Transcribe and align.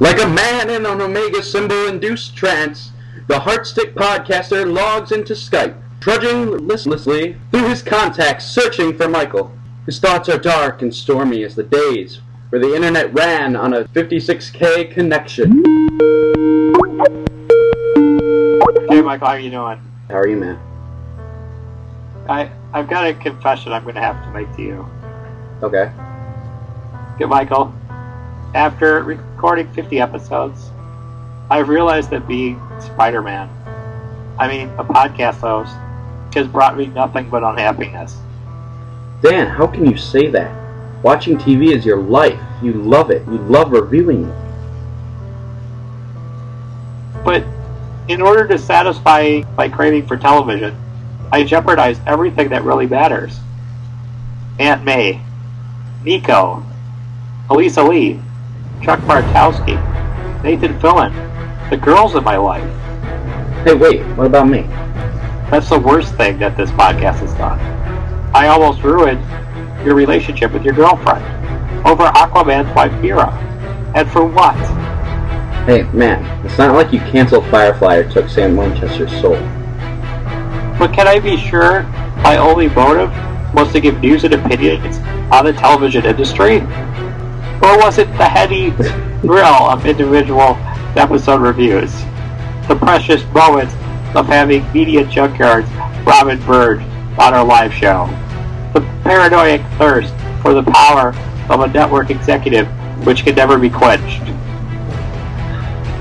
Like 0.00 0.22
a 0.22 0.28
man 0.28 0.70
in 0.70 0.86
an 0.86 1.00
Omega 1.00 1.42
symbol-induced 1.42 2.36
trance, 2.36 2.92
the 3.26 3.40
Heartstick 3.40 3.94
podcaster 3.94 4.64
logs 4.72 5.10
into 5.10 5.32
Skype, 5.32 5.76
trudging 5.98 6.68
listlessly 6.68 7.36
through 7.50 7.68
his 7.68 7.82
contacts, 7.82 8.46
searching 8.46 8.96
for 8.96 9.08
Michael. 9.08 9.52
His 9.86 9.98
thoughts 9.98 10.28
are 10.28 10.38
dark 10.38 10.82
and 10.82 10.94
stormy 10.94 11.42
as 11.42 11.56
the 11.56 11.64
days 11.64 12.20
where 12.50 12.60
the 12.60 12.76
internet 12.76 13.12
ran 13.12 13.56
on 13.56 13.74
a 13.74 13.84
56k 13.86 14.92
connection. 14.92 15.64
Hey, 18.88 19.02
Michael, 19.02 19.26
how 19.26 19.34
you 19.34 19.50
doing? 19.50 19.80
How 20.08 20.14
are 20.14 20.28
you, 20.28 20.36
man? 20.36 20.60
I 22.28 22.50
I've 22.72 22.88
got 22.88 23.06
a 23.06 23.14
confession 23.14 23.72
I'm 23.72 23.82
going 23.82 23.96
to 23.96 24.00
have 24.00 24.22
to 24.22 24.30
make 24.30 24.54
to 24.56 24.62
you. 24.62 24.88
Okay. 25.62 25.90
Good 27.18 27.28
Michael. 27.28 27.74
After 28.54 29.02
recording 29.02 29.70
50 29.74 30.00
episodes, 30.00 30.70
I've 31.50 31.68
realized 31.68 32.08
that 32.10 32.26
being 32.26 32.58
Spider-Man, 32.80 33.48
I 34.38 34.48
mean, 34.48 34.68
a 34.78 34.84
podcast 34.84 35.40
host, 35.40 35.74
has 36.34 36.46
brought 36.46 36.76
me 36.76 36.86
nothing 36.86 37.28
but 37.28 37.42
unhappiness. 37.42 38.16
Dan, 39.22 39.48
how 39.48 39.66
can 39.66 39.84
you 39.90 39.96
say 39.96 40.28
that? 40.28 41.02
Watching 41.02 41.36
TV 41.36 41.74
is 41.76 41.84
your 41.84 42.00
life. 42.00 42.40
You 42.62 42.72
love 42.72 43.10
it. 43.10 43.26
You 43.26 43.38
love 43.38 43.72
reviewing 43.72 44.24
it. 44.24 44.34
But 47.24 47.44
in 48.08 48.22
order 48.22 48.46
to 48.48 48.58
satisfy 48.58 49.42
my 49.56 49.68
craving 49.68 50.06
for 50.06 50.16
television, 50.16 50.76
I 51.30 51.44
jeopardize 51.44 52.00
everything 52.06 52.48
that 52.50 52.62
really 52.62 52.86
matters. 52.86 53.38
Aunt 54.58 54.84
May, 54.84 55.20
Nico, 56.02 56.62
Elisa 57.50 57.82
Lee, 57.82 58.20
Chuck 58.82 59.00
Bartowski, 59.00 59.76
Nathan 60.42 60.78
Fillion, 60.78 61.70
the 61.70 61.76
girls 61.76 62.14
in 62.14 62.24
my 62.24 62.36
life. 62.36 62.62
Hey, 63.64 63.74
wait, 63.74 64.02
what 64.16 64.26
about 64.26 64.48
me? 64.48 64.62
That's 65.50 65.68
the 65.68 65.78
worst 65.78 66.14
thing 66.14 66.38
that 66.38 66.56
this 66.56 66.70
podcast 66.70 67.20
has 67.20 67.34
done. 67.34 67.58
I 68.34 68.48
almost 68.48 68.82
ruined 68.82 69.20
your 69.84 69.94
relationship 69.94 70.52
with 70.52 70.64
your 70.64 70.74
girlfriend 70.74 71.24
over 71.86 72.04
Aquaman's 72.04 72.74
wife 72.74 72.92
Mira. 73.00 73.30
And 73.94 74.08
for 74.10 74.26
what? 74.26 74.56
Hey, 75.66 75.82
man, 75.92 76.24
it's 76.46 76.58
not 76.58 76.74
like 76.74 76.92
you 76.92 77.00
canceled 77.00 77.46
Firefly 77.46 77.96
or 77.96 78.10
took 78.10 78.28
Sam 78.28 78.56
Winchester's 78.56 79.10
soul. 79.20 79.36
But 80.78 80.92
can 80.92 81.08
I 81.08 81.18
be 81.18 81.36
sure 81.36 81.82
my 82.22 82.36
only 82.36 82.68
motive 82.68 83.10
was 83.54 83.72
to 83.72 83.80
give 83.80 84.00
news 84.00 84.24
and 84.24 84.34
opinions 84.34 84.98
on 85.32 85.44
the 85.44 85.52
television 85.52 86.04
industry? 86.04 86.60
Or 87.60 87.76
was 87.76 87.98
it 87.98 88.06
the 88.16 88.28
heady 88.28 88.70
thrill 89.20 89.68
of 89.68 89.84
individual 89.84 90.56
episode 90.96 91.40
reviews? 91.40 91.92
The 92.68 92.76
precious 92.76 93.24
moments 93.34 93.74
of 94.14 94.26
having 94.26 94.72
media 94.72 95.04
junkyards 95.04 95.66
Robin 96.06 96.40
Bird 96.46 96.80
on 97.18 97.34
our 97.34 97.44
live 97.44 97.74
show? 97.74 98.06
The 98.74 98.80
paranoid 99.02 99.60
thirst 99.76 100.14
for 100.40 100.54
the 100.54 100.62
power 100.62 101.08
of 101.50 101.60
a 101.60 101.66
network 101.66 102.10
executive 102.10 102.68
which 103.04 103.24
can 103.24 103.34
never 103.34 103.58
be 103.58 103.68
quenched? 103.68 104.22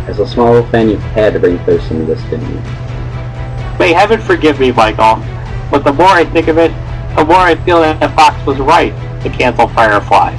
As 0.08 0.19
a 0.19 0.28
small 0.28 0.61
fan, 0.67 0.89
you've 0.89 1.02
had 1.02 1.33
to 1.33 1.39
bring 1.39 1.58
thirst 1.66 1.89
into 1.89 2.05
this, 2.05 2.22
didn't 2.30 2.52
you? 2.52 2.61
May 3.80 3.94
heaven 3.94 4.22
forgive 4.22 4.59
me, 4.59 4.72
Michael, 4.72 5.23
but 5.72 5.83
the 5.83 5.94
more 5.94 6.08
I 6.08 6.23
think 6.23 6.50
of 6.50 6.59
it, 6.59 6.69
the 7.16 7.25
more 7.25 7.38
I 7.38 7.55
feel 7.66 7.81
that 7.81 8.16
Fox 8.16 8.45
was 8.45 8.59
right 8.59 8.94
to 9.23 9.30
cancel 9.31 9.67
Firefly. 9.69 10.35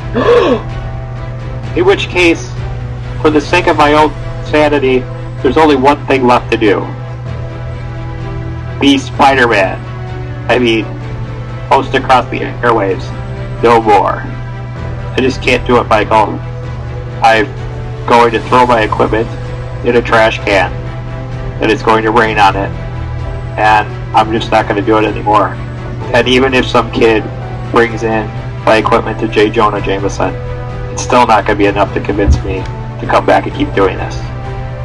In 1.76 1.84
which 1.84 2.08
case, 2.08 2.50
for 3.20 3.30
the 3.30 3.40
sake 3.40 3.66
of 3.66 3.76
my 3.76 3.92
own 3.92 4.10
sanity, 4.46 5.00
there's 5.42 5.56
only 5.56 5.76
one 5.76 6.04
thing 6.06 6.26
left 6.26 6.50
to 6.52 6.58
do. 6.58 6.80
Be 8.80 8.98
Spider-Man. 8.98 9.78
I 10.50 10.58
mean, 10.58 10.84
post 11.68 11.94
across 11.94 12.28
the 12.30 12.40
airwaves. 12.40 13.04
No 13.62 13.80
more. 13.80 14.22
I 14.22 15.16
just 15.20 15.42
can't 15.42 15.66
do 15.66 15.78
it, 15.78 15.84
Michael. 15.84 16.38
I'm 17.22 17.46
going 18.06 18.32
to 18.32 18.40
throw 18.48 18.66
my 18.66 18.82
equipment 18.82 19.28
in 19.86 19.96
a 19.96 20.02
trash 20.02 20.38
can, 20.38 20.72
and 21.60 21.70
it's 21.70 21.82
going 21.82 22.02
to 22.04 22.10
rain 22.10 22.38
on 22.38 22.56
it, 22.56 22.70
and 23.58 23.86
I'm 24.16 24.32
just 24.32 24.50
not 24.50 24.66
going 24.68 24.80
to 24.80 24.86
do 24.86 24.96
it 24.98 25.04
anymore. 25.04 25.48
And 26.14 26.26
even 26.26 26.54
if 26.54 26.66
some 26.66 26.90
kid 26.92 27.22
brings 27.70 28.02
in 28.02 28.26
my 28.64 28.76
equipment 28.76 29.20
to 29.20 29.28
J. 29.28 29.50
Jonah 29.50 29.80
Jameson, 29.80 30.34
it's 30.98 31.06
still 31.06 31.28
not 31.28 31.46
going 31.46 31.56
to 31.56 31.62
be 31.62 31.66
enough 31.66 31.94
to 31.94 32.00
convince 32.00 32.34
me 32.42 32.54
to 32.98 33.06
come 33.08 33.24
back 33.24 33.46
and 33.46 33.54
keep 33.54 33.72
doing 33.72 33.96
this. 33.96 34.16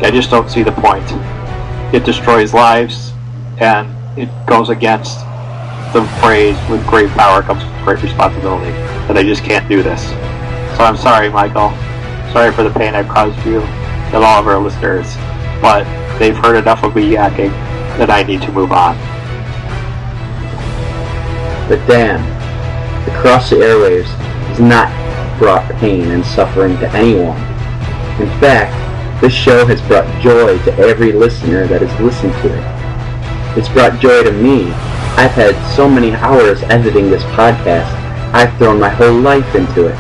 I 0.04 0.12
just 0.14 0.30
don't 0.30 0.48
see 0.48 0.62
the 0.62 0.72
point. 0.72 1.04
It 1.92 2.06
destroys 2.06 2.54
lives, 2.54 3.14
and 3.58 3.90
it 4.16 4.30
goes 4.46 4.70
against 4.70 5.18
the 5.92 6.06
phrase, 6.22 6.56
with 6.70 6.86
great 6.86 7.10
power 7.10 7.42
comes 7.42 7.64
great 7.84 8.00
responsibility, 8.04 8.70
that 9.08 9.18
I 9.18 9.24
just 9.24 9.44
can't 9.44 9.68
do 9.68 9.82
this. 9.82 10.04
So 10.78 10.84
I'm 10.84 10.98
sorry, 10.98 11.30
Michael. 11.32 11.72
Sorry 12.32 12.52
for 12.52 12.62
the 12.62 12.70
pain 12.70 12.94
I've 12.94 13.08
caused 13.08 13.44
you 13.44 13.62
and 13.62 14.24
all 14.24 14.40
of 14.40 14.46
our 14.46 14.60
listeners, 14.60 15.16
but 15.64 15.84
they've 16.20 16.38
heard 16.38 16.58
enough 16.58 16.84
of 16.84 16.96
me 16.96 17.10
yakking 17.10 17.50
that 17.98 18.12
I 18.12 18.22
need 18.22 18.44
to 18.44 18.52
move 18.52 18.72
on. 18.72 18.96
But 21.68 21.84
Dan, 21.88 22.22
across 23.10 23.50
the 23.50 23.56
airwaves 23.56 24.52
is 24.52 24.60
not 24.60 25.03
brought 25.38 25.70
pain 25.76 26.12
and 26.12 26.26
suffering 26.26 26.78
to 26.80 26.90
anyone. 26.92 27.38
In 28.22 28.30
fact, 28.40 28.74
this 29.22 29.34
show 29.34 29.66
has 29.66 29.82
brought 29.84 30.06
joy 30.22 30.58
to 30.66 30.74
every 30.78 31.12
listener 31.12 31.66
that 31.68 31.82
has 31.82 32.02
listened 32.02 32.34
to 32.42 32.54
it. 32.54 33.58
It's 33.58 33.70
brought 33.70 34.00
joy 34.00 34.24
to 34.24 34.32
me. 34.32 34.72
I've 35.16 35.32
had 35.32 35.56
so 35.76 35.90
many 35.90 36.12
hours 36.12 36.62
editing 36.64 37.10
this 37.10 37.24
podcast. 37.36 37.88
I've 38.34 38.56
thrown 38.58 38.80
my 38.80 38.90
whole 38.90 39.20
life 39.20 39.56
into 39.56 39.88
it. 39.88 39.96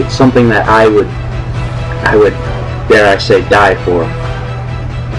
It's 0.00 0.14
something 0.14 0.48
that 0.48 0.68
I 0.68 0.88
would, 0.88 1.06
I 2.06 2.16
would, 2.16 2.32
dare 2.88 3.14
I 3.14 3.18
say, 3.18 3.46
die 3.48 3.74
for. 3.84 4.04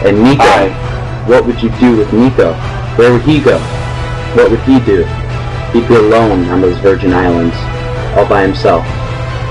And 0.05 0.23
Nico, 0.23 0.69
what 1.29 1.45
would 1.45 1.61
you 1.61 1.69
do 1.79 1.97
with 1.97 2.11
Nico? 2.11 2.53
Where 2.97 3.13
would 3.13 3.21
he 3.23 3.39
go? 3.39 3.59
What 4.35 4.51
would 4.51 4.61
he 4.61 4.79
do? 4.79 5.03
He'd 5.73 5.87
be 5.87 5.95
alone 5.95 6.45
on 6.49 6.61
those 6.61 6.77
Virgin 6.79 7.13
Islands, 7.13 7.55
all 8.17 8.27
by 8.27 8.41
himself, 8.41 8.85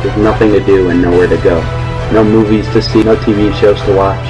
with 0.04 0.16
nothing 0.18 0.52
to 0.52 0.64
do 0.64 0.90
and 0.90 1.02
nowhere 1.02 1.26
to 1.26 1.36
go. 1.38 1.60
No 2.12 2.24
movies 2.24 2.66
to 2.72 2.80
see, 2.80 3.02
no 3.02 3.16
TV 3.16 3.52
shows 3.60 3.80
to 3.82 3.94
watch. 3.94 4.24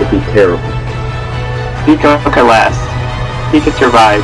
It'd 0.00 0.10
be 0.10 0.20
terrible. 0.32 0.62
Nico 1.86 2.18
can 2.30 2.46
last. 2.46 2.80
He 3.52 3.60
could 3.60 3.74
survive. 3.74 4.22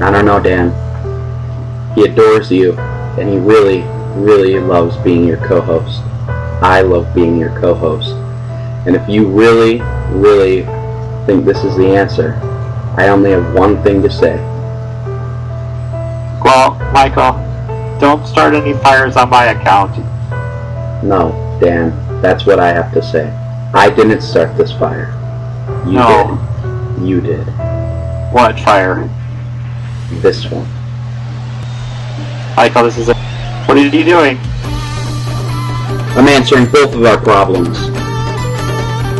I 0.00 0.10
don't 0.10 0.24
know, 0.24 0.40
Dan. 0.40 0.72
He 1.94 2.04
adores 2.04 2.50
you, 2.50 2.78
and 3.18 3.28
he 3.28 3.38
really, 3.38 3.82
really 4.14 4.58
loves 4.58 4.96
being 4.98 5.26
your 5.26 5.38
co-host. 5.38 6.02
I 6.62 6.82
love 6.82 7.14
being 7.14 7.36
your 7.36 7.58
co-host. 7.60 8.10
And 8.86 8.94
if 8.94 9.08
you 9.08 9.26
really, 9.26 9.80
really 10.10 10.62
think 11.26 11.44
this 11.44 11.64
is 11.64 11.76
the 11.76 11.96
answer, 11.96 12.34
I 12.96 13.08
only 13.08 13.30
have 13.30 13.54
one 13.54 13.82
thing 13.82 14.02
to 14.02 14.10
say. 14.10 14.36
Well, 16.42 16.74
Michael, 16.92 17.37
don't 18.00 18.26
start 18.26 18.54
any 18.54 18.74
fires 18.74 19.16
on 19.16 19.30
my 19.30 19.46
account. 19.46 19.96
No, 21.02 21.32
Dan, 21.60 21.90
that's 22.22 22.46
what 22.46 22.60
I 22.60 22.72
have 22.72 22.92
to 22.94 23.02
say. 23.02 23.28
I 23.74 23.90
didn't 23.90 24.22
start 24.22 24.56
this 24.56 24.72
fire. 24.72 25.14
You 25.86 25.92
No. 25.92 26.38
did. 26.96 27.08
You 27.08 27.20
did. 27.20 27.46
What 28.32 28.58
fire? 28.60 29.08
This 30.22 30.50
one. 30.50 30.66
I 32.56 32.68
Michael, 32.68 32.84
this 32.84 32.98
is 32.98 33.08
a... 33.08 33.14
What 33.66 33.76
are 33.76 33.80
you 33.80 33.90
doing? 34.04 34.38
I'm 36.16 36.26
answering 36.26 36.66
both 36.66 36.94
of 36.94 37.04
our 37.04 37.18
problems. 37.18 37.78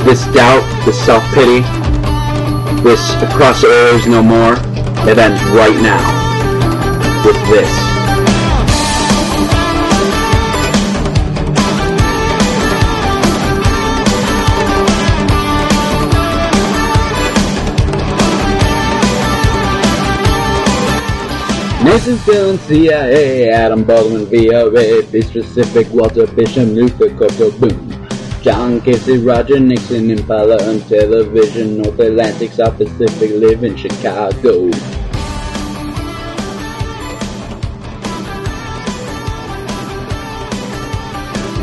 This 0.05 0.25
doubt, 0.35 0.65
this 0.85 0.99
self-pity, 1.05 1.61
this 2.83 3.15
across 3.23 3.61
the 3.61 3.69
airwaves 3.69 4.11
no 4.11 4.23
more, 4.23 4.55
it 5.09 5.19
ends 5.19 5.43
right 5.51 5.77
now. 5.83 6.03
With 7.25 7.37
this. 7.49 7.88
Nathan 21.85 22.17
Fillion, 22.17 22.59
CIA, 22.67 23.51
Adam 23.51 23.85
Baldwin, 23.85 24.27
VOA, 24.27 25.03
be 25.13 25.23
specific, 25.23 25.87
Walter 25.93 26.27
Bishop, 26.27 26.69
Luther, 26.69 27.09
Coco 27.11 27.51
Boom. 27.53 28.09
John 28.43 28.81
Casey, 28.81 29.19
Roger 29.19 29.61
Nixon, 29.61 30.11
Impala 30.11 30.57
on 30.69 30.81
television, 30.83 31.79
North 31.79 32.01
Atlantic, 32.01 32.53
South 32.53 32.79
Pacific, 32.79 33.31
live 33.31 33.63
in 33.63 33.77
Chicago. 33.77 34.71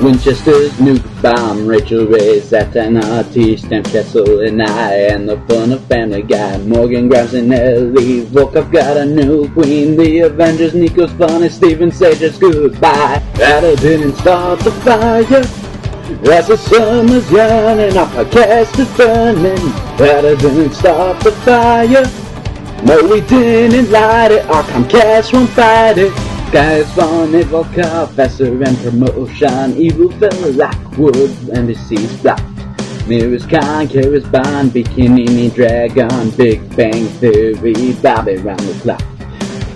Winchester's 0.06 0.72
nuke 0.74 1.02
bomb, 1.24 1.66
Rachel 1.66 2.06
Ray, 2.06 2.40
Satan 2.40 2.98
RT, 2.98 3.58
Stamp 3.58 3.88
Castle, 3.88 4.42
and 4.42 4.62
I, 4.62 4.94
and 5.10 5.28
the 5.28 5.36
fun 5.48 5.72
of 5.72 5.84
Family 5.86 6.22
Guy. 6.22 6.60
Morgan 6.60 7.10
Grimes 7.10 7.34
and 7.34 7.52
Ellie, 7.52 8.22
Volkov 8.28 8.72
got 8.72 8.98
a 8.98 9.06
new 9.08 9.52
queen. 9.54 9.98
The 9.98 10.20
Avengers, 10.20 10.76
Nico's 10.76 11.12
funny, 11.14 11.50
Steven 11.50 11.90
Sages, 11.90 12.38
goodbye. 12.38 13.18
That 13.34 13.62
didn't 13.80 14.16
start 14.18 14.60
the 14.60 14.72
fire. 14.86 15.42
As 16.32 16.50
the 16.50 16.56
summer's 16.56 17.32
yearning, 17.32 17.98
our 17.98 18.06
podcast 18.06 18.78
is 18.78 18.96
burning. 18.96 19.56
That 19.98 20.22
didn't 20.40 20.74
start 20.74 21.20
the 21.24 21.32
fire. 21.32 22.06
No, 22.86 23.08
we 23.10 23.22
didn't 23.22 23.90
light 23.90 24.34
it. 24.34 24.46
Our 24.46 24.62
Comcast 24.66 25.34
won't 25.34 25.50
fight 25.50 25.98
it. 25.98 26.35
Guys 26.56 26.90
fun, 26.94 27.36
evil 27.36 27.66
faster 27.66 28.64
and 28.64 28.78
promotion. 28.78 29.76
Evil 29.76 30.10
fella 30.12 30.54
Lockwood, 30.54 31.30
NBC's 31.52 32.22
blocked. 32.22 33.10
Mirrors 33.10 33.46
Khan, 33.46 33.90
Kara's 33.90 34.24
Bond, 34.24 34.72
Bikini 34.72 35.54
Dragon, 35.54 36.30
Big 36.38 36.62
Bang 36.78 37.08
Theory, 37.20 37.92
Bobby 38.02 38.38
round 38.38 38.62
the 38.62 38.80
clock. 38.82 39.04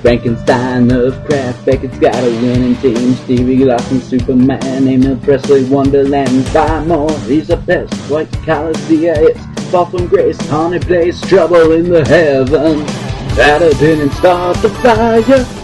Frankenstein 0.01 0.89
of 0.89 1.21
craft, 1.25 1.65
Beckett's 1.65 1.99
got 1.99 2.15
a 2.15 2.31
winning 2.41 2.77
team. 2.77 3.13
Stevie 3.15 3.65
Lawson, 3.65 3.99
Superman, 3.99 4.87
Emil 4.87 5.17
Presley, 5.17 5.65
Wonderland, 5.65 6.47
five 6.47 6.87
more. 6.87 7.11
He's 7.27 7.49
a 7.49 7.57
best 7.57 7.93
white 8.09 8.31
collar 8.45 8.73
CIS. 8.73 9.37
Fall 9.69 9.85
from 9.87 10.07
grace, 10.07 10.39
honey 10.47 10.79
place, 10.79 11.19
trouble 11.27 11.73
in 11.73 11.89
the 11.89 12.07
heavens. 12.07 12.85
That 13.35 13.59
didn't 13.81 14.11
start 14.11 14.55
the 14.61 14.69
fire. 14.69 15.58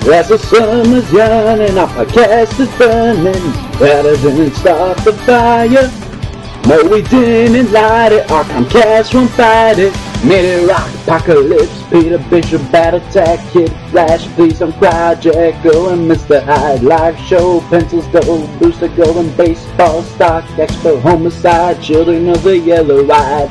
As 0.00 0.28
the 0.28 0.38
summer's 0.38 1.12
yearning, 1.12 1.76
our 1.76 1.88
podcast 1.88 2.58
is 2.58 2.78
burning. 2.78 3.32
That 3.78 4.02
didn't 4.22 4.54
start 4.54 4.96
the 4.98 5.12
fire. 5.12 5.90
No, 6.66 6.82
we 6.88 7.02
didn't 7.02 7.72
light 7.72 8.12
it. 8.12 8.30
Our 8.30 8.44
Comcast 8.44 9.14
won't 9.14 9.30
fight 9.30 9.78
it. 9.78 9.94
Mini 10.24 10.64
rock 10.66 10.88
apocalypse, 11.02 11.82
Peter 11.90 12.18
Bishop, 12.30 12.62
bad 12.70 12.94
attack, 12.94 13.40
Kid 13.52 13.70
Flash, 13.90 14.26
please 14.34 14.60
don't 14.60 14.72
cry, 14.78 15.16
Jacko 15.16 15.88
and 15.90 16.08
Mr. 16.08 16.40
Hyde. 16.42 16.82
Live 16.82 17.18
show, 17.18 17.60
pencils 17.62 18.06
go, 18.06 18.46
booster 18.58 18.88
going, 18.88 19.36
baseball, 19.36 20.02
stock, 20.02 20.44
expo, 20.56 21.00
homicide, 21.02 21.82
children 21.82 22.28
of 22.28 22.42
the 22.44 22.56
yellow 22.56 23.04
ride. 23.04 23.50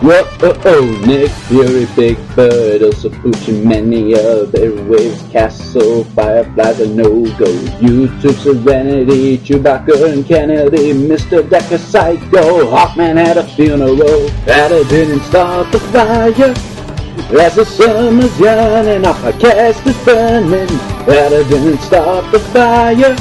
Whoa, 0.00 0.22
oh, 0.42 0.62
oh, 0.64 1.02
Nick 1.04 1.28
Fury, 1.48 1.84
Big 1.96 2.16
Bird, 2.36 2.82
also 2.82 3.08
Pucci, 3.08 3.64
many 3.64 4.12
of 4.12 4.52
airwaves, 4.52 5.28
Castle, 5.32 6.04
Fireflies, 6.04 6.78
a 6.78 6.86
no-go, 6.86 7.46
YouTube, 7.82 8.38
Serenity, 8.38 9.38
Chewbacca 9.38 10.12
and 10.12 10.24
Kennedy, 10.24 10.92
Mr. 10.92 11.42
Decker, 11.50 11.78
Psycho, 11.78 12.70
Hawkman 12.70 13.16
had 13.16 13.38
a 13.38 13.48
funeral, 13.48 14.28
that 14.46 14.68
didn't 14.88 15.20
start 15.22 15.72
the 15.72 15.80
fire. 15.80 16.54
As 17.40 17.56
the 17.56 17.64
summer's 17.64 18.38
yearning, 18.38 19.04
our 19.04 19.14
podcast 19.14 19.84
is 19.84 20.04
burning, 20.04 20.68
that 21.06 21.30
didn't 21.48 21.78
start 21.78 22.30
the 22.30 22.38
fire. 22.38 23.16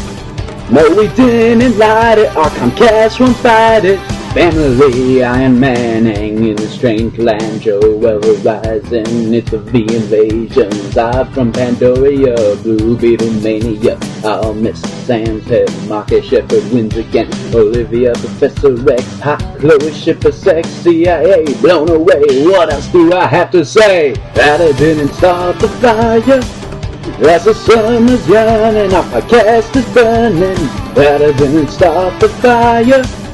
No, 0.71 0.87
we 0.95 1.07
didn't 1.15 1.79
light 1.79 2.19
it, 2.19 2.35
our 2.37 2.51
Comcast 2.51 3.19
won't 3.19 3.35
fight 3.37 3.83
it. 3.83 4.16
Family, 4.37 5.23
Iron 5.23 5.59
Man, 5.59 6.05
hanging 6.05 6.49
in 6.49 6.59
a 6.59 6.67
strange 6.67 7.17
land, 7.17 7.59
Joel 7.59 8.21
Horizon, 8.21 9.33
it's 9.33 9.51
a 9.51 9.57
V 9.57 9.79
invasion, 9.79 10.69
Zod 10.93 11.33
from 11.33 11.51
Pandoria, 11.51 12.61
Blue 12.61 12.95
Beetle 12.95 13.31
Mania, 13.41 13.97
I'll 14.23 14.53
miss 14.53 14.79
Sam's 15.07 15.43
head, 15.45 15.71
Marcus 15.87 16.23
Shepard 16.23 16.71
wins 16.71 16.95
again, 16.95 17.33
Olivia, 17.51 18.13
Professor 18.13 18.77
X, 18.91 19.19
Hot 19.21 19.41
Chloe, 19.57 19.91
Shipper, 19.91 20.31
Sex, 20.31 20.69
CIA, 20.69 21.43
blown 21.59 21.89
away, 21.89 22.45
what 22.45 22.71
else 22.71 22.89
do 22.89 23.11
I 23.13 23.25
have 23.25 23.49
to 23.53 23.65
say? 23.65 24.13
That 24.35 24.61
I 24.61 24.71
didn't 24.77 25.15
start 25.15 25.57
the 25.57 25.67
fire. 25.67 26.41
As 27.27 27.45
the 27.45 27.55
summer's 27.55 28.29
yearning, 28.29 28.93
our 28.93 29.03
podcast 29.05 29.75
is 29.75 29.93
burning. 29.95 30.93
That 30.93 31.23
I 31.23 31.35
didn't 31.35 31.69
start 31.69 32.19
the 32.19 32.29
fire. 32.29 33.26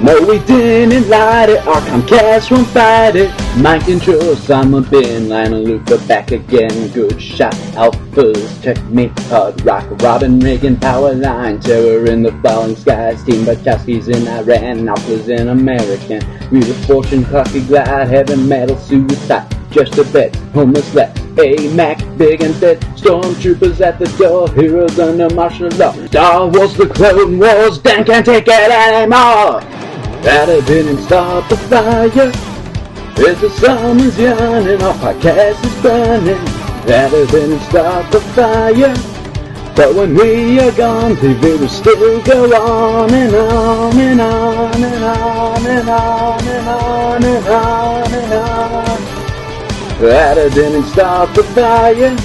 No, 0.00 0.20
we 0.22 0.38
didn't 0.38 1.08
light 1.08 1.48
it. 1.48 1.66
Our 1.66 1.80
Comcast 1.80 2.52
won't 2.52 2.68
fight 2.68 3.16
it. 3.16 3.30
Mind 3.60 3.82
control, 3.82 4.20
Osama 4.20 4.88
Bin 4.88 5.28
Laden, 5.28 5.64
Luther 5.64 5.98
back 6.06 6.30
again. 6.30 6.88
Good 6.92 7.20
shot, 7.20 7.52
Alphas, 7.74 8.62
checkmate, 8.62 9.18
hard 9.22 9.60
rock, 9.64 9.86
Robin 10.00 10.38
Reagan, 10.38 10.76
power 10.76 11.14
line, 11.14 11.58
terror 11.58 12.06
in 12.06 12.22
the 12.22 12.30
falling 12.42 12.76
skies. 12.76 13.24
Team 13.24 13.44
Bartowski's 13.44 14.06
in 14.06 14.28
Iran, 14.28 14.86
Alphas 14.86 15.28
in 15.28 15.48
American. 15.48 16.22
Wheel 16.50 16.70
of 16.70 16.76
Fortune, 16.86 17.24
coffee 17.24 17.62
glide, 17.62 18.06
heavy 18.06 18.36
metal, 18.36 18.78
suicide. 18.78 19.52
Just 19.72 19.98
a 19.98 20.04
bet, 20.04 20.34
homeless 20.54 20.94
left. 20.94 21.18
A 21.40 21.74
Mac, 21.74 21.98
big 22.16 22.40
and 22.42 22.58
dead. 22.60 22.80
Stormtroopers 22.96 23.80
at 23.80 23.98
the 23.98 24.06
door, 24.16 24.48
heroes 24.52 24.96
under 25.00 25.28
martial 25.34 25.68
law. 25.70 25.92
Star 26.06 26.46
Wars, 26.46 26.74
the 26.74 26.86
Clone 26.86 27.40
Wars, 27.40 27.78
Dan 27.78 28.04
can't 28.04 28.24
take 28.24 28.46
it 28.46 28.70
anymore. 28.70 29.60
That 30.22 30.48
I 30.48 30.60
didn't 30.66 31.02
start 31.04 31.48
the 31.48 31.56
fire. 31.56 32.32
As 33.28 33.40
the 33.40 33.50
summer's 33.50 34.18
yearning, 34.18 34.82
our 34.82 34.94
podcast 34.94 35.64
is 35.64 35.82
burning. 35.82 36.44
That 36.86 37.12
I 37.14 37.30
didn't 37.30 37.60
start 37.60 38.10
the 38.10 38.20
fire. 38.34 38.94
But 39.76 39.94
when 39.94 40.14
we 40.14 40.58
are 40.58 40.72
gone, 40.72 41.14
TV 41.16 41.60
will 41.60 41.68
still 41.68 42.20
go 42.22 42.44
on 42.52 43.14
and 43.14 43.34
on 43.34 43.96
and 43.96 44.20
on 44.20 44.82
and 44.82 45.04
on 45.04 45.66
and 45.66 45.88
on 45.88 46.44
and 46.44 46.68
on 46.68 47.24
and 47.24 47.46
on 47.46 48.12
and 48.12 48.32
on. 48.32 49.00
That 50.00 50.36
I 50.36 50.48
didn't 50.52 50.84
start 50.84 51.32
the 51.34 51.44
fire. 51.44 52.16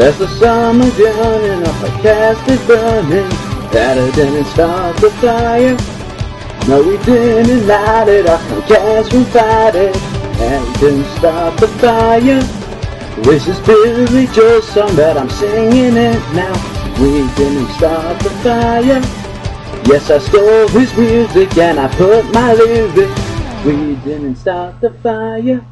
As 0.00 0.18
the 0.18 0.28
summer's 0.38 0.96
yearning, 0.96 1.66
our 1.66 1.74
podcast 1.82 2.48
is 2.48 2.64
burning. 2.66 3.28
That 3.72 3.98
I 3.98 4.14
didn't 4.14 4.44
start 4.46 4.96
the 4.98 5.10
fire. 5.10 5.97
No, 6.66 6.82
we 6.82 6.96
didn't 7.04 7.66
light 7.66 8.08
it. 8.08 8.26
Our 8.26 8.38
Comcast 8.38 9.12
won't 9.12 9.28
fight 9.28 9.74
it. 9.74 9.96
And 10.40 10.66
it 10.66 10.80
didn't 10.80 11.18
start 11.18 11.58
the 11.60 11.68
fire. 11.68 12.42
This 13.22 13.46
is 13.48 13.58
Billy 13.60 14.26
Joel's 14.28 14.68
song, 14.68 14.94
but 14.96 15.16
I'm 15.16 15.28
singing 15.28 15.96
it 15.96 16.34
now. 16.34 16.52
We 17.00 17.26
didn't 17.36 17.68
start 17.74 18.18
the 18.20 18.30
fire. 18.42 19.00
Yes, 19.86 20.10
I 20.10 20.18
stole 20.18 20.68
his 20.68 20.96
music 20.96 21.56
and 21.58 21.80
I 21.80 21.88
put 21.96 22.24
my 22.32 22.52
lyrics. 22.52 23.64
We 23.64 23.96
didn't 24.04 24.36
start 24.36 24.80
the 24.80 24.90
fire. 25.02 25.64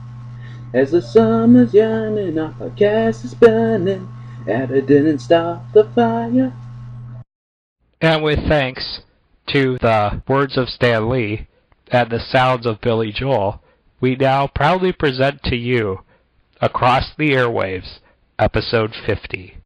As 0.73 0.91
the 0.91 1.03
summer's 1.03 1.73
yearning, 1.73 2.39
our 2.39 2.53
podcast 2.53 3.25
is 3.25 3.35
burning. 3.35 4.09
And 4.47 4.71
it 4.71 4.87
didn't 4.87 5.19
start 5.19 5.61
the 5.73 5.85
fire. 5.85 6.53
And 8.01 8.23
with 8.23 8.39
thanks 8.49 9.01
to 9.49 9.79
the 9.81 10.23
words 10.29 10.57
of 10.57 10.69
Stan 10.69 11.09
Lee 11.09 11.47
and 11.91 12.11
the 12.11 12.21
sounds 12.21 12.67
of 12.67 12.81
Billy 12.81 13.13
Joel, 13.13 13.63
we 14.01 14.17
now 14.17 14.47
proudly 14.47 14.93
present 14.93 15.43
to 15.45 15.57
you 15.57 16.01
Across 16.61 17.15
the 17.17 17.31
Airwaves, 17.31 17.99
Episode 18.39 18.95
50. 19.07 19.57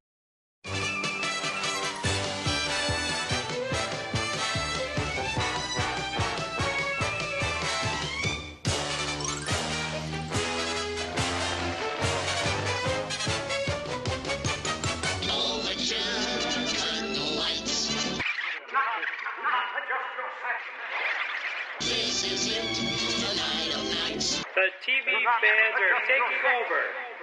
TV 24.91 25.07
fans 25.07 25.77
are 25.77 26.01
taking 26.05 26.43
over. 26.59 26.83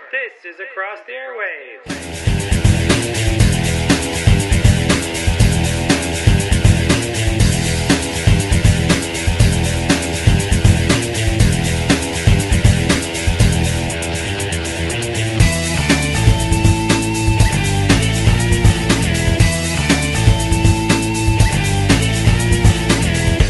This 0.09 0.45
is 0.45 0.57
Across 0.61 0.99
the 1.05 1.11
Airwaves. 1.11 1.83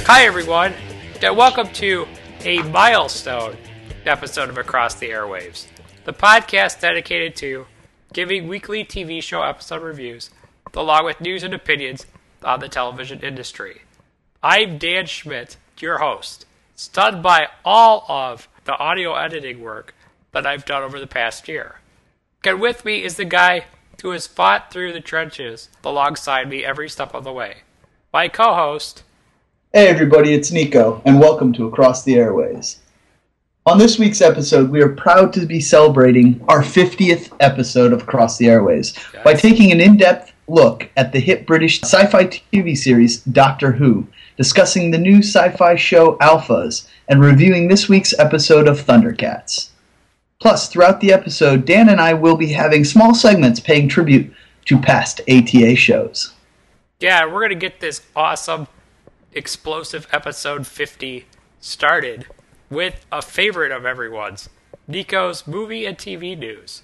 Hi, 0.08 0.26
everyone, 0.26 0.74
welcome 1.22 1.68
to 1.74 2.08
a 2.44 2.64
milestone 2.64 3.56
episode 4.08 4.50
of 4.50 4.58
Across 4.58 4.96
the 4.96 5.10
Airwaves, 5.10 5.68
the 6.06 6.14
podcast 6.14 6.80
dedicated 6.80 7.36
to 7.38 7.68
giving 8.14 8.48
weekly 8.48 8.86
TV 8.86 9.22
show 9.22 9.42
episode 9.42 9.82
reviews, 9.82 10.30
along 10.74 11.06
with 11.06 11.20
news 11.20 11.44
and 11.44 11.54
opinions 11.54 12.06
on 12.44 12.60
the 12.60 12.70
television 12.70 13.20
industry. 13.20 13.82
I'm 14.42 14.78
Dan 14.78 15.06
Schmidt, 15.08 15.58
your 15.80 15.98
host, 15.98 16.46
stunned 16.76 17.22
by 17.22 17.48
all 17.66 18.06
of 18.08 18.48
the 18.64 18.78
audio 18.78 19.16
editing 19.16 19.62
work 19.62 19.94
that 20.32 20.46
I've 20.46 20.66
done 20.66 20.84
over 20.84 21.00
the 21.00 21.08
past 21.08 21.48
year. 21.48 21.82
And 22.46 22.62
with 22.62 22.86
me 22.86 23.04
is 23.04 23.18
the 23.18 23.26
guy 23.26 23.66
who 24.02 24.12
has 24.12 24.26
fought 24.26 24.72
through 24.72 24.94
the 24.94 25.02
trenches 25.02 25.70
alongside 25.84 26.50
me 26.50 26.64
every 26.64 26.88
step 26.88 27.14
of 27.14 27.26
the 27.26 27.34
way. 27.34 27.58
My 28.14 28.30
co 28.30 28.54
host, 28.54 29.04
Hey 29.74 29.90
everybody, 29.90 30.34
it's 30.34 30.50
Nico, 30.50 31.02
and 31.06 31.20
welcome 31.20 31.52
to 31.54 31.68
Across 31.68 32.04
the 32.04 32.14
Airwaves. 32.14 32.78
On 33.68 33.78
this 33.78 34.00
week's 34.00 34.22
episode, 34.22 34.70
we 34.70 34.82
are 34.82 34.88
proud 34.88 35.34
to 35.34 35.46
be 35.46 35.60
celebrating 35.60 36.42
our 36.48 36.62
50th 36.62 37.36
episode 37.42 37.92
of 37.92 38.04
Across 38.04 38.38
the 38.38 38.46
Airwaves 38.46 38.96
by 39.26 39.34
taking 39.34 39.74
an 39.74 39.82
in 39.82 39.98
depth 39.98 40.32
look 40.48 40.90
at 40.96 41.12
the 41.12 41.20
hit 41.20 41.46
British 41.46 41.82
sci 41.84 42.06
fi 42.06 42.28
TV 42.28 42.78
series 42.78 43.20
Doctor 43.24 43.74
Who, 43.74 44.08
discussing 44.38 44.90
the 44.90 44.98
new 44.98 45.18
sci 45.18 45.50
fi 45.58 45.76
show 45.76 46.16
Alphas, 46.20 46.88
and 47.10 47.20
reviewing 47.20 47.68
this 47.68 47.90
week's 47.90 48.18
episode 48.18 48.70
of 48.70 48.80
Thundercats. 48.80 49.72
Plus, 50.40 50.70
throughout 50.70 51.02
the 51.02 51.12
episode, 51.12 51.66
Dan 51.66 51.90
and 51.90 52.00
I 52.00 52.14
will 52.14 52.38
be 52.38 52.54
having 52.54 52.86
small 52.86 53.14
segments 53.14 53.60
paying 53.60 53.90
tribute 53.90 54.34
to 54.68 54.80
past 54.80 55.20
ATA 55.30 55.76
shows. 55.76 56.34
yeah, 57.02 57.26
we're 57.26 57.42
going 57.42 57.50
to 57.50 57.56
get 57.56 57.82
this 57.82 58.00
awesome, 58.16 58.70
explosive 59.34 60.08
episode 60.14 60.66
50 60.66 61.26
started 61.60 62.28
with 62.70 63.06
a 63.12 63.22
favorite 63.22 63.72
of 63.72 63.86
everyone's 63.86 64.50
Nico's 64.88 65.48
movie 65.48 65.86
and 65.86 65.98
TV 65.98 66.38
news. 66.38 66.84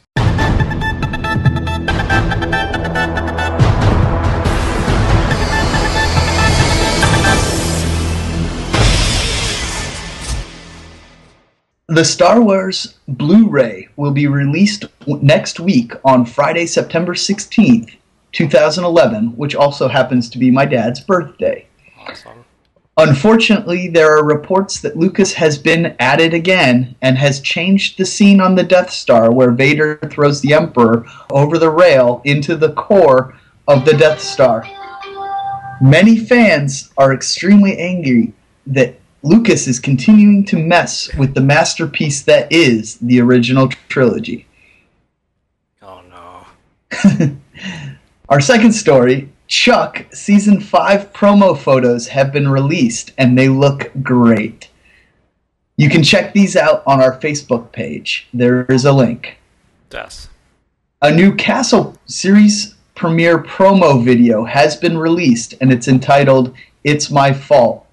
The 11.90 12.06
Star 12.06 12.42
Wars 12.42 12.98
Blu 13.08 13.50
ray 13.50 13.88
will 13.98 14.12
be 14.12 14.26
released 14.28 14.86
next 15.06 15.60
week 15.60 15.94
on 16.04 16.26
Friday, 16.26 16.66
September 16.66 17.14
16th, 17.14 17.96
2011, 18.32 19.38
which 19.38 19.54
also 19.54 19.88
happens 19.88 20.30
to 20.32 20.40
be 20.40 20.50
my 20.50 20.66
dad's 20.66 21.02
birthday. 21.02 21.68
Awesome. 22.00 22.43
Unfortunately, 22.98 23.88
there 23.88 24.16
are 24.16 24.24
reports 24.24 24.80
that 24.82 24.96
Lucas 24.96 25.34
has 25.34 25.58
been 25.58 25.96
at 25.98 26.22
it 26.22 26.34
again 26.34 26.96
and 27.02 27.18
has 27.18 27.42
changed 27.42 27.98
the 27.98 28.06
scene 28.06 28.40
on 28.40 28.54
the 28.54 28.64
Death 28.64 28.92
Star 28.92 29.32
where 29.32 29.52
Vader 29.52 29.98
throws 30.12 30.42
the 30.42 30.54
Emperor 30.54 31.04
over 31.32 31.58
the 31.58 31.72
rail 31.72 32.22
into 32.24 32.56
the 32.56 32.72
core 32.74 33.36
of 33.68 33.84
the 33.84 33.94
Death 33.94 34.22
Star. 34.22 34.68
Many 35.82 36.18
fans 36.20 36.92
are 36.96 37.14
extremely 37.14 37.76
angry 37.80 38.34
that 38.68 39.00
Lucas 39.24 39.68
is 39.68 39.80
continuing 39.80 40.46
to 40.46 40.58
mess 40.58 41.12
with 41.16 41.34
the 41.34 41.42
masterpiece 41.42 42.22
that 42.22 42.52
is 42.52 42.98
the 43.00 43.20
original 43.20 43.70
trilogy. 43.90 44.46
Oh 45.82 46.04
no. 46.12 47.38
Our 48.30 48.40
second 48.40 48.74
story 48.74 49.33
Chuck 49.54 50.08
season 50.12 50.60
5 50.60 51.14
promo 51.14 51.56
photos 51.56 52.08
have 52.08 52.34
been 52.34 52.50
released 52.50 53.12
and 53.20 53.38
they 53.38 53.50
look 53.50 53.92
great. 54.02 54.72
You 55.78 55.92
can 55.92 56.02
check 56.02 56.34
these 56.34 56.56
out 56.56 56.82
on 56.88 57.00
our 57.00 57.20
Facebook 57.20 57.72
page. 57.72 58.28
There 58.34 58.66
is 58.66 58.84
a 58.84 58.92
link. 58.92 59.38
Yes. 59.92 60.28
A 61.04 61.12
new 61.12 61.36
Castle 61.36 61.96
series 62.08 62.74
premiere 62.96 63.44
promo 63.44 64.04
video 64.04 64.44
has 64.44 64.76
been 64.76 64.98
released 64.98 65.54
and 65.62 65.72
it's 65.72 65.88
entitled 65.88 66.56
It's 66.84 67.12
My 67.12 67.32
Fault. 67.32 67.86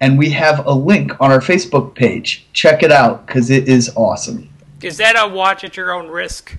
And 0.00 0.16
we 0.16 0.30
have 0.30 0.66
a 0.66 0.72
link 0.72 1.12
on 1.20 1.30
our 1.30 1.40
Facebook 1.40 1.94
page. 1.94 2.46
Check 2.54 2.82
it 2.82 2.90
out 2.90 3.26
because 3.26 3.50
it 3.50 3.68
is 3.68 3.92
awesome. 3.96 4.48
Is 4.80 4.96
that 4.96 5.14
a 5.22 5.28
watch 5.28 5.62
at 5.62 5.76
your 5.76 5.92
own 5.92 6.08
risk 6.08 6.56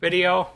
video? 0.00 0.48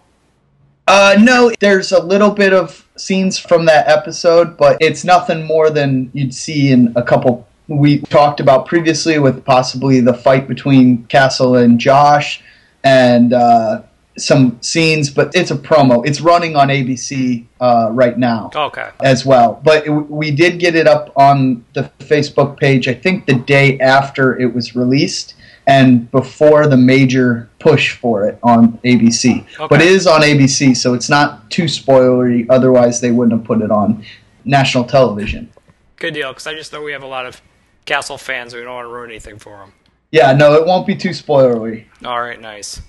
Uh, 0.86 1.14
no, 1.20 1.52
there's 1.60 1.92
a 1.92 2.02
little 2.02 2.30
bit 2.30 2.54
of 2.54 2.87
scenes 3.00 3.38
from 3.38 3.66
that 3.66 3.88
episode, 3.88 4.56
but 4.56 4.76
it's 4.80 5.04
nothing 5.04 5.44
more 5.44 5.70
than 5.70 6.10
you'd 6.12 6.34
see 6.34 6.70
in 6.70 6.92
a 6.96 7.02
couple 7.02 7.46
we 7.68 7.98
talked 8.00 8.40
about 8.40 8.66
previously 8.66 9.18
with 9.18 9.44
possibly 9.44 10.00
the 10.00 10.14
fight 10.14 10.48
between 10.48 11.04
Castle 11.04 11.56
and 11.56 11.78
Josh 11.78 12.42
and 12.82 13.34
uh, 13.34 13.82
some 14.16 14.58
scenes, 14.62 15.10
but 15.10 15.30
it's 15.34 15.50
a 15.50 15.56
promo. 15.56 16.04
It's 16.06 16.20
running 16.20 16.56
on 16.56 16.68
ABC 16.68 17.44
uh, 17.60 17.90
right 17.92 18.18
now 18.18 18.50
Okay. 18.54 18.88
as 19.00 19.26
well. 19.26 19.60
But 19.62 19.86
it, 19.86 19.90
we 19.90 20.30
did 20.30 20.58
get 20.58 20.74
it 20.74 20.86
up 20.86 21.12
on 21.14 21.64
the 21.74 21.90
Facebook 21.98 22.58
page, 22.58 22.88
I 22.88 22.94
think 22.94 23.26
the 23.26 23.34
day 23.34 23.78
after 23.80 24.38
it 24.40 24.54
was 24.54 24.74
released 24.74 25.34
and 25.68 26.10
before 26.10 26.66
the 26.66 26.76
major 26.76 27.48
push 27.58 27.94
for 27.94 28.26
it 28.26 28.38
on 28.42 28.78
ABC. 28.78 29.46
But 29.68 29.82
it 29.82 29.88
is 29.88 30.06
on 30.06 30.22
ABC, 30.22 30.74
so 30.74 30.94
it's 30.94 31.10
not 31.10 31.48
too 31.50 31.64
spoilery. 31.64 32.46
Otherwise, 32.48 33.02
they 33.02 33.10
wouldn't 33.10 33.38
have 33.38 33.46
put 33.46 33.60
it 33.60 33.70
on 33.70 34.02
national 34.46 34.84
television. 34.84 35.52
Good 35.96 36.14
deal, 36.14 36.30
because 36.30 36.46
I 36.46 36.54
just 36.54 36.72
know 36.72 36.82
we 36.82 36.92
have 36.92 37.02
a 37.02 37.06
lot 37.06 37.26
of 37.26 37.42
Castle 37.84 38.16
fans. 38.16 38.54
We 38.54 38.62
don't 38.62 38.74
want 38.74 38.86
to 38.86 38.92
ruin 38.92 39.10
anything 39.10 39.38
for 39.38 39.58
them. 39.58 39.72
Yeah, 40.10 40.32
no, 40.32 40.54
it 40.54 40.66
won't 40.66 40.86
be 40.86 40.96
too 40.96 41.10
spoilery. 41.10 41.84
All 42.02 42.22
right, 42.22 42.40
nice. 42.40 42.80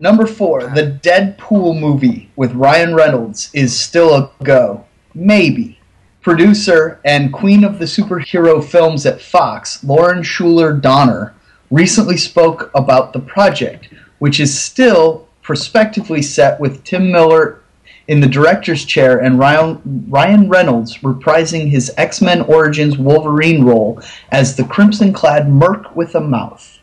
Number 0.00 0.26
four, 0.26 0.68
the 0.68 0.98
Deadpool 1.02 1.78
movie 1.78 2.30
with 2.36 2.52
Ryan 2.52 2.94
Reynolds 2.94 3.50
is 3.52 3.78
still 3.78 4.14
a 4.14 4.30
go. 4.42 4.86
Maybe. 5.14 5.78
Producer 6.22 6.98
and 7.04 7.32
queen 7.32 7.62
of 7.62 7.78
the 7.78 7.84
superhero 7.84 8.64
films 8.64 9.04
at 9.04 9.20
Fox, 9.20 9.84
Lauren 9.84 10.22
Shuler 10.22 10.80
Donner, 10.80 11.34
recently 11.72 12.18
spoke 12.18 12.70
about 12.74 13.12
the 13.12 13.18
project, 13.18 13.88
which 14.18 14.38
is 14.38 14.56
still 14.56 15.26
prospectively 15.40 16.22
set 16.22 16.60
with 16.60 16.84
Tim 16.84 17.10
Miller 17.10 17.62
in 18.08 18.20
the 18.20 18.28
director's 18.28 18.84
chair 18.84 19.18
and 19.18 19.38
Ryan, 19.38 19.80
Ryan 20.08 20.48
Reynolds 20.48 20.98
reprising 20.98 21.70
his 21.70 21.90
X 21.96 22.20
Men 22.20 22.42
Origins 22.42 22.98
Wolverine 22.98 23.64
role 23.64 24.00
as 24.30 24.54
the 24.54 24.64
crimson 24.64 25.12
clad 25.12 25.48
merc 25.48 25.96
with 25.96 26.14
a 26.14 26.20
mouth. 26.20 26.78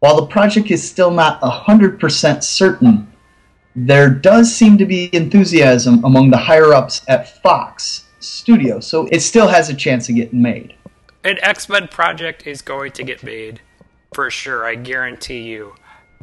While 0.00 0.16
the 0.16 0.26
project 0.26 0.70
is 0.70 0.88
still 0.88 1.10
not 1.10 1.40
100% 1.40 2.44
certain, 2.44 3.10
there 3.74 4.10
does 4.10 4.54
seem 4.54 4.76
to 4.78 4.84
be 4.84 5.08
enthusiasm 5.14 6.04
among 6.04 6.30
the 6.30 6.36
higher 6.36 6.74
ups 6.74 7.00
at 7.08 7.42
Fox 7.42 8.04
Studio, 8.20 8.80
so 8.80 9.06
it 9.10 9.20
still 9.20 9.48
has 9.48 9.70
a 9.70 9.74
chance 9.74 10.08
of 10.08 10.14
getting 10.14 10.42
made. 10.42 10.74
An 11.24 11.38
X 11.40 11.70
Men 11.70 11.88
project 11.88 12.46
is 12.46 12.60
going 12.60 12.92
to 12.92 13.02
get 13.02 13.22
made 13.22 13.62
for 14.14 14.30
sure. 14.30 14.64
I 14.64 14.74
guarantee 14.76 15.42
you, 15.42 15.74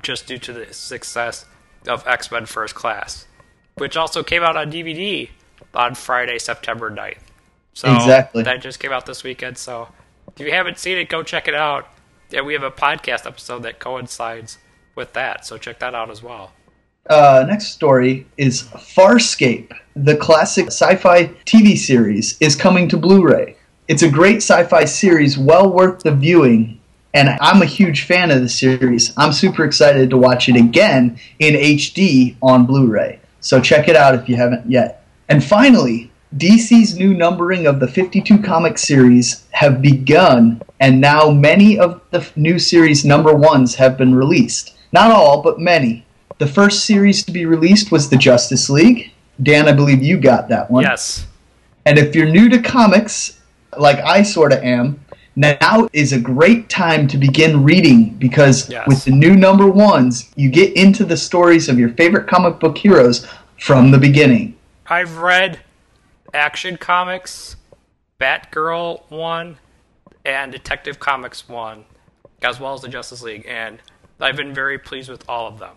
just 0.02 0.26
due 0.28 0.38
to 0.40 0.54
the 0.54 0.74
success 0.74 1.46
of 1.88 2.06
X 2.08 2.32
Men 2.32 2.46
First 2.46 2.74
Class, 2.76 3.28
which 3.76 3.96
also 3.98 4.24
came 4.24 4.44
out 4.44 4.58
on 4.58 4.72
DVD 4.72 5.30
on 5.74 5.96
Friday, 5.96 6.40
September 6.40 6.90
9th. 6.90 7.18
So 7.74 7.94
Exactly. 7.96 8.44
that 8.44 8.62
just 8.62 8.80
came 8.80 8.92
out 8.92 9.06
this 9.06 9.24
weekend. 9.24 9.58
So 9.58 9.88
if 10.36 10.46
you 10.46 10.52
haven't 10.52 10.78
seen 10.78 10.98
it, 10.98 11.08
go 11.10 11.24
check 11.24 11.48
it 11.48 11.56
out. 11.56 11.88
Yeah, 12.30 12.42
we 12.42 12.54
have 12.54 12.64
a 12.64 12.72
podcast 12.72 13.26
episode 13.26 13.64
that 13.64 13.80
coincides 13.80 14.58
with 14.96 15.14
that, 15.14 15.46
so 15.46 15.58
check 15.58 15.80
that 15.80 15.96
out 15.96 16.10
as 16.10 16.22
well. 16.22 16.52
Uh, 17.10 17.46
next 17.48 17.68
story 17.70 18.28
is 18.38 18.64
Farscape, 18.64 19.72
the 19.96 20.16
classic 20.16 20.68
sci 20.68 20.96
fi 20.96 21.26
TV 21.46 21.78
series, 21.78 22.38
is 22.40 22.56
coming 22.56 22.88
to 22.90 22.98
Blu 22.98 23.24
ray. 23.24 23.56
It's 23.88 24.04
a 24.04 24.10
great 24.10 24.38
sci 24.38 24.64
fi 24.66 24.86
series, 24.86 25.38
well 25.38 25.72
worth 25.72 26.04
the 26.04 26.12
viewing, 26.12 26.80
and 27.14 27.30
I'm 27.42 27.62
a 27.62 27.66
huge 27.66 28.04
fan 28.04 28.32
of 28.32 28.42
the 28.42 28.50
series. 28.50 29.14
I'm 29.18 29.34
super 29.34 29.66
excited 29.66 30.10
to 30.10 30.18
watch 30.18 30.48
it 30.48 30.56
again 30.56 31.20
in 31.40 31.56
HD 31.56 32.36
on 32.42 32.66
Blu 32.66 32.88
ray. 32.88 33.20
So 33.42 33.60
check 33.60 33.88
it 33.88 33.96
out 33.96 34.16
if 34.16 34.30
you 34.30 34.36
haven't 34.36 34.70
yet. 34.70 35.06
And 35.28 35.44
finally, 35.44 36.12
DC's 36.36 36.96
new 36.96 37.14
numbering 37.14 37.68
of 37.68 37.80
the 37.80 37.88
52 37.88 38.42
comic 38.42 38.78
series 38.78 39.46
have 39.52 39.82
begun, 39.82 40.62
and 40.80 41.02
now 41.02 41.30
many 41.30 41.78
of 41.78 42.02
the 42.12 42.26
new 42.36 42.58
series 42.58 43.04
number 43.04 43.34
ones 43.34 43.76
have 43.76 43.98
been 43.98 44.16
released. 44.16 44.76
Not 44.94 45.12
all, 45.12 45.42
but 45.42 45.60
many. 45.60 46.06
The 46.38 46.48
first 46.48 46.86
series 46.86 47.24
to 47.26 47.32
be 47.32 47.46
released 47.46 47.92
was 47.92 48.10
the 48.10 48.18
Justice 48.18 48.70
League. 48.70 49.12
Dan, 49.42 49.68
I 49.68 49.74
believe 49.74 50.02
you 50.02 50.18
got 50.20 50.50
that 50.50 50.72
one. 50.72 50.84
Yes. 50.84 51.28
And 51.86 51.98
if 51.98 52.16
you're 52.16 52.30
new 52.30 52.48
to 52.50 52.62
comics, 52.62 53.40
like 53.78 53.98
I 54.00 54.24
sort 54.24 54.54
of 54.54 54.60
am, 54.64 55.04
now 55.36 55.88
is 55.94 56.12
a 56.14 56.20
great 56.20 56.70
time 56.70 57.08
to 57.08 57.18
begin 57.18 57.64
reading 57.64 58.10
because 58.16 58.70
Yes. 58.70 58.88
with 58.88 59.06
the 59.06 59.12
new 59.12 59.36
number 59.36 59.68
ones, 59.68 60.30
you 60.36 60.50
get 60.50 60.74
into 60.74 61.06
the 61.06 61.18
stories 61.18 61.70
of 61.70 61.80
your 61.80 61.90
favorite 61.90 62.28
comic 62.28 62.60
book 62.60 62.78
heroes 62.78 63.26
from 63.60 63.92
the 63.92 63.98
beginning. 63.98 64.56
I've 64.88 65.18
read 65.20 65.60
Action 66.34 66.78
Comics, 66.78 67.56
Batgirl 68.20 69.04
1, 69.10 69.58
and 70.26 70.52
Detective 70.52 71.00
Comics 71.00 71.48
1, 71.48 71.86
as 72.42 72.60
well 72.60 72.74
as 72.74 72.82
the 72.82 72.90
Justice 72.90 73.22
League, 73.22 73.46
and 73.48 73.80
I've 74.20 74.36
been 74.36 74.54
very 74.54 74.78
pleased 74.78 75.10
with 75.10 75.28
all 75.30 75.48
of 75.48 75.60
them. 75.60 75.76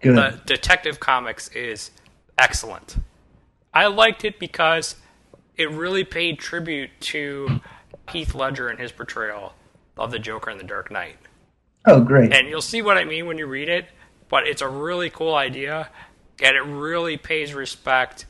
Good. 0.00 0.16
The 0.16 0.40
Detective 0.44 1.00
Comics 1.00 1.48
is 1.48 1.90
excellent. 2.38 2.96
I 3.72 3.86
liked 3.86 4.24
it 4.24 4.38
because 4.38 4.96
it 5.56 5.70
really 5.70 6.04
paid 6.04 6.38
tribute 6.38 6.90
to 7.00 7.60
Heath 8.10 8.34
Ledger 8.34 8.68
and 8.68 8.78
his 8.78 8.92
portrayal 8.92 9.54
of 9.96 10.10
the 10.10 10.18
Joker 10.18 10.50
in 10.50 10.58
The 10.58 10.64
Dark 10.64 10.90
Knight. 10.90 11.16
Oh, 11.86 12.00
great. 12.00 12.32
And 12.32 12.48
you'll 12.48 12.60
see 12.60 12.82
what 12.82 12.98
I 12.98 13.04
mean 13.04 13.26
when 13.26 13.38
you 13.38 13.46
read 13.46 13.68
it, 13.68 13.86
but 14.28 14.46
it's 14.46 14.62
a 14.62 14.68
really 14.68 15.10
cool 15.10 15.34
idea, 15.34 15.88
and 16.42 16.56
it 16.56 16.62
really 16.62 17.16
pays 17.16 17.54
respect 17.54 18.26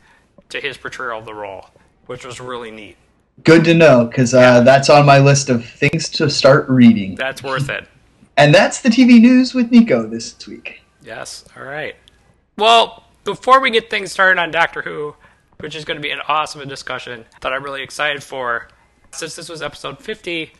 to 0.50 0.61
his 0.61 0.76
portrayal 0.76 1.18
of 1.18 1.25
the 1.25 1.35
role, 1.35 1.71
which 2.06 2.25
was 2.25 2.40
really 2.40 2.71
neat. 2.71 2.97
Good 3.45 3.64
to 3.64 3.75
know, 3.75 4.06
because 4.06 4.35
uh, 4.35 4.61
that's 4.61 4.88
on 4.88 5.04
my 5.04 5.18
list 5.18 5.50
of 5.50 5.64
things 5.64 6.09
to 6.11 6.30
start 6.30 6.68
reading. 6.68 7.14
That's 7.16 7.42
worth 7.42 7.68
it. 7.68 7.88
And 8.37 8.54
that's 8.54 8.80
the 8.80 8.88
TV 8.88 9.21
news 9.21 9.54
with 9.54 9.71
Nico 9.71 10.06
this 10.06 10.47
week. 10.47 10.83
Yes, 11.02 11.45
all 11.56 11.64
right. 11.64 11.97
Well, 12.59 13.04
before 13.25 13.61
we 13.61 13.71
get 13.71 13.90
things 13.90 14.12
started 14.12 14.40
on 14.40 14.50
Doctor 14.50 14.83
Who, 14.83 15.16
which 15.59 15.75
is 15.75 15.85
going 15.85 15.97
to 15.97 16.02
be 16.02 16.11
an 16.11 16.21
awesome 16.28 16.66
discussion 16.68 17.25
that 17.40 17.52
I'm 17.52 17.62
really 17.62 17.83
excited 17.83 18.23
for, 18.23 18.68
since 19.16 19.37
this 19.37 19.49
was 19.49 19.62
episode 19.62 19.99
50, 19.99 20.52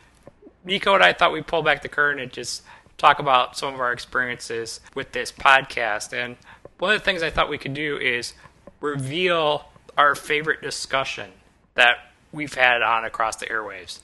Nico 0.65 0.95
and 0.95 1.03
I 1.03 1.13
thought 1.13 1.31
we'd 1.31 1.47
pull 1.47 1.61
back 1.61 1.81
the 1.81 1.89
curtain 1.89 2.21
and 2.21 2.31
just 2.31 2.63
talk 2.97 3.19
about 3.19 3.57
some 3.57 3.73
of 3.73 3.79
our 3.79 3.93
experiences 3.93 4.79
with 4.95 5.11
this 5.11 5.31
podcast. 5.31 6.13
And 6.13 6.35
one 6.79 6.93
of 6.93 6.99
the 6.99 7.05
things 7.05 7.23
I 7.23 7.29
thought 7.29 7.49
we 7.49 7.57
could 7.57 7.73
do 7.73 7.97
is 7.97 8.33
reveal 8.81 9.65
our 9.97 10.15
favorite 10.15 10.61
discussion 10.61 11.31
that 11.75 11.97
we've 12.31 12.53
had 12.53 12.81
on 12.81 13.05
across 13.05 13.35
the 13.37 13.45
airwaves. 13.45 13.99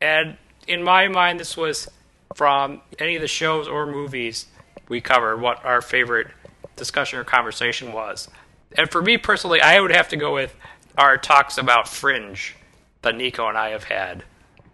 And 0.00 0.36
in 0.66 0.82
my 0.82 1.08
mind, 1.08 1.40
this 1.40 1.56
was 1.56 1.88
from 2.34 2.80
any 2.98 3.16
of 3.16 3.22
the 3.22 3.28
shows 3.28 3.68
or 3.68 3.86
movies 3.86 4.46
we 4.88 5.00
covered, 5.00 5.40
what 5.40 5.64
our 5.64 5.80
favorite 5.80 6.28
discussion 6.76 7.18
or 7.18 7.24
conversation 7.24 7.92
was. 7.92 8.28
And 8.76 8.90
for 8.90 9.02
me 9.02 9.18
personally, 9.18 9.60
I 9.60 9.80
would 9.80 9.92
have 9.92 10.08
to 10.08 10.16
go 10.16 10.34
with 10.34 10.54
our 10.96 11.16
talks 11.16 11.58
about 11.58 11.88
Fringe 11.88 12.54
that 13.02 13.16
Nico 13.16 13.48
and 13.48 13.58
I 13.58 13.70
have 13.70 13.84
had. 13.84 14.24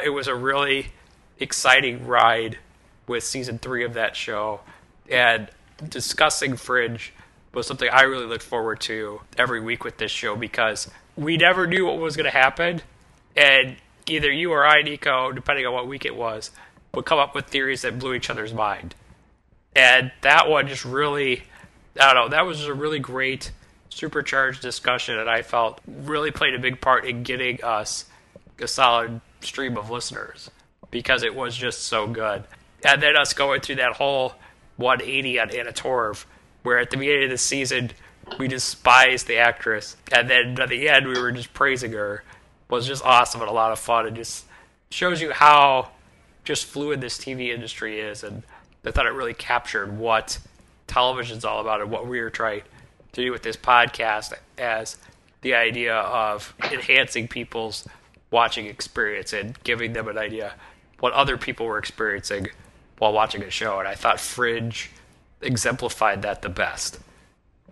It 0.03 0.11
was 0.11 0.29
a 0.29 0.35
really 0.35 0.89
exciting 1.39 2.07
ride 2.07 2.59
with 3.07 3.25
season 3.25 3.59
three 3.59 3.85
of 3.85 3.95
that 3.95 4.15
show, 4.17 4.61
and 5.11 5.49
discussing 5.89 6.57
Fringe 6.57 7.13
was 7.55 7.67
something 7.67 7.89
I 7.91 8.03
really 8.03 8.27
look 8.27 8.43
forward 8.43 8.81
to 8.83 9.23
every 9.37 9.61
week 9.61 9.83
with 9.83 9.97
this 9.97 10.11
show 10.11 10.37
because 10.37 10.91
we 11.17 11.37
never 11.37 11.67
knew 11.67 11.87
what 11.87 11.99
was 11.99 12.17
going 12.17 12.31
to 12.31 12.37
happen, 12.37 12.83
and 13.37 13.77
either 14.07 14.31
you 14.31 14.53
or 14.53 14.67
I, 14.67 14.83
Nico, 14.83 15.33
depending 15.33 15.67
on 15.67 15.73
what 15.73 15.89
week 15.89 16.05
it 16.05 16.15
was, 16.15 16.51
would 16.95 17.05
come 17.05 17.19
up 17.19 17.35
with 17.35 17.47
theories 17.47 17.83
that 17.83 17.99
blew 17.99 18.15
each 18.15 18.31
other's 18.31 18.55
mind. 18.55 18.95
And 19.75 20.13
that 20.23 20.49
one 20.49 20.67
just 20.69 20.85
really, 20.85 21.43
I 22.01 22.13
don't 22.13 22.25
know, 22.25 22.37
that 22.37 22.47
was 22.47 22.65
a 22.65 22.75
really 22.75 22.99
great 22.99 23.53
supercharged 23.89 24.63
discussion, 24.63 25.19
and 25.19 25.29
I 25.29 25.43
felt 25.43 25.81
really 25.87 26.31
played 26.31 26.55
a 26.55 26.59
big 26.59 26.81
part 26.81 27.05
in 27.05 27.23
getting 27.23 27.63
us 27.63 28.05
a 28.61 28.69
solid 28.69 29.21
stream 29.41 29.77
of 29.77 29.91
listeners 29.91 30.51
because 30.91 31.23
it 31.23 31.35
was 31.35 31.57
just 31.57 31.83
so 31.83 32.07
good. 32.07 32.45
And 32.85 33.03
then 33.03 33.17
us 33.17 33.33
going 33.33 33.61
through 33.61 33.77
that 33.77 33.95
whole 33.95 34.35
180 34.77 35.41
on 35.41 35.51
Anna 35.51 35.73
Torv, 35.73 36.25
where 36.63 36.79
at 36.79 36.91
the 36.91 36.97
beginning 36.97 37.25
of 37.25 37.31
the 37.31 37.39
season 37.39 37.91
we 38.39 38.49
despised 38.49 39.27
the 39.27 39.39
actress, 39.39 39.97
and 40.13 40.29
then 40.29 40.61
at 40.61 40.69
the 40.69 40.89
end 40.89 41.07
we 41.07 41.21
were 41.21 41.33
just 41.33 41.53
praising 41.55 41.93
her, 41.93 42.23
was 42.69 42.87
just 42.87 43.05
awesome 43.05 43.41
and 43.41 43.51
a 43.51 43.53
lot 43.53 43.73
of 43.73 43.79
fun. 43.79 44.07
It 44.07 44.15
just 44.15 44.45
shows 44.91 45.21
you 45.21 45.33
how 45.33 45.91
just 46.45 46.65
fluid 46.65 47.01
this 47.01 47.19
TV 47.19 47.53
industry 47.53 48.01
is, 48.01 48.23
and 48.23 48.43
I 48.85 48.91
thought 48.91 49.07
it 49.07 49.13
really 49.13 49.35
captured 49.35 49.99
what 49.99 50.39
television's 50.87 51.45
all 51.45 51.61
about 51.61 51.81
and 51.81 51.91
what 51.91 52.07
we 52.07 52.21
were 52.21 52.31
trying 52.31 52.63
to 53.13 53.23
do 53.23 53.33
with 53.33 53.43
this 53.43 53.57
podcast 53.57 54.33
as 54.57 54.97
the 55.43 55.55
idea 55.55 55.95
of 55.95 56.55
enhancing 56.73 57.29
people's 57.29 57.87
watching 58.31 58.67
experience 58.67 59.33
and 59.33 59.63
giving 59.65 59.93
them 59.93 60.09
an 60.09 60.19
idea 60.19 60.55
what 61.01 61.13
other 61.13 61.37
people 61.37 61.67
were 61.67 61.79
experiencing 61.79 62.49
while 62.99 63.13
watching 63.13 63.43
a 63.43 63.51
show. 63.51 63.79
And 63.79 63.89
I 63.89 63.95
thought 63.95 64.21
Fringe 64.21 64.91
exemplified 65.41 66.23
that 66.23 66.43
the 66.43 66.49
best. 66.49 66.99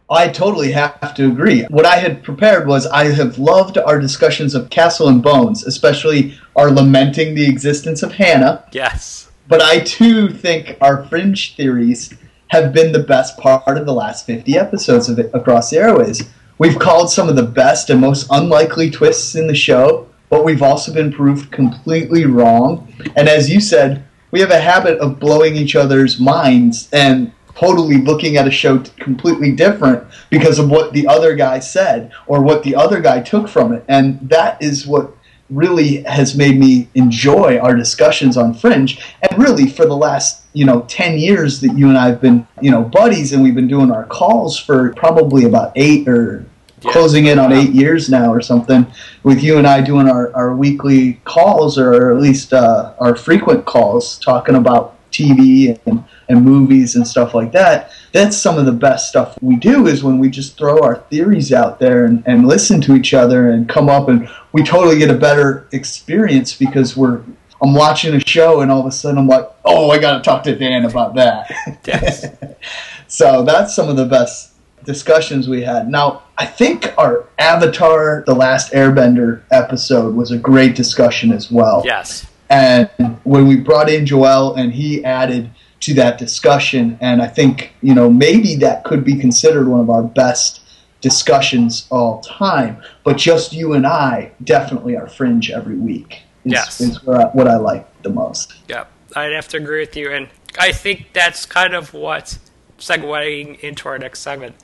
I 0.09 0.29
totally 0.29 0.71
have 0.71 1.15
to 1.15 1.27
agree. 1.27 1.65
What 1.65 1.85
I 1.85 1.97
had 1.97 2.23
prepared 2.23 2.69
was 2.69 2.87
I 2.87 3.07
have 3.07 3.39
loved 3.39 3.77
our 3.77 3.99
discussions 3.99 4.55
of 4.55 4.71
Castle 4.71 5.09
and 5.09 5.21
Bones, 5.21 5.67
especially 5.67 6.39
our 6.55 6.71
lamenting 6.71 7.35
the 7.35 7.49
existence 7.49 8.05
of 8.05 8.13
Hannah. 8.13 8.65
Yes. 8.71 9.29
But 9.49 9.63
I 9.63 9.81
too 9.81 10.29
think 10.29 10.77
our 10.81 11.05
fringe 11.07 11.57
theories 11.57 12.15
have 12.49 12.73
been 12.73 12.93
the 12.93 13.03
best 13.03 13.37
part 13.39 13.77
of 13.77 13.85
the 13.85 13.93
last 13.93 14.27
50 14.27 14.57
episodes 14.57 15.09
of 15.09 15.19
it 15.19 15.31
across 15.35 15.71
the 15.71 15.79
airwaves. 15.79 16.29
We've 16.59 16.79
called 16.79 17.11
some 17.11 17.29
of 17.29 17.35
the 17.35 17.43
best 17.43 17.91
and 17.91 18.01
most 18.01 18.29
unlikely 18.31 18.91
twists 18.91 19.35
in 19.35 19.49
the 19.49 19.55
show, 19.57 20.09
but 20.29 20.45
we've 20.45 20.63
also 20.63 20.93
been 20.93 21.13
proved 21.13 21.51
completely 21.51 22.25
wrong. 22.25 22.93
And 23.17 23.29
as 23.29 23.51
you 23.51 23.61
said, 23.61 24.07
we 24.31 24.41
have 24.41 24.51
a 24.51 24.61
habit 24.61 24.99
of 24.99 25.21
blowing 25.21 25.57
each 25.57 25.77
other's 25.77 26.19
minds 26.19 26.89
and 26.93 27.33
totally 27.55 27.99
looking 27.99 28.37
at 28.37 28.47
a 28.47 28.51
show 28.51 28.79
completely 28.99 29.53
different 29.53 30.07
because 30.31 30.59
of 30.59 30.69
what 30.69 30.93
the 30.93 31.07
other 31.07 31.35
guy 31.35 31.59
said 31.59 32.13
or 32.27 32.43
what 32.43 32.63
the 32.63 32.75
other 32.75 33.01
guy 33.01 33.21
took 33.21 33.49
from 33.49 33.73
it. 33.73 33.85
And 33.89 34.19
that 34.29 34.61
is 34.61 34.87
what 34.87 35.17
really 35.49 36.03
has 36.03 36.37
made 36.37 36.59
me 36.59 36.89
enjoy 36.95 37.59
our 37.59 37.75
discussions 37.75 38.37
on 38.37 38.53
Fringe. 38.53 39.01
And 39.23 39.41
really, 39.41 39.69
for 39.69 39.87
the 39.87 39.97
last 39.97 40.45
you 40.53 40.65
know 40.65 40.83
10 40.89 41.19
years 41.19 41.61
that 41.61 41.77
you 41.77 41.89
and 41.89 41.99
I 41.99 42.07
have 42.07 42.21
been 42.21 42.47
you 42.61 42.71
know 42.71 42.83
buddies, 42.83 43.33
and 43.33 43.43
we've 43.43 43.55
been 43.55 43.69
doing 43.69 43.91
our 43.91 44.05
calls 44.05 44.59
for 44.59 44.93
probably 44.95 45.45
about 45.45 45.73
eight 45.77 46.09
or 46.09 46.45
yeah. 46.83 46.93
closing 46.93 47.27
in 47.27 47.39
on 47.39 47.53
eight 47.53 47.71
years 47.71 48.09
now 48.09 48.33
or 48.33 48.41
something. 48.41 48.87
With 49.23 49.43
you 49.43 49.59
and 49.59 49.67
I 49.67 49.81
doing 49.81 50.09
our, 50.09 50.35
our 50.35 50.55
weekly 50.55 51.15
calls 51.25 51.79
or 51.79 52.11
at 52.11 52.21
least 52.21 52.53
uh, 52.53 52.95
our 52.99 53.17
frequent 53.17 53.65
calls, 53.65 54.19
talking 54.19 54.55
about 54.55 54.97
TV 55.17 55.79
and, 55.87 56.05
and 56.29 56.45
movies 56.45 56.97
and 56.97 57.07
stuff 57.07 57.35
like 57.35 57.53
that. 57.53 57.91
That's 58.13 58.37
some 58.37 58.59
of 58.59 58.67
the 58.67 58.73
best 58.73 59.09
stuff 59.09 59.37
we 59.41 59.57
do 59.57 59.87
is 59.87 60.05
when 60.05 60.19
we 60.19 60.29
just 60.29 60.59
throw 60.59 60.83
our 60.83 60.97
theories 61.11 61.53
out 61.53 61.79
there 61.79 62.05
and, 62.05 62.23
and 62.27 62.47
listen 62.47 62.81
to 62.83 62.95
each 62.95 63.15
other 63.15 63.51
and 63.51 63.69
come 63.69 63.89
up 63.89 64.09
and 64.09 64.29
we 64.53 64.63
totally 64.63 64.99
get 64.99 65.11
a 65.11 65.15
better 65.15 65.69
experience 65.73 66.55
because 66.55 66.97
we're 66.97 67.23
I'm 67.63 67.73
watching 67.73 68.15
a 68.15 68.21
show 68.21 68.61
and 68.61 68.71
all 68.71 68.81
of 68.81 68.87
a 68.87 68.93
sudden 68.93 69.19
I'm 69.19 69.27
like, 69.27 69.49
oh, 69.65 69.91
I 69.91 69.99
got 69.99 70.19
to 70.19 70.23
talk 70.23 70.43
to 70.45 70.57
Dan 70.57 70.85
about 70.85 71.15
that. 71.15 71.51
Yes. 71.87 72.27
so 73.09 73.45
that's 73.45 73.75
some 73.75 73.89
of 73.89 73.97
the 73.97 74.05
best 74.05 74.53
discussions 74.85 75.49
we 75.49 75.63
had. 75.63 75.89
Now, 75.89 76.25
I 76.39 76.47
think 76.47 76.93
our 76.99 77.27
Avatar 77.39 78.23
The 78.27 78.35
Last 78.35 78.73
Airbender 78.73 79.43
episode 79.51 80.15
was 80.15 80.31
a 80.31 80.39
great 80.39 80.77
discussion 80.77 81.33
as 81.33 81.51
well. 81.51 81.83
Yes. 81.85 82.27
And 82.51 82.91
when 83.25 83.49
we 83.49 83.57
brought 83.57 83.89
in 83.89 84.07
Joel 84.07 84.55
and 84.55 84.73
he 84.73 85.05
added 85.05 85.51
to 85.81 85.95
that 85.95 86.19
discussion, 86.19 86.99
and 87.01 87.23
I 87.23 87.27
think, 87.27 87.73
you 87.83 87.95
know, 87.95 88.11
maybe 88.11 88.57
that 88.57 88.85
could 88.85 89.03
be 89.05 89.17
considered 89.17 89.67
one 89.67 89.81
of 89.81 89.91
our 89.91 90.03
best 90.03 90.61
discussions 91.01 91.87
all 91.91 92.21
time. 92.21 92.83
But 93.03 93.17
just 93.17 93.53
you 93.53 93.73
and 93.73 93.87
I 93.87 94.33
definitely 94.45 94.97
are 94.97 95.09
fringe 95.09 95.51
every 95.51 95.77
week. 95.77 96.23
Is, 96.45 96.53
yes. 96.53 96.81
is 96.81 97.03
what 97.03 97.21
I, 97.21 97.25
what 97.29 97.49
I 97.49 97.57
like 97.57 98.03
the 98.03 98.11
most. 98.11 98.55
Yeah, 98.69 98.85
I'd 99.17 99.33
have 99.33 99.49
to 99.49 99.57
agree 99.57 99.81
with 99.81 99.97
you. 99.97 100.13
And 100.13 100.29
I 100.59 100.71
think 100.71 101.13
that's 101.13 101.45
kind 101.47 101.75
of 101.75 101.93
what, 101.93 102.39
segueing 102.79 103.59
into 103.61 103.89
our 103.89 103.99
next 103.99 104.21
segment, 104.21 104.55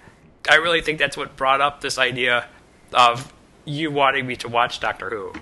I 0.49 0.57
really 0.57 0.81
think 0.81 0.99
that's 0.99 1.17
what 1.17 1.37
brought 1.37 1.61
up 1.61 1.81
this 1.81 1.99
idea 1.99 2.49
of 2.93 3.33
you 3.65 3.91
wanting 3.91 4.27
me 4.27 4.37
to 4.37 4.49
watch 4.49 4.81
Doctor 4.81 5.09
Who. 5.09 5.33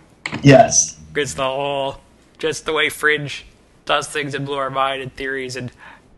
Yes. 0.42 0.98
It's 1.16 1.34
the 1.34 1.44
whole 1.44 2.00
just 2.38 2.64
the 2.64 2.72
way 2.72 2.88
Fringe 2.88 3.44
does 3.84 4.08
things 4.08 4.34
and 4.34 4.46
blew 4.46 4.56
our 4.56 4.70
mind 4.70 5.02
and 5.02 5.14
theories. 5.14 5.56
And 5.56 5.72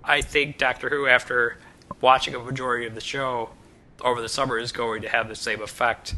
I 0.04 0.20
think 0.20 0.58
Doctor 0.58 0.88
Who, 0.88 1.06
after 1.06 1.58
watching 2.00 2.34
a 2.34 2.38
majority 2.38 2.86
of 2.86 2.94
the 2.94 3.00
show 3.00 3.50
over 4.00 4.20
the 4.20 4.28
summer, 4.28 4.58
is 4.58 4.72
going 4.72 5.02
to 5.02 5.08
have 5.08 5.28
the 5.28 5.36
same 5.36 5.62
effect 5.62 6.14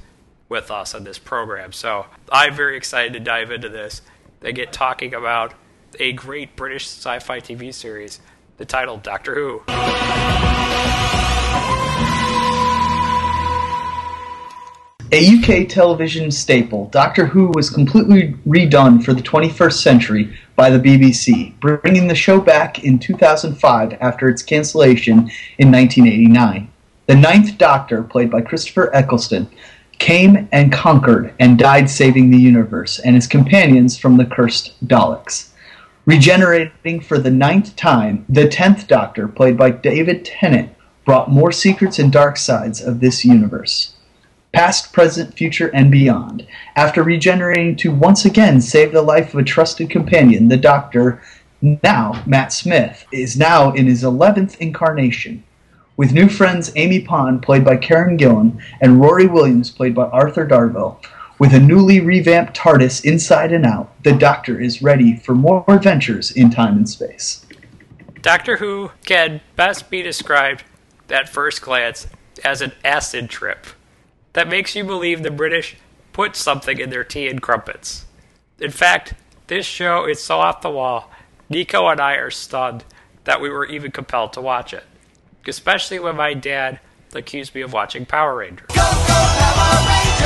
with 0.48 0.70
us 0.70 0.94
on 0.94 1.04
this 1.04 1.18
program. 1.18 1.72
So 1.72 2.06
I'm 2.30 2.54
very 2.54 2.76
excited 2.76 3.12
to 3.14 3.20
dive 3.20 3.50
into 3.50 3.68
this. 3.68 4.02
They 4.40 4.52
get 4.52 4.72
talking 4.72 5.14
about 5.14 5.54
a 5.98 6.12
great 6.12 6.56
British 6.56 6.86
sci 6.86 7.18
fi 7.20 7.40
TV 7.40 7.72
series, 7.72 8.20
the 8.56 8.64
title 8.64 8.96
Doctor 8.96 9.34
Who. 9.34 9.62
A 15.16 15.38
UK 15.38 15.68
television 15.68 16.32
staple, 16.32 16.86
Doctor 16.86 17.26
Who 17.26 17.52
was 17.54 17.70
completely 17.70 18.34
redone 18.44 19.00
for 19.00 19.14
the 19.14 19.22
21st 19.22 19.74
century 19.74 20.36
by 20.56 20.70
the 20.70 20.80
BBC, 20.80 21.54
bringing 21.60 22.08
the 22.08 22.16
show 22.16 22.40
back 22.40 22.82
in 22.82 22.98
2005 22.98 23.96
after 24.00 24.28
its 24.28 24.42
cancellation 24.42 25.30
in 25.58 25.70
1989. 25.70 26.68
The 27.06 27.14
Ninth 27.14 27.56
Doctor, 27.58 28.02
played 28.02 28.28
by 28.28 28.40
Christopher 28.40 28.92
Eccleston, 28.92 29.48
came 30.00 30.48
and 30.50 30.72
conquered 30.72 31.32
and 31.38 31.60
died 31.60 31.88
saving 31.88 32.32
the 32.32 32.36
universe 32.36 32.98
and 32.98 33.14
his 33.14 33.28
companions 33.28 33.96
from 33.96 34.16
the 34.16 34.26
cursed 34.26 34.72
Daleks. 34.84 35.50
Regenerating 36.06 37.00
for 37.00 37.18
the 37.18 37.30
ninth 37.30 37.76
time, 37.76 38.24
the 38.28 38.48
Tenth 38.48 38.88
Doctor, 38.88 39.28
played 39.28 39.56
by 39.56 39.70
David 39.70 40.24
Tennant, 40.24 40.72
brought 41.04 41.30
more 41.30 41.52
secrets 41.52 42.00
and 42.00 42.10
dark 42.10 42.36
sides 42.36 42.82
of 42.82 42.98
this 42.98 43.24
universe. 43.24 43.93
Past, 44.54 44.92
present, 44.92 45.34
future, 45.34 45.68
and 45.74 45.90
beyond. 45.90 46.46
After 46.76 47.02
regenerating 47.02 47.74
to 47.76 47.90
once 47.90 48.24
again 48.24 48.60
save 48.60 48.92
the 48.92 49.02
life 49.02 49.34
of 49.34 49.40
a 49.40 49.44
trusted 49.44 49.90
companion, 49.90 50.48
the 50.48 50.56
Doctor, 50.56 51.20
now 51.60 52.22
Matt 52.24 52.52
Smith, 52.52 53.04
is 53.12 53.36
now 53.36 53.72
in 53.72 53.86
his 53.86 54.04
11th 54.04 54.56
incarnation. 54.58 55.42
With 55.96 56.12
new 56.12 56.28
friends 56.28 56.72
Amy 56.76 57.00
Pond, 57.00 57.42
played 57.42 57.64
by 57.64 57.76
Karen 57.76 58.16
Gillan, 58.16 58.62
and 58.80 59.00
Rory 59.00 59.26
Williams, 59.26 59.70
played 59.70 59.94
by 59.94 60.04
Arthur 60.06 60.46
Darvill, 60.46 61.04
with 61.38 61.52
a 61.52 61.58
newly 61.60 62.00
revamped 62.00 62.56
TARDIS 62.56 63.04
inside 63.04 63.50
and 63.50 63.66
out, 63.66 63.92
the 64.04 64.12
Doctor 64.12 64.60
is 64.60 64.82
ready 64.82 65.16
for 65.16 65.34
more 65.34 65.64
adventures 65.66 66.30
in 66.30 66.50
time 66.50 66.76
and 66.76 66.88
space. 66.88 67.44
Doctor 68.22 68.58
Who 68.58 68.92
can 69.04 69.40
best 69.56 69.90
be 69.90 70.00
described 70.00 70.62
at 71.10 71.28
first 71.28 71.60
glance 71.60 72.06
as 72.44 72.60
an 72.60 72.72
acid 72.84 73.28
trip 73.28 73.66
that 74.34 74.48
makes 74.48 74.76
you 74.76 74.84
believe 74.84 75.22
the 75.22 75.30
British 75.30 75.76
put 76.12 76.36
something 76.36 76.78
in 76.78 76.90
their 76.90 77.02
tea 77.02 77.28
and 77.28 77.40
crumpets. 77.40 78.04
In 78.60 78.70
fact, 78.70 79.14
this 79.46 79.64
show 79.64 80.06
is 80.06 80.22
so 80.22 80.38
off 80.38 80.60
the 80.60 80.70
wall, 80.70 81.10
Nico 81.48 81.88
and 81.88 82.00
I 82.00 82.14
are 82.14 82.30
stunned 82.30 82.84
that 83.24 83.40
we 83.40 83.48
were 83.48 83.64
even 83.66 83.90
compelled 83.90 84.32
to 84.34 84.40
watch 84.40 84.74
it. 84.74 84.84
Especially 85.46 85.98
when 85.98 86.16
my 86.16 86.34
dad 86.34 86.80
accused 87.14 87.54
me 87.54 87.62
of 87.62 87.72
watching 87.72 88.04
Power 88.04 88.36
Rangers. 88.36 88.66
Go, 88.68 88.74
go, 88.74 88.82
Power 89.06 89.86
Rangers! 89.88 90.24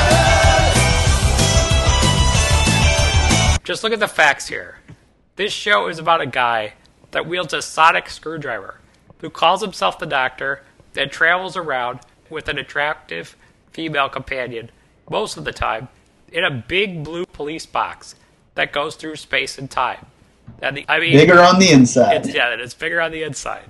Just 3.63 3.83
look 3.83 3.93
at 3.93 3.99
the 3.99 4.07
facts 4.07 4.47
here. 4.47 4.79
This 5.35 5.53
show 5.53 5.87
is 5.87 5.99
about 5.99 6.21
a 6.21 6.25
guy 6.25 6.73
that 7.11 7.27
wields 7.27 7.53
a 7.53 7.61
sonic 7.61 8.09
screwdriver 8.09 8.79
who 9.19 9.29
calls 9.29 9.61
himself 9.61 9.99
the 9.99 10.07
Doctor 10.07 10.63
and 10.95 11.11
travels 11.11 11.55
around 11.55 11.99
with 12.29 12.47
an 12.47 12.57
attractive 12.57 13.35
female 13.71 14.09
companion 14.09 14.69
most 15.09 15.37
of 15.37 15.45
the 15.45 15.51
time 15.51 15.87
in 16.31 16.43
a 16.43 16.51
big 16.51 17.03
blue 17.03 17.25
police 17.25 17.65
box 17.65 18.15
that 18.55 18.71
goes 18.71 18.95
through 18.95 19.15
space 19.15 19.57
and 19.57 19.69
time. 19.69 20.05
And 20.61 20.77
the, 20.77 20.85
I 20.87 20.99
mean, 20.99 21.13
bigger 21.13 21.39
on 21.39 21.59
the 21.59 21.71
inside. 21.71 22.25
It's, 22.25 22.33
yeah, 22.33 22.55
it's 22.57 22.73
bigger 22.73 23.01
on 23.01 23.11
the 23.11 23.23
inside. 23.23 23.69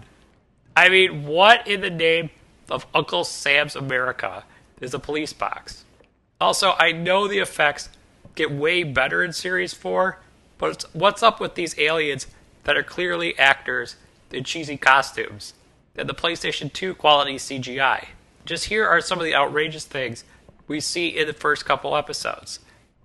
I 0.76 0.90
mean, 0.90 1.26
what 1.26 1.68
in 1.68 1.82
the 1.82 1.90
name 1.90 2.30
of 2.70 2.86
Uncle 2.94 3.24
Sam's 3.24 3.76
America 3.76 4.46
is 4.80 4.94
a 4.94 5.00
police 5.00 5.34
box? 5.34 5.86
Also, 6.42 6.74
I 6.80 6.92
know 6.92 7.28
the 7.28 7.40
effects 7.40 7.90
get 8.36 8.52
way 8.52 8.84
better 8.84 9.24
in 9.24 9.34
Series 9.34 9.74
4, 9.74 10.20
but 10.58 10.86
what's 10.94 11.22
up 11.22 11.40
with 11.40 11.56
these 11.56 11.78
aliens 11.78 12.28
that 12.64 12.78
are 12.78 12.84
clearly 12.84 13.38
actors 13.38 13.98
in 14.32 14.44
cheesy 14.44 14.78
costumes 14.78 15.54
and 15.96 16.08
the 16.08 16.14
PlayStation 16.14 16.72
2 16.72 16.96
quality 16.96 17.36
CGI? 17.36 18.08
Just 18.50 18.66
here 18.66 18.88
are 18.88 19.00
some 19.00 19.20
of 19.20 19.26
the 19.26 19.36
outrageous 19.36 19.86
things 19.86 20.24
we 20.68 20.80
see 20.80 21.10
in 21.10 21.28
the 21.28 21.34
first 21.34 21.66
couple 21.66 21.96
episodes. 21.96 22.58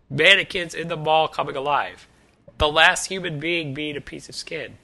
Mannequins 0.08 0.72
in 0.72 0.88
the 0.88 0.96
mall 0.96 1.28
coming 1.28 1.54
alive, 1.54 2.08
the 2.56 2.66
last 2.66 3.08
human 3.08 3.38
being 3.40 3.74
being 3.74 3.94
a 3.94 4.00
piece 4.00 4.30
of 4.30 4.34
skin, 4.34 4.78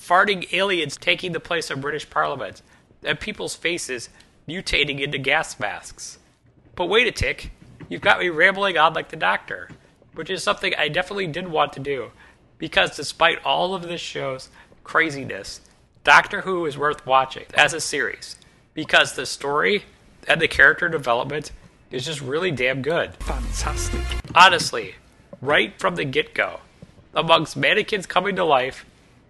farting 0.00 0.50
aliens 0.54 0.96
taking 0.96 1.32
the 1.32 1.38
place 1.38 1.68
of 1.68 1.82
British 1.82 2.08
Parliament, 2.08 2.62
and 3.04 3.20
people's 3.20 3.54
faces 3.54 4.08
mutating 4.48 5.02
into 5.02 5.18
gas 5.18 5.60
masks. 5.60 6.16
But 6.76 6.86
wait 6.86 7.06
a 7.06 7.12
tick, 7.12 7.50
you've 7.90 8.00
got 8.00 8.18
me 8.18 8.30
rambling 8.30 8.78
on 8.78 8.94
like 8.94 9.10
the 9.10 9.16
doctor, 9.16 9.68
which 10.14 10.30
is 10.30 10.42
something 10.42 10.72
I 10.78 10.88
definitely 10.88 11.26
did 11.26 11.48
want 11.48 11.74
to 11.74 11.80
do, 11.80 12.10
because 12.56 12.96
despite 12.96 13.44
all 13.44 13.74
of 13.74 13.82
this 13.82 14.00
show's 14.00 14.48
craziness, 14.82 15.60
Doctor 16.04 16.40
Who 16.40 16.64
is 16.64 16.78
worth 16.78 17.04
watching 17.04 17.44
as 17.52 17.74
a 17.74 17.82
series, 17.82 18.36
because 18.72 19.12
the 19.12 19.26
story 19.26 19.84
and 20.28 20.40
the 20.40 20.48
character 20.48 20.88
development 20.88 21.52
is 21.90 22.04
just 22.04 22.20
really 22.20 22.50
damn 22.50 22.82
good. 22.82 23.14
Fantastic. 23.16 24.00
Honestly, 24.34 24.94
right 25.40 25.78
from 25.78 25.96
the 25.96 26.04
get 26.04 26.34
go, 26.34 26.60
amongst 27.14 27.56
mannequins 27.56 28.06
coming 28.06 28.36
to 28.36 28.44
life, 28.44 28.84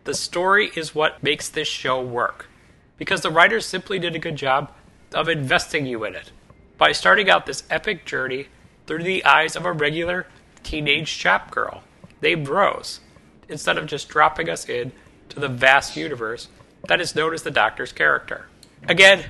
the 0.05 0.15
story 0.15 0.71
is 0.75 0.95
what 0.95 1.23
makes 1.23 1.49
this 1.49 1.69
show 1.69 2.01
work. 2.01 2.49
Because 2.97 3.21
the 3.21 3.31
writers 3.31 3.67
simply 3.67 3.99
did 3.99 4.15
a 4.15 4.21
good 4.21 4.37
job 4.37 4.73
of 5.13 5.29
investing 5.29 5.87
you 5.87 6.05
in 6.05 6.15
it 6.15 6.33
by 6.79 6.93
starting 6.93 7.29
out 7.29 7.47
this 7.47 7.65
epic 7.71 8.05
journey 8.05 8.47
through 8.87 9.03
the 9.03 9.25
eyes 9.25 9.57
of 9.57 9.65
a 9.65 9.73
regular 9.73 10.27
teenage 10.63 11.17
chap 11.17 11.51
girl 11.51 11.83
named 12.23 12.49
Rose, 12.49 13.01
instead 13.49 13.79
of 13.79 13.87
just 13.87 14.09
dropping 14.09 14.49
us 14.49 14.69
in 14.69 14.93
to 15.29 15.41
the 15.41 15.49
vast 15.49 15.97
universe 15.97 16.49
that 16.89 17.01
is 17.01 17.15
known 17.15 17.35
as 17.35 17.43
the 17.43 17.51
Doctor's 17.51 17.93
character. 17.93 18.47
Again, 18.89 19.25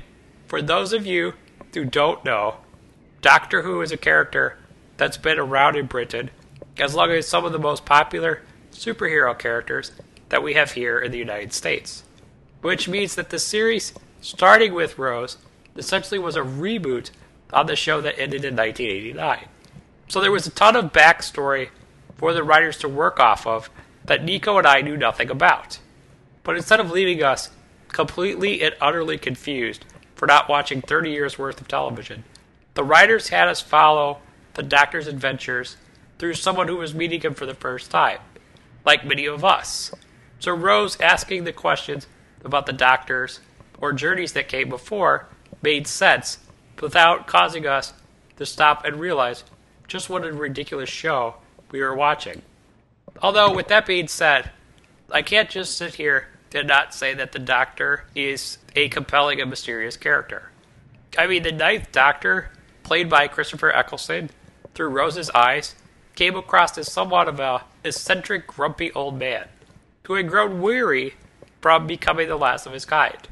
for 0.46 0.62
those 0.62 0.92
of 0.92 1.06
you 1.06 1.34
who 1.76 1.84
don't 1.84 2.24
know, 2.24 2.56
Doctor 3.20 3.60
Who 3.62 3.82
is 3.82 3.92
a 3.92 3.98
character 3.98 4.56
that's 4.96 5.18
been 5.18 5.38
around 5.38 5.76
in 5.76 5.86
Britain 5.86 6.30
as 6.78 6.94
long 6.94 7.10
as 7.10 7.28
some 7.28 7.44
of 7.44 7.52
the 7.52 7.58
most 7.58 7.84
popular 7.84 8.42
superhero 8.72 9.38
characters 9.38 9.92
that 10.30 10.42
we 10.42 10.54
have 10.54 10.72
here 10.72 10.98
in 10.98 11.12
the 11.12 11.18
United 11.18 11.52
States. 11.52 12.02
Which 12.62 12.88
means 12.88 13.14
that 13.14 13.28
the 13.28 13.38
series, 13.38 13.92
starting 14.22 14.72
with 14.72 14.98
Rose, 14.98 15.36
essentially 15.76 16.18
was 16.18 16.34
a 16.34 16.40
reboot 16.40 17.10
on 17.52 17.66
the 17.66 17.76
show 17.76 18.00
that 18.00 18.18
ended 18.18 18.44
in 18.44 18.56
1989. 18.56 19.46
So 20.08 20.20
there 20.20 20.32
was 20.32 20.46
a 20.46 20.50
ton 20.50 20.76
of 20.76 20.92
backstory 20.94 21.68
for 22.16 22.32
the 22.32 22.42
writers 22.42 22.78
to 22.78 22.88
work 22.88 23.20
off 23.20 23.46
of 23.46 23.68
that 24.06 24.24
Nico 24.24 24.56
and 24.56 24.66
I 24.66 24.80
knew 24.80 24.96
nothing 24.96 25.28
about. 25.28 25.78
But 26.42 26.56
instead 26.56 26.80
of 26.80 26.90
leaving 26.90 27.22
us 27.22 27.50
completely 27.88 28.62
and 28.62 28.74
utterly 28.80 29.18
confused 29.18 29.84
for 30.16 30.26
not 30.26 30.48
watching 30.48 30.82
30 30.82 31.10
years 31.10 31.38
worth 31.38 31.60
of 31.60 31.68
television. 31.68 32.24
The 32.74 32.82
writers 32.84 33.28
had 33.28 33.48
us 33.48 33.60
follow 33.60 34.18
the 34.54 34.62
Doctor's 34.62 35.06
adventures 35.06 35.76
through 36.18 36.34
someone 36.34 36.68
who 36.68 36.78
was 36.78 36.94
meeting 36.94 37.20
him 37.20 37.34
for 37.34 37.46
the 37.46 37.54
first 37.54 37.90
time, 37.90 38.18
like 38.84 39.04
many 39.04 39.26
of 39.26 39.44
us. 39.44 39.92
So 40.40 40.52
Rose 40.52 40.98
asking 41.00 41.44
the 41.44 41.52
questions 41.52 42.06
about 42.44 42.66
the 42.66 42.72
Doctors 42.72 43.40
or 43.78 43.92
journeys 43.92 44.32
that 44.32 44.48
came 44.48 44.68
before 44.68 45.28
made 45.62 45.86
sense 45.86 46.38
without 46.80 47.26
causing 47.26 47.66
us 47.66 47.92
to 48.36 48.46
stop 48.46 48.84
and 48.84 48.98
realize 48.98 49.44
just 49.88 50.10
what 50.10 50.24
a 50.24 50.32
ridiculous 50.32 50.90
show 50.90 51.36
we 51.70 51.80
were 51.80 51.94
watching. 51.94 52.42
Although, 53.22 53.54
with 53.54 53.68
that 53.68 53.86
being 53.86 54.08
said, 54.08 54.50
I 55.10 55.22
can't 55.22 55.48
just 55.48 55.76
sit 55.76 55.94
here 55.94 56.28
did 56.56 56.66
not 56.66 56.94
say 56.94 57.12
that 57.12 57.32
the 57.32 57.38
Doctor 57.38 58.04
is 58.14 58.56
a 58.74 58.88
compelling 58.88 59.42
and 59.42 59.50
mysterious 59.50 59.98
character. 59.98 60.50
I 61.18 61.26
mean, 61.26 61.42
the 61.42 61.52
Ninth 61.52 61.92
Doctor, 61.92 62.50
played 62.82 63.10
by 63.10 63.28
Christopher 63.28 63.70
Eccleston, 63.70 64.30
through 64.74 64.88
Rose's 64.88 65.30
eyes, 65.30 65.74
came 66.14 66.34
across 66.34 66.78
as 66.78 66.90
somewhat 66.90 67.28
of 67.28 67.40
a 67.40 67.64
eccentric, 67.84 68.46
grumpy 68.46 68.90
old 68.92 69.18
man 69.18 69.48
who 70.04 70.14
had 70.14 70.28
grown 70.28 70.62
weary 70.62 71.12
from 71.60 71.86
becoming 71.86 72.26
the 72.26 72.36
last 72.36 72.64
of 72.64 72.72
his 72.72 72.86
kind. 72.86 73.28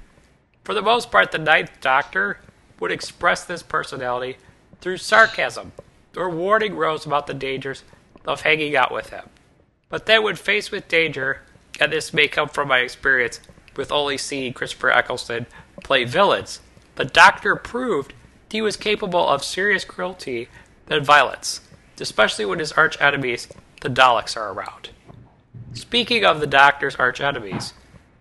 For 0.63 0.75
the 0.75 0.83
most 0.83 1.11
part, 1.11 1.33
the 1.33 1.39
Ninth 1.39 1.71
Doctor 1.81 2.41
would 2.79 2.93
express 2.93 3.43
this 3.43 3.63
personality 3.63 4.37
through 4.83 4.99
sarcasm 4.99 5.73
or 6.15 6.29
warning 6.29 6.77
Rose 6.77 7.07
about 7.07 7.27
the 7.27 7.33
dangers 7.33 7.85
of 8.27 8.43
hanging 8.43 8.77
out 8.77 8.93
with 8.93 9.09
him. 9.09 9.31
But 9.89 10.05
then, 10.05 10.23
when 10.23 10.37
faced 10.37 10.71
with 10.71 10.89
danger, 10.89 11.41
and 11.81 11.93
this 11.93 12.13
may 12.13 12.29
come 12.29 12.49
from 12.49 12.69
my 12.69 12.79
experience 12.79 13.41
with 13.77 13.91
only 13.91 14.17
seeing 14.17 14.53
Christopher 14.53 14.91
Eccleston 14.91 15.47
play 15.83 16.05
villains, 16.05 16.61
the 16.97 17.05
Doctor 17.05 17.57
proved 17.57 18.15
he 18.51 18.63
was 18.63 18.77
capable 18.77 19.29
of 19.29 19.43
serious 19.43 19.85
cruelty 19.85 20.49
and 20.89 21.05
violence, 21.05 21.61
especially 22.01 22.45
when 22.45 22.61
his 22.61 22.71
arch 22.73 23.01
enemies, 23.01 23.49
the 23.81 23.91
Daleks, 23.91 24.37
are 24.37 24.53
around. 24.53 24.91
Speaking 25.73 26.25
of 26.25 26.39
the 26.39 26.47
Doctor's 26.47 26.95
arch 26.97 27.21
enemies, 27.21 27.73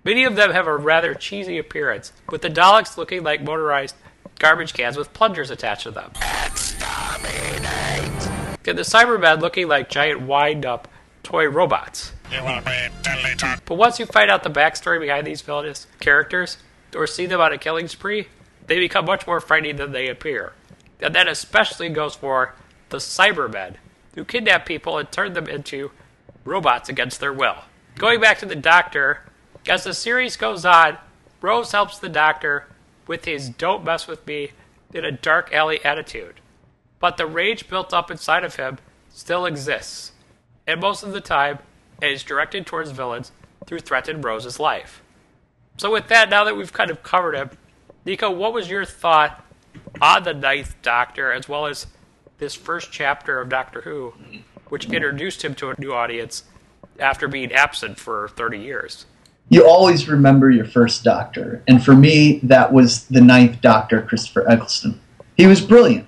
many 0.03 0.23
of 0.23 0.35
them 0.35 0.49
have 0.51 0.65
a 0.65 0.75
rather 0.75 1.13
cheesy 1.13 1.59
appearance, 1.59 2.11
with 2.29 2.41
the 2.41 2.49
Daleks 2.49 2.97
looking 2.97 3.21
like 3.21 3.43
motorized 3.43 3.95
garbage 4.39 4.73
cans 4.73 4.97
with 4.97 5.13
plungers 5.13 5.51
attached 5.51 5.83
to 5.83 5.91
them. 5.91 6.11
Exterminate! 6.45 8.27
And 8.65 8.77
the 8.77 8.81
Cybermen 8.81 9.39
looking 9.39 9.67
like 9.67 9.87
giant 9.89 10.23
wind 10.23 10.65
up 10.65 10.87
toy 11.21 11.47
robots. 11.47 12.13
But 13.65 13.75
once 13.75 13.99
you 13.99 14.05
find 14.05 14.29
out 14.29 14.43
the 14.43 14.49
backstory 14.49 14.99
behind 14.99 15.27
these 15.27 15.41
villainous 15.41 15.87
characters, 15.99 16.57
or 16.95 17.07
see 17.07 17.25
them 17.25 17.41
on 17.41 17.53
a 17.53 17.57
killing 17.57 17.87
spree, 17.87 18.27
they 18.67 18.79
become 18.79 19.05
much 19.05 19.27
more 19.27 19.39
frightening 19.39 19.77
than 19.77 19.91
they 19.91 20.07
appear. 20.07 20.53
And 20.99 21.13
that 21.15 21.27
especially 21.27 21.89
goes 21.89 22.15
for 22.15 22.55
the 22.89 22.97
Cybermen, 22.97 23.75
who 24.15 24.23
kidnap 24.23 24.65
people 24.65 24.97
and 24.97 25.11
turn 25.11 25.33
them 25.33 25.47
into 25.47 25.91
robots 26.45 26.89
against 26.89 27.19
their 27.19 27.33
will. 27.33 27.57
Going 27.95 28.21
back 28.21 28.39
to 28.39 28.45
the 28.45 28.55
Doctor, 28.55 29.21
as 29.67 29.83
the 29.83 29.93
series 29.93 30.37
goes 30.37 30.65
on, 30.65 30.97
Rose 31.41 31.71
helps 31.71 31.99
the 31.99 32.09
Doctor 32.09 32.67
with 33.07 33.25
his 33.25 33.49
don't 33.49 33.83
mess 33.83 34.07
with 34.07 34.25
me 34.25 34.51
in 34.93 35.03
a 35.03 35.11
dark 35.11 35.53
alley 35.53 35.83
attitude. 35.83 36.39
But 36.99 37.17
the 37.17 37.25
rage 37.25 37.67
built 37.67 37.93
up 37.93 38.09
inside 38.09 38.43
of 38.43 38.55
him 38.55 38.77
still 39.09 39.45
exists. 39.45 40.11
And 40.65 40.79
most 40.79 41.03
of 41.03 41.11
the 41.11 41.21
time, 41.21 41.59
is 42.11 42.23
directed 42.23 42.65
towards 42.65 42.91
villains 42.91 43.31
through 43.65 43.79
threatened 43.79 44.23
Rose's 44.23 44.59
life. 44.59 45.01
So, 45.77 45.91
with 45.91 46.07
that, 46.09 46.29
now 46.29 46.43
that 46.43 46.55
we've 46.55 46.73
kind 46.73 46.91
of 46.91 47.01
covered 47.03 47.35
him, 47.35 47.49
Nico, 48.05 48.29
what 48.29 48.53
was 48.53 48.69
your 48.69 48.85
thought 48.85 49.43
on 50.01 50.23
the 50.23 50.33
Ninth 50.33 50.75
Doctor 50.81 51.31
as 51.31 51.47
well 51.47 51.65
as 51.65 51.87
this 52.37 52.55
first 52.55 52.91
chapter 52.91 53.39
of 53.39 53.49
Doctor 53.49 53.81
Who, 53.81 54.13
which 54.69 54.91
introduced 54.91 55.43
him 55.43 55.55
to 55.55 55.69
a 55.69 55.79
new 55.79 55.93
audience 55.93 56.43
after 56.99 57.27
being 57.27 57.51
absent 57.51 57.99
for 57.99 58.27
30 58.29 58.59
years. 58.59 59.05
You 59.49 59.67
always 59.67 60.07
remember 60.07 60.49
your 60.49 60.65
first 60.65 61.03
Doctor, 61.03 61.63
and 61.67 61.83
for 61.83 61.95
me, 61.95 62.39
that 62.43 62.71
was 62.71 63.05
the 63.07 63.21
ninth 63.21 63.61
Doctor, 63.61 64.01
Christopher 64.01 64.49
Eccleston. 64.49 64.99
He 65.35 65.47
was 65.47 65.61
brilliant. 65.61 66.07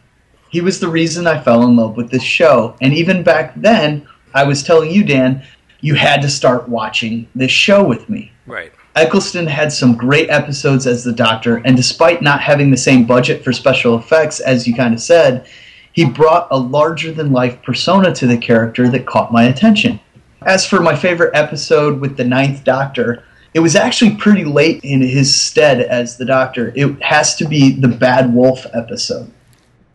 He 0.49 0.61
was 0.61 0.79
the 0.79 0.87
reason 0.87 1.27
I 1.27 1.41
fell 1.41 1.63
in 1.63 1.75
love 1.75 1.97
with 1.97 2.11
this 2.11 2.23
show, 2.23 2.75
and 2.81 2.93
even 2.93 3.23
back 3.23 3.53
then, 3.55 4.07
I 4.33 4.43
was 4.43 4.63
telling 4.63 4.91
you, 4.91 5.03
Dan, 5.03 5.45
you 5.81 5.95
had 5.95 6.21
to 6.21 6.29
start 6.29 6.69
watching 6.69 7.27
this 7.35 7.51
show 7.51 7.83
with 7.83 8.09
me. 8.09 8.31
Right. 8.45 8.71
Eccleston 8.95 9.47
had 9.47 9.71
some 9.71 9.97
great 9.97 10.29
episodes 10.29 10.87
as 10.87 11.03
the 11.03 11.11
Doctor, 11.11 11.57
and 11.65 11.75
despite 11.75 12.21
not 12.21 12.39
having 12.39 12.71
the 12.71 12.77
same 12.77 13.05
budget 13.05 13.43
for 13.43 13.51
special 13.51 13.97
effects, 13.97 14.39
as 14.39 14.65
you 14.67 14.73
kind 14.73 14.93
of 14.93 15.01
said, 15.01 15.47
he 15.91 16.05
brought 16.05 16.47
a 16.51 16.57
larger 16.57 17.11
than 17.11 17.31
life 17.31 17.61
persona 17.61 18.13
to 18.15 18.27
the 18.27 18.37
character 18.37 18.89
that 18.89 19.05
caught 19.05 19.33
my 19.33 19.43
attention. 19.45 19.99
As 20.43 20.65
for 20.65 20.81
my 20.81 20.95
favorite 20.95 21.35
episode 21.35 21.99
with 21.99 22.17
the 22.17 22.23
Ninth 22.23 22.63
Doctor, 22.63 23.23
it 23.53 23.59
was 23.59 23.75
actually 23.75 24.15
pretty 24.15 24.43
late 24.43 24.81
in 24.83 25.01
his 25.01 25.33
stead 25.33 25.81
as 25.81 26.17
the 26.17 26.25
Doctor. 26.25 26.71
It 26.75 27.01
has 27.01 27.35
to 27.35 27.45
be 27.45 27.71
the 27.71 27.87
Bad 27.87 28.33
Wolf 28.33 28.65
episode. 28.73 29.31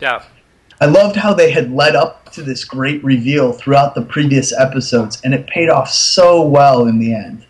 Yeah. 0.01 0.23
I 0.81 0.87
loved 0.87 1.17
how 1.17 1.35
they 1.35 1.51
had 1.51 1.73
led 1.73 1.95
up 1.95 2.33
to 2.33 2.43
this 2.43 2.65
great 2.65 3.05
reveal 3.05 3.53
throughout 3.53 3.95
the 3.95 4.03
previous 4.03 4.53
episodes, 4.53 5.21
and 5.23 5.35
it 5.35 5.47
paid 5.47 5.69
off 5.69 5.91
so 5.91 6.43
well 6.43 6.87
in 6.87 6.99
the 6.99 7.15
end. 7.15 7.45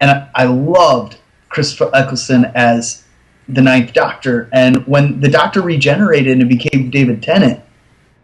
And 0.00 0.10
I, 0.10 0.30
I 0.34 0.44
loved 0.44 1.18
Christopher 1.50 1.90
Eccleston 1.94 2.46
as 2.54 3.04
the 3.48 3.60
Ninth 3.60 3.92
Doctor. 3.92 4.48
And 4.52 4.86
when 4.86 5.20
the 5.20 5.28
Doctor 5.28 5.60
regenerated 5.60 6.38
and 6.38 6.48
became 6.48 6.88
David 6.88 7.22
Tennant, 7.22 7.60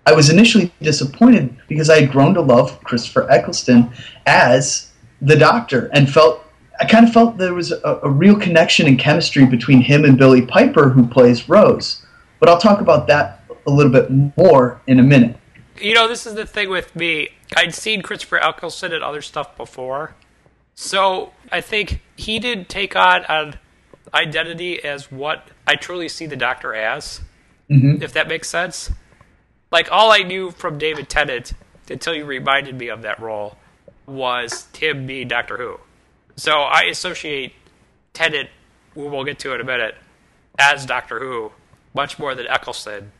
I 0.07 0.12
was 0.12 0.31
initially 0.31 0.73
disappointed 0.81 1.55
because 1.69 1.90
I 1.90 2.01
had 2.01 2.12
grown 2.12 2.33
to 2.35 2.40
love 2.40 2.83
Christopher 2.85 3.31
Eccleston 3.31 3.90
as 4.25 4.92
the 5.21 5.37
Doctor 5.37 5.90
and 5.92 6.11
felt 6.11 6.42
I 6.79 6.85
kind 6.85 7.07
of 7.07 7.12
felt 7.12 7.38
there 7.38 7.55
was 7.55 7.73
a, 7.73 8.01
a, 8.03 8.11
real 8.11 8.38
connection 8.38 8.87
and 8.87 8.99
chemistry 8.99 9.47
between 9.47 9.81
him 9.81 10.05
and 10.05 10.19
Billie 10.19 10.45
Piper, 10.45 10.90
who 10.90 11.07
plays 11.07 11.49
Rose. 11.49 12.05
But 12.38 12.51
I'll 12.51 12.61
talk 12.61 12.83
about 12.83 13.07
that 13.07 13.36
a 13.66 13.70
little 13.70 13.92
bit 13.92 14.11
more 14.37 14.81
in 14.87 14.98
a 14.98 15.02
minute. 15.02 15.37
You 15.81 15.94
know, 15.94 16.09
this 16.09 16.26
is 16.26 16.35
the 16.35 16.46
thing 16.46 16.70
with 16.70 16.96
me. 16.96 17.31
I'd 17.57 17.74
seen 17.74 18.02
Christopher 18.02 18.42
Eccleston 18.42 18.92
and 18.92 19.02
other 19.02 19.22
stuff 19.22 19.57
before, 19.57 20.14
so 20.74 21.33
I 21.50 21.61
think 21.61 22.00
he 22.16 22.38
did 22.38 22.68
take 22.68 22.96
on 22.96 23.24
an 23.29 23.59
identity 24.14 24.83
as 24.83 25.11
what 25.11 25.48
I 25.66 25.76
truly 25.76 26.09
see 26.09 26.26
the 26.26 26.37
Doctor 26.37 26.74
as, 26.74 27.20
mm-hmm. 27.70 28.02
if 28.02 28.12
that 28.14 28.29
makes 28.29 28.48
sense. 28.48 28.90
Like 29.70 29.90
all 29.90 30.11
I 30.12 30.18
knew 30.18 30.50
from 30.50 30.79
David 30.79 31.09
Tennant 31.09 31.52
until 31.90 32.14
you 32.14 32.24
reminded 32.24 32.76
me 32.76 32.88
of 32.88 33.02
that 33.02 33.20
role 33.20 33.57
was 34.07 34.68
him 34.76 35.07
being 35.07 35.29
Doctor 35.29 35.57
Who. 35.57 35.79
So 36.37 36.61
I 36.61 36.83
associate 36.85 37.52
Tennant, 38.12 38.48
who 38.94 39.09
we'll 39.09 39.24
get 39.24 39.38
to 39.40 39.55
in 39.55 39.61
a 39.61 39.64
minute, 39.64 39.94
as 40.59 40.87
Doctor 40.87 41.18
Who 41.18 41.52
much 41.94 42.18
more 42.18 42.35
than 42.35 42.46
Eccleston 42.46 43.12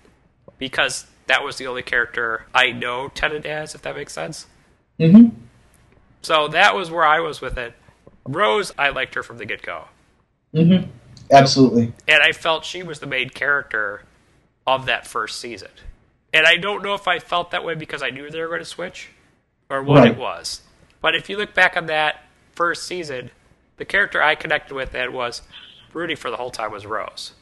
because 0.59 1.07
that 1.27 1.43
was 1.43 1.57
the 1.57 1.67
only 1.67 1.83
character 1.83 2.47
I 2.55 2.73
know 2.73 3.09
Tennant 3.09 3.47
as, 3.47 3.75
if 3.75 3.83
that 3.83 3.97
makes 3.97 4.13
sense. 4.13 4.47
Mm-hmm. 4.99 5.37
So 6.23 6.49
that 6.49 6.75
was 6.75 6.91
where 6.91 7.05
I 7.05 7.21
was 7.21 7.41
with 7.41 7.59
it. 7.59 7.75
Rose, 8.25 8.73
I 8.79 8.91
liked 8.91 9.15
her 9.15 9.23
from 9.23 9.39
the 9.39 9.47
get 9.47 9.63
go. 9.63 9.85
Mm-hmm. 10.55 10.91
Absolutely. 11.31 11.93
And 12.09 12.23
I 12.23 12.33
felt 12.33 12.65
she 12.65 12.83
was 12.83 13.01
the 13.01 13.07
main 13.07 13.31
character 13.31 14.03
of 14.67 14.87
that 14.87 15.07
first 15.07 15.41
season. 15.41 15.71
And 16.33 16.47
I 16.47 16.57
don't 16.57 16.83
know 16.83 16.95
if 16.95 17.09
I 17.09 17.19
felt 17.19 17.51
that 17.53 17.65
way 17.65 17.75
because 17.75 18.03
I 18.03 18.11
knew 18.11 18.31
they 18.31 18.41
were 18.41 18.49
going 18.49 18.61
to 18.61 18.65
switch 18.65 19.11
or 19.71 19.83
what 19.83 19.99
right. 19.99 20.13
it 20.13 20.19
was. 20.19 20.63
But 21.01 21.15
if 21.15 21.29
you 21.29 21.37
look 21.37 21.55
back 21.55 21.77
on 21.77 21.87
that 21.87 22.25
first 22.53 22.87
season, 22.87 23.31
the 23.77 23.85
character 23.85 24.23
I 24.23 24.35
connected 24.35 24.75
with 24.75 24.93
then 24.93 25.13
was 25.13 25.43
Rudy 25.93 26.15
for 26.15 26.31
the 26.31 26.37
whole 26.37 26.51
time 26.51 26.73
was 26.73 26.87
Rose. 26.87 27.33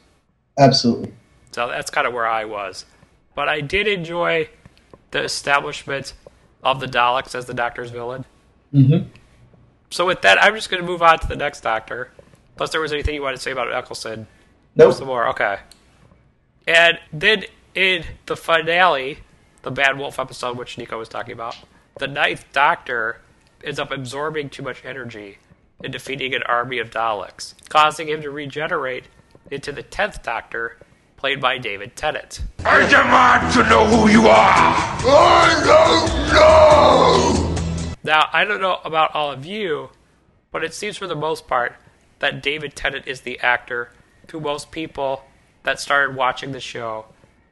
Absolutely. 0.57 1.13
So 1.51 1.67
that's 1.67 1.89
kind 1.89 2.05
of 2.07 2.13
where 2.13 2.27
I 2.27 2.45
was. 2.45 2.85
But 3.35 3.49
I 3.49 3.61
did 3.61 3.87
enjoy 3.87 4.49
the 5.11 5.23
establishment 5.23 6.13
of 6.63 6.79
the 6.79 6.87
Daleks 6.87 7.35
as 7.35 7.45
the 7.45 7.53
Doctor's 7.53 7.91
villain. 7.91 8.25
Mm-hmm. 8.73 9.09
So 9.89 10.05
with 10.05 10.21
that, 10.21 10.41
I'm 10.41 10.55
just 10.55 10.69
going 10.69 10.81
to 10.81 10.87
move 10.87 11.03
on 11.03 11.19
to 11.19 11.27
the 11.27 11.35
next 11.35 11.61
Doctor. 11.61 12.11
Unless 12.57 12.71
there 12.71 12.81
was 12.81 12.93
anything 12.93 13.13
you 13.15 13.21
wanted 13.21 13.35
to 13.37 13.41
say 13.41 13.51
about 13.51 13.71
Eccleston. 13.71 14.27
Nope. 14.75 14.93
Some 14.93 15.07
more. 15.07 15.27
Okay. 15.29 15.59
And 16.67 16.97
then 17.13 17.43
in 17.75 18.03
the 18.25 18.35
finale, 18.35 19.19
the 19.61 19.71
Bad 19.71 19.97
Wolf 19.97 20.19
episode, 20.19 20.57
which 20.57 20.77
Nico 20.77 20.97
was 20.97 21.09
talking 21.09 21.33
about, 21.33 21.55
the 21.99 22.07
Ninth 22.07 22.45
Doctor 22.53 23.21
ends 23.63 23.79
up 23.79 23.91
absorbing 23.91 24.49
too 24.49 24.63
much 24.63 24.83
energy 24.83 25.37
and 25.83 25.91
defeating 25.91 26.33
an 26.33 26.43
army 26.43 26.79
of 26.79 26.89
Daleks, 26.89 27.53
causing 27.69 28.07
him 28.09 28.21
to 28.21 28.29
regenerate 28.29 29.05
into 29.51 29.71
the 29.71 29.83
Tenth 29.83 30.23
Doctor, 30.23 30.77
played 31.25 31.41
by 31.41 31.57
David 31.57 31.95
Tennant. 31.95 32.41
I 32.63 32.87
demand 32.87 33.51
to 33.53 33.67
know 33.67 33.83
who 33.87 34.11
you 34.11 34.27
are! 34.27 34.45
I 35.07 35.59
don't 35.65 36.33
know! 36.35 37.95
Now, 38.03 38.29
I 38.31 38.45
don't 38.45 38.61
know 38.61 38.77
about 38.85 39.15
all 39.15 39.31
of 39.31 39.43
you, 39.43 39.89
but 40.51 40.63
it 40.63 40.71
seems 40.71 40.97
for 40.97 41.07
the 41.07 41.15
most 41.15 41.47
part 41.47 41.77
that 42.19 42.43
David 42.43 42.75
Tennant 42.75 43.07
is 43.07 43.21
the 43.21 43.39
actor 43.39 43.89
to 44.27 44.39
most 44.39 44.69
people 44.69 45.23
that 45.63 45.79
started 45.79 46.15
watching 46.15 46.51
the 46.51 46.59
show 46.59 47.05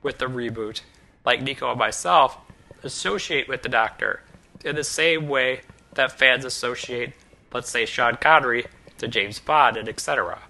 with 0.04 0.20
the 0.20 0.28
reboot, 0.28 0.82
like 1.26 1.42
Nico 1.42 1.72
and 1.72 1.80
myself, 1.80 2.38
associate 2.84 3.48
with 3.48 3.64
the 3.64 3.70
Doctor 3.70 4.22
in 4.64 4.76
the 4.76 4.84
same 4.84 5.28
way 5.28 5.62
that 5.96 6.12
fans 6.12 6.46
associate, 6.46 7.14
let's 7.52 7.72
say, 7.72 7.88
Sean 7.88 8.18
Connery 8.18 8.68
to 9.00 9.08
James 9.08 9.40
Bond 9.40 9.78
and 9.78 9.90
etc. 9.90 10.44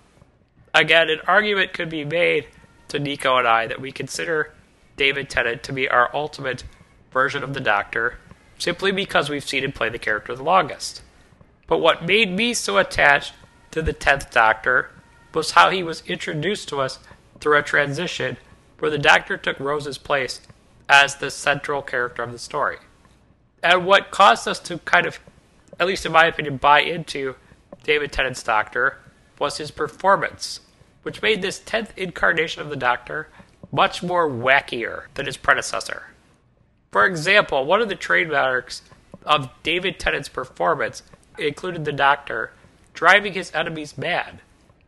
Again, 0.74 1.10
an 1.10 1.22
argument 1.26 1.72
could 1.72 1.90
be 1.90 2.04
made 2.04 2.48
to 2.94 3.00
Nico 3.00 3.38
and 3.38 3.48
I 3.48 3.68
that 3.68 3.82
we 3.82 3.92
consider 3.92 4.54
David 4.98 5.30
Tennant 5.30 5.64
to 5.64 5.74
be 5.74 5.90
our 5.90 6.16
ultimate 6.16 6.64
version 7.12 7.44
of 7.44 7.54
the 7.54 7.60
Doctor 7.60 8.20
simply 8.60 8.92
because 8.92 9.30
we've 9.30 9.48
seen 9.48 9.64
him 9.64 9.72
play 9.72 9.90
the 9.90 10.00
character 10.00 10.36
the 10.36 10.44
longest. 10.44 11.02
But 11.68 11.80
what 11.80 12.06
made 12.06 12.32
me 12.32 12.54
so 12.54 12.78
attached 12.78 13.34
to 13.72 13.82
the 13.82 13.94
10th 13.94 14.32
Doctor 14.32 14.92
was 15.34 15.52
how 15.52 15.72
he 15.72 15.82
was 15.82 16.04
introduced 16.06 16.70
to 16.70 16.80
us 16.80 17.00
through 17.40 17.58
a 17.58 17.64
transition 17.64 18.38
where 18.78 18.92
the 18.92 19.00
Doctor 19.00 19.38
took 19.38 19.60
Rose's 19.60 19.98
place 19.98 20.42
as 20.88 21.16
the 21.16 21.32
central 21.32 21.82
character 21.82 22.22
of 22.22 22.32
the 22.32 22.38
story. 22.38 22.78
And 23.64 23.88
what 23.88 24.12
caused 24.12 24.48
us 24.48 24.60
to 24.60 24.78
kind 24.80 25.08
of, 25.08 25.20
at 25.80 25.88
least 25.88 26.06
in 26.06 26.12
my 26.12 26.26
opinion, 26.26 26.58
buy 26.58 26.82
into 26.82 27.36
David 27.84 28.12
Tennant's 28.12 28.44
Doctor 28.44 29.00
was 29.40 29.58
his 29.58 29.72
performance, 29.72 30.60
which 31.04 31.22
made 31.22 31.42
this 31.42 31.60
10th 31.60 31.90
incarnation 31.96 32.62
of 32.62 32.70
the 32.70 32.76
Doctor 32.76 33.30
much 33.72 34.02
more 34.04 34.30
wackier 34.30 35.06
than 35.14 35.26
his 35.26 35.38
predecessor. 35.38 36.08
For 36.92 37.06
example, 37.06 37.66
one 37.66 37.82
of 37.82 37.90
the 37.90 37.96
trademarks 37.96 38.82
of 39.26 39.50
David 39.64 40.00
Tennant's 40.00 40.30
performance 40.30 41.04
included 41.38 41.86
the 41.86 41.92
Doctor 41.92 42.52
driving 42.94 43.34
his 43.34 43.54
enemies 43.54 43.98
mad 43.98 44.42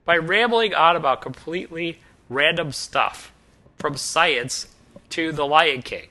by 0.05 0.15
rambling 0.15 0.73
on 0.73 0.95
about 0.95 1.21
completely 1.21 1.99
random 2.29 2.71
stuff, 2.71 3.31
from 3.77 3.97
science 3.97 4.67
to 5.09 5.31
The 5.31 5.45
Lion 5.45 5.81
King, 5.81 6.09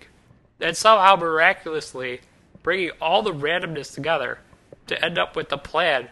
and 0.61 0.77
somehow 0.77 1.17
miraculously 1.17 2.21
bringing 2.63 2.91
all 3.01 3.23
the 3.23 3.33
randomness 3.33 3.95
together 3.95 4.39
to 4.87 5.05
end 5.05 5.19
up 5.19 5.37
with 5.37 5.53
a 5.53 5.59
plan 5.59 6.09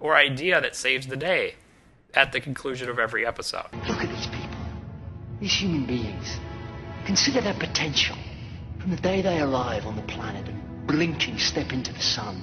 or 0.00 0.16
idea 0.16 0.60
that 0.60 0.76
saves 0.76 1.06
the 1.06 1.16
day 1.16 1.56
at 2.16 2.32
the 2.32 2.40
conclusion 2.40 2.88
of 2.88 2.98
every 2.98 3.26
episode. 3.26 3.66
Look 3.86 4.00
at 4.00 4.08
these 4.08 4.26
people, 4.26 4.58
these 5.38 5.52
human 5.52 5.86
beings. 5.86 6.38
Consider 7.04 7.42
their 7.42 7.54
potential 7.54 8.16
from 8.80 8.90
the 8.90 8.96
day 8.96 9.20
they 9.20 9.38
arrive 9.40 9.86
on 9.86 9.94
the 9.94 10.02
planet 10.02 10.48
and 10.48 10.86
blinking 10.86 11.38
step 11.38 11.72
into 11.72 11.92
the 11.92 12.00
sun. 12.00 12.42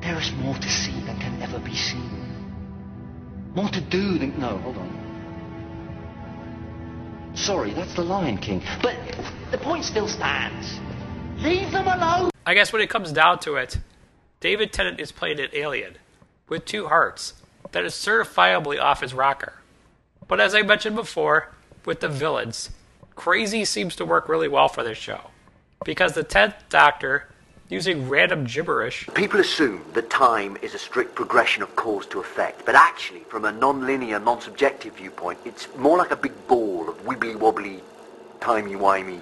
There 0.00 0.18
is 0.18 0.32
more 0.32 0.54
to 0.54 0.68
see 0.68 0.98
than 1.04 1.18
can 1.18 1.40
ever 1.42 1.58
be 1.58 1.74
seen. 1.74 2.22
More 3.54 3.68
to 3.68 3.80
do 3.80 4.18
than. 4.18 4.38
No, 4.40 4.58
hold 4.58 4.78
on. 4.78 5.02
Sorry, 7.34 7.72
that's 7.74 7.94
the 7.94 8.02
Lion 8.02 8.38
King. 8.38 8.62
But 8.82 8.96
the 9.50 9.58
point 9.58 9.84
still 9.84 10.08
stands. 10.08 10.78
Leave 11.38 11.70
them 11.70 11.86
alone! 11.86 12.30
I 12.46 12.54
guess 12.54 12.72
when 12.72 12.80
it 12.80 12.88
comes 12.88 13.12
down 13.12 13.40
to 13.40 13.56
it, 13.56 13.78
David 14.40 14.72
Tennant 14.72 15.00
is 15.00 15.12
playing 15.12 15.38
an 15.40 15.48
alien 15.52 15.96
with 16.48 16.64
two 16.64 16.86
hearts 16.86 17.34
that 17.76 17.84
is 17.84 17.92
certifiably 17.92 18.80
off 18.80 19.02
his 19.02 19.12
rocker. 19.12 19.52
But 20.26 20.40
as 20.40 20.54
I 20.54 20.62
mentioned 20.62 20.96
before, 20.96 21.52
with 21.84 22.00
the 22.00 22.08
villains, 22.08 22.70
crazy 23.16 23.66
seems 23.66 23.94
to 23.96 24.06
work 24.06 24.30
really 24.30 24.48
well 24.48 24.68
for 24.68 24.82
this 24.82 24.96
show. 24.96 25.20
Because 25.84 26.14
the 26.14 26.24
10th 26.24 26.54
Doctor, 26.70 27.28
using 27.68 28.08
random 28.08 28.44
gibberish. 28.44 29.06
People 29.12 29.40
assume 29.40 29.84
that 29.92 30.08
time 30.08 30.56
is 30.62 30.72
a 30.72 30.78
strict 30.78 31.14
progression 31.14 31.62
of 31.62 31.76
cause 31.76 32.06
to 32.06 32.18
effect, 32.18 32.64
but 32.64 32.74
actually, 32.74 33.20
from 33.20 33.44
a 33.44 33.52
non-linear, 33.52 34.20
non-subjective 34.20 34.94
viewpoint, 34.94 35.38
it's 35.44 35.68
more 35.76 35.98
like 35.98 36.10
a 36.10 36.16
big 36.16 36.32
ball 36.48 36.88
of 36.88 36.96
wibbly-wobbly, 37.04 37.82
timey-wimey 38.40 39.20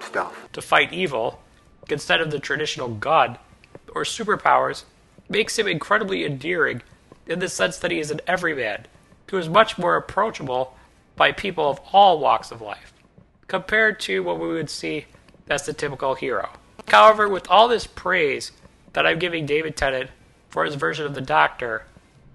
stuff. 0.00 0.46
to 0.52 0.60
fight 0.60 0.92
evil 0.92 1.40
instead 1.88 2.20
of 2.20 2.30
the 2.30 2.38
traditional 2.38 2.88
god 2.88 3.38
or 3.94 4.02
superpowers 4.02 4.84
makes 5.30 5.58
him 5.58 5.66
incredibly 5.66 6.26
endearing 6.26 6.82
in 7.32 7.40
the 7.40 7.48
sense 7.48 7.78
that 7.78 7.90
he 7.90 7.98
is 7.98 8.10
an 8.10 8.20
everyman 8.26 8.86
who 9.30 9.38
is 9.38 9.48
much 9.48 9.78
more 9.78 9.96
approachable 9.96 10.76
by 11.16 11.32
people 11.32 11.68
of 11.68 11.80
all 11.92 12.18
walks 12.18 12.50
of 12.50 12.60
life 12.60 12.92
compared 13.48 13.98
to 13.98 14.22
what 14.22 14.38
we 14.38 14.48
would 14.48 14.70
see 14.70 15.06
as 15.48 15.66
the 15.66 15.72
typical 15.72 16.14
hero. 16.14 16.50
However, 16.88 17.28
with 17.28 17.50
all 17.50 17.68
this 17.68 17.86
praise 17.86 18.52
that 18.92 19.06
I'm 19.06 19.18
giving 19.18 19.46
David 19.46 19.76
Tennant 19.76 20.10
for 20.48 20.64
his 20.64 20.74
version 20.74 21.06
of 21.06 21.14
the 21.14 21.20
Doctor, 21.20 21.86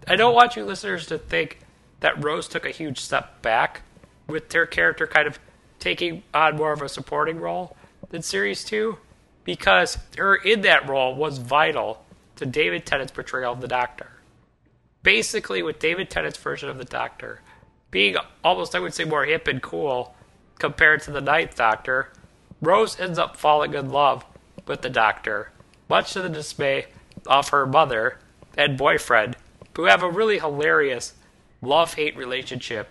I 0.07 0.15
don't 0.15 0.33
want 0.33 0.55
you 0.55 0.65
listeners 0.65 1.05
to 1.07 1.17
think 1.17 1.59
that 1.99 2.23
Rose 2.23 2.47
took 2.47 2.65
a 2.65 2.71
huge 2.71 2.99
step 2.99 3.41
back 3.41 3.83
with 4.27 4.51
her 4.53 4.65
character 4.65 5.05
kind 5.05 5.27
of 5.27 5.39
taking 5.79 6.23
on 6.33 6.57
more 6.57 6.73
of 6.73 6.81
a 6.81 6.89
supporting 6.89 7.39
role 7.39 7.77
than 8.09 8.21
Series 8.21 8.63
2 8.63 8.97
because 9.43 9.97
her 10.17 10.35
in 10.35 10.61
that 10.61 10.89
role 10.89 11.15
was 11.15 11.37
vital 11.37 12.03
to 12.37 12.45
David 12.45 12.85
Tennant's 12.85 13.11
portrayal 13.11 13.53
of 13.53 13.61
the 13.61 13.67
Doctor. 13.67 14.07
Basically, 15.07 15.63
with 15.63 15.79
David 15.79 16.09
Tennant's 16.09 16.37
version 16.37 16.67
of 16.67 16.77
the 16.77 16.83
Doctor 16.83 17.39
being 17.91 18.17
almost, 18.43 18.75
I 18.75 18.79
would 18.81 18.93
say, 18.93 19.05
more 19.05 19.23
hip 19.23 19.47
and 19.47 19.61
cool 19.61 20.13
compared 20.59 21.01
to 21.03 21.11
the 21.11 21.21
Ninth 21.21 21.55
Doctor, 21.55 22.11
Rose 22.61 22.99
ends 22.99 23.17
up 23.17 23.37
falling 23.37 23.73
in 23.73 23.89
love 23.89 24.25
with 24.65 24.81
the 24.81 24.89
Doctor, 24.89 25.51
much 25.87 26.11
to 26.11 26.21
the 26.21 26.27
dismay 26.27 26.87
of 27.25 27.47
her 27.51 27.65
mother 27.65 28.19
and 28.57 28.77
boyfriend, 28.77 29.37
who 29.77 29.85
have 29.85 30.03
a 30.03 30.11
really 30.11 30.39
hilarious 30.39 31.13
love 31.61 31.93
hate 31.93 32.17
relationship 32.17 32.89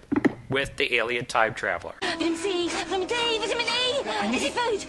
with 0.49 0.75
the 0.79 0.95
alien 0.95 1.27
time 1.27 1.53
traveler. 1.53 1.97
Vitamin 2.01 2.35
C, 2.35 2.71
vitamin 2.71 3.07
D, 3.07 3.15
vitamin 3.41 3.67
E. 3.67 4.35
Easy 4.35 4.49
food. 4.49 4.87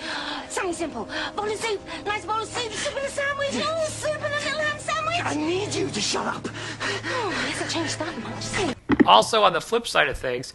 Something 0.47 0.73
simple. 0.73 1.09
Bowl 1.35 1.51
of 1.51 1.59
soup. 1.59 1.81
Nice 2.05 2.25
bowl 2.25 2.37
of 2.37 2.47
soup. 2.47 2.71
Soup 2.71 2.97
in 2.97 3.03
a 3.03 3.09
sandwich. 3.09 3.49
Oh, 3.55 3.85
soup 3.89 4.15
in 4.15 4.31
a 4.31 4.35
little 4.35 4.59
ham 4.59 4.79
sandwich. 4.79 4.87
I 5.23 5.36
need 5.36 5.73
you 5.73 5.89
to 5.89 6.01
shut 6.01 6.25
up. 6.25 6.47
Oh, 6.47 7.34
I 7.36 7.49
hasn't 7.49 7.71
changed 7.71 7.99
that 7.99 8.17
much. 8.19 9.06
Also, 9.06 9.43
on 9.43 9.53
the 9.53 9.62
flip 9.62 9.88
side 9.88 10.08
of 10.08 10.17
things, 10.17 10.53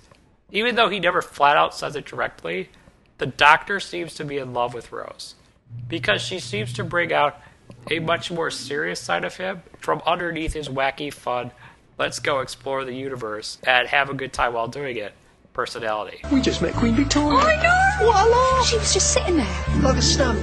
even 0.51 0.75
though 0.75 0.88
he 0.88 1.01
never 1.01 1.22
flat 1.22 1.57
out 1.57 1.75
says 1.75 1.96
it 1.96 2.05
directly, 2.05 2.68
the 3.18 3.27
doctor 3.27 3.81
seems 3.81 4.14
to 4.14 4.25
be 4.25 4.38
in 4.38 4.53
love 4.53 4.75
with 4.75 4.92
Rose 4.92 5.35
because 5.88 6.20
she 6.20 6.38
seems 6.38 6.72
to 6.75 6.85
bring 6.85 7.12
out 7.12 7.40
a 7.90 7.98
much 7.98 8.31
more 8.31 8.51
serious 8.51 9.01
side 9.01 9.25
of 9.25 9.37
him 9.37 9.62
from 9.79 10.03
underneath 10.07 10.53
his 10.53 10.68
wacky, 10.68 11.12
fun, 11.12 11.51
let's 11.98 12.18
go 12.18 12.40
explore 12.40 12.85
the 12.85 12.94
universe 12.94 13.59
and 13.64 13.88
have 13.88 14.11
a 14.11 14.14
good 14.14 14.33
time 14.33 14.53
while 14.53 14.68
doing 14.68 14.96
it 14.96 15.12
personality. 15.53 16.20
We 16.33 16.40
just 16.40 16.62
met 16.62 16.75
Queen 16.75 16.94
Victoria. 16.94 17.38
I 17.38 17.62
know. 17.62 18.07
What 18.07 18.27
a 18.27 18.31
laugh. 18.31 18.66
She 18.66 18.79
was 18.79 18.92
just 18.92 19.12
sitting 19.12 19.37
there. 19.37 19.64
Like 19.83 19.96
a 19.96 20.03
stamp. 20.03 20.38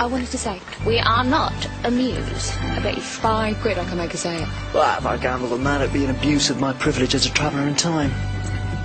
I 0.00 0.06
wanted 0.06 0.28
to 0.28 0.38
say, 0.38 0.58
we 0.86 0.98
are 0.98 1.22
not 1.22 1.52
amused. 1.84 2.54
I 2.56 2.80
bet 2.80 2.96
you 2.96 3.02
five 3.02 3.60
quid 3.60 3.76
I 3.76 3.84
can 3.84 3.98
make 3.98 4.12
her 4.12 4.16
say 4.16 4.42
it. 4.42 4.48
Well, 4.72 4.98
if 4.98 5.04
I 5.04 5.18
gamble 5.18 5.52
on 5.52 5.62
that, 5.64 5.82
it'd 5.82 5.92
be 5.92 6.06
an 6.06 6.10
abuse 6.10 6.48
of 6.48 6.58
my 6.58 6.72
privilege 6.72 7.14
as 7.14 7.26
a 7.26 7.30
traveller 7.30 7.68
in 7.68 7.74
time. 7.74 8.10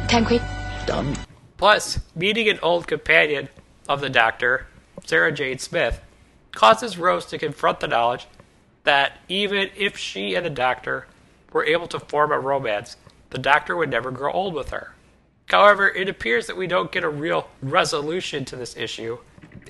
Ten 0.09 0.25
quid. 0.25 0.41
Done. 0.85 1.15
Plus, 1.55 2.01
meeting 2.15 2.49
an 2.49 2.59
old 2.61 2.85
companion 2.85 3.47
of 3.87 4.01
the 4.01 4.09
Doctor, 4.09 4.67
Sarah 5.05 5.31
Jane 5.31 5.57
Smith, 5.57 6.01
causes 6.51 6.97
Rose 6.97 7.25
to 7.27 7.37
confront 7.37 7.79
the 7.79 7.87
knowledge 7.87 8.27
that 8.83 9.13
even 9.29 9.69
if 9.77 9.97
she 9.97 10.35
and 10.35 10.45
the 10.45 10.49
Doctor 10.49 11.07
were 11.53 11.63
able 11.63 11.87
to 11.87 11.99
form 12.01 12.33
a 12.33 12.39
romance, 12.39 12.97
the 13.29 13.37
Doctor 13.37 13.77
would 13.77 13.89
never 13.89 14.11
grow 14.11 14.33
old 14.33 14.53
with 14.53 14.71
her. 14.71 14.93
However, 15.47 15.87
it 15.87 16.09
appears 16.09 16.47
that 16.47 16.57
we 16.57 16.67
don't 16.67 16.91
get 16.91 17.05
a 17.05 17.09
real 17.09 17.47
resolution 17.61 18.43
to 18.45 18.57
this 18.57 18.75
issue, 18.75 19.19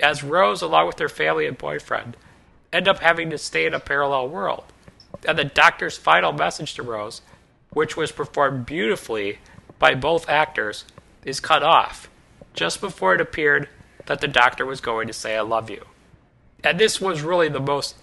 as 0.02 0.24
Rose, 0.24 0.62
along 0.62 0.88
with 0.88 1.00
her 1.00 1.10
family 1.10 1.48
and 1.48 1.58
boyfriend, 1.58 2.18
end 2.72 2.88
up 2.88 3.00
having 3.00 3.30
to 3.30 3.38
stay 3.38 3.66
in 3.66 3.74
a 3.74 3.80
parallel 3.80 4.30
world. 4.30 4.66
And 5.28 5.38
the 5.38 5.46
Doctor's 5.46 5.98
final 5.98 6.32
message 6.32 6.74
to 6.76 6.84
Rose, 6.84 7.22
which 7.72 7.96
was 7.96 8.12
performed 8.12 8.66
beautifully 8.66 9.40
by 9.80 9.96
both 9.96 10.30
actors, 10.30 10.86
is 11.24 11.40
cut 11.40 11.64
off 11.64 12.10
just 12.54 12.82
before 12.82 13.16
it 13.16 13.22
appeared 13.22 13.70
that 14.06 14.22
the 14.22 14.28
Doctor 14.28 14.66
was 14.66 14.82
going 14.82 15.08
to 15.08 15.14
say, 15.14 15.36
I 15.36 15.42
love 15.42 15.70
you. 15.70 15.86
And 16.64 16.80
this 16.80 17.02
was 17.02 17.22
really 17.22 17.50
the 17.50 17.60
most 17.60 17.96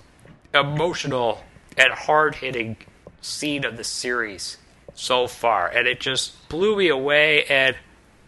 emotional 0.55 1.43
and 1.77 1.93
hard 1.93 2.37
hitting 2.37 2.77
scene 3.21 3.65
of 3.65 3.77
the 3.77 3.85
series 3.85 4.59
so 4.95 5.27
far. 5.27 5.69
And 5.69 5.87
it 5.87 6.01
just 6.01 6.49
blew 6.49 6.77
me 6.77 6.89
away. 6.89 7.45
And 7.45 7.77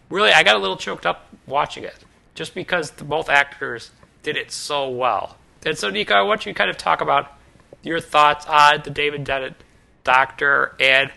really, 0.09 0.31
I 0.31 0.43
got 0.43 0.55
a 0.55 0.59
little 0.59 0.77
choked 0.77 1.05
up 1.05 1.27
watching 1.45 1.83
it 1.83 2.04
just 2.35 2.53
because 2.53 2.91
the, 2.91 3.03
both 3.03 3.29
actors 3.29 3.91
did 4.21 4.37
it 4.37 4.51
so 4.51 4.87
well. 4.87 5.37
And 5.65 5.77
so, 5.77 5.89
Nico, 5.89 6.13
I 6.13 6.21
want 6.21 6.45
you 6.45 6.53
to 6.53 6.57
kind 6.57 6.69
of 6.69 6.77
talk 6.77 7.01
about 7.01 7.31
your 7.81 7.99
thoughts 7.99 8.45
on 8.45 8.81
the 8.83 8.91
David 8.91 9.25
Tennant 9.25 9.55
Doctor 10.03 10.75
and 10.79 11.11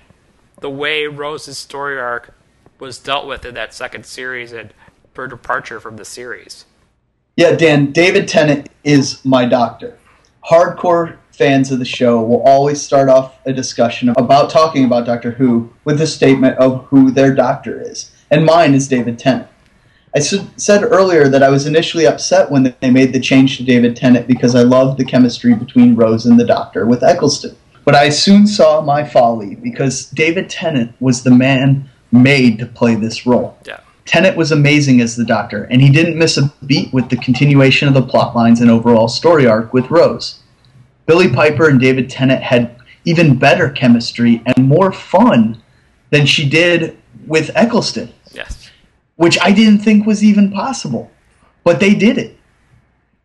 the 0.61 0.71
way 0.71 1.07
Rose's 1.07 1.59
story 1.59 1.99
arc 1.99 2.35
was 2.79 2.99
dealt 2.99 3.27
with 3.27 3.45
in 3.45 3.55
that 3.55 3.75
second 3.75 4.07
series 4.07 4.53
and 4.53 4.73
her 5.15 5.27
departure 5.27 5.81
from 5.81 5.97
the 5.97 6.05
series. 6.05 6.65
Yeah, 7.37 7.57
Dan, 7.57 7.93
David 7.93 8.29
Tennant 8.29 8.69
is 8.85 9.25
my 9.25 9.45
doctor. 9.45 9.99
Hardcore 10.49 11.17
fans 11.33 11.71
of 11.71 11.79
the 11.79 11.85
show 11.85 12.23
will 12.23 12.43
always 12.43 12.81
start 12.81 13.09
off 13.09 13.39
a 13.47 13.53
discussion 13.53 14.11
about 14.11 14.51
talking 14.51 14.85
about 14.85 15.07
Doctor 15.07 15.33
Who 15.33 15.73
with 15.85 16.01
a 16.01 16.07
statement 16.07 16.57
of 16.59 16.85
who 16.87 17.11
their 17.11 17.35
doctor 17.35 17.81
is. 17.81 18.13
And 18.31 18.45
mine 18.45 18.75
is 18.75 18.89
David 18.89 19.19
Tennant. 19.19 19.49
I 20.15 20.21
said 20.21 20.83
earlier 20.85 21.29
that 21.29 21.43
I 21.43 21.51
was 21.51 21.67
initially 21.67 22.07
upset 22.07 22.51
when 22.51 22.75
they 22.81 22.91
made 22.91 23.13
the 23.13 23.21
change 23.21 23.57
to 23.59 23.65
David 23.65 23.95
Tennant 23.95 24.27
because 24.27 24.55
I 24.55 24.63
loved 24.63 24.99
the 24.99 25.05
chemistry 25.05 25.55
between 25.55 25.95
Rose 25.95 26.27
and 26.27 26.41
the 26.41 26.47
Doctor 26.47 26.87
with 26.87 27.03
Eccleston. 27.03 27.57
But 27.85 27.95
I 27.95 28.09
soon 28.09 28.47
saw 28.47 28.81
my 28.81 29.05
folly 29.05 29.55
because 29.55 30.11
David 30.11 30.51
Tennant 30.51 30.95
was 31.01 31.23
the 31.23 31.31
man 31.31 31.89
made 32.13 32.59
to 32.59 32.67
play 32.67 32.95
this 32.95 33.27
role. 33.27 33.59
Yeah. 33.67 33.81
Tennant 34.05 34.37
was 34.37 34.51
amazing 34.53 35.03
as 35.03 35.17
the 35.17 35.25
Doctor, 35.25 35.65
and 35.65 35.83
he 35.83 35.91
didn't 35.91 36.19
miss 36.19 36.39
a 36.39 36.53
beat 36.65 36.93
with 36.95 37.11
the 37.11 37.17
continuation 37.19 37.89
of 37.89 37.95
the 37.95 38.03
plot 38.03 38.35
lines 38.35 38.61
and 38.61 38.71
overall 38.71 39.09
story 39.09 39.47
arc 39.47 39.75
with 39.75 39.91
Rose. 39.91 40.41
Billie 41.05 41.31
Piper 41.31 41.69
and 41.69 41.79
David 41.79 42.09
Tennant 42.09 42.43
had 42.43 42.75
even 43.05 43.39
better 43.39 43.71
chemistry 43.71 44.43
and 44.47 44.69
more 44.69 44.93
fun 44.93 45.63
than 46.11 46.25
she 46.27 46.49
did 46.49 46.99
with 47.27 47.51
Eccleston, 47.55 48.13
Yes. 48.33 48.68
Which 49.19 49.37
I 49.43 49.51
didn't 49.51 49.81
think 49.81 50.07
was 50.07 50.23
even 50.23 50.51
possible. 50.53 51.11
But 51.65 51.81
they 51.81 51.95
did 51.95 52.19
it. 52.19 52.39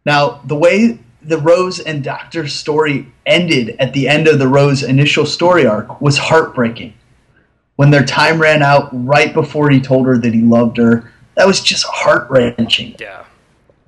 Now, 0.06 0.42
the 0.44 0.56
way 0.56 1.00
the 1.22 1.38
Rose 1.38 1.80
and 1.80 2.04
Doctor 2.04 2.48
story 2.48 3.08
ended 3.26 3.76
at 3.80 3.94
the 3.94 4.10
end 4.10 4.28
of 4.28 4.40
the 4.40 4.48
Rose 4.48 4.82
initial 4.84 5.26
story 5.26 5.66
arc 5.66 6.02
was 6.02 6.18
heartbreaking. 6.18 6.96
When 7.76 7.92
their 7.92 8.04
time 8.04 8.42
ran 8.42 8.64
out 8.64 8.90
right 8.92 9.34
before 9.34 9.70
he 9.70 9.80
told 9.80 10.08
her 10.08 10.18
that 10.18 10.34
he 10.34 10.42
loved 10.42 10.78
her, 10.78 11.12
that 11.36 11.46
was 11.48 11.62
just 11.62 11.86
heart 11.86 12.28
wrenching. 12.30 12.96
Yeah. 13.00 13.26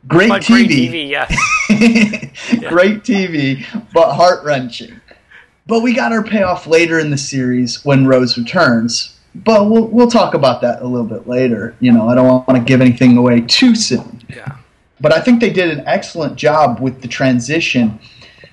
Great 0.07 0.29
But 0.29 0.43
TV. 0.43 0.47
great 0.47 0.69
TV, 0.69 1.09
yes. 1.09 1.31
Great 2.69 3.01
TV, 3.01 3.65
but 3.91 4.13
heart 4.13 4.45
wrenching. 4.45 5.01
But 5.65 5.81
we 5.81 5.95
got 5.95 6.11
our 6.11 6.23
payoff 6.23 6.67
later 6.67 6.99
in 6.99 7.09
the 7.09 7.17
series 7.17 7.83
when 7.83 8.05
Rose 8.05 8.37
returns. 8.37 9.14
But 9.43 9.69
we'll, 9.69 9.87
we'll 9.87 10.09
talk 10.09 10.33
about 10.33 10.61
that 10.61 10.81
a 10.81 10.87
little 10.87 11.07
bit 11.07 11.27
later. 11.27 11.75
You 11.81 11.91
know, 11.91 12.07
I 12.07 12.15
don't 12.15 12.27
want 12.27 12.55
to 12.55 12.63
give 12.63 12.79
anything 12.81 13.17
away 13.17 13.41
too 13.41 13.75
soon. 13.75 14.23
Yeah. 14.29 14.57
But 15.01 15.13
I 15.13 15.19
think 15.19 15.41
they 15.41 15.49
did 15.49 15.77
an 15.77 15.85
excellent 15.85 16.37
job 16.37 16.79
with 16.79 17.01
the 17.01 17.07
transition. 17.07 17.99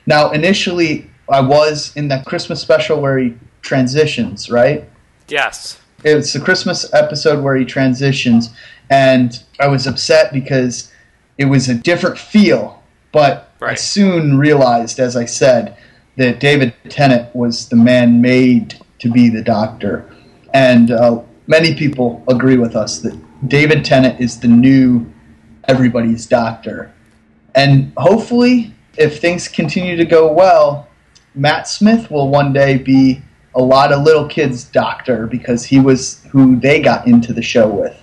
Now, 0.07 0.33
initially, 0.33 1.09
I 1.29 1.41
was 1.41 1.97
in 1.97 2.09
that 2.09 2.27
Christmas 2.27 2.61
special 2.61 3.01
where 3.01 3.19
he 3.19 3.35
transitions, 3.63 4.51
right? 4.51 4.89
Yes. 5.29 5.81
It's 6.05 6.33
the 6.33 6.41
Christmas 6.41 6.93
episode 6.93 7.45
where 7.45 7.55
he 7.55 7.65
transitions, 7.65 8.51
and 8.91 9.41
I 9.61 9.69
was 9.69 9.87
upset 9.87 10.33
because 10.33 10.93
it 11.39 11.45
was 11.45 11.69
a 11.69 11.75
different 11.75 12.19
feel. 12.19 12.83
But 13.13 13.53
I 13.61 13.75
soon 13.75 14.37
realized, 14.37 14.99
as 14.99 15.17
I 15.17 15.27
said, 15.27 15.77
that 16.17 16.41
David 16.41 16.75
Tennant 16.89 17.35
was 17.37 17.69
the 17.69 17.77
man 17.77 18.21
made 18.21 18.81
to 18.99 19.11
be 19.11 19.29
the 19.29 19.43
Doctor, 19.43 20.12
and 20.55 20.91
uh, 20.91 21.23
many 21.47 21.75
people 21.75 22.23
agree 22.29 22.57
with 22.57 22.77
us 22.77 23.01
that 23.01 23.19
David 23.49 23.85
Tennant 23.85 24.21
is 24.21 24.41
the 24.41 24.49
new 24.49 25.11
everybody's 25.69 26.27
Doctor. 26.27 26.93
And 27.55 27.93
hopefully, 27.97 28.75
if 28.97 29.21
things 29.21 29.49
continue 29.49 29.97
to 29.97 30.05
go 30.05 30.33
well, 30.33 30.89
Matt 31.35 31.69
Smith 31.69 32.11
will 32.11 32.29
one 32.29 32.53
day 32.53 32.79
be 32.79 33.23
a 33.55 33.63
lot 33.63 33.93
of 33.93 34.03
little 34.03 34.27
kids' 34.27 34.65
doctor 34.65 35.27
because 35.27 35.65
he 35.65 35.79
was 35.79 36.25
who 36.31 36.59
they 36.59 36.81
got 36.81 37.07
into 37.07 37.33
the 37.33 37.43
show 37.43 37.69
with. 37.69 38.03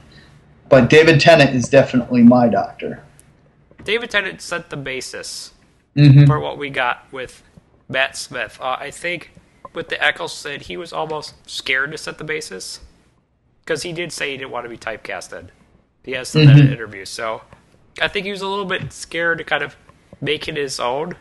But 0.69 0.89
David 0.89 1.19
Tennant 1.19 1.55
is 1.55 1.67
definitely 1.67 2.21
my 2.21 2.47
doctor. 2.47 3.03
David 3.83 4.11
Tennant 4.11 4.41
set 4.41 4.69
the 4.69 4.77
basis 4.77 5.53
Mm-hmm. 5.95 6.25
for 6.25 6.39
what 6.39 6.57
we 6.57 6.69
got 6.69 7.11
with 7.11 7.43
Matt 7.89 8.15
Smith. 8.15 8.57
Uh, 8.61 8.77
I 8.79 8.91
think 8.91 9.31
with 9.73 9.89
the 9.89 10.03
Eccleston, 10.03 10.61
he 10.61 10.77
was 10.77 10.91
almost 10.93 11.35
scared 11.49 11.91
to 11.91 11.97
set 11.97 12.17
the 12.17 12.23
basis 12.23 12.79
because 13.63 13.83
he 13.83 13.93
did 13.93 14.11
say 14.11 14.31
he 14.31 14.37
didn't 14.37 14.51
want 14.51 14.65
to 14.65 14.69
be 14.69 14.77
typecasted. 14.77 15.49
He 16.03 16.11
has 16.13 16.29
said 16.29 16.47
that 16.47 16.57
in 16.57 16.63
mm-hmm. 16.65 16.73
interviews. 16.73 17.09
So 17.09 17.41
I 18.01 18.07
think 18.07 18.25
he 18.25 18.31
was 18.31 18.41
a 18.41 18.47
little 18.47 18.65
bit 18.65 18.91
scared 18.91 19.37
to 19.39 19.43
kind 19.43 19.63
of 19.63 19.75
make 20.21 20.47
it 20.47 20.57
his 20.57 20.79
own 20.79 21.15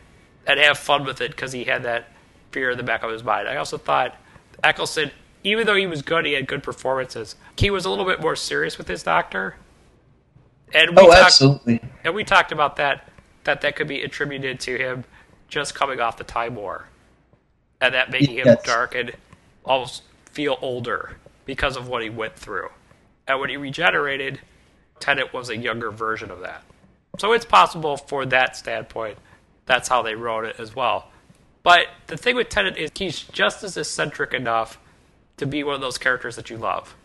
and 0.47 0.59
have 0.59 0.77
fun 0.77 1.05
with 1.05 1.21
it 1.21 1.31
because 1.31 1.51
he 1.51 1.65
had 1.65 1.83
that 1.83 2.07
fear 2.51 2.71
in 2.71 2.77
the 2.77 2.83
back 2.83 3.03
of 3.03 3.11
his 3.11 3.23
mind. 3.23 3.47
I 3.47 3.57
also 3.57 3.77
thought 3.77 4.15
Eccleston, 4.63 5.11
even 5.43 5.65
though 5.67 5.75
he 5.75 5.85
was 5.87 6.01
good, 6.01 6.25
he 6.25 6.33
had 6.33 6.47
good 6.47 6.63
performances. 6.63 7.35
He 7.57 7.69
was 7.69 7.85
a 7.85 7.89
little 7.89 8.05
bit 8.05 8.19
more 8.21 8.35
serious 8.35 8.77
with 8.77 8.87
his 8.87 9.03
doctor. 9.03 9.55
And 10.73 10.91
we 10.91 11.03
Oh, 11.03 11.07
talked- 11.07 11.19
absolutely. 11.25 11.81
and 12.03 12.13
we 12.15 12.23
talked 12.23 12.51
about 12.51 12.75
that 12.77 13.05
that 13.45 13.61
that 13.61 13.75
could 13.75 13.87
be 13.87 14.01
attributed 14.03 14.59
to 14.59 14.77
him 14.77 15.05
just 15.47 15.73
coming 15.73 15.99
off 15.99 16.17
the 16.17 16.23
time 16.23 16.55
war, 16.55 16.87
and 17.81 17.93
that 17.93 18.11
making 18.11 18.37
him 18.37 18.45
Yes. 18.47 18.63
dark 18.63 18.95
and 18.95 19.13
almost 19.65 20.03
feel 20.31 20.57
older 20.61 21.17
because 21.45 21.75
of 21.77 21.87
what 21.87 22.03
he 22.03 22.09
went 22.09 22.35
through. 22.35 22.69
And 23.27 23.39
when 23.39 23.49
he 23.49 23.57
regenerated, 23.57 24.39
Tennant 24.99 25.33
was 25.33 25.49
a 25.49 25.57
younger 25.57 25.91
version 25.91 26.29
of 26.31 26.41
that. 26.41 26.63
So 27.17 27.33
it's 27.33 27.45
possible 27.45 27.97
for 27.97 28.25
that 28.27 28.55
standpoint, 28.55 29.17
that's 29.65 29.87
how 29.87 30.01
they 30.01 30.15
wrote 30.15 30.45
it 30.45 30.55
as 30.59 30.75
well. 30.75 31.09
But 31.63 31.87
the 32.07 32.17
thing 32.17 32.35
with 32.35 32.49
Tennant 32.49 32.77
is 32.77 32.91
he's 32.95 33.21
just 33.23 33.63
as 33.63 33.77
eccentric 33.77 34.33
enough 34.33 34.79
to 35.37 35.45
be 35.45 35.63
one 35.63 35.75
of 35.75 35.81
those 35.81 35.97
characters 35.97 36.35
that 36.35 36.49
you 36.49 36.57
love. 36.57 36.95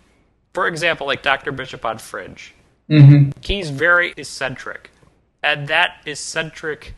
For 0.52 0.66
example, 0.68 1.06
like 1.06 1.22
Dr. 1.22 1.52
Bishop 1.52 1.84
on 1.84 1.98
Fringe. 1.98 2.54
hmm 2.88 3.30
He's 3.42 3.70
very 3.70 4.12
eccentric. 4.16 4.90
And 5.42 5.68
that 5.68 5.96
eccentric 6.06 6.94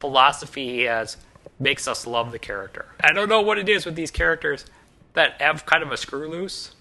philosophy 0.00 0.68
he 0.68 0.80
has 0.82 1.16
makes 1.58 1.88
us 1.88 2.06
love 2.06 2.32
the 2.32 2.38
character. 2.38 2.86
I 3.00 3.12
don't 3.12 3.28
know 3.28 3.40
what 3.40 3.58
it 3.58 3.68
is 3.68 3.84
with 3.84 3.96
these 3.96 4.10
characters 4.10 4.64
that 5.14 5.40
have 5.40 5.66
kind 5.66 5.82
of 5.82 5.90
a 5.90 5.96
screw 5.96 6.28
loose, 6.28 6.74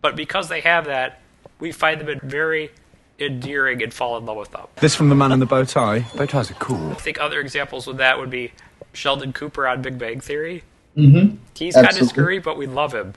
but 0.00 0.16
because 0.16 0.48
they 0.48 0.60
have 0.60 0.86
that, 0.86 1.20
we 1.60 1.72
find 1.72 2.00
them 2.00 2.20
very 2.22 2.70
endearing 3.18 3.82
and 3.82 3.94
fall 3.94 4.16
in 4.16 4.26
love 4.26 4.36
with 4.36 4.50
them. 4.50 4.66
This 4.76 4.94
from 4.94 5.08
the 5.08 5.14
man 5.14 5.32
in 5.32 5.38
the 5.38 5.46
bow 5.46 5.64
tie. 5.64 6.00
Bow 6.16 6.26
ties 6.26 6.50
are 6.50 6.54
cool. 6.54 6.90
I 6.90 6.94
think 6.94 7.20
other 7.20 7.40
examples 7.40 7.86
of 7.86 7.98
that 7.98 8.18
would 8.18 8.30
be 8.30 8.52
Sheldon 8.92 9.32
Cooper 9.32 9.66
on 9.66 9.82
Big 9.82 9.98
Bang 9.98 10.20
Theory. 10.20 10.64
Mm-hmm. 10.96 11.36
He's 11.56 11.74
kind 11.74 11.96
of 11.96 12.08
screwy, 12.08 12.38
but 12.38 12.56
we 12.56 12.66
love 12.66 12.92
him 12.92 13.14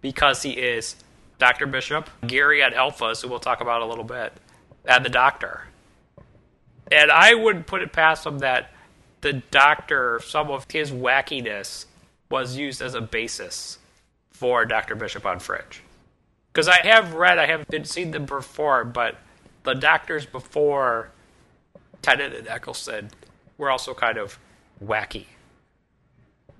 because 0.00 0.42
he 0.42 0.52
is 0.52 0.96
Dr. 1.38 1.66
Bishop, 1.66 2.08
Gary 2.26 2.62
on 2.62 2.72
Alphas, 2.72 3.22
who 3.22 3.28
we'll 3.28 3.40
talk 3.40 3.60
about 3.60 3.82
a 3.82 3.86
little 3.86 4.04
bit, 4.04 4.32
and 4.84 5.04
the 5.04 5.10
Doctor. 5.10 5.64
And 6.90 7.10
I 7.10 7.34
wouldn't 7.34 7.66
put 7.66 7.82
it 7.82 7.92
past 7.92 8.26
him 8.26 8.40
that 8.40 8.70
the 9.22 9.34
Doctor, 9.50 10.20
some 10.22 10.50
of 10.50 10.66
his 10.70 10.90
wackiness, 10.90 11.86
was 12.28 12.56
used 12.56 12.82
as 12.82 12.94
a 12.94 13.00
basis 13.00 13.78
for 14.30 14.66
Dr. 14.66 14.94
Bishop 14.94 15.24
on 15.24 15.38
Fringe. 15.38 15.82
Because 16.52 16.68
I 16.68 16.78
have 16.86 17.14
read, 17.14 17.38
I 17.38 17.46
haven't 17.46 17.86
seen 17.86 18.10
them 18.10 18.26
perform, 18.26 18.92
but 18.92 19.16
the 19.62 19.74
Doctors 19.74 20.26
before 20.26 21.10
Tennant 22.02 22.34
and 22.34 22.48
Eccleston 22.48 23.10
were 23.56 23.70
also 23.70 23.94
kind 23.94 24.18
of 24.18 24.38
wacky. 24.84 25.26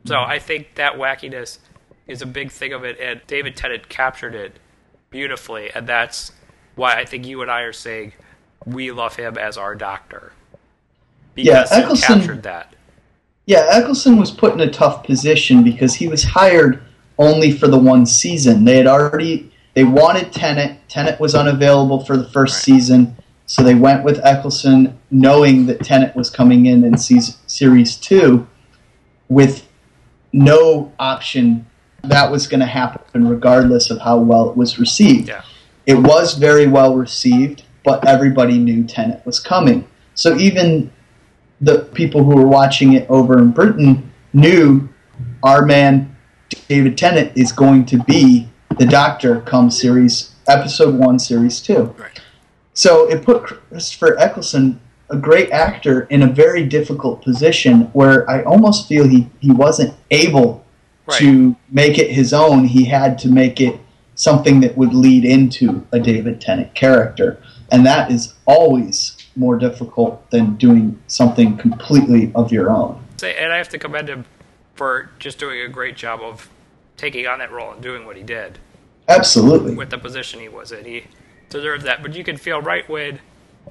So 0.05 0.21
I 0.21 0.39
think 0.39 0.75
that 0.77 0.95
wackiness 0.95 1.59
is 2.07 2.23
a 2.23 2.27
big 2.27 2.51
thing 2.51 2.73
of 2.73 2.85
it, 2.85 2.99
and 3.01 3.21
David 3.27 3.57
Tennant 3.57 3.89
captured 3.89 4.35
it 4.35 4.59
beautifully, 5.11 5.71
and 5.75 5.87
that's 5.87 6.33
why 6.75 6.95
I 6.95 7.05
think 7.05 7.27
you 7.27 7.43
and 7.43 7.51
I 7.51 7.63
are 7.63 7.73
saying 7.73 8.13
we 8.65 8.93
love 8.93 9.17
him 9.17 9.37
as 9.37 9.57
our 9.59 9.75
doctor 9.75 10.33
because 11.35 11.71
he 11.71 11.77
Eccleston- 11.77 12.19
captured 12.19 12.43
that. 12.45 12.75
Yeah, 13.47 13.67
Eccleston 13.71 14.19
was 14.19 14.31
put 14.31 14.53
in 14.55 14.61
a 14.61 14.71
tough 14.71 15.05
position 15.05 15.65
because 15.65 15.95
he 15.95 16.07
was 16.07 16.23
hired 16.23 16.81
only 17.19 17.51
for 17.51 17.67
the 17.67 17.79
one 17.79 18.07
season. 18.07 18.65
They 18.65 18.77
had 18.77 18.87
already 18.87 19.53
they 19.75 19.85
wanted 19.85 20.33
Tennant. 20.33 20.79
Tennant 20.89 21.19
was 21.19 21.35
unavailable 21.35 22.05
for 22.05 22.17
the 22.17 22.29
first 22.29 22.63
season, 22.63 23.17
so 23.47 23.63
they 23.63 23.75
went 23.75 24.05
with 24.05 24.21
Eccleston, 24.25 24.99
knowing 25.11 25.67
that 25.67 25.83
Tennant 25.83 26.15
was 26.15 26.31
coming 26.31 26.67
in 26.67 26.85
in 26.85 26.97
season, 26.97 27.35
series 27.47 27.97
two, 27.97 28.47
with 29.29 29.67
no 30.33 30.93
option. 30.99 31.67
That 32.05 32.31
was 32.31 32.47
going 32.47 32.61
to 32.61 32.67
happen 32.67 33.27
regardless 33.27 33.91
of 33.91 34.01
how 34.01 34.19
well 34.19 34.51
it 34.51 34.57
was 34.57 34.79
received. 34.79 35.29
Yeah. 35.29 35.43
It 35.87 35.95
was 35.95 36.35
very 36.35 36.67
well 36.67 36.97
received, 36.97 37.65
but 37.85 38.07
everybody 38.07 38.59
knew 38.59 38.85
Tennant 38.85 39.25
was 39.27 39.41
coming. 39.41 39.89
So 40.15 40.37
even 40.37 40.93
the 41.63 41.85
people 41.95 42.25
who 42.25 42.37
were 42.37 42.47
watching 42.49 42.93
it 42.93 43.09
over 43.09 43.39
in 43.39 43.53
Britain 43.53 44.13
knew 44.35 44.89
our 45.43 45.65
man 45.65 46.15
David 46.69 46.99
Tennant 46.99 47.33
is 47.35 47.53
going 47.53 47.87
to 47.87 47.99
be 48.05 48.49
the 48.79 48.85
Doctor 48.85 49.41
come 49.43 49.71
series 49.71 50.35
episode 50.49 50.97
one, 50.97 51.19
series 51.19 51.61
two. 51.61 51.95
Right. 51.99 52.21
So 52.75 53.09
it 53.09 53.25
put 53.25 53.45
Christopher 53.45 54.19
Eccleston, 54.19 54.81
a 55.09 55.17
great 55.17 55.51
actor, 55.51 56.03
in 56.11 56.23
a 56.23 56.27
very 56.27 56.67
difficult 56.67 57.23
position 57.23 57.83
where 57.93 58.29
I 58.29 58.43
almost 58.43 58.89
feel 58.89 59.07
he, 59.09 59.31
he 59.41 59.51
wasn't 59.51 59.95
able 60.11 60.63
Right. 61.05 61.19
to 61.19 61.57
make 61.69 61.99
it 61.99 62.13
his 62.13 62.33
own. 62.33 62.65
He 62.65 62.85
had 62.85 63.19
to 63.21 63.29
make 63.29 63.61
it 63.61 63.81
something 64.15 64.61
that 64.61 64.77
would 64.77 64.95
lead 64.95 65.25
into 65.25 65.85
a 65.91 65.99
David 65.99 66.41
Tennant 66.41 66.75
character. 66.75 67.43
And 67.73 67.85
that 67.85 68.13
is 68.13 68.35
always 68.47 69.17
more 69.37 69.57
difficult 69.57 70.29
than 70.31 70.57
doing 70.57 71.01
something 71.07 71.57
completely 71.57 72.33
of 72.35 72.53
your 72.53 72.71
own. 72.71 73.03
And 73.23 73.53
I 73.53 73.57
have 73.57 73.69
to 73.71 73.79
commend 73.79 74.09
him 74.09 74.25
for 74.75 75.11
just 75.19 75.39
doing 75.39 75.61
a 75.61 75.69
great 75.69 75.97
job 75.97 76.21
of 76.21 76.49
taking 76.97 77.27
on 77.27 77.39
that 77.39 77.53
role 77.53 77.73
and 77.73 77.83
doing 77.83 78.05
what 78.05 78.17
he 78.17 78.23
did 78.23 78.59
Absolutely. 79.09 79.75
with 79.75 79.91
the 79.91 79.99
position 79.99 80.41
he 80.41 80.49
was 80.49 80.73
in. 80.73 80.85
He 80.85 81.05
deserves 81.49 81.85
that. 81.85 82.03
But 82.03 82.15
you 82.15 82.25
can 82.25 82.37
feel 82.37 82.61
right 82.61 82.89
when 82.89 83.21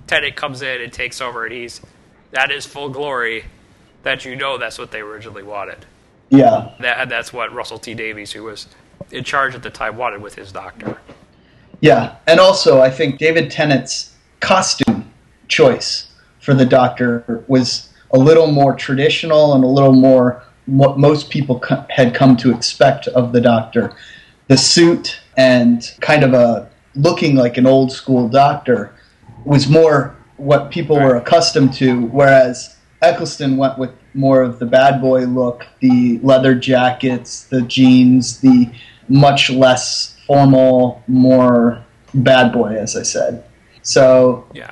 Tennant 0.08 0.36
comes 0.36 0.62
in 0.62 0.82
and 0.82 0.92
takes 0.92 1.20
over, 1.20 1.46
and 1.46 1.54
he's 1.54 1.82
that 2.32 2.52
is 2.52 2.66
full 2.66 2.90
glory. 2.90 3.46
That 4.04 4.26
you 4.26 4.36
know 4.36 4.58
that's 4.58 4.80
what 4.80 4.92
they 4.92 5.00
originally 5.00 5.44
wanted. 5.44 5.86
Yeah. 6.30 6.72
That 6.80 7.10
that's 7.10 7.34
what 7.34 7.54
Russell 7.54 7.78
T 7.78 7.94
Davies, 7.94 8.32
who 8.32 8.44
was 8.44 8.68
in 9.12 9.24
charge 9.24 9.54
at 9.54 9.64
the 9.64 9.70
time, 9.70 9.98
wanted 9.98 10.22
with 10.22 10.36
his 10.36 10.52
doctor. 10.52 10.98
Yeah, 11.82 12.16
and 12.28 12.40
also 12.40 12.80
I 12.80 12.90
think 12.90 13.18
David 13.18 13.50
Tennant's 13.50 14.16
costume 14.40 15.11
choice 15.52 16.08
for 16.40 16.54
the 16.54 16.66
Doctor 16.66 17.44
was 17.48 17.90
a 18.12 18.18
little 18.18 18.48
more 18.48 18.74
traditional 18.74 19.54
and 19.54 19.64
a 19.64 19.68
little 19.68 19.94
more 19.94 20.44
what 20.66 20.98
most 20.98 21.30
people 21.30 21.60
co- 21.60 21.86
had 21.90 22.16
come 22.16 22.36
to 22.38 22.52
expect 22.52 23.08
of 23.10 23.34
the 23.34 23.42
Doctor. 23.42 23.94
The 24.48 24.58
suit 24.58 25.22
and 25.38 25.84
kind 26.02 26.24
of 26.24 26.34
a 26.34 26.70
looking 26.96 27.36
like 27.36 27.58
an 27.58 27.66
old 27.66 27.92
school 27.92 28.28
Doctor 28.28 28.94
was 29.46 29.68
more 29.70 30.16
what 30.38 30.72
people 30.72 30.96
were 30.96 31.16
accustomed 31.16 31.74
to, 31.74 32.08
whereas 32.08 32.76
Eccleston 33.02 33.58
went 33.58 33.78
with 33.78 33.92
more 34.14 34.42
of 34.42 34.60
the 34.60 34.66
bad 34.66 35.02
boy 35.02 35.22
look, 35.26 35.68
the 35.80 36.20
leather 36.24 36.56
jackets, 36.56 37.44
the 37.46 37.62
jeans, 37.62 38.40
the 38.42 38.70
much 39.08 39.50
less 39.50 40.18
formal, 40.26 41.04
more 41.08 41.84
bad 42.14 42.52
boy, 42.52 42.76
as 42.76 42.96
I 42.96 43.04
said. 43.04 43.44
So 43.84 44.46
Yeah. 44.54 44.72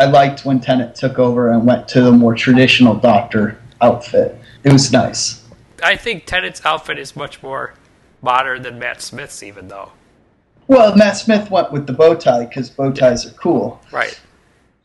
I 0.00 0.06
liked 0.06 0.46
when 0.46 0.60
Tennant 0.60 0.94
took 0.94 1.18
over 1.18 1.50
and 1.50 1.66
went 1.66 1.86
to 1.88 2.00
the 2.00 2.10
more 2.10 2.34
traditional 2.34 2.94
Doctor 2.94 3.60
outfit. 3.82 4.34
It 4.64 4.72
was 4.72 4.90
nice. 4.90 5.44
I 5.82 5.94
think 5.94 6.24
Tennant's 6.24 6.64
outfit 6.64 6.98
is 6.98 7.14
much 7.14 7.42
more 7.42 7.74
modern 8.22 8.62
than 8.62 8.78
Matt 8.78 9.02
Smith's, 9.02 9.42
even 9.42 9.68
though. 9.68 9.92
Well, 10.68 10.96
Matt 10.96 11.18
Smith 11.18 11.50
went 11.50 11.70
with 11.70 11.86
the 11.86 11.92
bow 11.92 12.14
tie 12.14 12.46
because 12.46 12.70
bow 12.70 12.92
ties 12.92 13.26
are 13.26 13.34
cool. 13.34 13.78
Right. 13.92 14.18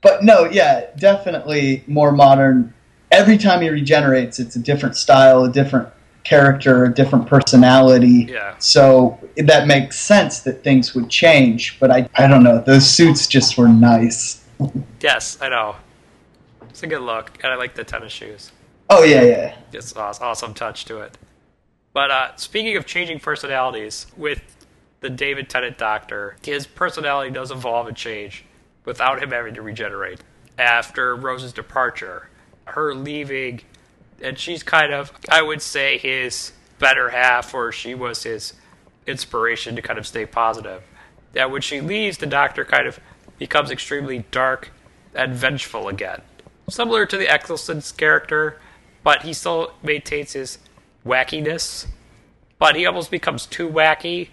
But 0.01 0.25
no, 0.25 0.49
yeah, 0.51 0.87
definitely 0.97 1.85
more 1.87 2.11
modern. 2.11 2.73
Every 3.09 3.37
time 3.37 3.61
he 3.61 3.69
regenerates, 3.69 4.37
it's 4.37 4.57
a 4.57 4.59
different 4.59 4.97
style, 4.97 5.45
a 5.45 5.49
different 5.49 5.87
character, 6.25 6.83
a 6.83 6.93
different 6.93 7.25
personality. 7.27 8.27
Yeah. 8.29 8.57
So 8.57 9.17
that 9.37 9.65
makes 9.65 9.97
sense 9.97 10.41
that 10.41 10.61
things 10.61 10.93
would 10.93 11.09
change. 11.09 11.79
But 11.79 11.89
I, 11.89 12.09
I 12.15 12.27
don't 12.27 12.43
know. 12.43 12.59
Those 12.59 12.85
suits 12.85 13.27
just 13.27 13.57
were 13.57 13.69
nice. 13.69 14.44
Yes, 15.01 15.37
I 15.41 15.49
know. 15.49 15.75
It's 16.69 16.83
a 16.83 16.87
good 16.87 17.01
look, 17.01 17.37
and 17.43 17.51
I 17.51 17.55
like 17.55 17.75
the 17.75 17.83
tennis 17.83 18.11
shoes. 18.11 18.51
Oh 18.89 19.03
yeah, 19.03 19.23
yeah. 19.23 19.55
It's 19.71 19.93
an 19.93 19.99
awesome 19.99 20.53
touch 20.53 20.85
to 20.85 20.99
it. 20.99 21.17
But 21.93 22.11
uh, 22.11 22.35
speaking 22.35 22.75
of 22.75 22.85
changing 22.85 23.19
personalities, 23.19 24.07
with 24.17 24.41
the 24.99 25.09
David 25.09 25.49
Tennant 25.49 25.77
Doctor, 25.77 26.35
his 26.43 26.67
personality 26.67 27.31
does 27.31 27.51
evolve 27.51 27.87
and 27.87 27.95
change 27.95 28.43
without 28.83 29.21
him 29.21 29.31
having 29.31 29.53
to 29.53 29.61
regenerate. 29.61 30.19
After 30.57 31.15
Rose's 31.15 31.53
departure, 31.53 32.29
her 32.65 32.93
leaving, 32.93 33.61
and 34.21 34.37
she's 34.37 34.63
kind 34.63 34.93
of, 34.93 35.11
I 35.29 35.41
would 35.41 35.61
say, 35.61 35.97
his 35.97 36.51
better 36.79 37.09
half, 37.09 37.53
or 37.53 37.71
she 37.71 37.95
was 37.95 38.23
his 38.23 38.53
inspiration 39.07 39.75
to 39.75 39.81
kind 39.81 39.99
of 39.99 40.07
stay 40.07 40.25
positive. 40.25 40.83
That 41.33 41.51
when 41.51 41.61
she 41.61 41.81
leaves, 41.81 42.17
the 42.17 42.25
Doctor 42.25 42.65
kind 42.65 42.87
of 42.87 42.99
becomes 43.37 43.71
extremely 43.71 44.25
dark 44.31 44.71
and 45.13 45.33
vengeful 45.33 45.87
again. 45.87 46.21
Similar 46.69 47.05
to 47.05 47.17
the 47.17 47.33
Eccleston's 47.33 47.91
character, 47.91 48.59
but 49.03 49.23
he 49.23 49.33
still 49.33 49.73
maintains 49.83 50.33
his 50.33 50.57
wackiness. 51.05 51.87
But 52.57 52.75
he 52.75 52.85
almost 52.85 53.11
becomes 53.11 53.45
too 53.45 53.69
wacky 53.69 54.29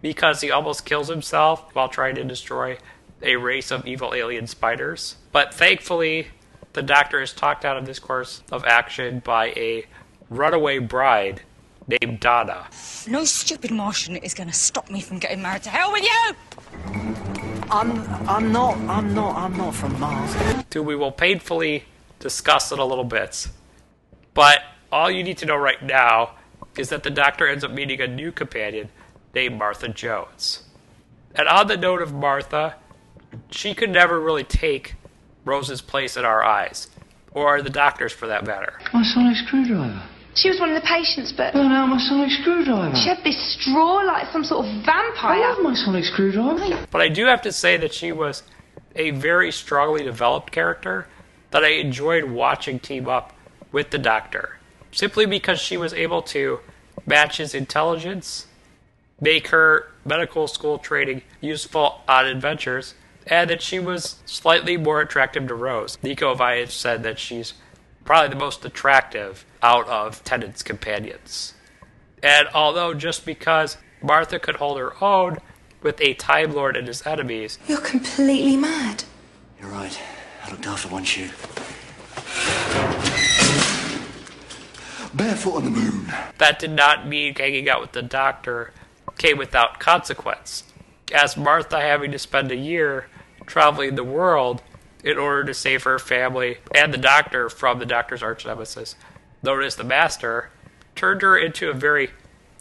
because 0.00 0.40
he 0.40 0.50
almost 0.50 0.86
kills 0.86 1.08
himself 1.08 1.74
while 1.74 1.88
trying 1.88 2.14
to 2.14 2.24
destroy 2.24 2.78
a 3.22 3.36
race 3.36 3.70
of 3.70 3.86
evil 3.86 4.14
alien 4.14 4.46
spiders. 4.46 5.16
But 5.32 5.52
thankfully, 5.54 6.28
the 6.72 6.82
Doctor 6.82 7.20
is 7.20 7.32
talked 7.32 7.64
out 7.64 7.76
of 7.76 7.86
this 7.86 7.98
course 7.98 8.42
of 8.50 8.64
action 8.64 9.20
by 9.20 9.46
a 9.56 9.86
runaway 10.30 10.78
bride 10.78 11.42
named 11.86 12.20
Donna. 12.20 12.66
No 13.06 13.24
stupid 13.24 13.70
Martian 13.70 14.16
is 14.16 14.34
going 14.34 14.48
to 14.48 14.54
stop 14.54 14.90
me 14.90 15.00
from 15.00 15.18
getting 15.18 15.42
married. 15.42 15.62
To 15.64 15.70
hell 15.70 15.92
with 15.92 16.02
you! 16.02 16.34
I'm, 17.70 17.98
I'm 18.28 18.52
not, 18.52 18.76
I'm 18.76 19.14
not, 19.14 19.36
I'm 19.36 19.56
not 19.56 19.74
from 19.74 19.98
Mars. 19.98 20.34
Who 20.72 20.82
we 20.82 20.96
will 20.96 21.12
painfully 21.12 21.84
discuss 22.18 22.70
in 22.72 22.78
a 22.78 22.84
little 22.84 23.04
bit. 23.04 23.48
But 24.34 24.60
all 24.90 25.10
you 25.10 25.22
need 25.22 25.38
to 25.38 25.46
know 25.46 25.56
right 25.56 25.82
now 25.82 26.36
is 26.76 26.88
that 26.88 27.02
the 27.02 27.10
Doctor 27.10 27.46
ends 27.46 27.64
up 27.64 27.70
meeting 27.70 28.00
a 28.00 28.06
new 28.06 28.32
companion 28.32 28.90
named 29.34 29.58
Martha 29.58 29.88
Jones. 29.88 30.64
And 31.34 31.48
on 31.48 31.66
the 31.66 31.76
note 31.76 32.02
of 32.02 32.12
Martha, 32.12 32.76
she 33.50 33.74
could 33.74 33.90
never 33.90 34.20
really 34.20 34.44
take 34.44 34.94
Rose's 35.44 35.80
place 35.80 36.16
in 36.16 36.24
our 36.24 36.44
eyes, 36.44 36.88
or 37.32 37.60
the 37.60 37.70
Doctor's 37.70 38.12
for 38.12 38.26
that 38.26 38.46
matter. 38.46 38.78
My 38.92 39.02
sonic 39.02 39.36
screwdriver. 39.36 40.02
She 40.34 40.48
was 40.48 40.58
one 40.58 40.70
of 40.70 40.82
the 40.82 40.86
patients, 40.86 41.32
but 41.32 41.52
Burn 41.52 41.70
out 41.70 41.88
my 41.88 41.98
sonic 41.98 42.30
screwdriver. 42.30 42.96
she 42.96 43.08
had 43.08 43.22
this 43.22 43.56
straw 43.60 44.02
like 44.02 44.32
some 44.32 44.42
sort 44.44 44.66
of 44.66 44.72
vampire. 44.84 44.98
I 44.98 45.38
vampire. 45.38 45.40
love 45.40 45.62
my 45.62 45.74
sonic 45.74 46.04
screwdriver. 46.04 46.86
But 46.90 47.00
I 47.00 47.08
do 47.08 47.26
have 47.26 47.42
to 47.42 47.52
say 47.52 47.76
that 47.76 47.94
she 47.94 48.10
was 48.10 48.42
a 48.96 49.10
very 49.10 49.52
strongly 49.52 50.02
developed 50.04 50.50
character 50.52 51.06
that 51.50 51.62
I 51.64 51.68
enjoyed 51.74 52.24
watching 52.24 52.80
team 52.80 53.08
up 53.08 53.32
with 53.70 53.90
the 53.90 53.98
Doctor. 53.98 54.58
Simply 54.90 55.26
because 55.26 55.60
she 55.60 55.76
was 55.76 55.92
able 55.94 56.22
to 56.22 56.60
match 57.06 57.36
his 57.36 57.54
intelligence, 57.54 58.46
make 59.20 59.48
her 59.48 59.88
medical 60.04 60.48
school 60.48 60.78
training 60.78 61.22
useful 61.40 62.00
on 62.08 62.26
adventures, 62.26 62.94
and 63.26 63.48
that 63.50 63.62
she 63.62 63.78
was 63.78 64.16
slightly 64.26 64.76
more 64.76 65.00
attractive 65.00 65.46
to 65.48 65.54
Rose. 65.54 65.96
Nico 66.02 66.34
Vaya 66.34 66.66
said 66.68 67.02
that 67.04 67.18
she's 67.18 67.54
probably 68.04 68.28
the 68.28 68.36
most 68.40 68.64
attractive 68.64 69.44
out 69.64 69.88
of 69.88 70.22
Tennant's 70.24 70.62
companions. 70.62 71.54
And 72.22 72.46
although 72.54 72.92
just 72.92 73.24
because 73.24 73.78
Martha 74.02 74.38
could 74.38 74.56
hold 74.56 74.78
her 74.78 74.92
own 75.02 75.38
with 75.82 76.00
a 76.02 76.12
Time 76.14 76.52
Lord 76.52 76.76
and 76.76 76.86
his 76.86 77.04
enemies, 77.06 77.58
You're 77.66 77.80
completely 77.80 78.56
mad. 78.58 79.04
You're 79.58 79.70
right. 79.70 79.98
I 80.44 80.50
looked 80.50 80.66
after 80.66 80.88
one 80.88 81.04
shoe. 81.04 81.30
Barefoot 85.14 85.56
on 85.56 85.64
the 85.64 85.70
moon. 85.70 86.12
that 86.38 86.58
did 86.58 86.72
not 86.72 87.06
mean 87.06 87.34
hanging 87.34 87.68
out 87.68 87.80
with 87.80 87.92
the 87.92 88.02
doctor 88.02 88.72
came 89.16 89.38
without 89.38 89.78
consequence. 89.80 90.64
As 91.14 91.36
Martha 91.36 91.80
having 91.80 92.10
to 92.10 92.18
spend 92.18 92.50
a 92.50 92.56
year 92.56 93.06
traveling 93.46 93.94
the 93.94 94.04
world 94.04 94.60
in 95.04 95.16
order 95.16 95.44
to 95.44 95.54
save 95.54 95.84
her 95.84 95.98
family 95.98 96.58
and 96.74 96.92
the 96.92 96.98
doctor 96.98 97.48
from 97.48 97.78
the 97.78 97.86
doctor's 97.86 98.22
arch 98.22 98.44
nemesis, 98.44 98.96
as 99.46 99.76
the 99.76 99.84
Master, 99.84 100.50
turned 100.94 101.22
her 101.22 101.36
into 101.36 101.70
a 101.70 101.74
very 101.74 102.10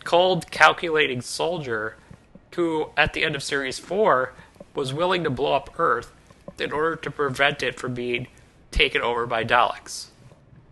cold, 0.04 0.52
calculating 0.52 1.22
soldier 1.22 1.96
who, 2.56 2.90
at 2.98 3.14
the 3.14 3.24
end 3.24 3.36
of 3.36 3.44
Series 3.44 3.80
4, 3.80 4.34
was 4.76 4.94
willing 4.94 5.24
to 5.24 5.30
blow 5.30 5.54
up 5.54 5.80
Earth 5.80 6.12
in 6.60 6.72
order 6.72 6.96
to 6.96 7.12
prevent 7.12 7.64
it 7.64 7.80
from 7.80 7.94
being 7.94 8.28
taken 8.72 9.02
over 9.02 9.26
by 9.26 9.44
Daleks. 9.44 10.08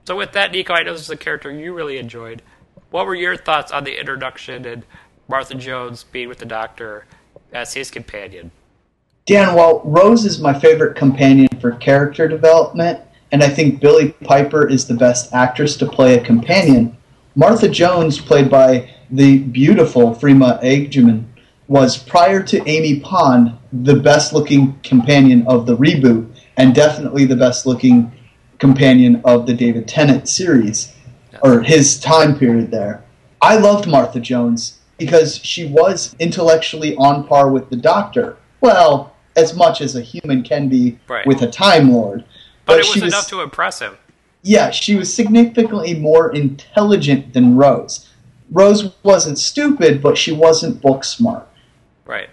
So, 0.05 0.17
with 0.17 0.33
that, 0.33 0.51
Nico, 0.51 0.73
I 0.73 0.83
know 0.83 0.93
this 0.93 1.03
is 1.03 1.09
a 1.09 1.17
character 1.17 1.51
you 1.51 1.73
really 1.73 1.97
enjoyed. 1.97 2.41
What 2.89 3.05
were 3.05 3.15
your 3.15 3.37
thoughts 3.37 3.71
on 3.71 3.83
the 3.83 3.99
introduction 3.99 4.65
and 4.65 4.83
Martha 5.27 5.55
Jones 5.55 6.03
being 6.03 6.27
with 6.27 6.39
the 6.39 6.45
Doctor 6.45 7.05
as 7.53 7.73
his 7.73 7.89
companion? 7.91 8.51
Dan, 9.25 9.55
while 9.55 9.81
Rose 9.85 10.25
is 10.25 10.39
my 10.39 10.57
favorite 10.57 10.95
companion 10.95 11.47
for 11.61 11.71
character 11.73 12.27
development, 12.27 12.99
and 13.31 13.43
I 13.43 13.49
think 13.49 13.79
Billie 13.79 14.09
Piper 14.23 14.67
is 14.67 14.87
the 14.87 14.93
best 14.93 15.33
actress 15.33 15.77
to 15.77 15.85
play 15.85 16.17
a 16.17 16.23
companion, 16.23 16.97
Martha 17.35 17.69
Jones, 17.69 18.19
played 18.19 18.49
by 18.49 18.89
the 19.09 19.39
beautiful 19.39 20.13
Freema 20.13 20.61
Agyeman, 20.63 21.25
was 21.67 21.97
prior 21.97 22.43
to 22.43 22.67
Amy 22.69 22.99
Pond 22.99 23.57
the 23.71 23.95
best 23.95 24.33
looking 24.33 24.77
companion 24.83 25.47
of 25.47 25.65
the 25.65 25.77
reboot, 25.77 26.29
and 26.57 26.75
definitely 26.75 27.25
the 27.25 27.35
best 27.37 27.65
looking 27.65 28.11
companion 28.59 29.21
of 29.23 29.45
the 29.47 29.53
David 29.53 29.87
Tennant 29.87 30.27
series, 30.27 30.93
or 31.41 31.61
his 31.61 31.99
time 31.99 32.37
period 32.37 32.69
there. 32.71 33.03
I 33.41 33.57
loved 33.57 33.87
Martha 33.87 34.19
Jones 34.19 34.79
because 34.97 35.37
she 35.37 35.65
was 35.65 36.15
intellectually 36.19 36.95
on 36.97 37.25
par 37.25 37.49
with 37.49 37.69
the 37.69 37.77
Doctor. 37.77 38.37
Well, 38.59 39.15
as 39.35 39.55
much 39.55 39.79
as 39.79 39.95
a 39.95 40.01
human 40.01 40.43
can 40.43 40.67
be 40.67 40.99
Right. 41.07 41.25
with 41.25 41.41
a 41.41 41.47
Time 41.47 41.91
Lord. 41.93 42.25
But, 42.65 42.79
it 42.79 42.85
she 42.85 43.01
was 43.01 43.13
enough 43.13 43.27
to 43.29 43.41
impress 43.41 43.79
him. 43.79 43.97
yeah, 44.43 44.71
she 44.71 44.95
was 44.95 45.13
significantly 45.13 45.93
more 45.93 46.33
intelligent 46.33 47.33
than 47.33 47.55
Rose. 47.55 48.07
Rose 48.51 48.93
wasn't 49.03 49.39
stupid, 49.39 50.01
but 50.01 50.17
she 50.17 50.31
wasn't 50.31 50.81
book 50.81 51.03
smart. 51.03 51.47
Right. 52.05 52.29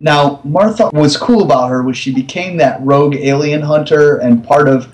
Now, 0.00 0.40
Martha, 0.44 0.88
what's 0.88 1.16
cool 1.16 1.42
about 1.42 1.68
her 1.68 1.82
was 1.82 1.96
she 1.96 2.12
became 2.12 2.56
that 2.56 2.80
rogue 2.82 3.14
alien 3.14 3.62
hunter 3.62 4.16
and 4.16 4.44
part 4.44 4.68
of, 4.68 4.92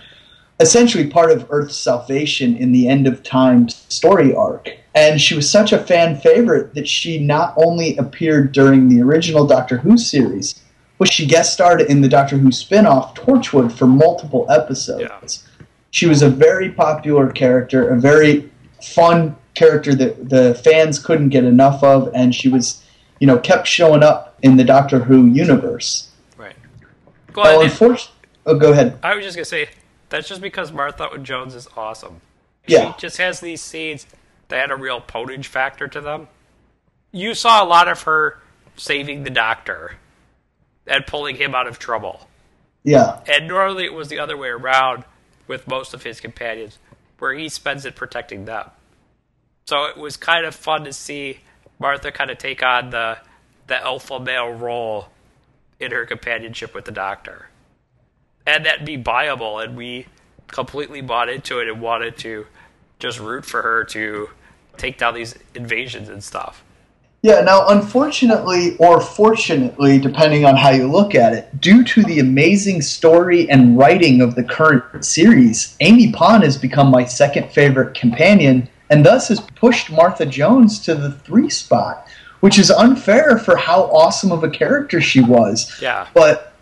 essentially 0.61 1.09
part 1.09 1.31
of 1.33 1.47
Earth's 1.51 1.77
salvation 1.77 2.57
in 2.57 2.71
the 2.71 2.87
end 2.87 3.07
of 3.07 3.23
time 3.23 3.69
story 3.69 4.35
arc. 4.35 4.69
And 4.95 5.21
she 5.21 5.35
was 5.35 5.51
such 5.51 5.73
a 5.73 5.83
fan 5.83 6.21
favorite 6.21 6.75
that 6.75 6.87
she 6.87 7.19
not 7.19 7.55
only 7.57 7.97
appeared 7.97 8.53
during 8.53 8.89
the 8.89 9.03
original 9.03 9.47
Doctor 9.47 9.79
Who 9.79 9.97
series, 9.97 10.62
but 11.03 11.13
she 11.13 11.27
guest 11.27 11.53
starred 11.53 11.81
in 11.81 12.01
the 12.01 12.09
Doctor 12.09 12.39
Who 12.39 12.53
spin-off 12.53 13.17
Torchwood 13.17 13.73
for 13.73 13.89
multiple 13.89 14.47
episodes. 14.49 15.45
She 15.91 16.07
was 16.07 16.23
a 16.23 16.31
very 16.31 16.71
popular 16.71 17.29
character, 17.33 17.89
a 17.89 17.99
very 17.99 18.49
fun 18.81 19.35
character 19.55 19.97
that 19.97 20.29
the 20.29 20.55
fans 20.55 21.01
couldn't 21.01 21.31
get 21.31 21.43
enough 21.43 21.83
of, 21.83 22.09
and 22.15 22.33
she 22.33 22.49
was, 22.49 22.85
you 23.19 23.27
know, 23.27 23.37
kept 23.37 23.67
showing 23.67 24.05
up 24.05 24.39
in 24.43 24.57
the 24.57 24.63
Doctor 24.63 25.01
Who 25.01 25.27
universe. 25.27 26.09
Right. 26.37 26.55
Well, 27.35 27.47
Well, 27.47 27.63
unfortunately, 27.63 28.15
oh, 28.47 28.55
go 28.57 28.71
ahead. 28.71 28.97
I 29.03 29.17
was 29.17 29.25
just 29.25 29.37
gonna 29.37 29.45
say 29.45 29.71
that's 30.09 30.29
just 30.29 30.41
because 30.41 30.71
Martha 30.71 31.19
Jones 31.19 31.57
is 31.57 31.67
awesome. 31.77 32.21
Yeah. 32.69 32.93
She 32.95 33.01
just 33.01 33.17
has 33.17 33.41
these 33.41 33.61
scenes 33.61 34.07
that 34.47 34.61
had 34.61 34.71
a 34.71 34.77
real 34.77 35.01
potage 35.01 35.49
factor 35.49 35.89
to 35.89 36.01
them. 36.01 36.29
You 37.11 37.35
saw 37.35 37.65
a 37.65 37.67
lot 37.67 37.89
of 37.89 38.03
her 38.03 38.39
saving 38.77 39.25
the 39.25 39.31
doctor 39.31 39.97
and 40.87 41.07
pulling 41.07 41.37
him 41.37 41.55
out 41.55 41.67
of 41.67 41.79
trouble. 41.79 42.29
Yeah, 42.85 43.21
And 43.27 43.47
normally 43.49 43.85
it 43.85 43.95
was 43.95 44.09
the 44.09 44.19
other 44.19 44.37
way 44.37 44.49
around 44.49 45.05
with 45.47 45.69
most 45.69 45.95
of 45.95 46.03
his 46.03 46.21
companions, 46.21 46.79
where 47.19 47.35
he 47.35 47.49
spends 47.49 47.85
it 47.85 47.95
protecting 47.97 48.45
them. 48.45 48.71
So 49.67 49.85
it 49.85 49.97
was 49.97 50.17
kind 50.17 50.45
of 50.45 50.55
fun 50.55 50.85
to 50.85 50.93
see 50.93 51.41
Martha 51.79 52.13
kind 52.13 52.31
of 52.31 52.39
take 52.39 52.63
on 52.63 52.91
the 52.91 53.19
the 53.69 53.81
alpha 53.83 54.19
male 54.19 54.51
role 54.53 55.09
in 55.79 55.93
her 55.93 56.05
companionship 56.05 56.75
with 56.75 56.85
the 56.85 56.93
Doctor, 56.93 57.49
and 58.47 58.67
that 58.67 58.85
be 58.85 58.97
viable. 58.97 59.59
And 59.61 59.77
we 59.77 60.07
completely 60.49 61.01
bought 61.01 61.29
into 61.29 61.61
it 61.61 61.69
and 61.69 61.81
wanted 61.81 62.17
to 62.19 62.47
just 62.99 63.21
root 63.21 63.45
for 63.45 63.63
her 63.63 63.85
to 63.85 64.31
take 64.77 64.99
down 64.99 65.15
these 65.15 65.37
invasions 65.55 66.09
and 66.09 66.23
stuff. 66.23 66.65
Yeah, 67.23 67.41
now, 67.43 67.69
unfortunately, 67.69 68.77
or 68.79 69.01
fortunately, 69.01 70.01
depending 70.01 70.45
on 70.45 70.57
how 70.57 70.71
you 70.71 70.91
look 70.91 71.15
at 71.15 71.33
it, 71.33 71.61
due 71.61 71.85
to 71.85 72.03
the 72.03 72.19
amazing 72.19 72.83
story 72.83 73.49
and 73.49 73.79
writing 73.79 74.21
of 74.21 74.35
the 74.35 74.43
current 74.43 75.05
series, 75.05 75.77
Amy 75.79 76.11
Pond 76.11 76.43
has 76.43 76.59
become 76.59 76.91
my 76.91 77.05
second 77.05 77.53
favorite 77.53 77.95
companion, 77.95 78.69
and 78.91 79.07
thus 79.07 79.29
has 79.29 79.41
pushed 79.41 79.89
Martha 79.93 80.27
Jones 80.27 80.81
to 80.81 80.97
the 80.97 81.13
three 81.13 81.49
spot, 81.49 82.09
which 82.41 82.59
is 82.59 82.73
unfair 82.73 83.39
for 83.39 83.57
how 83.57 83.85
awesome 83.85 84.33
of 84.33 84.43
a 84.43 84.51
character 84.51 85.01
she 85.01 85.21
was. 85.21 85.79
Yeah. 85.81 86.09
But 86.15 86.55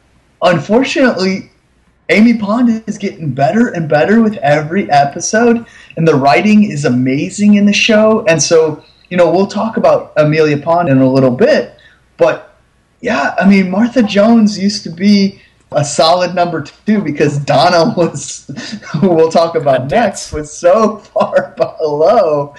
unfortunately, 0.43 1.51
Amy 2.11 2.37
Pond 2.37 2.85
is 2.87 2.99
getting 2.99 3.33
better 3.33 3.69
and 3.69 3.89
better 3.89 4.21
with 4.21 4.37
every 4.39 4.91
episode, 4.91 5.65
and 5.97 6.07
the 6.07 6.17
writing 6.17 6.71
is 6.71 6.85
amazing 6.85 7.55
in 7.55 7.65
the 7.65 7.73
show. 7.73 8.27
And 8.27 8.43
so, 8.43 8.85
you 9.11 9.17
know, 9.17 9.31
we'll 9.31 9.47
talk 9.47 9.77
about 9.77 10.13
Amelia 10.17 10.59
Pond 10.59 10.89
in 10.89 10.99
a 10.99 11.11
little 11.11 11.31
bit, 11.31 11.77
but 12.17 12.51
yeah, 13.01 13.35
I 13.39 13.49
mean, 13.49 13.71
Martha 13.71 14.03
Jones 14.03 14.59
used 14.59 14.83
to 14.85 14.91
be 14.91 15.41
a 15.73 15.85
solid 15.85 16.35
number 16.35 16.63
two 16.63 17.01
because 17.01 17.39
Donna 17.39 17.95
was, 17.97 18.47
who 18.93 19.11
we'll 19.11 19.31
talk 19.31 19.55
about 19.55 19.91
next, 19.91 20.33
was 20.33 20.53
so 20.53 20.97
far 21.15 21.55
below 21.57 22.55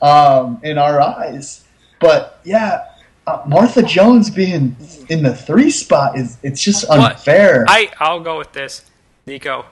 um, 0.00 0.60
in 0.62 0.78
our 0.78 1.00
eyes. 1.00 1.64
But 2.00 2.40
yeah, 2.44 2.86
uh, 3.26 3.42
Martha 3.46 3.82
Jones 3.82 4.30
being 4.30 4.76
in 5.08 5.22
the 5.22 5.34
three 5.34 5.70
spot 5.70 6.18
is 6.18 6.38
it's 6.42 6.60
just 6.60 6.86
But 6.88 7.12
unfair. 7.12 7.64
I 7.68 7.90
I'll 8.00 8.20
go 8.20 8.38
with 8.38 8.52
this, 8.52 8.90
Nico. 9.26 9.66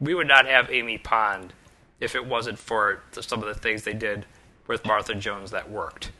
We 0.00 0.14
would 0.14 0.28
not 0.28 0.46
have 0.46 0.70
Amy 0.70 0.98
Pond 0.98 1.52
if 2.00 2.14
it 2.14 2.26
wasn't 2.26 2.58
for 2.58 3.02
some 3.12 3.42
of 3.42 3.48
the 3.48 3.54
things 3.54 3.84
they 3.84 3.92
did 3.92 4.26
with 4.66 4.84
Martha 4.86 5.14
Jones 5.14 5.50
that 5.50 5.70
worked. 5.70 6.10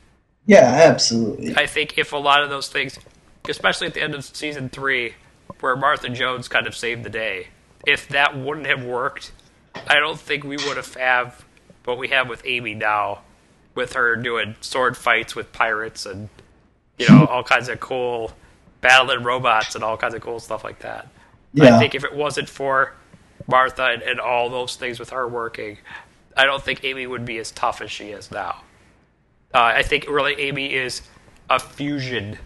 yeah, 0.47 0.81
absolutely. 0.85 1.55
I 1.57 1.67
think 1.67 1.99
if 1.99 2.13
a 2.13 2.17
lot 2.17 2.43
of 2.43 2.51
those 2.51 2.69
things, 2.69 2.99
especially 3.49 3.87
at 3.87 3.95
the 3.95 4.03
end 4.03 4.15
of 4.15 4.25
season 4.25 4.69
three, 4.69 5.15
where 5.61 5.77
Martha 5.77 6.09
Jones 6.09 6.49
kind 6.49 6.67
of 6.67 6.77
saved 6.77 7.05
the 7.05 7.11
day. 7.11 7.49
If 7.87 8.09
that 8.09 8.37
wouldn't 8.37 8.67
have 8.67 8.85
worked, 8.85 9.33
I 9.87 9.97
don't 9.97 10.19
think 10.19 10.45
we 10.45 10.57
would 10.57 10.77
have 10.77 10.95
have 10.95 11.45
what 11.85 11.99
we 11.99 12.09
have 12.09 12.29
with 12.29 12.43
Amy 12.45 12.75
now, 12.75 13.21
with 13.75 13.93
her 13.95 14.17
doing 14.17 14.57
sword 14.61 14.97
fights 14.97 15.35
with 15.35 15.53
pirates 15.53 16.07
and 16.07 16.29
you 16.99 17.09
know 17.09 17.27
all 17.27 17.43
kinds 17.43 17.69
of 17.69 17.81
cool 17.81 18.33
battling 18.81 19.23
robots 19.23 19.75
and 19.75 19.83
all 19.83 19.97
kinds 19.97 20.15
of 20.15 20.21
cool 20.21 20.41
stuff 20.41 20.65
like 20.65 20.81
that. 20.81 21.09
Yeah. 21.53 21.77
I 21.77 21.79
think 21.79 21.95
if 21.95 22.05
it 22.05 22.15
wasn't 22.15 22.49
for 22.49 22.95
Martha 23.47 23.85
and, 23.85 24.03
and 24.03 24.21
all 24.21 24.49
those 24.49 24.77
things 24.77 24.99
with 24.99 25.11
her 25.11 25.27
working, 25.27 25.79
I 26.37 26.45
don't 26.45 26.63
think 26.63 26.85
Amy 26.85 27.07
would 27.07 27.25
be 27.25 27.39
as 27.39 27.51
tough 27.51 27.81
as 27.81 27.91
she 27.91 28.09
is 28.09 28.31
now. 28.31 28.63
Uh, 29.53 29.63
I 29.63 29.83
think 29.83 30.09
really 30.09 30.35
Amy 30.41 30.75
is 30.75 31.03
a 31.49 31.59
fusion 31.59 32.39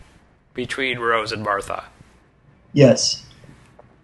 between 0.54 0.98
Rose 0.98 1.32
and 1.32 1.42
Martha. 1.42 1.84
Yes. 2.72 3.24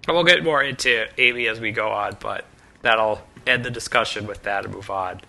And 0.07 0.15
we'll 0.15 0.25
get 0.25 0.43
more 0.43 0.63
into 0.63 1.07
Amy 1.19 1.49
as 1.49 1.61
we 1.61 1.73
go 1.73 1.91
on, 1.91 2.17
but 2.21 2.47
that'll 2.83 3.23
end 3.47 3.65
the 3.65 3.71
discussion 3.71 4.27
with 4.27 4.43
that 4.45 4.65
and 4.65 4.75
move 4.75 4.91
on. 4.91 5.21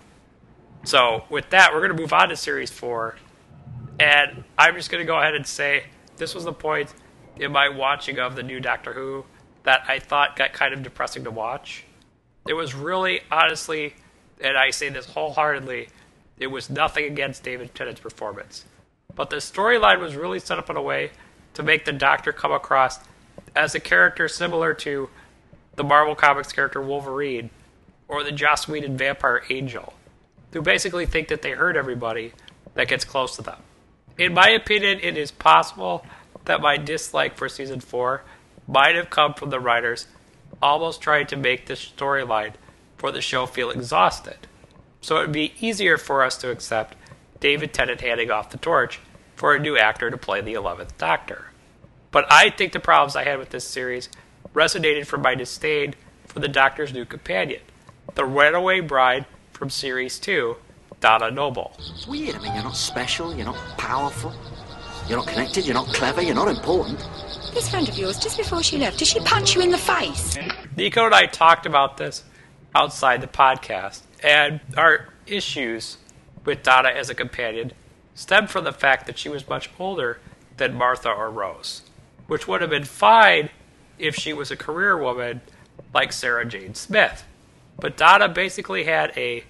So, 0.84 1.24
with 1.28 1.50
that, 1.50 1.72
we're 1.72 1.80
going 1.80 1.96
to 1.96 2.00
move 2.00 2.12
on 2.12 2.28
to 2.28 2.36
Series 2.36 2.70
4. 2.70 3.16
And 3.98 4.44
I'm 4.56 4.74
just 4.74 4.90
going 4.90 5.02
to 5.02 5.06
go 5.06 5.18
ahead 5.18 5.34
and 5.34 5.46
say 5.46 5.84
this 6.16 6.34
was 6.34 6.44
the 6.44 6.52
point 6.52 6.94
in 7.36 7.52
my 7.52 7.68
watching 7.68 8.18
of 8.18 8.36
the 8.36 8.42
new 8.42 8.60
Doctor 8.60 8.92
Who 8.92 9.24
that 9.64 9.82
I 9.88 9.98
thought 9.98 10.36
got 10.36 10.52
kind 10.52 10.72
of 10.72 10.82
depressing 10.82 11.24
to 11.24 11.30
watch. 11.30 11.84
It 12.46 12.54
was 12.54 12.74
really, 12.74 13.20
honestly, 13.30 13.94
and 14.40 14.56
I 14.56 14.70
say 14.70 14.88
this 14.88 15.06
wholeheartedly, 15.06 15.88
it 16.38 16.48
was 16.48 16.68
nothing 16.68 17.04
against 17.04 17.42
David 17.42 17.74
Tennant's 17.74 18.00
performance. 18.00 18.64
But 19.14 19.30
the 19.30 19.36
storyline 19.36 20.00
was 20.00 20.14
really 20.14 20.38
set 20.38 20.58
up 20.58 20.68
in 20.68 20.76
a 20.76 20.82
way 20.82 21.10
to 21.54 21.62
make 21.62 21.84
the 21.84 21.92
Doctor 21.92 22.32
come 22.32 22.52
across 22.52 22.98
as 23.54 23.74
a 23.74 23.80
character 23.80 24.28
similar 24.28 24.74
to 24.74 25.08
the 25.76 25.84
Marvel 25.84 26.14
Comics 26.14 26.52
character 26.52 26.80
Wolverine 26.80 27.50
or 28.08 28.22
the 28.22 28.32
Joss 28.32 28.68
Whedon 28.68 28.96
vampire 28.96 29.42
Angel, 29.48 29.94
who 30.52 30.62
basically 30.62 31.06
think 31.06 31.28
that 31.28 31.42
they 31.42 31.52
hurt 31.52 31.76
everybody 31.76 32.32
that 32.74 32.88
gets 32.88 33.04
close 33.04 33.36
to 33.36 33.42
them. 33.42 33.58
In 34.18 34.34
my 34.34 34.48
opinion, 34.50 35.00
it 35.02 35.16
is 35.16 35.30
possible 35.30 36.04
that 36.44 36.60
my 36.60 36.76
dislike 36.76 37.36
for 37.36 37.48
season 37.48 37.80
4 37.80 38.22
might 38.68 38.94
have 38.94 39.10
come 39.10 39.34
from 39.34 39.50
the 39.50 39.60
writers 39.60 40.06
almost 40.62 41.00
trying 41.00 41.26
to 41.26 41.36
make 41.36 41.66
this 41.66 41.92
storyline 41.96 42.52
for 42.96 43.10
the 43.12 43.20
show 43.20 43.46
feel 43.46 43.70
exhausted. 43.70 44.46
So 45.00 45.18
it 45.18 45.20
would 45.20 45.32
be 45.32 45.54
easier 45.60 45.98
for 45.98 46.24
us 46.24 46.36
to 46.38 46.50
accept 46.50 46.96
David 47.40 47.72
Tennant 47.72 48.00
handing 48.00 48.30
off 48.30 48.50
the 48.50 48.58
torch 48.58 49.00
for 49.36 49.54
a 49.54 49.58
new 49.60 49.76
actor 49.76 50.10
to 50.10 50.16
play 50.16 50.40
the 50.40 50.54
11th 50.54 50.96
Doctor. 50.98 51.46
But 52.10 52.26
I 52.30 52.50
think 52.50 52.72
the 52.72 52.80
problems 52.80 53.14
I 53.14 53.24
had 53.24 53.38
with 53.38 53.50
this 53.50 53.66
series 53.66 54.08
resonated 54.54 55.06
from 55.06 55.22
my 55.22 55.34
disdain 55.34 55.94
for 56.26 56.40
the 56.40 56.48
Doctor's 56.48 56.92
new 56.92 57.04
companion, 57.04 57.60
the 58.14 58.24
runaway 58.24 58.80
bride 58.80 59.26
from 59.52 59.70
Series 59.70 60.18
2, 60.18 60.56
Donna 61.00 61.30
Noble. 61.30 61.74
It's 61.78 62.06
weird. 62.06 62.36
I 62.36 62.38
mean, 62.38 62.54
you're 62.54 62.64
not 62.64 62.76
special, 62.76 63.34
you're 63.34 63.44
not 63.44 63.56
powerful, 63.76 64.34
you're 65.08 65.18
not 65.18 65.28
connected, 65.28 65.66
you're 65.66 65.74
not 65.74 65.88
clever, 65.88 66.22
you're 66.22 66.34
not 66.34 66.48
important. 66.48 66.98
This 67.52 67.68
friend 67.68 67.88
of 67.88 67.96
yours, 67.98 68.18
just 68.18 68.38
before 68.38 68.62
she 68.62 68.78
left, 68.78 68.98
did 68.98 69.08
she 69.08 69.20
punch 69.20 69.54
you 69.54 69.60
in 69.60 69.70
the 69.70 69.78
face? 69.78 70.38
Nico 70.76 71.04
and 71.04 71.14
I 71.14 71.26
talked 71.26 71.66
about 71.66 71.96
this 71.96 72.24
outside 72.76 73.22
the 73.22 73.26
podcast, 73.26 74.02
and 74.22 74.60
our 74.76 75.08
issues 75.26 75.96
with 76.44 76.62
Donna 76.62 76.90
as 76.90 77.08
a 77.08 77.14
companion 77.14 77.72
stemmed 78.14 78.50
from 78.50 78.64
the 78.64 78.72
fact 78.72 79.06
that 79.06 79.18
she 79.18 79.30
was 79.30 79.48
much 79.48 79.70
older 79.78 80.20
than 80.58 80.74
Martha 80.74 81.10
or 81.10 81.30
Rose, 81.30 81.80
which 82.26 82.46
would 82.46 82.60
have 82.60 82.68
been 82.68 82.84
fine 82.84 83.48
if 83.98 84.14
she 84.14 84.34
was 84.34 84.50
a 84.50 84.56
career 84.56 84.96
woman 84.96 85.40
like 85.94 86.12
Sarah 86.12 86.44
Jane 86.44 86.74
Smith. 86.74 87.24
But 87.78 87.96
Donna 87.96 88.28
basically 88.28 88.84
had 88.84 89.16
a 89.16 89.44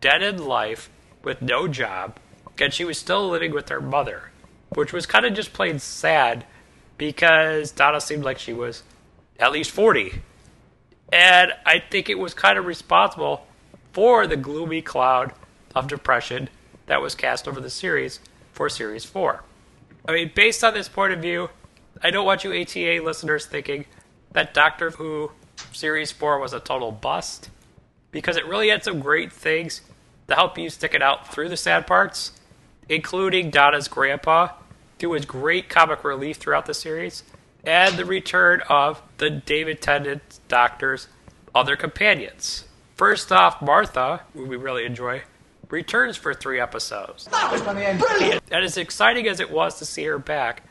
dead 0.00 0.22
end 0.22 0.38
life 0.38 0.88
with 1.24 1.42
no 1.42 1.66
job, 1.66 2.16
and 2.60 2.72
she 2.72 2.84
was 2.84 2.96
still 2.96 3.28
living 3.28 3.52
with 3.52 3.70
her 3.70 3.80
mother, 3.80 4.30
which 4.70 4.92
was 4.92 5.04
kind 5.04 5.26
of 5.26 5.34
just 5.34 5.52
plain 5.52 5.80
sad 5.80 6.44
because 6.96 7.72
Donna 7.72 8.00
seemed 8.00 8.22
like 8.22 8.38
she 8.38 8.52
was 8.52 8.84
at 9.40 9.50
least 9.50 9.72
40. 9.72 10.22
And 11.12 11.52
I 11.64 11.78
think 11.78 12.08
it 12.08 12.18
was 12.18 12.34
kind 12.34 12.58
of 12.58 12.66
responsible 12.66 13.46
for 13.92 14.26
the 14.26 14.36
gloomy 14.36 14.82
cloud 14.82 15.32
of 15.74 15.88
depression 15.88 16.48
that 16.86 17.00
was 17.00 17.14
cast 17.14 17.48
over 17.48 17.60
the 17.60 17.70
series 17.70 18.20
for 18.52 18.68
Series 18.68 19.04
4. 19.04 19.42
I 20.06 20.12
mean, 20.12 20.30
based 20.34 20.64
on 20.64 20.74
this 20.74 20.88
point 20.88 21.12
of 21.12 21.20
view, 21.20 21.50
I 22.02 22.10
don't 22.10 22.26
want 22.26 22.44
you 22.44 22.52
ATA 22.52 23.02
listeners 23.02 23.46
thinking 23.46 23.86
that 24.32 24.54
Doctor 24.54 24.90
Who 24.90 25.32
Series 25.72 26.12
4 26.12 26.38
was 26.38 26.52
a 26.52 26.60
total 26.60 26.92
bust, 26.92 27.50
because 28.10 28.36
it 28.36 28.46
really 28.46 28.68
had 28.68 28.84
some 28.84 29.00
great 29.00 29.32
things 29.32 29.80
to 30.28 30.34
help 30.34 30.56
you 30.58 30.70
stick 30.70 30.94
it 30.94 31.02
out 31.02 31.32
through 31.32 31.48
the 31.48 31.56
sad 31.56 31.86
parts, 31.86 32.32
including 32.88 33.50
Donna's 33.50 33.88
grandpa, 33.88 34.48
who 35.00 35.10
was 35.10 35.24
great 35.24 35.68
comic 35.68 36.04
relief 36.04 36.36
throughout 36.36 36.66
the 36.66 36.74
series, 36.74 37.22
and 37.68 37.98
the 37.98 38.04
return 38.06 38.62
of 38.70 39.02
the 39.18 39.28
David 39.28 39.82
Tennant 39.82 40.40
Doctor's 40.48 41.06
other 41.54 41.76
companions. 41.76 42.64
First 42.96 43.30
off, 43.30 43.60
Martha, 43.60 44.22
who 44.32 44.46
we 44.46 44.56
really 44.56 44.86
enjoy, 44.86 45.22
returns 45.68 46.16
for 46.16 46.32
three 46.32 46.58
episodes. 46.58 47.26
That 47.26 47.52
was 47.52 47.60
brilliant! 47.60 48.42
And 48.50 48.64
as 48.64 48.78
exciting 48.78 49.28
as 49.28 49.38
it 49.38 49.50
was 49.50 49.78
to 49.78 49.84
see 49.84 50.04
her 50.04 50.18
back, 50.18 50.62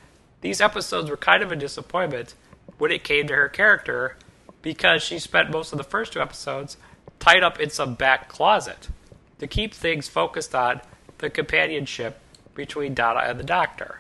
these 0.42 0.60
episodes 0.60 1.12
were 1.12 1.18
kind 1.18 1.44
of 1.44 1.52
a 1.52 1.56
disappointment 1.56 2.34
when 2.80 2.92
it 2.92 3.04
came 3.04 3.28
to 3.28 3.36
her 3.36 3.48
character 3.48 4.18
because 4.64 5.04
she 5.04 5.20
spent 5.20 5.52
most 5.52 5.72
of 5.72 5.78
the 5.78 5.84
first 5.84 6.14
two 6.14 6.20
episodes 6.20 6.78
tied 7.20 7.44
up 7.44 7.60
in 7.60 7.70
some 7.70 7.94
back 7.94 8.28
closet 8.28 8.90
to 9.38 9.46
keep 9.46 9.72
things 9.72 10.08
focused 10.08 10.56
on 10.56 10.82
the 11.20 11.30
companionship 11.30 12.20
between 12.56 12.96
Donna 12.96 13.20
and 13.20 13.40
the 13.40 13.44
Doctor. 13.44 14.00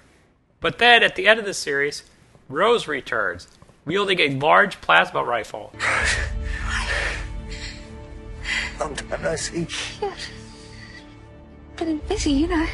But 0.60 0.80
then 0.80 1.04
at 1.04 1.16
the 1.16 1.28
end 1.28 1.40
of 1.40 1.46
the 1.46 1.54
series, 1.54 2.02
Rose 2.50 2.88
returns, 2.88 3.48
wielding 3.86 4.20
a 4.20 4.30
large 4.30 4.80
plasma 4.82 5.24
rifle. 5.24 5.74
Long 8.80 8.96
time 8.96 9.22
no 9.22 9.36
see. 9.36 9.68
Been 11.76 11.98
busy, 12.08 12.32
you 12.32 12.48
know. 12.48 12.66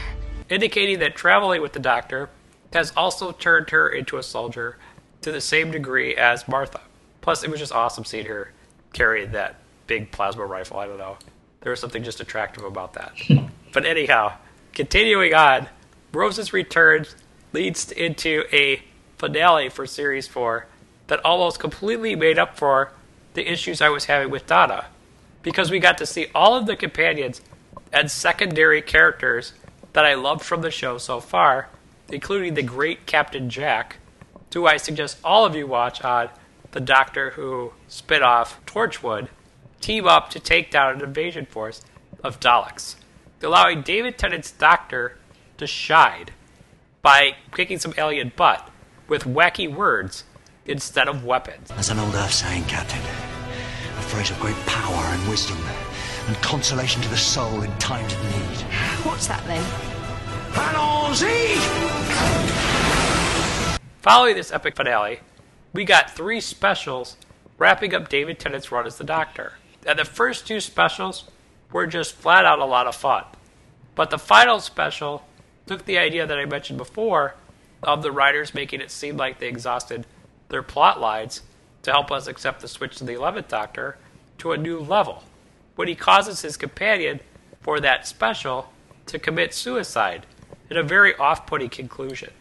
indicating 0.50 1.00
that 1.00 1.16
traveling 1.16 1.62
with 1.62 1.74
the 1.74 1.80
Doctor 1.80 2.30
has 2.74 2.94
also 2.96 3.32
turned 3.32 3.70
her 3.72 3.90
into 3.90 4.18
a 4.18 4.24
soldier 4.24 4.78
to 5.22 5.32
the 5.32 5.42
same 5.42 5.72
degree 5.72 6.16
as 6.16 6.48
Martha. 6.48 6.82
Plus, 7.22 7.44
it 7.44 7.50
was 7.50 7.60
just 7.60 7.72
awesome 7.72 8.06
seeing 8.06 8.26
her 8.26 8.52
carry 8.92 9.26
that 9.26 9.56
big 9.88 10.12
plasma 10.12 10.46
rifle. 10.46 10.78
I 10.78 10.88
don't 10.88 10.98
know. 10.98 11.18
There 11.62 11.72
was 11.72 11.80
something 11.80 12.04
just 12.04 12.20
attractive 12.20 12.64
about 12.64 12.94
that. 12.94 13.14
but 13.74 13.86
anyhow, 13.86 14.34
continuing 14.74 15.34
on, 15.34 15.70
Rose's 16.12 16.54
return 16.54 17.06
leads 17.54 17.92
into 17.92 18.44
a 18.52 18.82
finale 19.24 19.70
for 19.70 19.88
Series 19.88 20.28
4 20.28 20.68
that 21.08 21.24
almost 21.24 21.58
completely 21.58 22.14
made 22.14 22.38
up 22.38 22.58
for 22.58 22.92
the 23.36 23.50
issues 23.50 23.82
I 23.82 23.88
was 23.88 24.06
having 24.06 24.30
with 24.30 24.48
Donna. 24.48 24.88
Because 25.42 25.72
we 25.72 25.80
got 25.80 25.98
to 26.00 26.06
see 26.06 26.28
all 26.36 26.58
of 26.58 26.66
the 26.66 26.76
companions 26.76 27.40
and 27.94 28.12
secondary 28.12 28.82
characters 28.82 29.54
that 29.94 30.06
I 30.06 30.16
loved 30.16 30.42
from 30.42 30.62
the 30.62 30.72
show 30.72 30.98
so 30.98 31.22
far, 31.22 31.70
including 32.10 32.56
the 32.56 32.64
great 32.64 33.06
Captain 33.06 33.50
Jack, 33.50 33.96
who 34.54 34.68
I 34.68 34.76
suggest 34.76 35.20
all 35.24 35.46
of 35.46 35.56
you 35.56 35.68
watch 35.68 36.04
on 36.04 36.28
the 36.72 36.82
Doctor 36.82 37.30
Who 37.32 37.72
spin 37.88 38.24
off 38.24 38.60
Torchwood, 38.66 39.30
team 39.80 40.06
up 40.06 40.32
to 40.32 40.40
take 40.40 40.70
down 40.70 40.96
an 40.96 41.02
invasion 41.02 41.46
force 41.46 41.82
of 42.22 42.42
Daleks, 42.42 42.96
allowing 43.42 43.84
David 43.84 44.18
Tennant's 44.18 44.52
Doctor 44.52 45.18
to 45.60 45.66
shine 45.66 46.28
by 47.02 47.38
kicking 47.54 47.80
some 47.80 47.94
alien 47.98 48.34
butt 48.36 48.70
with 49.14 49.26
wacky 49.26 49.72
words 49.72 50.24
instead 50.66 51.08
of 51.08 51.24
weapons. 51.24 51.70
There's 51.70 51.92
an 51.92 52.00
old 52.00 52.16
Earth 52.16 52.34
saying, 52.34 52.64
Captain. 52.64 52.98
A 52.98 54.02
phrase 54.02 54.32
of 54.32 54.40
great 54.40 54.56
power 54.66 55.04
and 55.06 55.30
wisdom, 55.30 55.60
and 56.26 56.36
consolation 56.38 57.00
to 57.04 57.10
the 57.10 57.18
soul 57.18 57.62
in 57.62 57.72
times 57.78 58.12
of 58.12 58.24
need. 58.24 58.58
What's 59.06 59.28
that 59.28 59.46
then? 59.46 59.64
Following 64.02 64.36
this 64.36 64.52
epic 64.52 64.76
finale, 64.76 65.20
we 65.74 65.86
got 65.86 66.10
three 66.10 66.42
specials 66.42 67.16
wrapping 67.60 67.94
up 67.94 68.10
David 68.10 68.40
Tennant's 68.40 68.72
run 68.72 68.88
as 68.88 68.98
the 68.98 69.04
Doctor. 69.04 69.54
And 69.86 70.00
the 70.00 70.06
first 70.06 70.48
two 70.48 70.60
specials 70.60 71.26
were 71.72 71.86
just 71.86 72.16
flat 72.16 72.46
out 72.46 72.58
a 72.58 72.66
lot 72.66 72.88
of 72.88 72.96
fun. 72.96 73.26
But 73.94 74.10
the 74.10 74.18
final 74.18 74.60
special 74.60 75.24
took 75.68 75.86
the 75.86 76.00
idea 76.00 76.26
that 76.26 76.40
I 76.40 76.46
mentioned 76.46 76.80
before 76.80 77.36
of 77.84 78.04
the 78.04 78.12
writers 78.12 78.54
making 78.54 78.82
it 78.82 78.92
seem 78.92 79.18
like 79.18 79.40
they 79.40 79.48
exhausted 79.48 80.06
their 80.50 80.64
plot 80.64 81.00
lines 81.00 81.42
to 81.84 81.92
help 81.92 82.12
us 82.12 82.28
accept 82.28 82.62
the 82.62 82.68
switch 82.68 82.98
to 82.98 83.04
the 83.04 83.14
11th 83.14 83.48
Doctor 83.48 83.98
to 84.38 84.52
a 84.52 84.58
new 84.58 84.80
level. 84.80 85.24
When 85.76 85.88
he 85.88 85.96
causes 85.96 86.42
his 86.42 86.58
companion 86.58 87.20
for 87.62 87.80
that 87.80 88.08
special 88.08 88.72
to 89.08 89.20
commit 89.20 89.54
suicide 89.54 90.26
in 90.70 90.78
a 90.78 90.84
very 90.84 91.16
off 91.16 91.46
putting 91.46 91.70
conclusion. 91.70 92.32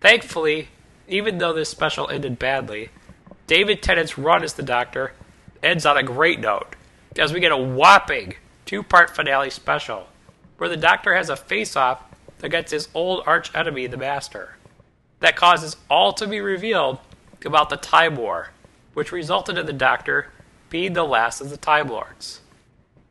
Thankfully, 0.00 0.68
even 1.08 1.38
though 1.38 1.52
this 1.52 1.68
special 1.68 2.08
ended 2.08 2.38
badly, 2.38 2.90
David 3.46 3.82
Tennant's 3.82 4.16
run 4.16 4.42
as 4.42 4.54
the 4.54 4.62
Doctor 4.62 5.12
ends 5.62 5.84
on 5.84 5.96
a 5.96 6.02
great 6.02 6.40
note, 6.40 6.76
as 7.18 7.32
we 7.32 7.40
get 7.40 7.52
a 7.52 7.56
whopping 7.56 8.34
two 8.64 8.82
part 8.82 9.14
finale 9.14 9.50
special, 9.50 10.06
where 10.56 10.68
the 10.68 10.76
Doctor 10.76 11.14
has 11.14 11.28
a 11.28 11.36
face 11.36 11.76
off 11.76 12.02
against 12.42 12.72
his 12.72 12.88
old 12.94 13.22
arch 13.26 13.54
enemy, 13.54 13.86
the 13.86 13.96
Master. 13.96 14.56
That 15.20 15.36
causes 15.36 15.76
all 15.90 16.12
to 16.14 16.26
be 16.26 16.40
revealed 16.40 16.98
about 17.44 17.70
the 17.70 17.76
Time 17.76 18.16
War, 18.16 18.50
which 18.94 19.12
resulted 19.12 19.58
in 19.58 19.66
the 19.66 19.72
Doctor 19.72 20.30
being 20.68 20.92
the 20.92 21.04
last 21.04 21.40
of 21.40 21.50
the 21.50 21.56
Time 21.56 21.88
Lords. 21.88 22.40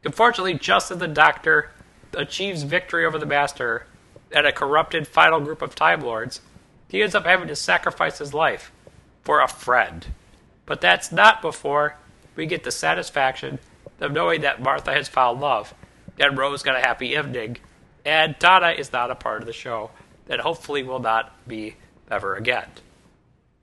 Unfortunately, 0.04 0.54
just 0.54 0.92
as 0.92 0.98
the 0.98 1.08
Doctor 1.08 1.72
achieves 2.14 2.64
victory 2.64 3.06
over 3.06 3.18
the 3.18 3.26
Master 3.26 3.86
and 4.32 4.46
a 4.46 4.52
corrupted 4.52 5.08
final 5.08 5.40
group 5.40 5.62
of 5.62 5.76
Time 5.76 6.02
Lords, 6.02 6.42
he 6.88 7.02
ends 7.02 7.16
up 7.16 7.26
having 7.26 7.48
to 7.48 7.56
sacrifice 7.56 8.18
his 8.18 8.34
life 8.34 8.72
for 9.24 9.42
a 9.42 9.48
friend. 9.48 10.08
But 10.66 10.82
that's 10.82 11.12
not 11.12 11.42
before 11.42 11.96
we 12.36 12.46
get 12.46 12.64
the 12.64 12.72
satisfaction 12.72 13.60
of 14.00 14.12
knowing 14.12 14.42
that 14.42 14.62
Martha 14.62 14.94
has 14.94 15.08
found 15.08 15.42
love 15.42 15.74
and 16.20 16.38
Rose 16.38 16.64
got 16.64 16.76
a 16.76 16.80
happy 16.82 17.10
evening, 17.10 17.58
and 18.10 18.40
Donna 18.40 18.72
is 18.72 18.92
not 18.92 19.12
a 19.12 19.16
part 19.16 19.42
of 19.42 19.46
the 19.46 19.54
show, 19.54 19.92
and 20.28 20.42
hopefully 20.42 20.82
will 20.82 21.00
not 21.00 21.32
be 21.48 21.76
ever 22.10 22.36
again. 22.36 22.66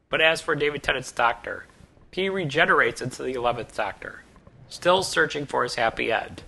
But 0.08 0.20
as 0.20 0.40
for 0.40 0.54
David 0.54 0.84
Tennant's 0.84 1.10
Doctor, 1.10 1.66
he 2.12 2.28
regenerates 2.28 3.02
into 3.02 3.24
the 3.24 3.34
11th 3.34 3.74
Doctor, 3.74 4.22
still 4.68 5.02
searching 5.02 5.46
for 5.46 5.64
his 5.64 5.74
happy 5.74 6.12
end. 6.12 6.44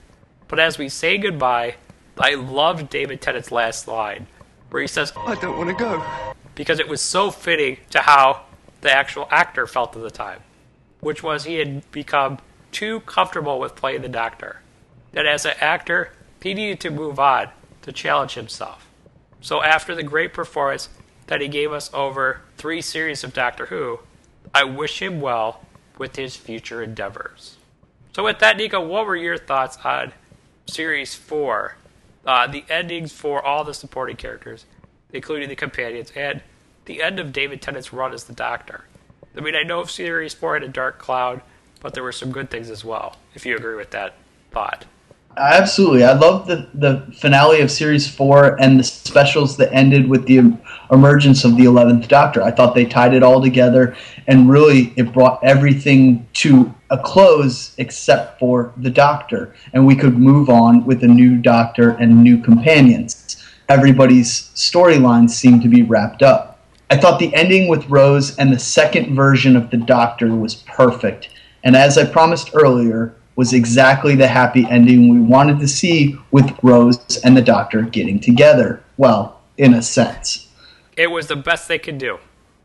But 0.46 0.60
as 0.60 0.78
we 0.78 0.88
say 0.88 1.18
goodbye, 1.18 1.74
I 2.16 2.36
loved 2.36 2.88
David 2.88 3.20
Tennant's 3.20 3.50
last 3.50 3.88
line, 3.88 4.28
where 4.70 4.80
he 4.80 4.86
says, 4.86 5.12
I 5.16 5.34
don't 5.34 5.58
want 5.58 5.76
to 5.76 5.84
go. 5.84 6.00
Because 6.54 6.78
it 6.78 6.88
was 6.88 7.00
so 7.00 7.32
fitting 7.32 7.78
to 7.90 7.98
how 7.98 8.44
the 8.80 8.92
actual 8.92 9.26
actor 9.32 9.66
felt 9.66 9.96
at 9.96 10.02
the 10.02 10.10
time, 10.10 10.38
which 11.00 11.24
was 11.24 11.44
he 11.44 11.56
had 11.56 11.90
become 11.90 12.38
too 12.70 13.00
comfortable 13.00 13.58
with 13.58 13.74
playing 13.74 14.02
the 14.02 14.08
Doctor. 14.08 14.60
That 15.14 15.26
as 15.26 15.44
an 15.44 15.54
actor, 15.60 16.12
he 16.40 16.54
needed 16.54 16.78
to 16.82 16.90
move 16.90 17.18
on 17.18 17.48
to 17.82 17.92
challenge 17.92 18.34
himself. 18.34 18.86
So 19.40 19.62
after 19.62 19.94
the 19.94 20.02
great 20.02 20.32
performance 20.32 20.88
that 21.28 21.40
he 21.40 21.48
gave 21.48 21.72
us 21.72 21.90
over 21.94 22.42
three 22.56 22.80
series 22.80 23.22
of 23.22 23.32
Doctor 23.32 23.66
Who, 23.66 24.00
I 24.54 24.64
wish 24.64 25.00
him 25.00 25.20
well 25.20 25.60
with 25.98 26.16
his 26.16 26.36
future 26.36 26.82
endeavors. 26.82 27.56
So 28.14 28.24
with 28.24 28.38
that, 28.40 28.56
Nico, 28.56 28.84
what 28.84 29.06
were 29.06 29.16
your 29.16 29.38
thoughts 29.38 29.78
on 29.84 30.12
Series 30.66 31.14
4? 31.14 31.76
Uh, 32.26 32.46
the 32.46 32.64
endings 32.68 33.12
for 33.12 33.44
all 33.44 33.64
the 33.64 33.74
supporting 33.74 34.16
characters, 34.16 34.64
including 35.12 35.48
the 35.48 35.56
companions, 35.56 36.12
and 36.16 36.42
the 36.86 37.02
end 37.02 37.20
of 37.20 37.32
David 37.32 37.62
Tennant's 37.62 37.92
run 37.92 38.12
as 38.12 38.24
the 38.24 38.32
Doctor. 38.32 38.84
I 39.36 39.40
mean, 39.40 39.54
I 39.54 39.62
know 39.62 39.84
Series 39.84 40.34
4 40.34 40.54
had 40.54 40.62
a 40.64 40.68
dark 40.68 40.98
cloud, 40.98 41.42
but 41.80 41.94
there 41.94 42.02
were 42.02 42.12
some 42.12 42.32
good 42.32 42.50
things 42.50 42.70
as 42.70 42.84
well, 42.84 43.16
if 43.34 43.46
you 43.46 43.54
agree 43.56 43.76
with 43.76 43.90
that 43.92 44.14
thought. 44.50 44.84
Absolutely. 45.38 46.02
I 46.02 46.14
love 46.14 46.48
the, 46.48 46.68
the 46.74 47.06
finale 47.16 47.60
of 47.60 47.70
Series 47.70 48.10
4 48.10 48.60
and 48.60 48.78
the 48.78 48.82
specials 48.82 49.56
that 49.58 49.72
ended 49.72 50.08
with 50.08 50.26
the 50.26 50.52
emergence 50.90 51.44
of 51.44 51.56
the 51.56 51.64
11th 51.64 52.08
Doctor. 52.08 52.42
I 52.42 52.50
thought 52.50 52.74
they 52.74 52.84
tied 52.84 53.14
it 53.14 53.22
all 53.22 53.40
together 53.40 53.96
and 54.26 54.50
really 54.50 54.92
it 54.96 55.12
brought 55.12 55.42
everything 55.44 56.26
to 56.34 56.74
a 56.90 56.98
close 56.98 57.72
except 57.78 58.40
for 58.40 58.72
the 58.78 58.90
Doctor. 58.90 59.54
And 59.72 59.86
we 59.86 59.94
could 59.94 60.18
move 60.18 60.50
on 60.50 60.84
with 60.84 61.04
a 61.04 61.08
new 61.08 61.36
Doctor 61.36 61.90
and 61.90 62.24
new 62.24 62.42
companions. 62.42 63.44
Everybody's 63.68 64.50
storylines 64.56 65.30
seemed 65.30 65.62
to 65.62 65.68
be 65.68 65.82
wrapped 65.82 66.22
up. 66.22 66.58
I 66.90 66.96
thought 66.96 67.20
the 67.20 67.34
ending 67.34 67.68
with 67.68 67.88
Rose 67.88 68.36
and 68.38 68.52
the 68.52 68.58
second 68.58 69.14
version 69.14 69.54
of 69.54 69.70
the 69.70 69.76
Doctor 69.76 70.34
was 70.34 70.56
perfect. 70.56 71.28
And 71.62 71.76
as 71.76 71.96
I 71.96 72.10
promised 72.10 72.50
earlier, 72.54 73.14
was 73.38 73.52
exactly 73.52 74.16
the 74.16 74.26
happy 74.26 74.66
ending 74.68 75.08
we 75.08 75.20
wanted 75.20 75.60
to 75.60 75.68
see 75.68 76.18
with 76.32 76.52
Rose 76.60 77.20
and 77.22 77.36
the 77.36 77.40
Doctor 77.40 77.82
getting 77.82 78.18
together. 78.18 78.82
Well, 78.96 79.40
in 79.56 79.74
a 79.74 79.80
sense. 79.80 80.48
It 80.96 81.12
was 81.12 81.28
the 81.28 81.36
best 81.36 81.68
they 81.68 81.78
could 81.78 81.98
do. 81.98 82.18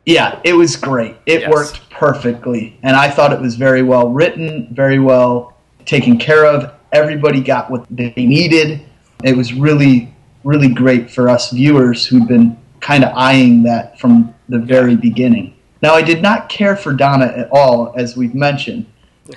Yeah, 0.08 0.40
it 0.44 0.54
was 0.54 0.76
great. 0.76 1.16
It 1.28 1.42
Yes. 1.42 1.52
worked 1.52 1.90
perfectly. 1.92 2.76
And 2.82 2.96
I 2.96 3.08
thought 3.12 3.32
it 3.32 3.40
was 3.40 3.56
very 3.56 3.84
well 3.84 4.10
written, 4.10 4.68
very 4.72 4.98
well 4.98 5.54
taken 5.86 6.18
care 6.18 6.44
of. 6.44 6.72
Everybody 6.92 7.42
got 7.42 7.70
what 7.70 7.86
they 7.92 8.12
needed. 8.18 8.82
It 9.24 9.38
was 9.38 9.54
really, 9.54 10.12
really 10.44 10.70
great 10.70 11.12
for 11.12 11.30
us 11.30 11.52
viewers 11.52 12.08
who'd 12.08 12.28
been 12.28 12.58
kind 12.80 13.04
of 13.04 13.14
eyeing 13.16 13.62
that 13.64 14.00
from 14.00 14.34
the 14.50 14.58
very 14.58 14.96
beginning. 14.96 15.54
Now, 15.84 15.94
I 15.94 16.02
did 16.02 16.24
not 16.24 16.50
care 16.50 16.76
for 16.76 16.94
Donna 16.94 17.28
at 17.28 17.48
all, 17.52 17.94
as 17.96 18.18
we've 18.18 18.34
mentioned. 18.34 18.88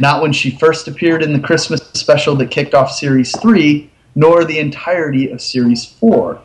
Not 0.00 0.20
when 0.22 0.32
she 0.32 0.50
first 0.50 0.88
appeared 0.88 1.22
in 1.22 1.32
the 1.32 1.38
Christmas 1.46 1.80
special 1.94 2.34
that 2.36 2.50
kicked 2.50 2.74
off 2.74 2.90
Series 2.90 3.38
3, 3.40 3.90
nor 4.14 4.44
the 4.44 4.58
entirety 4.58 5.30
of 5.30 5.40
Series 5.40 5.84
4. 5.84 6.40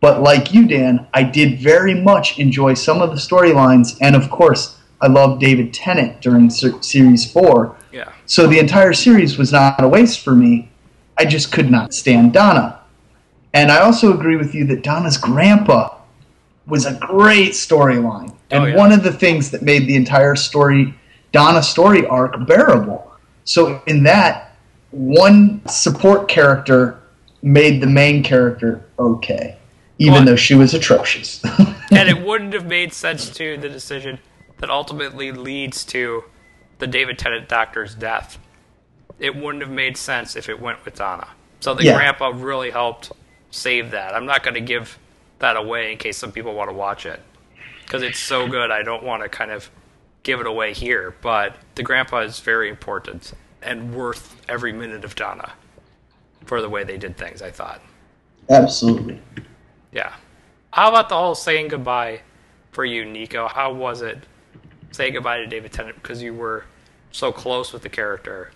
But 0.00 0.22
like 0.22 0.54
you, 0.54 0.66
Dan, 0.66 1.06
I 1.12 1.24
did 1.24 1.58
very 1.60 1.94
much 1.94 2.38
enjoy 2.38 2.74
some 2.74 3.02
of 3.02 3.10
the 3.10 3.16
storylines, 3.16 3.98
and 4.00 4.14
of 4.16 4.30
course, 4.30 4.78
I 5.00 5.08
loved 5.08 5.40
David 5.40 5.74
Tennant 5.74 6.20
during 6.20 6.48
ser- 6.48 6.80
Series 6.82 7.30
4. 7.30 7.76
Yeah. 7.92 8.12
So 8.26 8.46
the 8.46 8.58
entire 8.58 8.92
series 8.92 9.36
was 9.36 9.52
not 9.52 9.82
a 9.82 9.88
waste 9.88 10.20
for 10.20 10.34
me. 10.34 10.70
I 11.18 11.24
just 11.24 11.52
could 11.52 11.70
not 11.70 11.92
stand 11.92 12.32
Donna. 12.32 12.80
And 13.52 13.72
I 13.72 13.80
also 13.80 14.14
agree 14.14 14.36
with 14.36 14.54
you 14.54 14.64
that 14.66 14.82
Donna's 14.84 15.18
grandpa 15.18 15.96
was 16.66 16.86
a 16.86 16.94
great 16.94 17.50
storyline. 17.52 18.30
Oh, 18.30 18.36
and 18.52 18.62
Oh, 18.64 18.66
yeah. 18.66 18.76
one 18.76 18.92
of 18.92 19.02
the 19.02 19.12
things 19.12 19.50
that 19.50 19.62
made 19.62 19.86
the 19.88 19.96
entire 19.96 20.36
story, 20.36 20.94
Donna 21.32 21.62
story 21.62 22.06
arc, 22.06 22.34
bearable. 22.46 23.10
So 23.44 23.82
in 23.86 24.02
that, 24.04 24.56
one 24.90 25.66
support 25.68 26.28
character 26.28 27.00
made 27.42 27.80
the 27.80 27.86
main 27.86 28.22
character 28.22 28.84
okay, 28.98 29.56
even 29.98 30.14
Well- 30.14 30.24
though 30.24 30.36
she 30.36 30.54
was 30.54 30.74
atrocious. 30.74 31.42
and 31.90 32.08
it 32.08 32.20
wouldn't 32.24 32.52
have 32.52 32.66
made 32.66 32.92
sense 32.92 33.30
to 33.30 33.56
the 33.56 33.68
decision 33.68 34.18
that 34.58 34.70
ultimately 34.70 35.32
leads 35.32 35.84
to 35.86 36.24
the 36.78 36.86
David 36.86 37.18
Tennant 37.18 37.48
Doctor's 37.48 37.94
death. 37.94 38.38
It 39.18 39.36
wouldn't 39.36 39.62
have 39.62 39.70
made 39.72 39.96
sense 39.96 40.36
if 40.36 40.48
it 40.48 40.60
went 40.60 40.84
with 40.84 40.96
Donna. 40.96 41.28
So 41.60 41.74
the 41.74 41.84
Yeah. 41.84 41.94
grandpa 41.96 42.32
really 42.34 42.70
helped 42.70 43.12
save 43.50 43.90
that. 43.92 44.14
I'm 44.14 44.26
not 44.26 44.42
going 44.42 44.54
to 44.54 44.60
give 44.60 44.98
that 45.38 45.56
away 45.56 45.92
in 45.92 45.98
case 45.98 46.16
some 46.16 46.32
people 46.32 46.54
want 46.54 46.70
to 46.70 46.74
watch 46.74 47.06
it 47.06 47.20
because 47.84 48.02
it's 48.02 48.18
so 48.18 48.46
good. 48.48 48.70
I 48.70 48.82
don't 48.82 49.02
want 49.02 49.22
to 49.22 49.28
kind 49.28 49.50
of 49.50 49.70
give 50.22 50.40
it 50.40 50.46
away 50.46 50.74
here, 50.74 51.14
but 51.22 51.56
the 51.74 51.82
grandpa 51.82 52.20
is 52.20 52.40
very 52.40 52.68
important 52.68 53.32
and 53.62 53.94
worth 53.94 54.40
every 54.48 54.72
minute 54.72 55.04
of 55.04 55.14
Donna 55.14 55.52
for 56.44 56.60
the 56.60 56.68
way 56.68 56.84
they 56.84 56.96
did 56.96 57.16
things. 57.16 57.42
I 57.42 57.50
thought. 57.50 57.80
Absolutely. 58.48 59.20
Yeah. 59.92 60.14
How 60.72 60.88
about 60.88 61.08
the 61.08 61.16
whole 61.16 61.34
saying 61.34 61.68
goodbye 61.68 62.20
for 62.72 62.84
you, 62.84 63.04
Nico? 63.04 63.48
How 63.48 63.72
was 63.72 64.02
it 64.02 64.18
saying 64.92 65.14
goodbye 65.14 65.38
to 65.38 65.46
David 65.46 65.72
Tennant 65.72 66.00
because 66.02 66.22
you 66.22 66.34
were 66.34 66.64
so 67.12 67.32
close 67.32 67.72
with 67.72 67.82
the 67.82 67.88
character? 67.88 68.52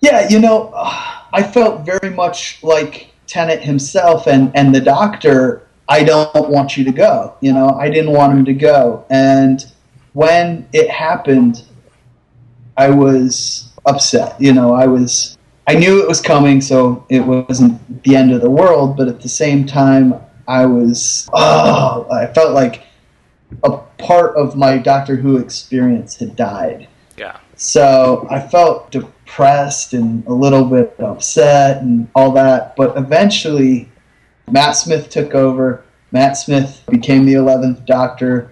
Yeah, 0.00 0.28
you 0.28 0.38
know, 0.38 0.72
I 0.74 1.42
felt 1.42 1.86
very 1.86 2.10
much 2.10 2.62
like 2.62 3.12
Tennant 3.26 3.62
himself 3.62 4.26
and, 4.26 4.54
and 4.54 4.74
the 4.74 4.80
doctor. 4.80 5.66
I 5.88 6.02
don't 6.04 6.50
want 6.50 6.76
you 6.76 6.84
to 6.84 6.92
go. 6.92 7.34
You 7.40 7.52
know, 7.52 7.70
I 7.70 7.88
didn't 7.88 8.12
want 8.12 8.32
him 8.32 8.44
to 8.44 8.52
go. 8.52 9.04
And 9.08 9.64
when 10.16 10.66
it 10.72 10.88
happened, 10.88 11.62
I 12.78 12.88
was 12.88 13.70
upset. 13.84 14.40
You 14.40 14.54
know, 14.54 14.72
I 14.72 14.86
was, 14.86 15.36
I 15.66 15.74
knew 15.74 16.00
it 16.00 16.08
was 16.08 16.22
coming, 16.22 16.62
so 16.62 17.04
it 17.10 17.20
wasn't 17.20 18.02
the 18.02 18.16
end 18.16 18.32
of 18.32 18.40
the 18.40 18.48
world. 18.48 18.96
But 18.96 19.08
at 19.08 19.20
the 19.20 19.28
same 19.28 19.66
time, 19.66 20.14
I 20.48 20.64
was, 20.64 21.28
oh, 21.34 22.08
I 22.10 22.32
felt 22.32 22.54
like 22.54 22.84
a 23.62 23.76
part 23.98 24.34
of 24.38 24.56
my 24.56 24.78
Doctor 24.78 25.16
Who 25.16 25.36
experience 25.36 26.16
had 26.16 26.34
died. 26.34 26.88
Yeah. 27.18 27.38
So 27.56 28.26
I 28.30 28.40
felt 28.40 28.90
depressed 28.90 29.92
and 29.92 30.26
a 30.26 30.32
little 30.32 30.64
bit 30.64 30.98
upset 30.98 31.82
and 31.82 32.08
all 32.14 32.32
that. 32.32 32.74
But 32.74 32.96
eventually, 32.96 33.90
Matt 34.50 34.78
Smith 34.78 35.10
took 35.10 35.34
over. 35.34 35.84
Matt 36.10 36.38
Smith 36.38 36.84
became 36.88 37.26
the 37.26 37.34
11th 37.34 37.84
Doctor. 37.84 38.50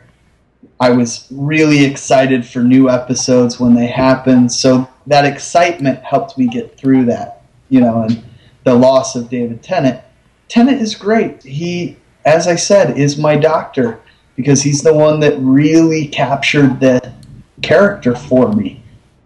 I 0.84 0.90
was 0.90 1.26
really 1.30 1.82
excited 1.82 2.44
for 2.44 2.62
new 2.62 2.90
episodes 2.90 3.58
when 3.58 3.72
they 3.72 3.86
happened. 3.86 4.52
So 4.52 4.86
that 5.06 5.24
excitement 5.24 6.04
helped 6.04 6.36
me 6.36 6.46
get 6.46 6.76
through 6.76 7.06
that, 7.06 7.40
you 7.70 7.80
know, 7.80 8.02
and 8.02 8.22
the 8.64 8.74
loss 8.74 9.16
of 9.16 9.30
David 9.30 9.62
Tennant. 9.62 9.98
Tennant 10.48 10.82
is 10.82 10.94
great. 10.94 11.42
He, 11.42 11.96
as 12.26 12.46
I 12.46 12.56
said, 12.56 12.98
is 12.98 13.16
my 13.16 13.34
doctor 13.34 13.98
because 14.36 14.60
he's 14.60 14.82
the 14.82 14.92
one 14.92 15.20
that 15.20 15.38
really 15.38 16.06
captured 16.06 16.80
the 16.80 17.14
character 17.62 18.14
for 18.14 18.52
me. 18.52 18.82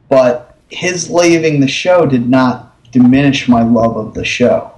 But 0.08 0.56
his 0.68 1.10
leaving 1.10 1.58
the 1.58 1.66
show 1.66 2.06
did 2.06 2.30
not 2.30 2.80
diminish 2.92 3.48
my 3.48 3.64
love 3.64 3.96
of 3.96 4.14
the 4.14 4.24
show. 4.24 4.72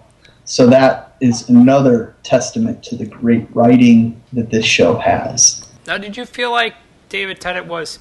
So 0.47 0.67
that 0.69 1.15
is 1.21 1.51
another 1.51 2.15
testament 2.23 2.83
to 2.85 2.97
the 2.97 3.05
great 3.05 3.55
writing 3.55 4.23
that 4.33 4.49
this 4.49 4.65
show 4.65 4.97
has. 4.97 5.60
Now, 5.91 5.99
did 5.99 6.17
you 6.17 6.25
feel 6.25 6.53
like 6.53 6.77
David 7.09 7.41
Tennant 7.41 7.67
was 7.67 7.99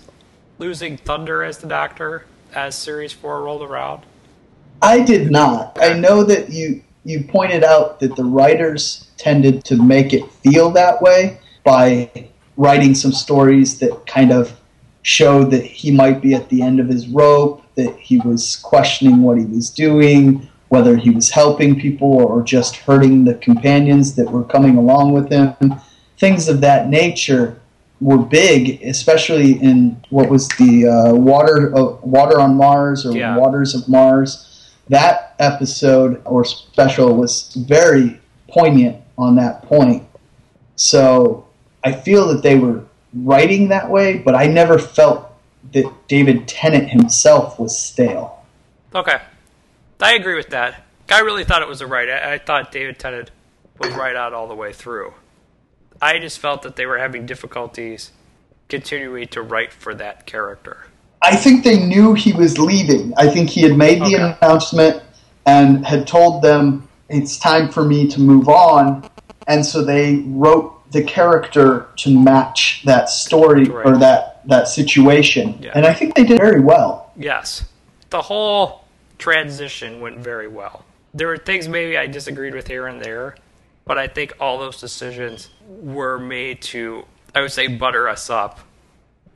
losing 0.60 0.96
thunder 0.96 1.42
as 1.42 1.58
the 1.58 1.66
Doctor 1.66 2.26
as 2.54 2.76
Series 2.76 3.14
4 3.14 3.42
rolled 3.42 3.64
around? 3.64 4.04
I 4.80 5.02
did 5.02 5.32
not. 5.32 5.76
I 5.82 5.94
know 5.94 6.24
that 6.24 6.52
you 6.52 6.84
you 7.04 7.24
pointed 7.24 7.64
out 7.64 8.00
that 8.02 8.16
the 8.16 8.24
writers 8.24 9.10
tended 9.18 9.66
to 9.66 9.76
make 9.76 10.14
it 10.14 10.32
feel 10.32 10.70
that 10.70 11.02
way 11.02 11.40
by 11.64 12.30
writing 12.58 12.94
some 12.94 13.12
stories 13.12 13.80
that 13.80 14.06
kind 14.06 14.32
of 14.32 14.56
showed 15.02 15.50
that 15.50 15.66
he 15.66 15.90
might 15.90 16.22
be 16.22 16.36
at 16.36 16.48
the 16.50 16.62
end 16.62 16.80
of 16.80 16.90
his 16.90 17.08
rope, 17.08 17.64
that 17.74 17.98
he 17.98 18.20
was 18.20 18.58
questioning 18.58 19.24
what 19.24 19.40
he 19.40 19.46
was 19.46 19.72
doing, 19.72 20.48
whether 20.68 20.96
he 20.96 21.10
was 21.10 21.32
helping 21.32 21.80
people 21.80 22.22
or 22.22 22.44
just 22.44 22.76
hurting 22.76 23.26
the 23.26 23.34
companions 23.34 24.14
that 24.14 24.30
were 24.30 24.44
coming 24.44 24.78
along 24.78 25.12
with 25.12 25.32
him. 25.32 25.56
Things 26.20 26.48
of 26.48 26.62
that 26.62 26.88
nature 26.88 27.60
were 28.02 28.18
big, 28.18 28.82
especially 28.84 29.54
in 29.54 30.02
what 30.10 30.30
was 30.30 30.48
the 30.50 30.88
uh, 30.88 31.14
water 31.14 31.76
uh, 31.76 31.96
water 32.02 32.40
on 32.40 32.56
Mars 32.56 33.06
or 33.06 33.16
Yeah. 33.16 33.36
Waters 33.38 33.76
of 33.76 33.88
Mars. 33.90 34.46
That 34.88 35.36
episode 35.40 36.22
or 36.26 36.46
special 36.46 37.16
was 37.16 37.54
very 37.54 38.20
poignant 38.48 39.04
on 39.18 39.36
that 39.36 39.62
point. 39.64 40.04
So 40.76 41.46
I 41.84 41.92
feel 41.92 42.28
that 42.30 42.42
they 42.42 42.58
were 42.58 42.84
writing 43.14 43.68
that 43.70 43.90
way, 43.90 44.18
but 44.18 44.34
I 44.36 44.48
never 44.48 44.80
felt 44.80 45.32
that 45.74 45.92
David 46.08 46.48
Tennant 46.48 46.90
himself 46.90 47.60
was 47.60 47.78
stale. 47.78 48.44
Okay. 48.96 49.22
I 50.02 50.14
agree 50.14 50.36
with 50.36 50.50
that. 50.50 50.84
I 51.10 51.20
really 51.20 51.44
thought 51.44 51.62
it 51.62 51.68
was 51.68 51.82
a 51.82 51.88
right. 51.88 52.10
I, 52.10 52.34
I 52.34 52.38
thought 52.38 52.72
David 52.72 52.98
Tennant 52.98 53.32
was 53.78 53.92
right 53.94 54.16
out 54.16 54.34
all 54.34 54.48
the 54.48 54.56
way 54.56 54.74
through. 54.74 55.14
I 56.02 56.20
just 56.20 56.40
felt 56.40 56.62
that 56.62 56.76
they 56.76 56.86
were 56.86 56.98
having 56.98 57.26
difficulties 57.26 58.12
continuing 58.68 59.28
to 59.30 59.42
write 59.42 59.74
for 59.74 59.94
that 59.96 60.26
character. 60.26 60.86
I 61.22 61.36
think 61.36 61.64
they 61.64 61.80
knew 61.86 62.14
he 62.14 62.32
was 62.32 62.58
leaving. 62.58 63.14
I 63.18 63.28
think 63.28 63.50
he 63.50 63.62
had 63.62 63.76
made 63.78 64.00
the 64.00 64.16
Okay. 64.16 64.38
announcement 64.42 65.04
and 65.46 65.86
had 65.86 66.08
told 66.08 66.42
them 66.42 66.88
it's 67.10 67.38
time 67.38 67.70
for 67.70 67.84
me 67.84 68.08
to 68.08 68.22
move 68.22 68.48
on, 68.48 69.10
and 69.48 69.66
so 69.66 69.84
they 69.84 70.24
wrote 70.28 70.76
the 70.92 71.04
character 71.04 71.88
to 71.98 72.18
match 72.18 72.84
that 72.86 73.10
story 73.10 73.68
or 73.70 73.98
that 73.98 74.42
that 74.46 74.68
situation. 74.68 75.58
Yeah. 75.62 75.72
And 75.76 75.86
I 75.86 75.94
think 75.94 76.16
they 76.16 76.24
did 76.24 76.40
very 76.40 76.62
well. 76.62 77.12
Yes. 77.18 77.66
The 78.10 78.22
whole 78.22 78.86
transition 79.18 80.00
went 80.00 80.20
very 80.20 80.48
well. 80.48 80.86
There 81.14 81.28
were 81.28 81.38
things 81.38 81.68
maybe 81.68 81.98
I 81.98 82.08
disagreed 82.08 82.56
with 82.56 82.68
here 82.68 82.88
and 82.88 83.02
there, 83.02 83.36
but 83.90 83.98
I 83.98 84.08
think 84.08 84.34
all 84.40 84.60
those 84.60 84.80
decisions 84.80 85.50
were 85.68 86.20
made 86.20 86.62
to, 86.62 87.06
I 87.34 87.42
would 87.42 87.52
say, 87.52 87.66
butter 87.66 88.08
us 88.08 88.30
up 88.30 88.60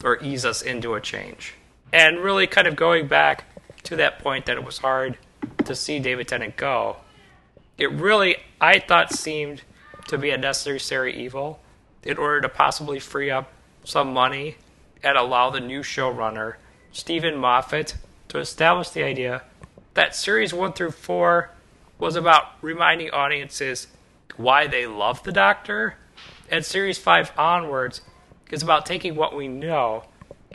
or 0.04 0.22
ease 0.22 0.46
us 0.46 0.62
into 0.62 0.94
a 0.94 1.02
change. 1.02 1.56
And 1.92 2.20
really 2.20 2.46
kind 2.46 2.68
of 2.68 2.76
going 2.76 3.08
back 3.08 3.46
to 3.86 3.96
that 3.96 4.20
point 4.20 4.46
that 4.46 4.56
it 4.56 4.64
was 4.64 4.78
hard 4.78 5.18
to 5.66 5.74
see 5.74 5.98
David 5.98 6.28
Tennant 6.28 6.56
go, 6.56 6.98
it 7.80 7.92
really, 7.94 8.36
I 8.62 8.78
thought, 8.78 9.12
seemed 9.12 9.64
to 10.10 10.20
be 10.20 10.30
a 10.30 10.38
necessary 10.38 11.20
evil 11.20 11.60
in 12.04 12.20
order 12.20 12.42
to 12.42 12.50
possibly 12.50 13.00
free 13.00 13.32
up 13.32 13.52
some 13.84 14.14
money 14.14 14.58
and 15.02 15.18
allow 15.18 15.50
the 15.50 15.62
new 15.62 15.82
showrunner, 15.82 16.58
Steven 16.92 17.38
Moffat, 17.38 17.96
to 18.28 18.38
establish 18.38 18.92
the 18.92 19.02
idea 19.02 19.42
that 19.96 20.16
series 20.16 20.54
1 20.54 20.74
through 20.74 20.92
4 20.92 21.50
was 21.98 22.16
about 22.16 22.50
reminding 22.62 23.10
audiences 23.10 23.88
why 24.38 24.68
they 24.68 24.88
love 24.88 25.24
the 25.24 25.32
Doctor, 25.32 25.96
and 26.50 26.66
series 26.66 26.98
5 26.98 27.32
onwards 27.38 28.02
is 28.52 28.64
about 28.64 28.86
taking 28.86 29.16
what 29.16 29.36
we 29.36 29.48
know 29.48 30.04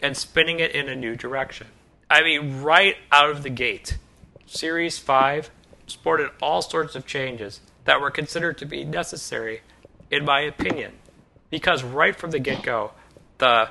and 0.02 0.16
spinning 0.16 0.60
it 0.60 0.72
in 0.72 0.88
a 0.88 0.96
new 0.96 1.16
direction. 1.16 1.66
I 2.10 2.22
mean, 2.22 2.62
right 2.62 2.96
out 3.12 3.30
of 3.30 3.42
the 3.42 3.50
gate, 3.50 3.98
Series 4.46 4.98
5 4.98 5.50
sported 5.86 6.30
all 6.40 6.62
sorts 6.62 6.94
of 6.94 7.06
changes 7.06 7.60
that 7.84 8.00
were 8.00 8.10
considered 8.10 8.56
to 8.58 8.66
be 8.66 8.84
necessary, 8.84 9.60
in 10.10 10.24
my 10.24 10.40
opinion, 10.40 10.92
because 11.50 11.82
right 11.82 12.16
from 12.16 12.30
the 12.30 12.38
get 12.38 12.62
go, 12.62 12.92
the 13.38 13.68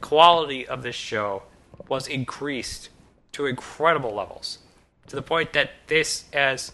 quality 0.00 0.66
of 0.66 0.82
this 0.82 0.94
show 0.94 1.42
was 1.88 2.06
increased 2.06 2.90
to 3.32 3.46
incredible 3.46 4.14
levels, 4.14 4.58
to 5.06 5.16
the 5.16 5.22
point 5.22 5.52
that 5.52 5.70
this 5.86 6.24
is 6.32 6.72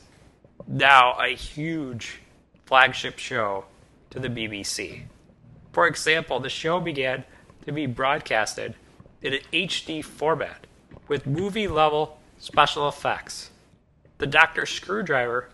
now 0.66 1.14
a 1.18 1.34
huge 1.34 2.20
flagship 2.66 3.18
show 3.18 3.64
to 4.10 4.18
the 4.20 4.28
mm-hmm. 4.28 4.52
BBC. 4.52 5.02
For 5.72 5.86
example, 5.86 6.40
the 6.40 6.48
show 6.48 6.80
began 6.80 7.24
to 7.64 7.72
be 7.72 7.86
broadcasted 7.86 8.74
in 9.22 9.34
an 9.34 9.40
HD 9.52 10.04
format 10.04 10.66
with 11.08 11.26
movie 11.26 11.68
level 11.68 12.18
special 12.38 12.88
effects. 12.88 13.50
The 14.18 14.26
Doctor's 14.26 14.70
screwdriver, 14.70 15.48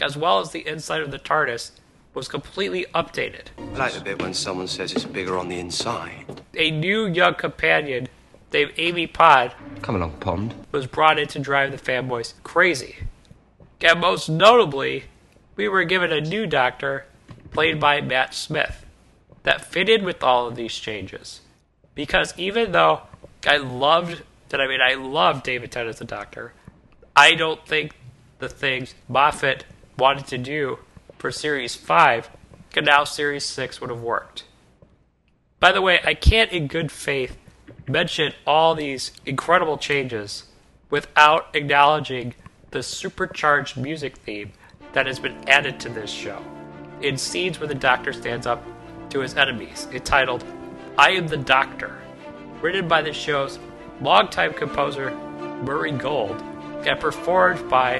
as 0.00 0.16
well 0.16 0.40
as 0.40 0.50
the 0.50 0.66
inside 0.66 1.02
of 1.02 1.10
the 1.10 1.18
TARDIS, 1.18 1.72
was 2.14 2.28
completely 2.28 2.86
updated. 2.94 3.48
I 3.58 3.76
like 3.76 3.92
the 3.92 4.00
bit 4.00 4.22
when 4.22 4.32
someone 4.32 4.68
says 4.68 4.92
it's 4.92 5.04
bigger 5.04 5.38
on 5.38 5.48
the 5.48 5.58
inside. 5.58 6.42
A 6.54 6.70
new 6.70 7.06
young 7.06 7.34
companion 7.34 8.08
named 8.52 8.72
Amy 8.78 9.06
Pond 9.06 9.52
Come 9.82 9.96
along, 9.96 10.12
Pond. 10.12 10.54
was 10.72 10.86
brought 10.86 11.18
in 11.18 11.28
to 11.28 11.38
drive 11.38 11.72
the 11.72 11.78
fanboys 11.78 12.32
crazy. 12.42 12.96
And 13.82 14.00
most 14.00 14.30
notably, 14.30 15.04
we 15.56 15.68
were 15.68 15.84
given 15.84 16.12
a 16.12 16.20
new 16.20 16.46
Doctor, 16.46 17.06
played 17.50 17.80
by 17.80 18.00
Matt 18.00 18.34
Smith, 18.34 18.84
that 19.42 19.64
fitted 19.64 20.04
with 20.04 20.22
all 20.22 20.46
of 20.46 20.56
these 20.56 20.74
changes. 20.74 21.40
Because 21.94 22.34
even 22.36 22.72
though 22.72 23.02
I 23.46 23.56
loved 23.56 24.22
that, 24.50 24.60
I 24.60 24.68
mean, 24.68 24.80
I 24.80 24.94
love 24.94 25.42
David 25.42 25.72
Tennant 25.72 25.96
as 25.96 26.00
a 26.00 26.04
Doctor, 26.04 26.52
I 27.16 27.34
don't 27.34 27.66
think 27.66 27.96
the 28.38 28.48
things 28.48 28.94
Moffat 29.08 29.64
wanted 29.98 30.26
to 30.28 30.38
do 30.38 30.78
for 31.18 31.30
Series 31.30 31.74
5 31.74 32.30
and 32.76 32.84
now 32.84 33.04
Series 33.04 33.44
6 33.44 33.80
would 33.80 33.90
have 33.90 34.02
worked. 34.02 34.44
By 35.58 35.72
the 35.72 35.80
way, 35.80 36.00
I 36.04 36.12
can't 36.12 36.52
in 36.52 36.66
good 36.66 36.92
faith 36.92 37.38
mention 37.88 38.34
all 38.46 38.74
these 38.74 39.12
incredible 39.24 39.78
changes 39.78 40.44
without 40.90 41.48
acknowledging 41.54 42.34
the 42.72 42.82
supercharged 42.82 43.76
music 43.78 44.18
theme 44.18 44.52
that 44.96 45.04
has 45.04 45.18
been 45.18 45.36
added 45.46 45.78
to 45.78 45.90
this 45.90 46.10
show. 46.10 46.42
In 47.02 47.18
scenes 47.18 47.60
where 47.60 47.68
the 47.68 47.74
Doctor 47.74 48.14
stands 48.14 48.46
up 48.46 48.64
to 49.10 49.20
his 49.20 49.36
enemies, 49.36 49.86
entitled 49.92 50.42
I 50.96 51.10
Am 51.10 51.28
the 51.28 51.36
Doctor, 51.36 51.98
written 52.62 52.88
by 52.88 53.02
the 53.02 53.12
show's 53.12 53.58
longtime 54.00 54.54
composer 54.54 55.10
Murray 55.64 55.92
Gold 55.92 56.40
and 56.86 56.98
performed 56.98 57.68
by 57.68 57.98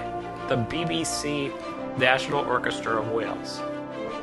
the 0.48 0.56
BBC 0.56 1.52
National 1.98 2.42
Orchestra 2.46 2.98
of 2.98 3.10
Wales. 3.10 3.60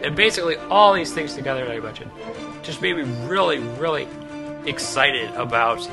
And 0.02 0.16
basically, 0.16 0.56
all 0.56 0.96
these 0.96 1.14
things 1.14 1.36
together 1.36 1.66
that 1.66 1.76
I 1.76 1.80
mentioned 1.80 2.10
just 2.64 2.82
made 2.82 2.98
me 2.98 3.04
really, 3.28 3.60
really 3.60 4.08
excited 4.66 5.30
about 5.36 5.88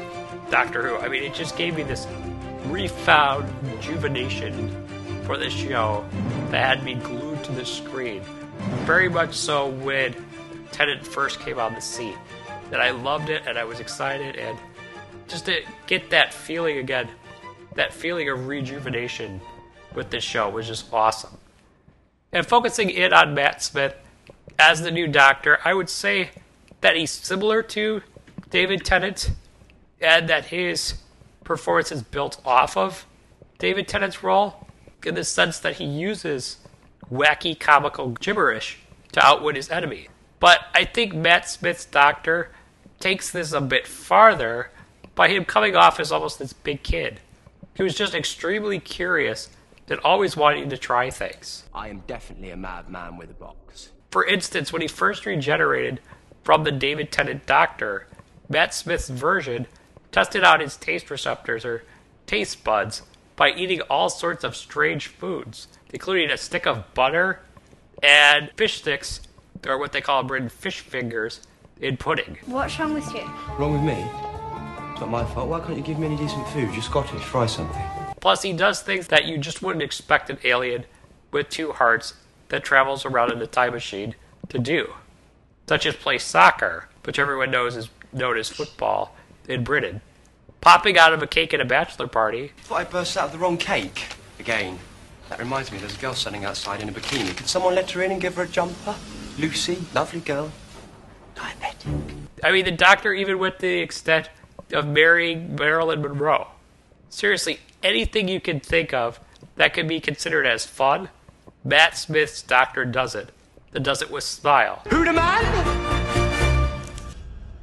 Doctor 0.50 0.88
Who. 0.88 0.96
I 0.96 1.08
mean, 1.08 1.24
it 1.24 1.34
just 1.34 1.58
gave 1.58 1.76
me 1.76 1.82
this 1.82 2.06
refound 2.68 3.52
rejuvenation 3.70 4.89
for 5.30 5.36
this 5.36 5.52
show 5.52 6.04
that 6.50 6.78
had 6.78 6.84
me 6.84 6.94
glued 6.94 7.44
to 7.44 7.52
the 7.52 7.64
screen. 7.64 8.20
Very 8.84 9.08
much 9.08 9.32
so 9.32 9.68
when 9.68 10.12
Tennant 10.72 11.06
first 11.06 11.38
came 11.38 11.56
on 11.60 11.72
the 11.72 11.80
scene. 11.80 12.18
That 12.70 12.80
I 12.80 12.90
loved 12.90 13.30
it 13.30 13.44
and 13.46 13.56
I 13.56 13.62
was 13.62 13.78
excited 13.78 14.34
and 14.34 14.58
just 15.28 15.46
to 15.46 15.62
get 15.86 16.10
that 16.10 16.34
feeling 16.34 16.78
again, 16.78 17.08
that 17.76 17.92
feeling 17.92 18.28
of 18.28 18.48
rejuvenation 18.48 19.40
with 19.94 20.10
this 20.10 20.24
show 20.24 20.50
was 20.50 20.66
just 20.66 20.92
awesome. 20.92 21.38
And 22.32 22.44
focusing 22.44 22.90
in 22.90 23.12
on 23.12 23.32
Matt 23.32 23.62
Smith 23.62 23.94
as 24.58 24.82
the 24.82 24.90
new 24.90 25.06
Doctor, 25.06 25.60
I 25.64 25.74
would 25.74 25.88
say 25.88 26.30
that 26.80 26.96
he's 26.96 27.12
similar 27.12 27.62
to 27.62 28.02
David 28.50 28.84
Tennant 28.84 29.30
and 30.00 30.28
that 30.28 30.46
his 30.46 30.94
performance 31.44 31.92
is 31.92 32.02
built 32.02 32.40
off 32.44 32.76
of 32.76 33.06
David 33.60 33.86
Tennant's 33.86 34.24
role 34.24 34.59
in 35.06 35.14
the 35.14 35.24
sense 35.24 35.58
that 35.58 35.76
he 35.76 35.84
uses 35.84 36.58
wacky 37.10 37.58
comical 37.58 38.10
gibberish 38.10 38.78
to 39.12 39.24
outwit 39.24 39.56
his 39.56 39.70
enemy. 39.70 40.08
But 40.38 40.60
I 40.74 40.84
think 40.84 41.14
Matt 41.14 41.48
Smith's 41.48 41.84
Doctor 41.84 42.50
takes 42.98 43.30
this 43.30 43.52
a 43.52 43.60
bit 43.60 43.86
farther 43.86 44.70
by 45.14 45.28
him 45.28 45.44
coming 45.44 45.76
off 45.76 46.00
as 46.00 46.12
almost 46.12 46.38
this 46.38 46.52
big 46.52 46.82
kid. 46.82 47.20
He 47.74 47.82
was 47.82 47.94
just 47.94 48.14
extremely 48.14 48.78
curious 48.78 49.48
and 49.88 50.00
always 50.00 50.36
wanting 50.36 50.70
to 50.70 50.78
try 50.78 51.10
things. 51.10 51.64
I 51.74 51.88
am 51.88 52.04
definitely 52.06 52.50
a 52.50 52.56
madman 52.56 53.16
with 53.16 53.30
a 53.30 53.34
box. 53.34 53.90
For 54.10 54.24
instance, 54.24 54.72
when 54.72 54.82
he 54.82 54.88
first 54.88 55.26
regenerated 55.26 56.00
from 56.44 56.64
the 56.64 56.72
David 56.72 57.10
Tennant 57.10 57.44
Doctor, 57.46 58.06
Matt 58.48 58.72
Smith's 58.72 59.08
version 59.08 59.66
tested 60.12 60.44
out 60.44 60.60
his 60.60 60.76
taste 60.76 61.10
receptors 61.10 61.64
or 61.64 61.84
taste 62.26 62.62
buds 62.62 63.02
by 63.40 63.52
eating 63.52 63.80
all 63.88 64.10
sorts 64.10 64.44
of 64.44 64.54
strange 64.54 65.06
foods, 65.06 65.66
including 65.94 66.30
a 66.30 66.36
stick 66.36 66.66
of 66.66 66.92
butter 66.92 67.40
and 68.02 68.50
fish 68.50 68.80
sticks, 68.80 69.22
or 69.66 69.78
what 69.78 69.92
they 69.92 70.00
call 70.02 70.20
in 70.20 70.26
Britain 70.26 70.50
fish 70.50 70.80
fingers, 70.80 71.40
in 71.80 71.96
pudding. 71.96 72.36
What's 72.44 72.78
wrong 72.78 72.92
with 72.92 73.10
you? 73.14 73.22
Wrong 73.58 73.72
with 73.72 73.80
me? 73.80 74.04
It's 74.92 75.00
not 75.00 75.08
my 75.08 75.24
fault. 75.24 75.48
Why 75.48 75.58
can't 75.60 75.78
you 75.78 75.82
give 75.82 75.98
me 75.98 76.08
any 76.08 76.18
decent 76.18 76.46
food? 76.48 76.70
You're 76.74 76.82
Scottish. 76.82 77.22
Fry 77.22 77.46
something. 77.46 77.82
Plus, 78.20 78.42
he 78.42 78.52
does 78.52 78.82
things 78.82 79.06
that 79.06 79.24
you 79.24 79.38
just 79.38 79.62
wouldn't 79.62 79.82
expect 79.82 80.28
an 80.28 80.36
alien 80.44 80.84
with 81.30 81.48
two 81.48 81.72
hearts 81.72 82.12
that 82.50 82.62
travels 82.62 83.06
around 83.06 83.32
in 83.32 83.40
a 83.40 83.46
time 83.46 83.72
machine 83.72 84.16
to 84.50 84.58
do, 84.58 84.92
such 85.66 85.86
as 85.86 85.96
play 85.96 86.18
soccer, 86.18 86.90
which 87.04 87.18
everyone 87.18 87.50
knows 87.50 87.74
is 87.74 87.88
known 88.12 88.36
as 88.36 88.50
football 88.50 89.16
in 89.48 89.64
Britain. 89.64 90.02
Popping 90.60 90.98
out 90.98 91.12
of 91.12 91.22
a 91.22 91.26
cake 91.26 91.54
at 91.54 91.60
a 91.60 91.64
bachelor 91.64 92.06
party. 92.06 92.52
I 92.58 92.60
Thought 92.62 92.80
I 92.80 92.84
burst 92.84 93.16
out 93.16 93.26
of 93.26 93.32
the 93.32 93.38
wrong 93.38 93.56
cake. 93.56 94.06
Again. 94.38 94.78
That 95.30 95.38
reminds 95.38 95.70
me, 95.70 95.78
there's 95.78 95.96
a 95.96 96.00
girl 96.00 96.12
standing 96.14 96.44
outside 96.44 96.80
in 96.82 96.88
a 96.88 96.92
bikini. 96.92 97.36
Could 97.36 97.48
someone 97.48 97.74
let 97.74 97.90
her 97.92 98.02
in 98.02 98.10
and 98.10 98.20
give 98.20 98.34
her 98.34 98.42
a 98.42 98.48
jumper? 98.48 98.96
Lucy, 99.38 99.78
lovely 99.94 100.20
girl. 100.20 100.50
Diabetic. 101.36 102.02
I 102.42 102.52
mean, 102.52 102.64
the 102.64 102.72
doctor 102.72 103.12
even 103.14 103.38
went 103.38 103.54
to 103.60 103.62
the 103.62 103.78
extent 103.78 104.28
of 104.72 104.86
marrying 104.86 105.54
Marilyn 105.54 106.02
Monroe. 106.02 106.48
Seriously, 107.10 107.60
anything 107.82 108.28
you 108.28 108.40
can 108.40 108.60
think 108.60 108.92
of 108.92 109.20
that 109.56 109.72
could 109.72 109.86
be 109.88 110.00
considered 110.00 110.46
as 110.46 110.66
fun, 110.66 111.08
Matt 111.64 111.96
Smith's 111.96 112.42
doctor 112.42 112.84
does 112.84 113.14
it. 113.14 113.30
And 113.72 113.84
does 113.84 114.02
it 114.02 114.10
with 114.10 114.24
style. 114.24 114.82
Who 114.90 115.04
the 115.04 115.12
man? 115.12 115.44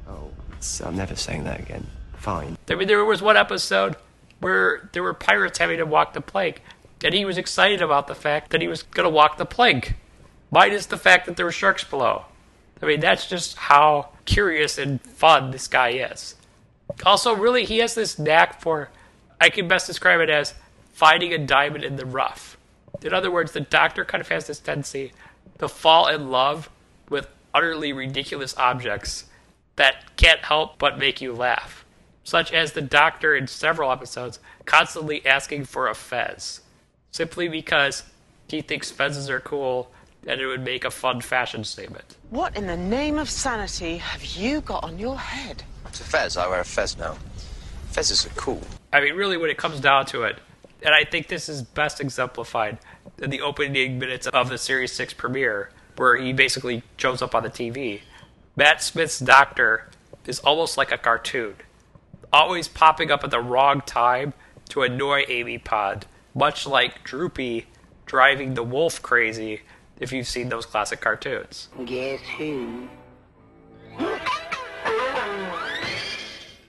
Oh, 0.08 0.30
it's- 0.52 0.80
I'm 0.80 0.96
never 0.96 1.14
saying 1.14 1.44
that 1.44 1.60
again. 1.60 1.86
Fine. 2.18 2.58
Mean, 2.68 2.88
there 2.88 3.04
was 3.04 3.22
one 3.22 3.36
episode 3.36 3.96
where 4.40 4.88
there 4.92 5.02
were 5.02 5.14
pirates 5.14 5.58
having 5.58 5.78
to 5.78 5.86
walk 5.86 6.12
the 6.12 6.20
plank, 6.20 6.62
and 7.02 7.14
he 7.14 7.24
was 7.24 7.38
excited 7.38 7.80
about 7.80 8.06
the 8.06 8.14
fact 8.14 8.50
that 8.50 8.60
he 8.60 8.68
was 8.68 8.82
going 8.82 9.04
to 9.04 9.14
walk 9.14 9.38
the 9.38 9.46
plank, 9.46 9.94
minus 10.50 10.86
the 10.86 10.96
fact 10.96 11.26
that 11.26 11.36
there 11.36 11.46
were 11.46 11.52
sharks 11.52 11.84
below. 11.84 12.24
I 12.82 12.86
mean, 12.86 13.00
that's 13.00 13.26
just 13.26 13.56
how 13.56 14.10
curious 14.24 14.78
and 14.78 15.00
fun 15.00 15.50
this 15.50 15.68
guy 15.68 15.90
is. 15.90 16.36
Also, 17.04 17.34
really, 17.34 17.64
he 17.64 17.78
has 17.78 17.94
this 17.94 18.18
knack 18.18 18.60
for, 18.60 18.90
I 19.40 19.48
can 19.48 19.68
best 19.68 19.86
describe 19.86 20.20
it 20.20 20.30
as 20.30 20.54
finding 20.92 21.32
a 21.32 21.38
diamond 21.38 21.84
in 21.84 21.96
the 21.96 22.06
rough. 22.06 22.56
In 23.02 23.12
other 23.12 23.30
words, 23.30 23.52
the 23.52 23.60
doctor 23.60 24.04
kind 24.04 24.20
of 24.20 24.28
has 24.28 24.46
this 24.46 24.58
tendency 24.58 25.12
to 25.58 25.68
fall 25.68 26.08
in 26.08 26.30
love 26.30 26.70
with 27.08 27.28
utterly 27.54 27.92
ridiculous 27.92 28.56
objects 28.56 29.26
that 29.76 30.16
can't 30.16 30.40
help 30.40 30.78
but 30.78 30.98
make 30.98 31.20
you 31.20 31.32
laugh. 31.32 31.84
Such 32.28 32.52
as 32.52 32.72
the 32.72 32.82
doctor 32.82 33.34
in 33.34 33.46
several 33.46 33.90
episodes 33.90 34.38
constantly 34.66 35.24
asking 35.24 35.64
for 35.64 35.88
a 35.88 35.94
fez, 35.94 36.60
simply 37.10 37.48
because 37.48 38.02
he 38.48 38.60
thinks 38.60 38.92
fezzes 38.92 39.30
are 39.30 39.40
cool 39.40 39.90
and 40.26 40.38
it 40.38 40.46
would 40.46 40.62
make 40.62 40.84
a 40.84 40.90
fun 40.90 41.22
fashion 41.22 41.64
statement. 41.64 42.18
What 42.28 42.54
in 42.54 42.66
the 42.66 42.76
name 42.76 43.16
of 43.16 43.30
sanity 43.30 43.96
have 43.96 44.22
you 44.22 44.60
got 44.60 44.84
on 44.84 44.98
your 44.98 45.16
head? 45.18 45.62
It's 45.86 46.02
a 46.02 46.04
fez. 46.04 46.36
I 46.36 46.46
wear 46.48 46.60
a 46.60 46.66
fez 46.66 46.98
now. 46.98 47.16
Fezzes 47.92 48.26
are 48.26 48.34
cool. 48.38 48.60
I 48.92 49.00
mean, 49.00 49.14
really, 49.14 49.38
when 49.38 49.48
it 49.48 49.56
comes 49.56 49.80
down 49.80 50.04
to 50.08 50.24
it, 50.24 50.38
and 50.82 50.94
I 50.94 51.04
think 51.04 51.28
this 51.28 51.48
is 51.48 51.62
best 51.62 51.98
exemplified 51.98 52.76
in 53.22 53.30
the 53.30 53.40
opening 53.40 53.98
minutes 53.98 54.26
of 54.26 54.50
the 54.50 54.58
Series 54.58 54.92
6 54.92 55.14
premiere, 55.14 55.70
where 55.96 56.18
he 56.18 56.34
basically 56.34 56.82
shows 56.98 57.22
up 57.22 57.34
on 57.34 57.42
the 57.42 57.48
TV. 57.48 58.02
Matt 58.54 58.82
Smith's 58.82 59.18
doctor 59.18 59.88
is 60.26 60.40
almost 60.40 60.76
like 60.76 60.92
a 60.92 60.98
cartoon, 60.98 61.54
always 62.32 62.68
popping 62.68 63.10
up 63.10 63.24
at 63.24 63.30
the 63.30 63.40
wrong 63.40 63.80
time 63.82 64.32
to 64.70 64.82
annoy 64.82 65.24
Amy 65.28 65.58
Pond, 65.58 66.06
much 66.34 66.66
like 66.66 67.04
Droopy 67.04 67.66
driving 68.06 68.54
the 68.54 68.62
wolf 68.62 69.02
crazy 69.02 69.62
if 69.98 70.12
you've 70.12 70.28
seen 70.28 70.48
those 70.48 70.66
classic 70.66 71.00
cartoons. 71.00 71.68
Guess 71.84 72.20
who? 72.36 72.88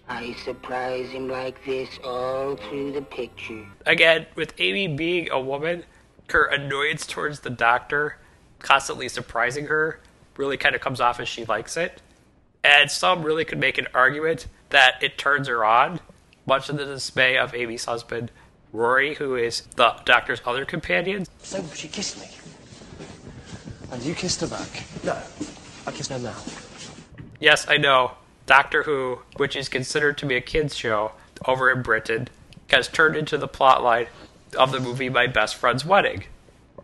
I 0.08 0.34
surprise 0.44 1.10
him 1.12 1.30
like 1.30 1.64
this 1.66 1.90
all 2.04 2.56
through 2.56 2.94
the 2.94 3.02
picture. 3.02 3.66
Again, 3.86 4.26
with 4.36 4.54
Amy 4.58 4.88
being 4.88 5.30
a 5.32 5.40
woman, 5.40 5.84
her 6.30 6.46
annoyance 6.46 7.06
towards 7.06 7.42
the 7.42 7.50
doctor, 7.50 8.18
constantly 8.60 9.08
surprising 9.08 9.68
her, 9.68 10.02
really 10.36 10.58
kind 10.58 10.76
of 10.76 10.82
comes 10.82 11.00
off 11.00 11.20
as 11.20 11.28
she 11.28 11.46
likes 11.46 11.78
it. 11.78 12.02
And 12.64 12.90
some 12.90 13.24
really 13.24 13.46
could 13.46 13.60
make 13.60 13.78
an 13.78 13.88
argument 13.94 14.48
that 14.70 15.02
it 15.02 15.18
turns 15.18 15.48
her 15.48 15.66
on, 15.66 16.00
much 16.46 16.68
to 16.68 16.74
the 16.74 16.86
dismay 16.86 17.38
of 17.38 17.54
Amy's 17.54 17.86
husband, 17.86 18.32
Rory, 18.72 19.16
who 19.16 19.36
is 19.36 19.62
the 19.76 19.96
doctor's 20.06 20.42
other 20.46 20.66
companion. 20.66 21.26
So 21.42 21.64
she 21.74 21.88
kissed 21.88 22.20
me. 22.20 22.28
And 23.92 24.04
you 24.04 24.14
kissed 24.14 24.42
her 24.42 24.48
back? 24.48 24.84
No. 25.04 25.18
I 25.88 25.92
kissed 25.92 26.12
her 26.12 26.20
now. 26.20 26.36
Yes, 27.40 27.68
I 27.68 27.78
know. 27.78 28.12
Doctor 28.46 28.84
Who, 28.84 29.20
which 29.38 29.56
is 29.56 29.70
considered 29.70 30.18
to 30.20 30.26
be 30.26 30.36
a 30.36 30.42
kids' 30.42 30.76
show 30.76 31.12
over 31.46 31.72
in 31.72 31.82
Britain, 31.82 32.28
has 32.68 32.88
turned 32.88 33.16
into 33.16 33.38
the 33.38 33.48
plotline 33.48 34.08
of 34.58 34.72
the 34.72 34.80
movie 34.80 35.10
My 35.10 35.28
Best 35.28 35.56
Friend's 35.56 35.86
Wedding. 35.86 36.24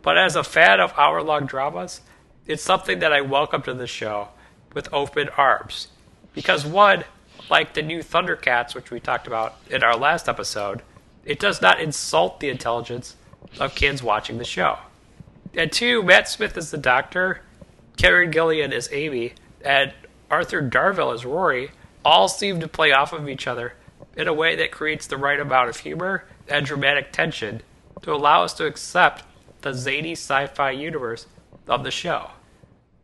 But 0.02 0.18
as 0.18 0.36
a 0.36 0.44
fan 0.44 0.80
of 0.80 0.94
hour 0.98 1.24
long 1.24 1.46
dramas, 1.46 2.02
it's 2.46 2.62
something 2.62 3.00
that 3.00 3.12
I 3.12 3.22
welcome 3.22 3.64
to 3.64 3.74
the 3.74 3.88
show 3.88 4.30
with 4.74 4.94
open 4.94 5.30
arms. 5.38 5.88
Because, 6.34 6.66
one, 6.66 7.04
like 7.50 7.74
the 7.74 7.82
new 7.82 8.00
Thundercats, 8.00 8.76
which 8.76 8.92
we 8.92 9.00
talked 9.00 9.28
about 9.28 9.56
in 9.70 9.84
our 9.84 9.96
last 9.96 10.28
episode, 10.28 10.82
it 11.24 11.40
does 11.40 11.62
not 11.62 11.80
insult 11.80 12.40
the 12.40 12.50
intelligence 12.50 13.16
of 13.60 13.76
kids 13.76 14.04
watching 14.04 14.38
the 14.38 14.46
show. 14.46 14.78
And 15.54 15.72
two, 15.72 16.04
Matt 16.04 16.28
Smith 16.28 16.58
is 16.58 16.72
the 16.72 16.78
doctor, 16.78 17.42
Karen 17.98 18.32
Gillian 18.32 18.74
is 18.74 18.90
Amy, 18.92 19.34
and 19.62 19.94
Arthur 20.30 20.62
Darvill 20.62 21.14
as 21.14 21.26
Rory 21.26 21.72
all 22.04 22.28
seem 22.28 22.60
to 22.60 22.68
play 22.68 22.92
off 22.92 23.14
of 23.14 23.30
each 23.30 23.48
other 23.48 23.74
in 24.16 24.28
a 24.28 24.34
way 24.34 24.56
that 24.56 24.72
creates 24.72 25.08
the 25.08 25.18
right 25.18 25.40
amount 25.40 25.70
of 25.70 25.78
humor 25.78 26.26
and 26.48 26.66
dramatic 26.66 27.12
tension 27.12 27.62
to 28.02 28.14
allow 28.14 28.44
us 28.44 28.54
to 28.54 28.66
accept 28.66 29.24
the 29.62 29.74
zany 29.74 30.12
sci 30.12 30.46
fi 30.48 30.72
universe 30.72 31.26
of 31.68 31.84
the 31.84 31.92
show, 31.92 32.32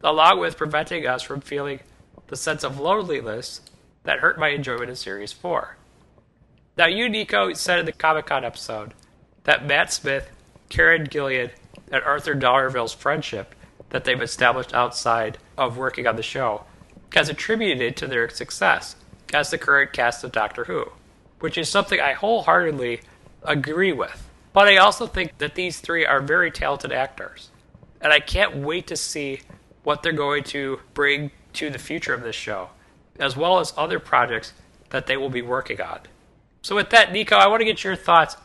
along 0.04 0.39
with 0.39 0.58
preventing 0.58 1.08
us 1.08 1.24
from 1.24 1.42
feeling 1.42 1.80
the 2.28 2.36
sense 2.36 2.64
of 2.64 2.80
loneliness 2.80 3.62
that 4.04 4.20
hurt 4.20 4.39
my 4.39 4.49
enjoyment 4.49 4.89
of 4.89 4.97
Series 4.97 5.32
4. 5.32 5.78
Now, 6.78 6.88
you, 6.88 7.10
Nico, 7.10 7.54
said 7.54 7.80
in 7.80 7.86
the 7.86 7.91
Comic 7.91 8.28
Con 8.28 8.45
episode 8.45 8.93
that 9.43 9.66
Matt 9.66 9.91
Smith, 9.91 10.30
Karen 10.70 11.08
Gillian, 11.08 11.52
and 11.91 12.04
Arthur 12.04 12.34
Darvill's 12.34 12.93
friendship 12.93 13.54
that 13.89 14.06
they've 14.06 14.22
established 14.22 14.74
outside 14.74 15.38
of 15.58 15.78
working 15.78 16.08
on 16.08 16.16
the 16.16 16.24
show 16.24 16.64
has 17.14 17.30
attributed 17.30 17.97
to 17.97 18.08
their 18.08 18.30
success 18.30 18.95
as 19.34 19.52
the 19.52 19.58
current 19.58 19.93
cast 19.93 20.24
of 20.24 20.32
Doctor 20.32 20.66
Who, 20.66 20.91
which 21.39 21.58
is 21.58 21.70
something 21.70 21.99
I 21.99 22.14
wholeheartedly 22.14 23.02
agree 23.43 23.91
with. 23.91 24.28
But 24.54 24.68
I 24.68 24.78
also 24.78 25.08
think 25.08 25.38
that 25.38 25.56
these 25.56 25.80
three 25.80 26.06
are 26.06 26.22
very 26.22 26.52
talented 26.52 26.91
actors, 26.91 27.49
and 28.02 28.12
I 28.12 28.20
can't 28.20 28.58
wait 28.58 28.88
to 28.88 28.95
see 28.95 29.41
what 29.84 30.04
they're 30.04 30.12
going 30.12 30.43
to 30.45 30.80
bring 30.93 31.32
to 31.54 31.70
the 31.70 31.80
future 31.80 32.14
of 32.14 32.24
this 32.24 32.36
show, 32.36 32.70
as 33.20 33.36
well 33.36 33.59
as 33.59 33.74
other 33.78 33.99
projects 33.99 34.53
that 34.89 35.07
they 35.07 35.18
will 35.18 35.30
be 35.30 35.41
working 35.41 35.82
on. 35.82 35.99
So, 36.62 36.76
with 36.76 36.89
that, 36.91 37.12
Nico, 37.12 37.36
I 37.36 37.47
want 37.47 37.62
to 37.62 37.66
get 37.66 37.84
your 37.84 37.95
thoughts 37.95 38.38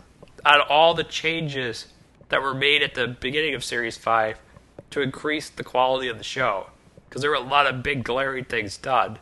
on 0.44 0.60
all 0.60 0.94
the 0.94 1.04
changes 1.04 1.86
that 2.28 2.42
were 2.42 2.54
made 2.54 2.82
at 2.82 2.94
the 2.94 3.06
beginning 3.08 3.54
of 3.54 3.64
Series 3.64 3.96
5 3.96 4.38
to 4.90 5.00
increase 5.00 5.50
the 5.50 5.64
quality 5.64 6.08
of 6.08 6.18
the 6.18 6.24
show, 6.24 6.68
because 7.08 7.20
there 7.20 7.30
were 7.30 7.36
a 7.36 7.40
lot 7.40 7.66
of 7.66 7.82
big, 7.82 8.04
glaring 8.04 8.44
things 8.44 8.76
done. 8.78 9.18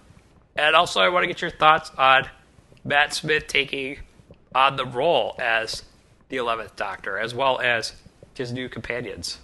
And 0.56 0.76
also, 0.76 1.00
I 1.00 1.08
want 1.08 1.24
to 1.24 1.26
get 1.26 1.40
your 1.40 1.50
thoughts 1.50 1.90
on 1.98 2.28
Matt 2.84 3.14
Smith 3.14 3.46
taking 3.46 3.98
on 4.54 4.76
the 4.76 4.86
role 4.86 5.34
as 5.38 5.82
the 6.28 6.36
11th 6.36 6.76
Doctor, 6.76 7.18
as 7.18 7.34
well 7.34 7.58
as 7.60 7.94
his 8.34 8.52
new 8.52 8.68
companions. 8.68 9.38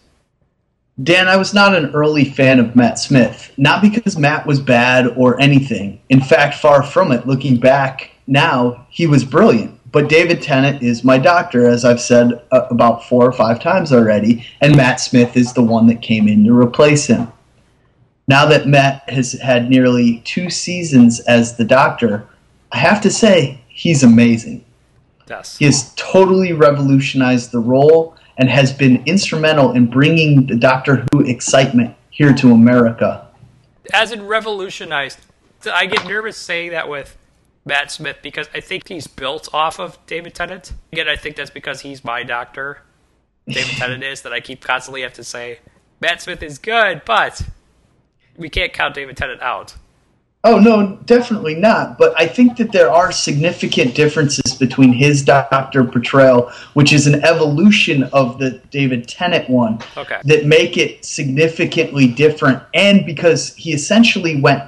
Dan, 1.03 1.29
I 1.29 1.37
was 1.37 1.55
not 1.55 1.75
an 1.75 1.95
early 1.95 2.25
fan 2.25 2.59
of 2.59 2.75
Matt 2.75 2.99
Smith. 2.99 3.53
Not 3.57 3.81
because 3.81 4.19
Matt 4.19 4.47
was 4.47 4.61
bad 4.61 5.07
or 5.17 5.41
anything. 5.41 6.01
In 6.09 6.21
fact, 6.21 6.57
far 6.57 6.83
from 6.83 7.13
it. 7.13 7.27
Looking 7.27 7.59
back 7.59 8.11
now, 8.27 8.87
he 8.91 9.07
was 9.07 9.25
brilliant. 9.25 9.79
But 9.93 10.09
David 10.09 10.43
Tennant 10.43 10.83
is 10.83 11.03
my 11.03 11.19
doctor, 11.19 11.69
as 11.69 11.85
I've 11.85 12.01
said 12.01 12.43
uh, 12.53 12.67
about 12.71 13.05
four 13.05 13.25
or 13.25 13.33
five 13.33 13.61
times 13.61 13.93
already, 13.93 14.47
and 14.61 14.77
Matt 14.77 15.01
Smith 15.01 15.37
is 15.37 15.53
the 15.53 15.63
one 15.63 15.87
that 15.87 16.03
came 16.03 16.29
in 16.29 16.45
to 16.45 16.57
replace 16.57 17.07
him. 17.07 17.33
Now 18.29 18.47
that 18.47 18.69
Matt 18.69 19.09
has 19.11 19.33
had 19.33 19.69
nearly 19.69 20.23
two 20.25 20.51
seasons 20.51 21.19
as 21.21 21.57
the 21.57 21.65
doctor, 21.65 22.29
I 22.71 22.79
have 22.79 23.01
to 23.01 23.11
say 23.11 23.61
he's 23.69 24.05
amazing. 24.05 24.65
Yes. 25.29 25.59
He 25.59 25.65
has 25.65 25.93
totally 25.97 26.53
revolutionized 26.53 27.51
the 27.51 27.59
role 27.59 28.17
and 28.41 28.49
has 28.49 28.73
been 28.73 29.03
instrumental 29.05 29.73
in 29.73 29.87
bringing 29.87 30.47
the 30.47 30.57
Doctor 30.57 31.05
Who 31.13 31.21
excitement 31.21 31.95
here 32.09 32.33
to 32.33 32.53
America. 32.53 33.29
As 33.93 34.13
in 34.13 34.27
revolutionized, 34.27 35.19
I 35.71 35.85
get 35.85 36.07
nervous 36.07 36.39
saying 36.39 36.71
that 36.71 36.89
with 36.89 37.19
Matt 37.67 37.91
Smith 37.91 38.17
because 38.23 38.49
I 38.55 38.61
think 38.61 38.89
he's 38.89 39.07
built 39.07 39.51
off 39.53 39.79
of 39.79 39.99
David 40.07 40.35
Tennant. 40.35 40.73
Again, 40.91 41.07
I 41.07 41.17
think 41.17 41.37
that's 41.37 41.51
because 41.51 41.83
he's 41.83 42.03
my 42.03 42.23
doctor. 42.23 42.81
David 43.47 43.75
Tennant 43.77 44.03
is 44.03 44.23
that 44.23 44.33
I 44.33 44.41
keep 44.41 44.63
constantly 44.63 45.03
have 45.03 45.13
to 45.15 45.25
say 45.25 45.59
Matt 46.01 46.23
Smith 46.23 46.43
is 46.43 46.59
good, 46.59 47.03
but 47.05 47.43
we 48.39 48.49
can't 48.49 48.73
count 48.73 48.95
David 48.95 49.19
Tennant 49.19 49.43
out. 49.43 49.75
Oh 50.43 50.59
no, 50.59 50.97
definitely 51.05 51.55
not. 51.55 51.99
But 51.99 52.15
I 52.19 52.27
think 52.27 52.57
that 52.57 52.73
there 52.73 52.91
are 52.91 53.13
significant 53.13 53.95
differences 53.95 54.55
between 54.55 54.93
his 54.93 55.23
Doctor 55.23 55.85
portrayal, 55.85 56.51
which 56.73 56.93
is 56.95 57.07
an 57.07 57.23
evolution 57.25 58.05
of 58.05 58.39
the 58.39 58.53
David 58.71 59.07
Tennant 59.07 59.51
one, 59.51 59.81
Okay. 59.99 60.17
that 60.25 60.47
make 60.47 60.79
it 60.79 61.05
significantly 61.05 62.07
different. 62.07 62.63
And 62.73 63.05
because 63.05 63.55
he 63.55 63.73
essentially 63.73 64.41
went 64.41 64.63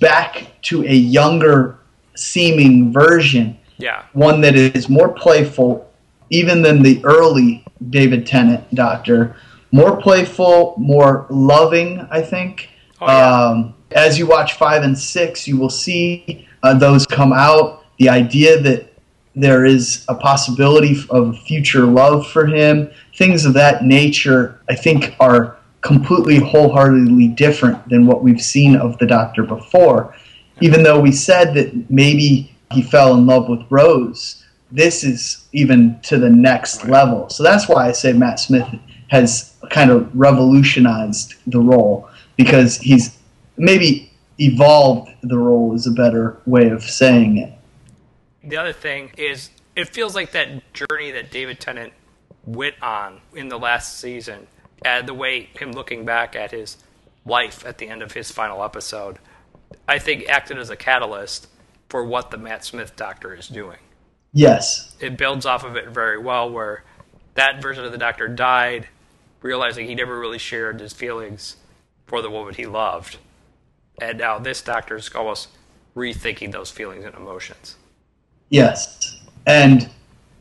back 0.00 0.46
to 0.62 0.84
a 0.84 0.94
younger 0.94 1.78
seeming 2.14 2.90
version, 2.92 3.58
Yeah. 3.76 4.02
one 4.14 4.40
that 4.40 4.54
is 4.56 4.88
more 4.88 5.08
playful, 5.10 5.86
even 6.30 6.62
than 6.62 6.82
the 6.82 7.00
early 7.04 7.62
David 7.90 8.26
Tennant 8.26 8.74
Doctor. 8.74 9.34
More 9.72 9.96
playful, 10.00 10.74
more 10.78 11.26
loving, 11.28 12.06
I 12.10 12.22
think. 12.22 12.68
um, 13.02 13.72
as 13.92 14.18
you 14.18 14.26
watch 14.26 14.54
five 14.54 14.82
and 14.82 14.96
six, 14.96 15.46
you 15.46 15.58
will 15.58 15.70
see 15.70 16.46
uh, 16.62 16.74
those 16.74 17.06
come 17.06 17.32
out. 17.32 17.84
The 17.98 18.08
idea 18.08 18.60
that 18.60 18.92
there 19.34 19.64
is 19.64 20.04
a 20.08 20.14
possibility 20.14 20.96
of 21.10 21.38
future 21.40 21.86
love 21.86 22.26
for 22.28 22.46
him, 22.46 22.90
things 23.14 23.44
of 23.44 23.54
that 23.54 23.84
nature, 23.84 24.60
I 24.68 24.74
think 24.74 25.14
are 25.20 25.56
completely 25.82 26.38
wholeheartedly 26.38 27.28
different 27.28 27.88
than 27.88 28.06
what 28.06 28.22
we've 28.22 28.40
seen 28.40 28.76
of 28.76 28.98
the 28.98 29.06
Doctor 29.06 29.42
before. 29.42 30.14
Even 30.60 30.82
though 30.82 31.00
we 31.00 31.12
said 31.12 31.54
that 31.54 31.90
maybe 31.90 32.54
he 32.72 32.82
fell 32.82 33.14
in 33.14 33.26
love 33.26 33.48
with 33.48 33.60
Rose, 33.70 34.44
this 34.70 35.02
is 35.02 35.48
even 35.52 35.98
to 36.02 36.18
the 36.18 36.28
next 36.30 36.84
level. 36.86 37.28
So 37.30 37.42
that's 37.42 37.68
why 37.68 37.88
I 37.88 37.92
say 37.92 38.12
Matt 38.12 38.38
Smith 38.40 38.68
has 39.08 39.54
kind 39.70 39.90
of 39.90 40.10
revolutionized 40.14 41.34
the 41.46 41.60
role 41.60 42.08
because 42.36 42.76
he's 42.76 43.16
maybe 43.60 44.10
evolved 44.38 45.10
the 45.22 45.38
role 45.38 45.74
is 45.74 45.86
a 45.86 45.90
better 45.90 46.40
way 46.46 46.70
of 46.70 46.82
saying 46.82 47.38
it. 47.38 47.52
The 48.42 48.56
other 48.56 48.72
thing 48.72 49.10
is, 49.16 49.50
it 49.76 49.88
feels 49.88 50.14
like 50.14 50.32
that 50.32 50.72
journey 50.72 51.10
that 51.10 51.30
David 51.30 51.60
Tennant 51.60 51.92
went 52.46 52.82
on 52.82 53.20
in 53.34 53.48
the 53.48 53.58
last 53.58 53.98
season, 53.98 54.46
and 54.84 55.06
the 55.06 55.14
way 55.14 55.50
him 55.58 55.72
looking 55.72 56.04
back 56.06 56.34
at 56.34 56.50
his 56.50 56.78
life 57.26 57.66
at 57.66 57.78
the 57.78 57.88
end 57.88 58.02
of 58.02 58.12
his 58.12 58.30
final 58.30 58.64
episode, 58.64 59.18
I 59.86 59.98
think 59.98 60.26
acted 60.28 60.58
as 60.58 60.70
a 60.70 60.76
catalyst 60.76 61.48
for 61.88 62.04
what 62.04 62.30
the 62.30 62.38
Matt 62.38 62.64
Smith 62.64 62.96
Doctor 62.96 63.34
is 63.34 63.46
doing. 63.46 63.78
Yes. 64.32 64.96
It 65.00 65.18
builds 65.18 65.44
off 65.44 65.64
of 65.64 65.76
it 65.76 65.88
very 65.88 66.18
well, 66.18 66.50
where 66.50 66.84
that 67.34 67.60
version 67.60 67.84
of 67.84 67.92
the 67.92 67.98
Doctor 67.98 68.26
died, 68.26 68.88
realizing 69.42 69.86
he 69.86 69.94
never 69.94 70.18
really 70.18 70.38
shared 70.38 70.80
his 70.80 70.94
feelings 70.94 71.56
for 72.06 72.22
the 72.22 72.30
woman 72.30 72.54
he 72.54 72.66
loved. 72.66 73.18
And 74.00 74.18
now 74.18 74.38
this 74.38 74.62
Doctor 74.62 74.96
is 74.96 75.10
almost 75.14 75.48
rethinking 75.94 76.52
those 76.52 76.70
feelings 76.70 77.04
and 77.04 77.14
emotions. 77.14 77.76
Yes. 78.48 79.20
And 79.46 79.88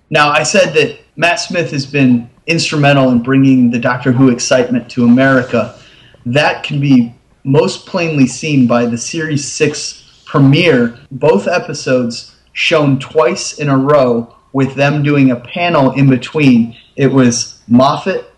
now 0.09 0.29
I 0.29 0.43
said 0.43 0.73
that 0.73 0.99
Matt 1.15 1.39
Smith 1.39 1.71
has 1.71 1.85
been 1.85 2.29
instrumental 2.47 3.09
in 3.09 3.21
bringing 3.21 3.69
the 3.69 3.79
Doctor 3.79 4.11
Who 4.11 4.29
excitement 4.29 4.89
to 4.91 5.03
America. 5.03 5.77
That 6.25 6.63
can 6.63 6.79
be 6.79 7.13
most 7.43 7.85
plainly 7.85 8.27
seen 8.27 8.67
by 8.67 8.85
the 8.85 8.97
Series 8.97 9.49
6 9.51 10.23
premiere, 10.25 10.97
both 11.11 11.47
episodes 11.47 12.35
shown 12.53 12.99
twice 12.99 13.59
in 13.59 13.69
a 13.69 13.77
row 13.77 14.35
with 14.53 14.75
them 14.75 15.03
doing 15.03 15.31
a 15.31 15.35
panel 15.35 15.91
in 15.91 16.09
between. 16.09 16.75
It 16.95 17.07
was 17.07 17.61
Moffat, 17.67 18.31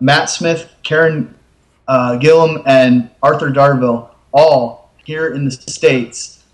Matt 0.00 0.28
Smith, 0.28 0.70
Karen 0.82 1.34
uh, 1.88 2.18
Gillan, 2.20 2.62
and 2.66 3.10
Arthur 3.22 3.50
Darvill 3.50 4.10
all 4.36 4.92
here 5.04 5.32
in 5.34 5.44
the 5.44 5.50
States 5.50 6.44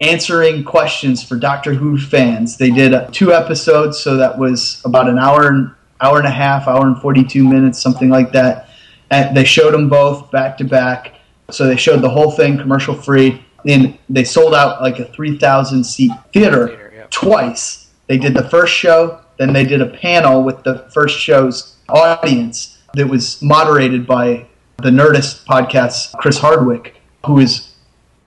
answering 0.00 0.64
questions 0.64 1.22
for 1.22 1.36
Doctor 1.36 1.72
Who 1.72 1.96
fans. 1.96 2.56
They 2.56 2.70
did 2.70 2.92
uh, 2.92 3.06
two 3.12 3.32
episodes, 3.32 3.98
so 3.98 4.16
that 4.16 4.36
was 4.36 4.82
about 4.84 5.08
an 5.08 5.18
hour 5.18 5.48
and 5.48 5.70
hour 6.00 6.18
and 6.18 6.26
a 6.26 6.30
half, 6.30 6.66
hour 6.66 6.86
and 6.86 7.00
forty 7.00 7.22
two 7.22 7.48
minutes, 7.48 7.80
something 7.80 8.10
like 8.10 8.32
that. 8.32 8.68
And 9.10 9.36
they 9.36 9.44
showed 9.44 9.72
them 9.72 9.88
both 9.88 10.30
back 10.30 10.58
to 10.58 10.64
back. 10.64 11.14
So 11.50 11.66
they 11.66 11.76
showed 11.76 12.00
the 12.02 12.10
whole 12.10 12.32
thing 12.32 12.58
commercial 12.58 12.94
free. 12.94 13.44
And 13.64 13.96
they 14.08 14.24
sold 14.24 14.54
out 14.54 14.82
like 14.82 14.98
a 14.98 15.04
three 15.04 15.38
thousand 15.38 15.84
seat 15.84 16.10
theater 16.32 17.06
twice. 17.10 17.90
They 18.08 18.18
did 18.18 18.34
the 18.34 18.48
first 18.48 18.74
show, 18.74 19.20
then 19.38 19.52
they 19.52 19.64
did 19.64 19.80
a 19.80 19.86
panel 19.86 20.42
with 20.42 20.64
the 20.64 20.90
first 20.92 21.18
show's 21.18 21.76
audience 21.88 22.82
that 22.94 23.06
was 23.06 23.40
moderated 23.40 24.06
by 24.06 24.46
the 24.78 24.90
Nerdist 24.90 25.44
podcast's 25.44 26.12
Chris 26.18 26.38
Hardwick, 26.38 26.96
who 27.26 27.38
is 27.38 27.74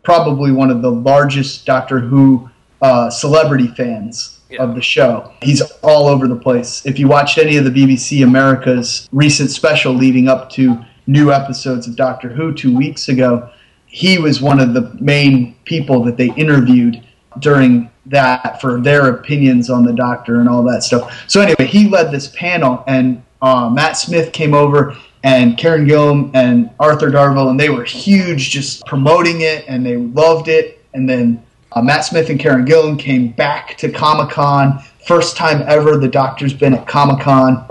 probably 0.03 0.51
one 0.51 0.71
of 0.71 0.81
the 0.81 0.91
largest 0.91 1.65
Doctor 1.65 1.99
Who 1.99 2.49
uh, 2.81 3.09
celebrity 3.09 3.67
fans 3.67 4.39
of 4.59 4.75
the 4.75 4.81
show. 4.81 5.33
He's 5.41 5.61
all 5.81 6.07
over 6.07 6.27
the 6.27 6.35
place. 6.35 6.85
If 6.85 6.99
you 6.99 7.07
watched 7.07 7.37
any 7.37 7.57
of 7.57 7.65
the 7.65 7.71
BBC 7.71 8.23
America's 8.23 9.09
recent 9.11 9.49
special 9.49 9.93
leading 9.93 10.27
up 10.27 10.49
to 10.51 10.83
new 11.07 11.31
episodes 11.31 11.87
of 11.87 11.95
Doctor 11.95 12.29
Who 12.29 12.53
two 12.53 12.75
weeks 12.75 13.09
ago, 13.09 13.49
he 13.87 14.17
was 14.17 14.41
one 14.41 14.59
of 14.59 14.73
the 14.73 14.95
main 14.99 15.55
people 15.65 16.03
that 16.03 16.17
they 16.17 16.31
interviewed 16.33 17.03
during 17.39 17.89
that 18.05 18.61
for 18.61 18.79
their 18.81 19.07
opinions 19.09 19.69
on 19.69 19.83
the 19.83 19.93
Doctor 19.93 20.39
and 20.39 20.47
all 20.47 20.63
that 20.63 20.83
stuff. 20.83 21.25
So 21.27 21.41
anyway, 21.41 21.65
he 21.65 21.89
led 21.89 22.11
this 22.11 22.27
panel, 22.29 22.83
and 22.87 23.23
uh, 23.41 23.69
Matt 23.69 23.97
Smith 23.97 24.31
came 24.31 24.53
over 24.53 24.95
and 25.25 25.57
Karen 25.57 25.87
Gillan 25.87 26.29
and 26.35 26.69
Arthur 26.79 27.09
Darvill, 27.09 27.49
and 27.49 27.59
they 27.59 27.71
were 27.71 27.83
huge, 27.83 28.51
just 28.51 28.85
promoting 28.85 29.41
it, 29.41 29.65
and 29.67 29.83
they 29.83 29.97
loved 29.97 30.47
it. 30.47 30.85
And 30.93 31.09
then 31.09 31.43
uh, 31.71 31.81
Matt 31.81 32.05
Smith 32.05 32.29
and 32.29 32.39
Karen 32.39 32.63
Gillan 32.63 32.99
came 32.99 33.31
back 33.31 33.75
to 33.79 33.91
Comic 33.91 34.29
Con, 34.29 34.79
first 35.07 35.35
time 35.35 35.63
ever 35.67 35.97
the 35.97 36.07
Doctor's 36.07 36.53
been 36.53 36.75
at 36.75 36.87
Comic 36.87 37.21
Con. 37.21 37.67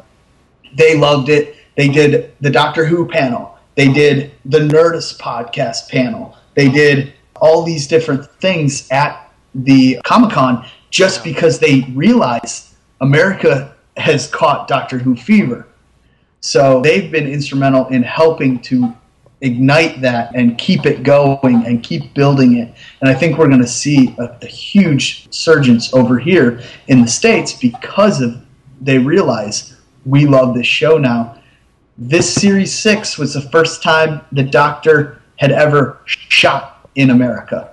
They 0.75 0.99
loved 0.99 1.29
it. 1.29 1.55
They 1.77 1.87
did 1.87 2.33
the 2.41 2.51
Doctor 2.51 2.85
Who 2.85 3.07
panel. 3.07 3.57
They 3.77 3.93
did 3.93 4.33
the 4.45 4.59
Nerdist 4.59 5.21
podcast 5.21 5.89
panel. 5.89 6.37
They 6.55 6.69
did 6.69 7.13
all 7.37 7.63
these 7.63 7.87
different 7.87 8.27
things 8.41 8.91
at 8.91 9.33
the 9.55 10.01
Comic 10.05 10.33
Con 10.33 10.67
just 10.91 11.23
because 11.23 11.61
they 11.61 11.83
realized 11.95 12.75
America 13.01 13.77
has 13.97 14.27
caught 14.27 14.67
Doctor 14.67 14.99
Who 14.99 15.15
fever. 15.15 15.69
So 16.45 16.83
they've 16.83 17.11
been 17.11 17.27
instrumental 17.27 17.87
in 17.87 18.03
helping 18.03 18.61
to 18.65 18.95
ignite 19.41 20.03
that 20.03 20.35
and 20.35 20.59
keep 20.59 20.85
it 20.85 21.03
going 21.03 21.65
and 21.65 21.83
keep 21.83 22.13
building 22.13 22.59
it. 22.59 22.75
And 23.01 23.09
I 23.09 23.15
think 23.15 23.39
we're 23.39 23.49
going 23.49 23.63
to 23.63 23.67
see 23.67 24.15
a, 24.19 24.37
a 24.43 24.47
huge 24.47 25.33
surgence 25.33 25.95
over 25.95 26.19
here 26.19 26.61
in 26.89 27.01
the 27.01 27.09
States 27.09 27.55
because 27.55 28.21
of 28.21 28.37
they 28.83 28.99
realize 28.99 29.75
we 30.05 30.27
love 30.27 30.55
this 30.55 30.67
show 30.67 30.99
now. 30.99 31.41
This 31.97 32.35
series 32.35 32.75
six 32.75 33.17
was 33.17 33.33
the 33.33 33.41
first 33.41 33.83
time 33.83 34.21
the 34.31 34.43
Doctor 34.43 35.23
had 35.37 35.51
ever 35.51 36.01
shot 36.05 36.91
in 36.95 37.09
America. 37.09 37.73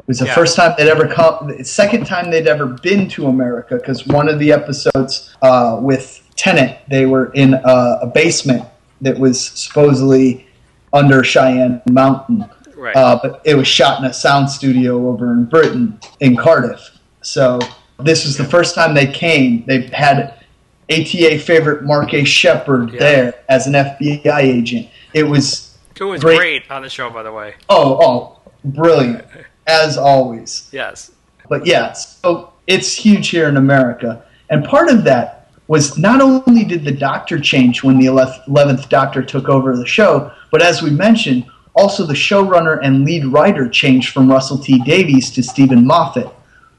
It 0.00 0.08
was 0.08 0.18
the 0.18 0.26
Yeah. 0.26 0.34
first 0.34 0.56
time 0.56 0.74
they'd 0.76 0.88
ever 0.88 1.06
come, 1.06 1.54
the 1.56 1.62
second 1.64 2.04
time 2.04 2.32
they'd 2.32 2.48
ever 2.48 2.66
been 2.66 3.08
to 3.10 3.28
America 3.28 3.76
because 3.76 4.08
one 4.08 4.28
of 4.28 4.40
the 4.40 4.50
episodes 4.50 5.36
uh, 5.40 5.78
with 5.80 6.27
Tennant, 6.38 6.78
they 6.88 7.04
were 7.04 7.32
in 7.34 7.52
a, 7.54 7.98
a 8.02 8.06
basement 8.06 8.64
that 9.02 9.18
was 9.18 9.44
supposedly 9.44 10.46
under 10.92 11.22
Cheyenne 11.22 11.82
Mountain. 11.90 12.48
Right. 12.76 12.96
Uh, 12.96 13.18
but 13.20 13.42
it 13.44 13.56
was 13.56 13.66
shot 13.66 13.98
in 13.98 14.06
a 14.06 14.12
sound 14.14 14.48
studio 14.48 15.08
over 15.08 15.32
in 15.32 15.44
Britain, 15.46 15.98
in 16.20 16.36
Cardiff. 16.36 16.96
So 17.22 17.58
this 17.98 18.24
was 18.24 18.36
the 18.36 18.44
first 18.44 18.74
time 18.76 18.94
they 18.94 19.08
came. 19.08 19.64
They've 19.66 19.90
had 19.92 20.44
ATA 20.90 21.38
favorite 21.40 21.82
Mark 21.84 22.14
A. 22.14 22.24
Sheppard 22.24 22.92
there 22.92 23.34
as 23.48 23.66
an 23.66 23.72
FBI 23.74 24.38
agent. 24.38 24.88
It 25.12 25.24
was 25.24 25.76
Who 25.98 26.08
was 26.08 26.20
Great. 26.22 26.36
great. 26.38 26.70
on 26.70 26.82
the 26.82 26.88
show, 26.88 27.10
by 27.10 27.22
the 27.24 27.32
way. 27.32 27.54
oh 27.68 27.98
oh 28.00 28.50
brilliant 28.64 29.24
as 29.66 29.98
always. 29.98 30.68
Yes. 30.72 31.10
But 31.48 31.66
yeah, 31.66 31.92
so 31.92 32.52
it's 32.66 32.94
huge 32.94 33.28
here 33.28 33.48
in 33.48 33.56
America. 33.56 34.24
And 34.50 34.64
part 34.64 34.88
of 34.88 35.04
that 35.04 35.37
was 35.68 35.98
not 35.98 36.20
only 36.20 36.64
did 36.64 36.84
the 36.84 36.92
doctor 36.92 37.38
change 37.38 37.82
when 37.82 37.98
the 37.98 38.06
11th 38.06 38.88
Doctor 38.88 39.22
took 39.22 39.48
over 39.48 39.76
the 39.76 39.86
show, 39.86 40.32
but 40.50 40.62
as 40.62 40.82
we 40.82 40.90
mentioned, 40.90 41.44
also 41.74 42.04
the 42.04 42.14
showrunner 42.14 42.80
and 42.82 43.04
lead 43.04 43.24
writer 43.26 43.68
changed 43.68 44.12
from 44.12 44.30
Russell 44.30 44.58
T 44.58 44.82
Davies 44.84 45.30
to 45.32 45.42
Steven 45.42 45.86
Moffat, 45.86 46.28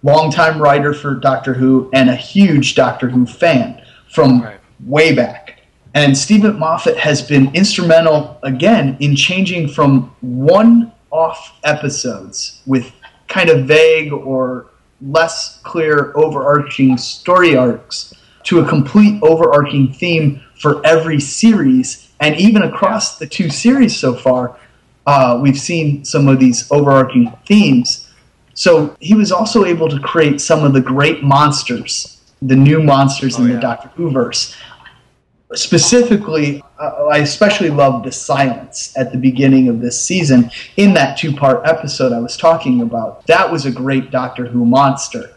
longtime 0.04 0.60
writer 0.62 0.94
for 0.94 1.14
Doctor 1.14 1.54
Who 1.54 1.90
and 1.94 2.10
a 2.10 2.16
huge 2.16 2.76
Doctor 2.76 3.10
Who 3.10 3.26
fan 3.26 3.82
from 4.12 4.46
way 4.86 5.14
back. 5.14 5.62
And 5.94 6.18
Steven 6.18 6.58
Moffat 6.58 6.98
has 6.98 7.22
been 7.22 7.54
instrumental 7.56 8.40
again 8.44 8.98
in 9.00 9.16
changing 9.16 9.68
from 9.68 10.16
one 10.22 10.92
off 11.12 11.60
episodes 11.64 12.62
with 12.66 12.92
kind 13.28 13.50
of 13.50 13.66
vague 13.66 14.12
or 14.12 14.68
less 15.02 15.60
clear 15.62 16.12
overarching 16.16 16.98
story 16.98 17.56
arcs 17.56 18.14
to 18.44 18.60
a 18.60 18.68
complete 18.68 19.22
overarching 19.22 19.92
theme 19.92 20.42
for 20.60 20.86
every 20.86 21.20
series 21.20 22.12
and 22.20 22.36
even 22.38 22.64
across 22.64 23.18
the 23.18 23.28
two 23.28 23.50
series 23.50 23.96
so 23.96 24.14
far 24.14 24.58
uh, 25.10 25.40
we've 25.42 25.60
seen 25.60 26.06
some 26.06 26.28
of 26.28 26.40
these 26.40 26.72
overarching 26.72 27.34
themes. 27.48 28.12
So 28.54 28.96
he 29.00 29.16
was 29.16 29.32
also 29.32 29.66
able 29.66 29.90
to 29.90 30.00
create 30.00 30.40
some 30.40 30.64
of 30.64 30.74
the 30.74 30.82
great 30.82 31.24
monsters, 31.24 32.22
the 32.44 32.56
new 32.56 32.84
monsters 32.84 33.40
in 33.40 33.48
the 33.48 33.60
Doctor 33.60 33.88
Who 33.96 34.12
verse. 34.12 34.56
Specifically, 35.56 36.62
uh, 36.78 37.08
I 37.12 37.20
especially 37.20 37.72
loved 37.72 38.06
the 38.06 38.12
silence 38.12 38.94
at 38.96 39.12
the 39.12 39.18
beginning 39.18 39.68
of 39.68 39.82
this 39.82 40.00
season 40.00 40.52
in 40.78 40.94
that 40.94 41.18
two 41.18 41.36
part 41.36 41.68
episode 41.68 42.14
I 42.14 42.20
was 42.20 42.38
talking 42.38 42.82
about. 42.84 43.26
That 43.26 43.52
was 43.52 43.66
a 43.66 43.72
great 43.72 44.12
Doctor 44.12 44.46
Who 44.46 44.64
monster. 44.64 45.32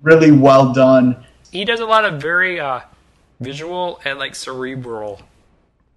Really 0.00 0.30
well 0.30 0.72
done. 0.72 1.25
He 1.56 1.64
does 1.64 1.80
a 1.80 1.86
lot 1.86 2.04
of 2.04 2.20
very 2.20 2.60
uh, 2.60 2.80
visual 3.40 3.98
and 4.04 4.18
like 4.18 4.34
cerebral 4.34 5.22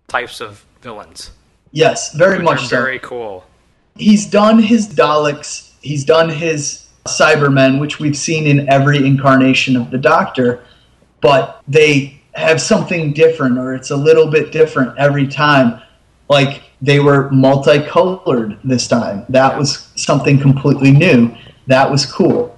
types 0.08 0.40
of 0.40 0.66
villains. 0.82 1.32
Yes, 1.74 2.14
very 2.14 2.40
much 2.40 2.68
so. 2.68 2.78
Very 2.82 3.00
cool. 3.00 3.44
He's 3.96 4.26
done 4.26 4.60
his 4.60 4.88
Daleks, 4.88 5.74
he's 5.82 6.06
done 6.06 6.30
his 6.30 6.88
Cybermen, 7.06 7.82
which 7.82 8.00
we've 8.00 8.16
seen 8.16 8.48
in 8.48 8.70
every 8.70 9.06
incarnation 9.06 9.76
of 9.76 9.92
the 9.92 9.98
Doctor, 9.98 10.64
but 11.20 11.62
they 11.68 12.22
have 12.36 12.62
something 12.62 13.12
different 13.12 13.58
or 13.58 13.76
it's 13.76 13.92
a 13.92 13.98
little 13.98 14.32
bit 14.32 14.54
different 14.54 14.98
every 14.98 15.28
time. 15.28 15.82
Like 16.30 16.64
they 16.82 17.02
were 17.02 17.30
multicolored 17.32 18.58
this 18.64 18.88
time. 18.88 19.26
That 19.28 19.58
was 19.58 19.90
something 19.98 20.40
completely 20.40 20.92
new. 20.92 21.36
That 21.68 21.92
was 21.92 22.06
cool. 22.06 22.58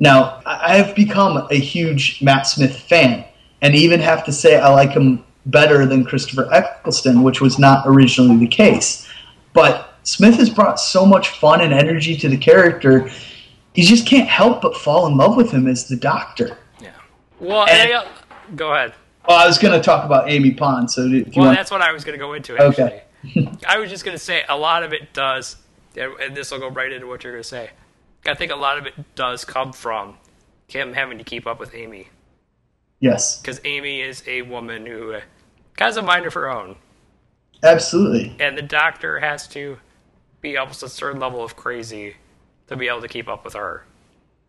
Now, 0.00 0.40
I 0.46 0.58
I 0.72 0.76
have 0.76 0.94
become 0.94 1.46
a 1.50 1.58
huge 1.58 2.22
Matt 2.22 2.46
Smith 2.46 2.78
fan, 2.78 3.24
and 3.62 3.74
even 3.74 4.00
have 4.00 4.24
to 4.26 4.32
say 4.32 4.58
I 4.58 4.68
like 4.68 4.90
him 4.90 5.24
better 5.46 5.86
than 5.86 6.04
Christopher 6.04 6.48
Eccleston, 6.52 7.22
which 7.22 7.40
was 7.40 7.58
not 7.58 7.86
originally 7.86 8.36
the 8.36 8.46
case. 8.46 9.08
But 9.54 9.94
Smith 10.02 10.36
has 10.36 10.50
brought 10.50 10.78
so 10.78 11.04
much 11.04 11.30
fun 11.30 11.60
and 11.60 11.72
energy 11.72 12.16
to 12.16 12.28
the 12.28 12.36
character, 12.36 13.10
you 13.74 13.84
just 13.84 14.06
can't 14.06 14.28
help 14.28 14.60
but 14.60 14.76
fall 14.76 15.06
in 15.06 15.16
love 15.16 15.36
with 15.36 15.50
him 15.50 15.66
as 15.66 15.88
the 15.88 15.96
Doctor. 15.96 16.56
Yeah. 16.80 16.90
Well, 17.40 17.66
And- 17.68 18.06
go 18.56 18.72
ahead. 18.72 18.94
Well, 19.28 19.36
I 19.36 19.46
was 19.46 19.58
going 19.58 19.78
to 19.78 19.84
talk 19.84 20.06
about 20.06 20.30
Amy 20.30 20.52
Pond, 20.52 20.90
so 20.90 21.02
if 21.02 21.36
you 21.36 21.42
Well, 21.42 21.52
that's 21.52 21.70
what 21.70 21.82
I 21.82 21.92
was 21.92 22.02
going 22.02 22.18
to 22.18 22.24
go 22.24 22.32
into. 22.32 22.56
Actually, 22.56 23.02
okay. 23.36 23.50
I 23.68 23.78
was 23.78 23.90
just 23.90 24.02
going 24.02 24.16
to 24.16 24.22
say 24.22 24.42
a 24.48 24.56
lot 24.56 24.82
of 24.82 24.94
it 24.94 25.12
does, 25.12 25.56
and 25.94 26.34
this 26.34 26.50
will 26.50 26.60
go 26.60 26.70
right 26.70 26.90
into 26.90 27.06
what 27.06 27.22
you're 27.22 27.34
going 27.34 27.42
to 27.42 27.48
say. 27.48 27.70
I 28.28 28.34
think 28.34 28.52
a 28.52 28.56
lot 28.56 28.78
of 28.78 28.86
it 28.86 28.94
does 29.14 29.44
come 29.44 29.72
from 29.72 30.16
him 30.68 30.92
having 30.92 31.18
to 31.18 31.24
keep 31.24 31.46
up 31.46 31.58
with 31.58 31.74
Amy, 31.74 32.08
yes, 33.00 33.40
because 33.40 33.60
Amy 33.64 34.00
is 34.00 34.22
a 34.26 34.42
woman 34.42 34.84
who 34.86 35.14
uh, 35.14 35.20
has 35.78 35.96
a 35.96 36.02
mind 36.02 36.26
of 36.26 36.34
her 36.34 36.50
own, 36.50 36.76
absolutely. 37.62 38.36
and 38.40 38.56
the 38.56 38.62
Doctor 38.62 39.18
has 39.20 39.46
to 39.48 39.78
be 40.40 40.56
almost 40.56 40.82
a 40.82 40.88
certain 40.88 41.20
level 41.20 41.42
of 41.42 41.56
crazy 41.56 42.16
to 42.68 42.76
be 42.76 42.86
able 42.88 43.00
to 43.00 43.08
keep 43.08 43.28
up 43.28 43.44
with 43.44 43.54
her. 43.54 43.84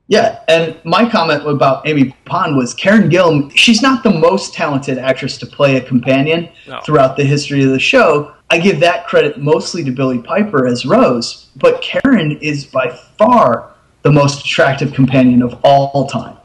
Yeah, 0.08 0.40
and 0.48 0.80
my 0.84 1.08
comment 1.08 1.48
about 1.48 1.88
Amy 1.88 2.16
Pond 2.26 2.58
was 2.58 2.74
Karen 2.74 3.10
Gillan. 3.10 3.56
She's 3.56 3.82
not 3.84 4.02
the 4.04 4.10
most 4.10 4.56
talented 4.56 4.98
actress 4.98 5.38
to 5.38 5.46
play 5.46 5.76
a 5.78 5.82
companion 5.82 6.50
No. 6.68 6.82
throughout 6.82 7.16
the 7.16 7.24
history 7.24 7.64
of 7.64 7.70
the 7.70 7.80
show. 7.80 8.34
I 8.52 8.58
give 8.58 8.80
that 8.80 9.06
credit 9.06 9.38
mostly 9.38 9.84
to 9.84 9.92
Billie 9.92 10.20
Piper 10.20 10.66
as 10.68 10.86
Rose, 10.86 11.50
but 11.56 11.82
Karen 11.82 12.38
is 12.42 12.66
by 12.66 12.90
far 12.90 13.76
the 14.02 14.12
most 14.12 14.44
attractive 14.44 14.94
companion 14.94 15.44
of 15.44 15.60
all 15.64 16.08
time. 16.08 16.36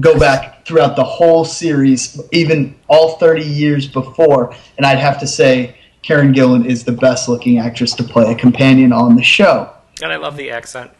Go 0.00 0.18
back 0.18 0.66
throughout 0.66 0.94
the 0.94 1.04
whole 1.04 1.44
series, 1.44 2.20
even 2.32 2.74
all 2.88 3.16
30 3.16 3.42
years 3.42 3.88
before, 3.88 4.54
and 4.76 4.84
I'd 4.84 4.98
have 4.98 5.18
to 5.20 5.26
say 5.26 5.78
Karen 6.02 6.34
Gillan 6.34 6.66
is 6.66 6.84
the 6.84 6.92
best 6.92 7.30
looking 7.30 7.58
actress 7.58 7.94
to 7.94 8.04
play 8.04 8.30
a 8.30 8.34
companion 8.34 8.92
on 8.92 9.16
the 9.16 9.22
show. 9.22 9.72
And 10.02 10.12
I 10.12 10.16
love 10.16 10.36
the 10.36 10.50
accent. 10.50 10.90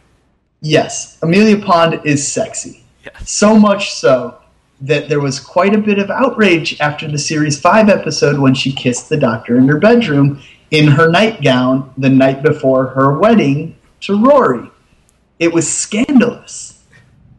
Yes, 0.61 1.19
Amelia 1.21 1.63
Pond 1.63 2.01
is 2.05 2.27
sexy. 2.27 2.83
So 3.23 3.59
much 3.59 3.93
so 3.93 4.39
that 4.81 5.09
there 5.09 5.19
was 5.19 5.39
quite 5.39 5.75
a 5.75 5.77
bit 5.77 5.99
of 5.99 6.09
outrage 6.09 6.79
after 6.79 7.09
the 7.09 7.19
series 7.19 7.59
5 7.59 7.87
episode 7.87 8.39
when 8.39 8.53
she 8.55 8.71
kissed 8.71 9.09
the 9.09 9.17
doctor 9.17 9.57
in 9.57 9.67
her 9.67 9.77
bedroom 9.77 10.41
in 10.71 10.87
her 10.87 11.09
nightgown 11.09 11.93
the 11.97 12.09
night 12.09 12.43
before 12.43 12.87
her 12.87 13.17
wedding 13.17 13.77
to 14.01 14.21
Rory. 14.21 14.69
It 15.39 15.53
was 15.53 15.71
scandalous, 15.71 16.83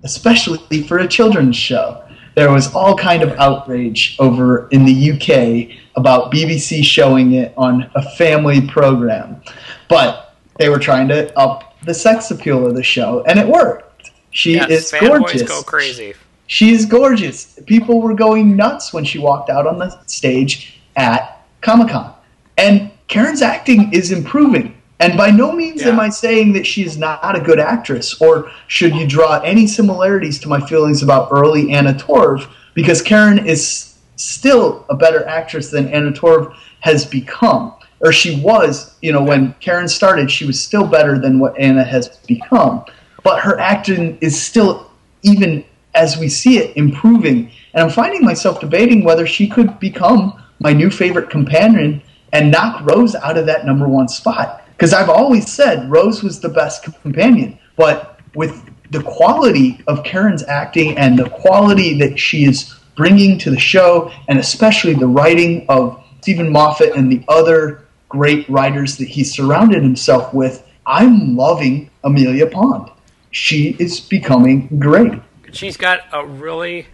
especially 0.04 0.82
for 0.82 0.98
a 0.98 1.08
children's 1.08 1.56
show. 1.56 2.02
There 2.34 2.52
was 2.52 2.74
all 2.74 2.96
kind 2.96 3.22
of 3.22 3.30
outrage 3.38 4.16
over 4.18 4.68
in 4.68 4.84
the 4.84 5.12
UK 5.12 5.76
about 5.96 6.30
BBC 6.30 6.84
showing 6.84 7.32
it 7.32 7.54
on 7.56 7.90
a 7.94 8.02
family 8.16 8.60
program. 8.60 9.40
But 9.88 10.34
they 10.58 10.68
were 10.68 10.78
trying 10.78 11.08
to 11.08 11.36
up 11.38 11.74
the 11.84 11.94
sex 11.94 12.30
appeal 12.30 12.66
of 12.66 12.74
the 12.74 12.82
show, 12.82 13.22
and 13.26 13.38
it 13.38 13.48
worked. 13.48 14.10
She 14.30 14.54
yes, 14.54 14.70
is 14.70 14.94
gorgeous. 15.00 15.42
go 15.42 15.62
crazy. 15.62 16.14
She's 16.46 16.84
gorgeous. 16.84 17.58
People 17.66 18.02
were 18.02 18.14
going 18.14 18.54
nuts 18.54 18.92
when 18.92 19.04
she 19.04 19.18
walked 19.18 19.48
out 19.48 19.66
on 19.66 19.78
the 19.78 19.98
stage 20.06 20.80
at 20.94 21.44
Comic 21.62 21.88
Con. 21.88 22.14
And 22.58 22.90
Karen's 23.08 23.42
acting 23.42 23.92
is 23.92 24.10
improving. 24.10 24.76
And 24.98 25.16
by 25.16 25.30
no 25.30 25.52
means 25.52 25.82
am 25.82 26.00
I 26.00 26.08
saying 26.08 26.54
that 26.54 26.66
she 26.66 26.82
is 26.82 26.96
not 26.96 27.36
a 27.36 27.40
good 27.40 27.60
actress, 27.60 28.18
or 28.20 28.50
should 28.66 28.94
you 28.94 29.06
draw 29.06 29.40
any 29.40 29.66
similarities 29.66 30.38
to 30.40 30.48
my 30.48 30.58
feelings 30.66 31.02
about 31.02 31.28
early 31.30 31.70
Anna 31.72 31.92
Torv, 31.92 32.48
because 32.72 33.02
Karen 33.02 33.46
is 33.46 33.98
still 34.16 34.86
a 34.88 34.96
better 34.96 35.26
actress 35.26 35.70
than 35.70 35.88
Anna 35.88 36.12
Torv 36.12 36.54
has 36.80 37.04
become. 37.04 37.74
Or 38.00 38.10
she 38.10 38.40
was, 38.40 38.96
you 39.02 39.12
know, 39.12 39.22
when 39.22 39.54
Karen 39.60 39.88
started, 39.88 40.30
she 40.30 40.46
was 40.46 40.58
still 40.58 40.86
better 40.86 41.18
than 41.18 41.38
what 41.38 41.58
Anna 41.58 41.84
has 41.84 42.08
become. 42.26 42.84
But 43.22 43.40
her 43.40 43.58
acting 43.58 44.16
is 44.22 44.40
still, 44.40 44.90
even 45.22 45.64
as 45.94 46.16
we 46.16 46.28
see 46.28 46.58
it, 46.58 46.76
improving. 46.76 47.50
And 47.74 47.84
I'm 47.84 47.90
finding 47.90 48.24
myself 48.24 48.60
debating 48.60 49.04
whether 49.04 49.26
she 49.26 49.46
could 49.46 49.78
become 49.78 50.42
my 50.60 50.72
new 50.72 50.90
favorite 50.90 51.28
companion 51.28 52.02
and 52.36 52.50
knock 52.50 52.84
Rose 52.84 53.14
out 53.14 53.38
of 53.38 53.46
that 53.46 53.64
number 53.64 53.88
one 53.88 54.08
spot. 54.08 54.62
Because 54.72 54.92
I've 54.92 55.08
always 55.08 55.50
said 55.50 55.90
Rose 55.90 56.22
was 56.22 56.38
the 56.38 56.50
best 56.50 56.82
companion. 57.02 57.58
But 57.76 58.20
with 58.34 58.62
the 58.90 59.02
quality 59.02 59.82
of 59.86 60.04
Karen's 60.04 60.42
acting 60.44 60.98
and 60.98 61.18
the 61.18 61.30
quality 61.30 61.98
that 61.98 62.18
she 62.18 62.44
is 62.44 62.74
bringing 62.94 63.38
to 63.38 63.50
the 63.50 63.58
show, 63.58 64.12
and 64.28 64.38
especially 64.38 64.92
the 64.92 65.06
writing 65.06 65.64
of 65.70 66.02
Steven 66.20 66.52
Moffat 66.52 66.94
and 66.94 67.10
the 67.10 67.24
other 67.28 67.86
great 68.10 68.46
writers 68.50 68.98
that 68.98 69.08
he 69.08 69.24
surrounded 69.24 69.82
himself 69.82 70.34
with, 70.34 70.62
I'm 70.84 71.36
loving 71.36 71.90
Amelia 72.04 72.46
Pond. 72.46 72.90
She 73.30 73.76
is 73.78 73.98
becoming 73.98 74.78
great. 74.78 75.20
She's 75.52 75.76
got 75.78 76.00
a 76.12 76.26
really 76.26 76.86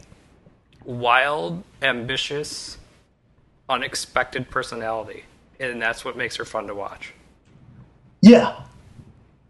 wild, 0.84 1.64
ambitious, 1.82 2.78
unexpected 3.68 4.50
personality, 4.50 5.24
and 5.70 5.80
that's 5.80 6.04
what 6.04 6.16
makes 6.16 6.36
her 6.36 6.44
fun 6.44 6.66
to 6.66 6.74
watch. 6.74 7.12
Yeah. 8.20 8.64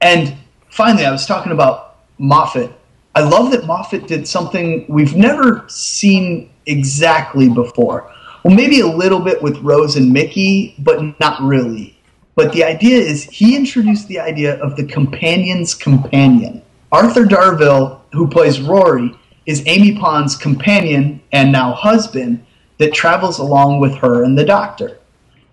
And 0.00 0.36
finally, 0.70 1.06
I 1.06 1.10
was 1.10 1.26
talking 1.26 1.52
about 1.52 2.04
Moffat. 2.18 2.72
I 3.14 3.20
love 3.20 3.50
that 3.52 3.66
Moffat 3.66 4.06
did 4.06 4.26
something 4.26 4.86
we've 4.88 5.14
never 5.14 5.64
seen 5.68 6.50
exactly 6.66 7.48
before. 7.48 8.10
Well, 8.42 8.54
maybe 8.54 8.80
a 8.80 8.86
little 8.86 9.20
bit 9.20 9.42
with 9.42 9.58
Rose 9.58 9.96
and 9.96 10.12
Mickey, 10.12 10.74
but 10.78 11.18
not 11.20 11.40
really. 11.42 11.98
But 12.34 12.52
the 12.52 12.64
idea 12.64 12.98
is 12.98 13.24
he 13.24 13.54
introduced 13.54 14.08
the 14.08 14.18
idea 14.18 14.58
of 14.60 14.76
the 14.76 14.86
companion's 14.86 15.74
companion. 15.74 16.62
Arthur 16.90 17.24
Darvill, 17.24 18.00
who 18.12 18.26
plays 18.28 18.60
Rory, 18.60 19.14
is 19.46 19.62
Amy 19.66 19.98
Pond's 19.98 20.36
companion 20.36 21.20
and 21.32 21.52
now 21.52 21.72
husband 21.72 22.44
that 22.78 22.94
travels 22.94 23.38
along 23.38 23.80
with 23.80 23.94
her 23.96 24.24
and 24.24 24.36
the 24.38 24.44
doctor. 24.44 24.98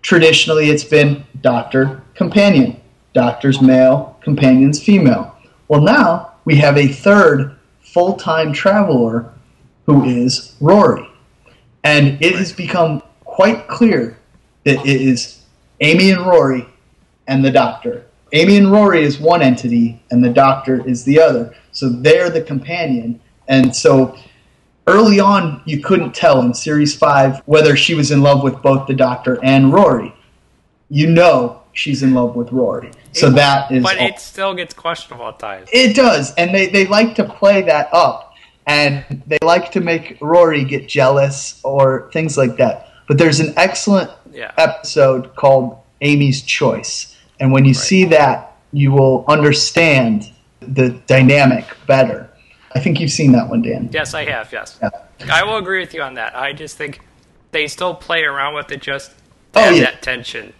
Traditionally, 0.02 0.70
it's 0.70 0.84
been 0.84 1.24
doctor, 1.42 2.02
companion, 2.14 2.80
doctor's 3.12 3.60
male, 3.60 4.18
companion's 4.22 4.82
female. 4.82 5.36
Well, 5.68 5.82
now 5.82 6.34
we 6.44 6.56
have 6.56 6.76
a 6.76 6.88
third 6.88 7.56
full 7.80 8.14
time 8.14 8.52
traveler 8.52 9.32
who 9.86 10.04
is 10.04 10.56
Rory. 10.60 11.06
And 11.84 12.22
it 12.22 12.34
has 12.36 12.52
become 12.52 13.02
quite 13.24 13.68
clear 13.68 14.18
that 14.64 14.84
it 14.86 15.00
is 15.00 15.44
Amy 15.80 16.10
and 16.10 16.26
Rory 16.26 16.66
and 17.26 17.44
the 17.44 17.50
Doctor. 17.50 18.06
Amy 18.32 18.56
and 18.56 18.70
Rory 18.70 19.02
is 19.02 19.18
one 19.18 19.42
entity, 19.42 20.00
and 20.10 20.22
the 20.22 20.30
Doctor 20.30 20.86
is 20.86 21.04
the 21.04 21.20
other. 21.20 21.54
So 21.72 21.88
they're 21.88 22.30
the 22.30 22.42
companion. 22.42 23.20
And 23.48 23.74
so 23.74 24.16
early 24.90 25.20
on, 25.20 25.62
you 25.64 25.80
couldn't 25.82 26.14
tell 26.14 26.40
in 26.42 26.52
Series 26.54 26.94
5 26.96 27.42
whether 27.46 27.76
she 27.76 27.94
was 27.94 28.10
in 28.10 28.22
love 28.22 28.42
with 28.42 28.60
both 28.62 28.86
the 28.86 28.94
Doctor 28.94 29.38
and 29.42 29.72
Rory. 29.72 30.14
You 30.88 31.08
know 31.08 31.62
she's 31.72 32.02
in 32.02 32.14
love 32.14 32.34
with 32.36 32.50
Rory. 32.52 32.90
So 33.12 33.28
It- 33.28 33.34
that 33.36 33.70
is. 33.70 33.82
But 33.82 33.98
all- 33.98 34.06
it 34.06 34.18
still 34.18 34.54
gets 34.54 34.74
questionable 34.74 35.28
at 35.28 35.38
times. 35.38 35.68
it 35.72 35.94
does, 35.94 36.34
and 36.34 36.54
they, 36.54 36.66
they 36.66 36.86
like 36.86 37.14
to 37.16 37.24
play 37.24 37.62
that 37.62 37.88
up, 37.92 38.34
and 38.66 39.04
they 39.26 39.38
like 39.42 39.70
to 39.72 39.80
make 39.80 40.16
Rory 40.20 40.64
get 40.64 40.88
jealous 40.88 41.60
or 41.62 42.10
things 42.12 42.36
like 42.36 42.56
that. 42.56 42.88
But 43.08 43.18
there's 43.18 43.40
an 43.40 43.54
excellent 43.56 44.10
Yeah. 44.32 44.50
episode 44.58 45.34
called 45.36 45.76
Amy's 46.00 46.42
Choice, 46.42 47.16
And 47.40 47.52
when 47.52 47.64
you 47.64 47.72
see 47.74 48.04
that, 48.04 48.52
you 48.72 48.92
will 48.92 49.24
understand 49.26 50.28
the 50.60 50.90
dynamic 51.06 51.64
better. 51.86 52.29
I 52.74 52.80
think 52.80 53.00
you've 53.00 53.10
seen 53.10 53.32
that 53.32 53.48
one, 53.48 53.62
Dan. 53.62 53.88
Yes, 53.92 54.14
I 54.14 54.24
have. 54.24 54.52
Yes, 54.52 54.78
Yeah. 54.82 54.90
I 55.32 55.42
will 55.44 55.56
agree 55.56 55.80
with 55.80 55.92
you 55.94 56.02
on 56.02 56.14
that. 56.14 56.36
I 56.36 56.52
just 56.52 56.76
think 56.76 57.00
they 57.52 57.66
still 57.66 57.94
play 57.94 58.22
around 58.22 58.54
with 58.54 58.70
it 58.70 58.80
just 58.80 59.10
to 59.10 59.14
Oh, 59.56 59.70
yeah. 59.70 59.82
that 59.82 60.02
tension. 60.02 60.52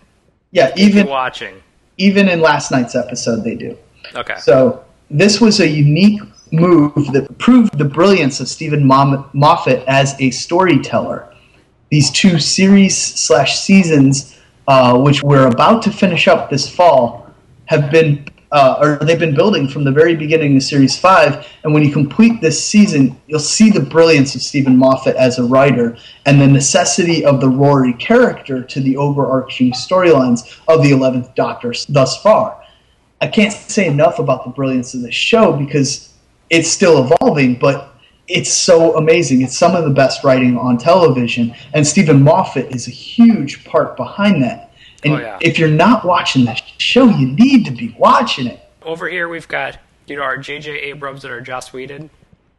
Yeah, 0.50 0.72
even 0.76 1.06
watching. 1.06 1.62
even 1.98 2.28
in 2.28 2.40
last 2.40 2.70
night's 2.72 2.94
episode, 2.96 3.44
they 3.44 3.54
do. 3.54 3.76
Okay. 4.16 4.36
So 4.38 4.84
this 5.10 5.40
was 5.40 5.60
a 5.60 5.68
unique 5.68 6.20
move 6.50 6.94
that 7.12 7.38
proved 7.38 7.78
the 7.78 7.84
brilliance 7.84 8.40
of 8.40 8.48
Steven 8.48 8.84
Moffat 8.84 9.84
as 9.86 10.16
a 10.20 10.30
storyteller. 10.30 11.32
These 11.90 12.10
two 12.10 12.38
series 12.40 12.96
slash 12.96 13.58
seasons, 13.60 14.36
uh, 14.66 14.98
which 14.98 15.22
we're 15.22 15.46
about 15.46 15.82
to 15.82 15.92
finish 15.92 16.26
up 16.26 16.50
this 16.50 16.68
fall, 16.68 17.30
have 17.66 17.90
been 17.92 18.24
uh, 18.52 18.76
or 18.80 18.96
they've 19.04 19.18
been 19.18 19.34
building 19.34 19.68
from 19.68 19.84
the 19.84 19.92
very 19.92 20.16
beginning 20.16 20.56
of 20.56 20.62
Series 20.62 20.98
Five. 20.98 21.46
And 21.62 21.72
when 21.72 21.84
you 21.84 21.92
complete 21.92 22.40
this 22.40 22.62
season, 22.62 23.20
you'll 23.26 23.38
see 23.38 23.70
the 23.70 23.80
brilliance 23.80 24.34
of 24.34 24.42
Steven 24.42 24.76
Moffat 24.76 25.16
as 25.16 25.38
a 25.38 25.44
writer 25.44 25.96
and 26.26 26.40
the 26.40 26.46
necessity 26.48 27.24
of 27.24 27.40
the 27.40 27.48
Rory 27.48 27.92
character 27.94 28.62
to 28.62 28.80
the 28.80 28.96
overarching 28.96 29.72
storylines 29.72 30.58
of 30.66 30.82
the 30.82 30.90
Eleventh 30.90 31.34
Doctor 31.34 31.72
thus 31.88 32.20
far. 32.22 32.60
I 33.20 33.28
can't 33.28 33.52
say 33.52 33.86
enough 33.86 34.18
about 34.18 34.44
the 34.44 34.50
brilliance 34.50 34.94
of 34.94 35.02
this 35.02 35.14
show 35.14 35.52
because 35.52 36.12
it's 36.48 36.68
still 36.68 37.04
evolving, 37.04 37.54
but 37.56 37.94
it's 38.26 38.52
so 38.52 38.96
amazing. 38.96 39.42
It's 39.42 39.56
some 39.58 39.76
of 39.76 39.84
the 39.84 39.90
best 39.90 40.24
writing 40.24 40.56
on 40.56 40.78
television, 40.78 41.54
and 41.74 41.86
Steven 41.86 42.22
Moffat 42.22 42.74
is 42.74 42.88
a 42.88 42.92
huge 42.92 43.64
part 43.64 43.96
behind 43.96 44.42
that. 44.42 44.72
And 45.04 45.14
Oh, 45.14 45.18
yeah. 45.18 45.38
if 45.40 45.58
you're 45.58 45.68
not 45.68 46.04
watching 46.04 46.44
that 46.44 46.59
show, 46.80 47.08
you 47.08 47.28
need 47.28 47.64
to 47.66 47.70
be 47.70 47.94
watching 47.98 48.46
it. 48.46 48.60
Over 48.82 49.08
here, 49.08 49.28
we've 49.28 49.48
got 49.48 49.78
you 50.06 50.16
know 50.16 50.22
our 50.22 50.36
J.J. 50.36 50.70
Abrams 50.70 51.24
and 51.24 51.32
our 51.32 51.40
Joss 51.40 51.72
Whedon. 51.72 52.10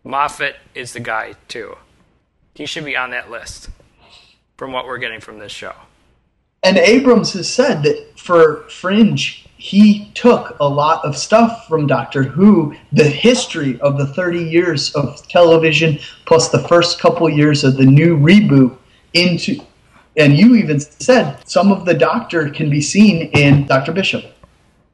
Moffat 0.04 0.56
is 0.74 0.94
the 0.94 1.00
guy 1.00 1.36
too. 1.48 1.78
He 2.56 2.66
should 2.66 2.86
be 2.86 2.98
on 2.98 3.12
that 3.12 3.30
list 3.30 3.70
from 4.58 4.72
what 4.72 4.86
we're 4.86 4.98
getting 4.98 5.22
from 5.22 5.40
this 5.40 5.52
show. 5.52 5.74
And 6.64 6.78
Abrams 6.78 7.34
has 7.34 7.52
said 7.52 7.82
that 7.84 8.20
for 8.20 8.68
Fringe, 8.70 9.48
he 9.58 10.12
took 10.14 10.56
a 10.60 10.68
lot 10.68 11.04
of 11.04 11.18
stuff 11.18 11.68
from 11.68 11.88
Doctor 11.88 12.24
Who, 12.24 12.76
the 12.92 13.04
history 13.04 13.80
of 13.82 13.98
the 13.98 14.08
30 14.08 14.44
years 14.44 14.94
of 14.94 15.28
television, 15.28 16.00
plus 16.26 16.50
the 16.50 16.68
first 16.68 17.00
couple 17.00 17.30
years 17.30 17.64
of 17.64 17.78
the 17.78 17.86
new 17.86 18.18
reboot, 18.18 18.78
into. 19.14 19.62
And 20.18 20.38
you 20.38 20.56
even 20.56 20.80
said 20.80 21.38
some 21.48 21.72
of 21.72 21.86
the 21.86 21.94
Doctor 21.94 22.50
can 22.50 22.70
be 22.70 22.82
seen 22.82 23.30
in 23.34 23.66
Doctor 23.68 23.92
Bishop. 23.92 24.26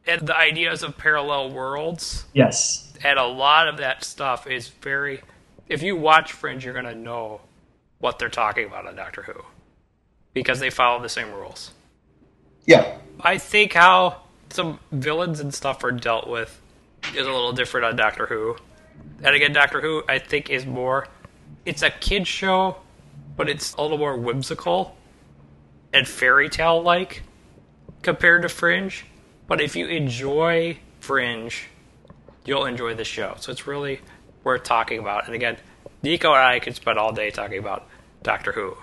And 0.06 0.28
the 0.28 0.38
ideas 0.38 0.84
of 0.84 0.98
parallel 0.98 1.52
worlds 1.52 2.26
Yes. 2.34 2.94
and 3.04 3.20
a 3.20 3.26
lot 3.26 3.68
of 3.68 3.78
that 3.78 4.04
stuff 4.04 4.48
is 4.48 4.68
very. 4.70 5.22
If 5.68 5.82
you 5.84 5.96
watch 5.96 6.32
Fringe, 6.32 6.64
you're 6.64 6.74
gonna 6.74 6.96
know 6.96 7.42
what 8.00 8.20
they're 8.20 8.30
talking 8.30 8.66
about 8.66 8.86
on 8.88 8.96
Doctor 8.96 9.24
Who 9.24 9.44
because 10.34 10.60
they 10.60 10.70
follow 10.70 11.02
the 11.02 11.10
same 11.10 11.32
rules. 11.32 11.72
Yeah. 12.66 12.98
I 13.22 13.38
think 13.38 13.74
how 13.74 14.22
some 14.52 14.80
villains 14.92 15.40
and 15.40 15.54
stuff 15.54 15.84
are 15.84 15.92
dealt 15.92 16.28
with 16.28 16.62
is 17.14 17.26
a 17.26 17.32
little 17.32 17.54
different 17.54 17.86
on 17.86 17.96
Doctor 17.96 18.28
Who. 18.28 18.56
And 19.24 19.36
again, 19.36 19.52
Doctor 19.52 19.82
Who, 19.82 20.04
I 20.08 20.20
think, 20.20 20.50
is 20.50 20.66
more. 20.66 21.08
It's 21.66 21.82
a 21.82 21.90
kid 21.90 22.28
show, 22.28 22.78
but 23.36 23.50
it's 23.50 23.74
a 23.74 23.82
little 23.82 23.98
more 23.98 24.16
whimsical 24.16 24.96
and 25.94 26.08
fairy 26.08 26.50
tale 26.50 26.82
like 26.82 27.24
compared 28.02 28.42
to 28.44 28.50
Fringe. 28.50 29.06
But 29.48 29.62
if 29.62 29.76
you 29.76 29.88
enjoy 29.88 30.80
Fringe, 31.00 31.68
you'll 32.46 32.66
enjoy 32.66 32.94
the 32.96 33.04
show. 33.04 33.36
So 33.40 33.52
it's 33.52 33.68
really 33.68 34.02
worth 34.44 34.64
talking 34.64 35.00
about. 35.00 35.26
And 35.26 35.36
again, 35.36 35.58
Nico 36.04 36.30
and 36.34 36.44
I 36.44 36.60
could 36.60 36.76
spend 36.76 37.00
all 37.00 37.12
day 37.14 37.32
talking 37.32 37.60
about 37.60 37.88
Doctor 38.24 38.52
Who 38.52 38.78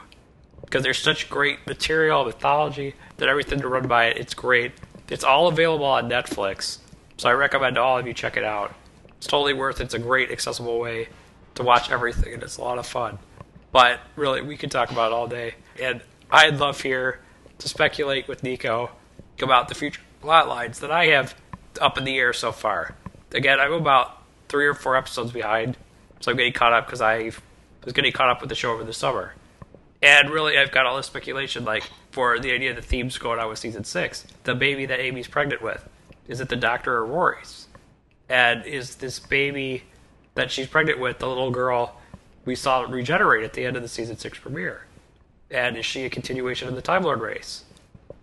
because 0.64 0.82
there's 0.82 0.98
such 0.98 1.28
great 1.28 1.66
material, 1.66 2.24
mythology, 2.24 2.94
that 3.18 3.28
everything 3.28 3.60
to 3.60 3.68
run 3.68 3.86
by 3.86 4.06
it. 4.06 4.16
It's 4.16 4.34
great. 4.34 4.72
It's 5.08 5.24
all 5.24 5.48
available 5.48 5.86
on 5.86 6.08
Netflix, 6.08 6.78
so 7.18 7.28
I 7.28 7.32
recommend 7.32 7.78
all 7.78 7.98
of 7.98 8.06
you 8.06 8.14
check 8.14 8.36
it 8.36 8.44
out. 8.44 8.74
It's 9.18 9.26
totally 9.26 9.52
worth 9.52 9.80
it. 9.80 9.84
It's 9.84 9.94
a 9.94 9.98
great, 9.98 10.30
accessible 10.30 10.80
way 10.80 11.08
to 11.54 11.62
watch 11.62 11.90
everything, 11.90 12.34
and 12.34 12.42
it's 12.42 12.56
a 12.56 12.62
lot 12.62 12.78
of 12.78 12.86
fun. 12.86 13.18
But 13.70 14.00
really, 14.16 14.40
we 14.40 14.56
could 14.56 14.70
talk 14.70 14.90
about 14.90 15.12
it 15.12 15.14
all 15.14 15.28
day, 15.28 15.54
and 15.80 16.00
I'd 16.34 16.58
love 16.58 16.80
here 16.80 17.20
to 17.58 17.68
speculate 17.68 18.26
with 18.26 18.42
Nico 18.42 18.90
about 19.40 19.68
the 19.68 19.76
future 19.76 20.00
plot 20.20 20.48
lines 20.48 20.80
that 20.80 20.90
I 20.90 21.06
have 21.06 21.32
up 21.80 21.96
in 21.96 22.02
the 22.02 22.18
air 22.18 22.32
so 22.32 22.50
far. 22.50 22.96
Again, 23.32 23.60
I'm 23.60 23.72
about 23.72 24.20
three 24.48 24.66
or 24.66 24.74
four 24.74 24.96
episodes 24.96 25.30
behind, 25.30 25.76
so 26.18 26.32
I'm 26.32 26.36
getting 26.36 26.52
caught 26.52 26.72
up 26.72 26.86
because 26.86 27.00
I 27.00 27.30
was 27.84 27.92
getting 27.92 28.10
caught 28.10 28.30
up 28.30 28.40
with 28.40 28.48
the 28.48 28.56
show 28.56 28.72
over 28.72 28.82
the 28.82 28.92
summer. 28.92 29.34
And 30.02 30.28
really, 30.28 30.58
I've 30.58 30.72
got 30.72 30.86
all 30.86 30.96
this 30.96 31.06
speculation, 31.06 31.64
like 31.64 31.88
for 32.10 32.40
the 32.40 32.50
idea 32.50 32.70
of 32.70 32.76
the 32.76 32.82
themes 32.82 33.16
going 33.16 33.38
on 33.38 33.48
with 33.48 33.60
season 33.60 33.84
six. 33.84 34.26
The 34.42 34.56
baby 34.56 34.86
that 34.86 34.98
Amy's 34.98 35.28
pregnant 35.28 35.62
with, 35.62 35.88
is 36.26 36.40
it 36.40 36.48
the 36.48 36.56
doctor 36.56 36.96
or 36.96 37.06
Rory's? 37.06 37.68
And 38.28 38.66
is 38.66 38.96
this 38.96 39.20
baby 39.20 39.84
that 40.34 40.50
she's 40.50 40.66
pregnant 40.66 40.98
with 40.98 41.20
the 41.20 41.28
little 41.28 41.52
girl 41.52 42.00
we 42.44 42.56
saw 42.56 42.80
regenerate 42.80 43.44
at 43.44 43.52
the 43.52 43.64
end 43.64 43.76
of 43.76 43.82
the 43.82 43.88
season 43.88 44.18
six 44.18 44.36
premiere? 44.36 44.86
And 45.54 45.76
is 45.76 45.86
she 45.86 46.04
a 46.04 46.10
continuation 46.10 46.66
of 46.66 46.74
the 46.74 46.82
Time 46.82 47.04
Lord 47.04 47.20
race? 47.20 47.62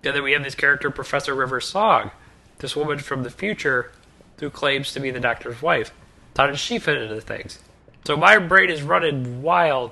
And 0.03 0.13
then 0.13 0.21
we 0.21 0.33
have 0.33 0.43
this 0.43 0.53
character, 0.53 0.91
Professor 0.91 1.33
River 1.33 1.61
Song, 1.61 2.11
this 2.57 2.75
woman 2.75 2.99
from 2.99 3.23
the 3.23 3.29
future 3.29 3.93
who 4.41 4.49
claims 4.49 4.91
to 4.91 4.99
be 4.99 5.11
the 5.11 5.19
doctor's 5.21 5.61
wife. 5.61 5.93
How 6.35 6.47
does 6.47 6.59
she 6.59 6.77
fit 6.77 7.01
into 7.01 7.21
things? 7.21 7.59
So 8.03 8.17
my 8.17 8.37
brain 8.37 8.69
is 8.69 8.83
running 8.83 9.41
wild 9.41 9.91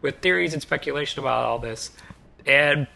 with 0.00 0.20
theories 0.20 0.54
and 0.54 0.62
speculation 0.62 1.20
about 1.20 1.44
all 1.44 1.58
this, 1.58 1.90
and 2.46 2.86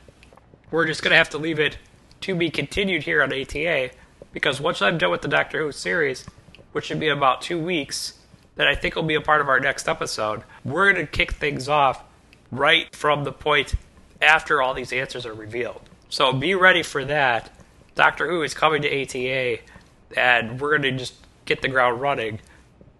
we're 0.70 0.86
just 0.86 1.02
gonna 1.02 1.16
have 1.16 1.30
to 1.30 1.38
leave 1.38 1.60
it 1.60 1.76
to 2.22 2.34
be 2.34 2.48
continued 2.48 3.02
here 3.02 3.22
on 3.22 3.30
ATA 3.30 3.90
because 4.32 4.58
once 4.58 4.80
I'm 4.80 4.96
done 4.96 5.10
with 5.10 5.20
the 5.20 5.28
Doctor 5.28 5.60
Who 5.64 5.70
series, 5.72 6.24
which 6.70 6.86
should 6.86 7.00
be 7.00 7.08
in 7.08 7.18
about 7.18 7.42
two 7.42 7.62
weeks, 7.62 8.14
that 8.56 8.68
I 8.68 8.74
think 8.74 8.94
will 8.94 9.02
be 9.02 9.16
a 9.16 9.20
part 9.20 9.42
of 9.42 9.50
our 9.50 9.60
next 9.60 9.86
episode, 9.86 10.44
we're 10.64 10.90
gonna 10.90 11.06
kick 11.06 11.32
things 11.32 11.68
off 11.68 12.04
right 12.52 12.94
from 12.94 13.24
the 13.24 13.32
point 13.32 13.74
after 14.20 14.62
all 14.62 14.74
these 14.74 14.92
answers 14.92 15.26
are 15.26 15.34
revealed. 15.34 15.80
So 16.08 16.32
be 16.32 16.54
ready 16.54 16.84
for 16.84 17.04
that. 17.06 17.50
Doctor 17.96 18.28
Who 18.28 18.42
is 18.42 18.54
coming 18.54 18.82
to 18.82 19.02
ATA, 19.02 19.62
and 20.16 20.60
we're 20.60 20.76
gonna 20.76 20.92
just 20.92 21.14
get 21.44 21.62
the 21.62 21.68
ground 21.68 22.00
running 22.00 22.38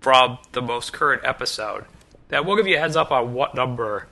from 0.01 0.39
the 0.51 0.61
most 0.61 0.93
current 0.93 1.23
episode. 1.25 1.85
That 2.29 2.45
we'll 2.45 2.57
give 2.57 2.67
you 2.67 2.77
a 2.77 2.81
heads 2.81 2.97
up 2.97 3.13
on 3.13 3.35
what 3.35 3.55
number 3.55 4.09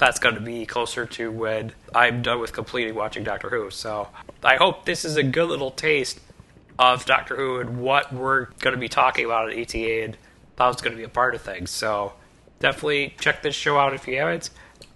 that's 0.00 0.18
going 0.18 0.34
to 0.34 0.40
be 0.40 0.64
closer 0.64 1.04
to 1.04 1.30
when 1.30 1.72
I'm 1.94 2.22
done 2.22 2.40
with 2.40 2.52
completing 2.52 2.94
watching 2.94 3.22
Doctor 3.22 3.50
Who. 3.50 3.70
So 3.70 4.08
I 4.42 4.56
hope 4.56 4.86
this 4.86 5.04
is 5.04 5.16
a 5.16 5.22
good 5.22 5.48
little 5.48 5.70
taste 5.70 6.18
of 6.78 7.04
Doctor 7.04 7.36
Who 7.36 7.60
and 7.60 7.80
what 7.80 8.12
we're 8.12 8.46
going 8.60 8.74
to 8.74 8.80
be 8.80 8.88
talking 8.88 9.26
about 9.26 9.52
at 9.52 9.58
ATA 9.58 10.04
and 10.04 10.16
how 10.58 10.70
it's 10.70 10.82
going 10.82 10.92
to 10.92 10.96
be 10.96 11.04
a 11.04 11.08
part 11.08 11.34
of 11.34 11.42
things. 11.42 11.70
So 11.70 12.14
definitely 12.60 13.14
check 13.20 13.42
this 13.42 13.54
show 13.54 13.78
out 13.78 13.94
if 13.94 14.08
you 14.08 14.16
haven't. 14.16 14.50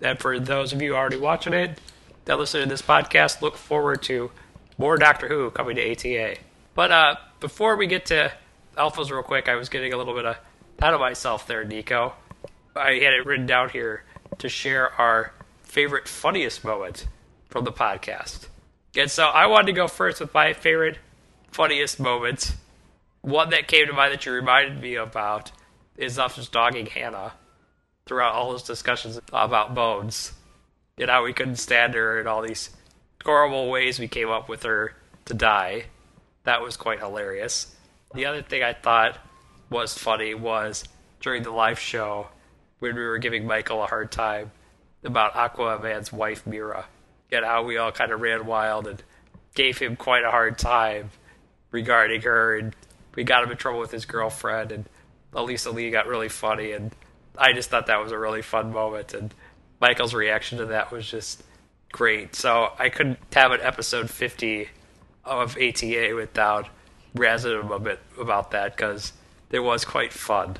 And 0.04 0.18
for 0.18 0.38
those 0.38 0.74
of 0.74 0.82
you 0.82 0.94
already 0.94 1.16
watching 1.16 1.54
it 1.54 1.80
that 2.26 2.38
listen 2.38 2.60
to 2.60 2.68
this 2.68 2.82
podcast, 2.82 3.40
look 3.40 3.56
forward 3.56 4.02
to 4.02 4.30
more 4.76 4.98
Doctor 4.98 5.28
Who 5.28 5.50
coming 5.50 5.76
to 5.76 5.92
ATA. 5.92 6.36
But 6.74 6.92
uh, 6.92 7.16
before 7.40 7.76
we 7.76 7.86
get 7.86 8.06
to 8.06 8.30
alphas 8.76 9.10
real 9.10 9.22
quick, 9.22 9.48
I 9.48 9.54
was 9.54 9.70
getting 9.70 9.94
a 9.94 9.96
little 9.96 10.14
bit 10.14 10.26
of 10.26 10.36
out 10.82 10.92
of 10.92 11.00
myself 11.00 11.46
there, 11.46 11.64
Nico. 11.64 12.12
I 12.76 12.92
had 12.92 13.14
it 13.14 13.24
written 13.24 13.46
down 13.46 13.70
here 13.70 14.04
to 14.38 14.48
share 14.50 14.92
our 14.92 15.32
favorite 15.62 16.06
funniest 16.06 16.64
moment 16.64 17.06
from 17.48 17.64
the 17.64 17.72
podcast. 17.72 18.48
And 18.94 19.10
so 19.10 19.24
I 19.24 19.46
wanted 19.46 19.66
to 19.66 19.72
go 19.72 19.88
first 19.88 20.20
with 20.20 20.34
my 20.34 20.52
favorite 20.52 20.98
funniest 21.50 21.98
moment. 21.98 22.56
One 23.22 23.48
that 23.50 23.68
came 23.68 23.86
to 23.86 23.94
mind 23.94 24.12
that 24.12 24.26
you 24.26 24.32
reminded 24.32 24.82
me 24.82 24.96
about 24.96 25.50
is 25.96 26.16
just 26.16 26.52
dogging 26.52 26.86
Hannah 26.86 27.32
throughout 28.06 28.34
all 28.34 28.50
those 28.50 28.62
discussions 28.62 29.18
about 29.32 29.74
Bones 29.74 30.32
and 30.98 31.10
how 31.10 31.24
we 31.24 31.32
couldn't 31.32 31.56
stand 31.56 31.94
her 31.94 32.18
and 32.18 32.28
all 32.28 32.42
these 32.42 32.70
horrible 33.24 33.70
ways 33.70 33.98
we 33.98 34.08
came 34.08 34.30
up 34.30 34.48
with 34.48 34.62
her 34.62 34.94
to 35.24 35.34
die. 35.34 35.84
That 36.44 36.62
was 36.62 36.76
quite 36.76 36.98
hilarious. 36.98 37.74
The 38.14 38.26
other 38.26 38.42
thing 38.42 38.62
I 38.62 38.74
thought 38.74 39.18
was 39.70 39.96
funny 39.96 40.34
was 40.34 40.84
during 41.20 41.42
the 41.42 41.50
live 41.50 41.78
show 41.78 42.28
when 42.78 42.94
we 42.94 43.02
were 43.02 43.18
giving 43.18 43.46
Michael 43.46 43.82
a 43.82 43.86
hard 43.86 44.12
time 44.12 44.52
about 45.02 45.32
Aquaman's 45.32 46.12
wife 46.12 46.46
Mera 46.46 46.86
and 47.32 47.44
how 47.44 47.64
we 47.64 47.78
all 47.78 47.92
kind 47.92 48.12
of 48.12 48.20
ran 48.20 48.46
wild 48.46 48.86
and 48.86 49.02
gave 49.54 49.78
him 49.78 49.96
quite 49.96 50.24
a 50.24 50.30
hard 50.30 50.58
time 50.58 51.10
regarding 51.70 52.22
her 52.22 52.56
and 52.58 52.76
we 53.14 53.24
got 53.24 53.42
him 53.42 53.50
in 53.50 53.56
trouble 53.56 53.80
with 53.80 53.90
his 53.90 54.04
girlfriend 54.04 54.70
and 54.70 54.88
Elisa 55.32 55.70
Lee 55.70 55.90
got 55.90 56.06
really 56.06 56.28
funny 56.28 56.72
and 56.72 56.94
I 57.36 57.52
just 57.52 57.70
thought 57.70 57.86
that 57.86 58.02
was 58.02 58.12
a 58.12 58.18
really 58.18 58.42
fun 58.42 58.72
moment 58.72 59.14
and 59.14 59.34
Michael's 59.80 60.14
reaction 60.14 60.58
to 60.58 60.66
that 60.66 60.90
was 60.90 61.10
just 61.10 61.42
great. 61.92 62.34
So 62.34 62.72
I 62.78 62.88
couldn't 62.88 63.18
have 63.34 63.52
an 63.52 63.60
episode 63.60 64.10
50 64.10 64.68
of 65.24 65.56
ATA 65.56 66.12
without 66.14 66.68
razzing 67.16 67.60
him 67.60 67.70
a 67.70 67.78
bit 67.78 68.00
about 68.18 68.50
that 68.52 68.76
because 68.76 69.12
it 69.50 69.60
was 69.60 69.84
quite 69.84 70.12
fun. 70.12 70.56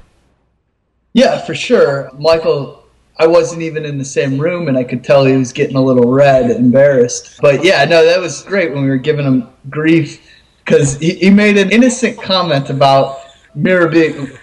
Yeah, 1.13 1.41
for 1.45 1.55
sure. 1.55 2.11
Michael, 2.19 2.85
I 3.19 3.27
wasn't 3.27 3.63
even 3.63 3.85
in 3.85 3.99
the 3.99 4.05
same 4.05 4.39
room 4.39 4.69
and 4.69 4.77
I 4.77 4.85
could 4.85 5.05
tell 5.05 5.25
he 5.25 5.37
was 5.37 5.53
getting 5.53 5.77
a 5.77 5.83
little 5.83 6.13
red, 6.13 6.51
embarrassed. 6.51 7.39
But 7.41 7.65
yeah, 7.65 7.85
no, 7.85 8.05
that 8.05 8.21
was 8.21 8.43
great 8.43 8.73
when 8.73 8.83
we 8.83 8.89
were 8.89 8.97
giving 8.97 9.25
him 9.25 9.49
grief 9.71 10.29
because 10.65 10.99
he, 10.99 11.15
he 11.15 11.31
made 11.31 11.57
an 11.57 11.71
innocent 11.71 12.21
comment 12.21 12.71
about 12.71 13.21
Mera 13.55 13.89
being 13.89 14.37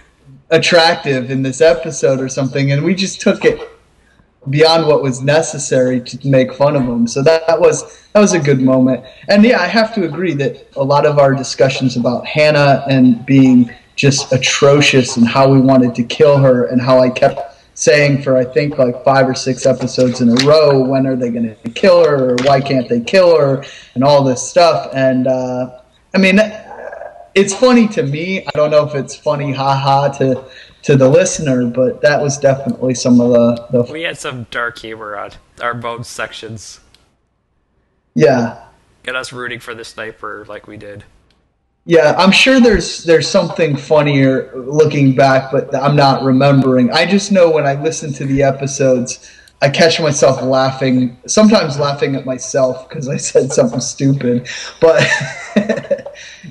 attractive 0.52 1.30
in 1.30 1.42
this 1.42 1.60
episode 1.60 2.20
or 2.20 2.28
something, 2.28 2.70
and 2.70 2.84
we 2.84 2.94
just 2.94 3.20
took 3.20 3.44
it 3.44 3.58
beyond 4.50 4.86
what 4.86 5.02
was 5.02 5.22
necessary 5.22 6.00
to 6.00 6.28
make 6.28 6.52
fun 6.52 6.76
of 6.76 6.82
him. 6.82 7.06
So 7.06 7.22
that, 7.22 7.46
that 7.46 7.60
was 7.60 8.02
that 8.12 8.20
was 8.20 8.34
a 8.34 8.38
good 8.38 8.60
moment. 8.60 9.04
And 9.28 9.44
yeah, 9.44 9.60
I 9.60 9.66
have 9.66 9.94
to 9.94 10.04
agree 10.04 10.34
that 10.34 10.68
a 10.76 10.84
lot 10.84 11.06
of 11.06 11.18
our 11.18 11.34
discussions 11.34 11.96
about 11.96 12.26
Hannah 12.26 12.84
and 12.88 13.24
being 13.24 13.72
just 13.96 14.32
atrocious 14.32 15.16
and 15.16 15.26
how 15.26 15.48
we 15.50 15.60
wanted 15.60 15.94
to 15.94 16.02
kill 16.02 16.38
her 16.38 16.66
and 16.66 16.80
how 16.80 16.98
I 16.98 17.10
kept 17.10 17.40
saying 17.74 18.22
for 18.22 18.36
I 18.36 18.44
think 18.44 18.78
like 18.78 19.02
five 19.04 19.28
or 19.28 19.34
six 19.34 19.64
episodes 19.64 20.20
in 20.20 20.28
a 20.28 20.44
row, 20.44 20.80
when 20.80 21.06
are 21.06 21.16
they 21.16 21.30
going 21.30 21.56
to 21.56 21.70
kill 21.70 22.04
her 22.04 22.32
or 22.32 22.36
why 22.42 22.60
can't 22.60 22.88
they 22.88 23.00
kill 23.00 23.38
her 23.38 23.64
and 23.94 24.04
all 24.04 24.22
this 24.22 24.46
stuff. 24.46 24.90
And 24.92 25.26
uh, 25.26 25.80
I 26.14 26.18
mean, 26.18 26.38
it's 27.34 27.54
funny 27.54 27.88
to 27.88 28.02
me. 28.02 28.44
I 28.46 28.50
don't 28.54 28.70
know 28.70 28.86
if 28.86 28.94
it's 28.94 29.14
funny, 29.14 29.52
haha, 29.52 30.08
to 30.18 30.44
to 30.82 30.96
the 30.96 31.08
listener, 31.08 31.66
but 31.66 32.00
that 32.02 32.20
was 32.20 32.38
definitely 32.38 32.94
some 32.94 33.20
of 33.20 33.30
the, 33.30 33.84
the 33.84 33.92
We 33.92 34.02
had 34.02 34.18
some 34.18 34.46
dark 34.50 34.78
humor 34.78 35.16
on 35.16 35.30
our 35.60 35.74
bones 35.74 36.08
sections. 36.08 36.80
yeah. 38.14 38.64
Get 39.04 39.16
us 39.16 39.32
rooting 39.32 39.58
for 39.58 39.74
the 39.74 39.84
sniper 39.84 40.44
like 40.48 40.66
we 40.68 40.76
did. 40.76 41.02
Yeah, 41.84 42.14
I'm 42.16 42.30
sure 42.30 42.60
there's 42.60 43.02
there's 43.02 43.28
something 43.28 43.76
funnier 43.76 44.52
looking 44.54 45.16
back, 45.16 45.50
but 45.50 45.74
I'm 45.74 45.96
not 45.96 46.22
remembering. 46.22 46.92
I 46.92 47.06
just 47.06 47.32
know 47.32 47.50
when 47.50 47.66
I 47.66 47.74
listen 47.74 48.12
to 48.14 48.24
the 48.24 48.44
episodes, 48.44 49.28
I 49.60 49.68
catch 49.70 50.00
myself 50.00 50.40
laughing, 50.42 51.16
sometimes 51.26 51.78
laughing 51.80 52.14
at 52.14 52.24
myself 52.24 52.88
because 52.88 53.08
I 53.08 53.16
said 53.16 53.52
something 53.52 53.80
stupid. 53.80 54.48
But 54.80 55.04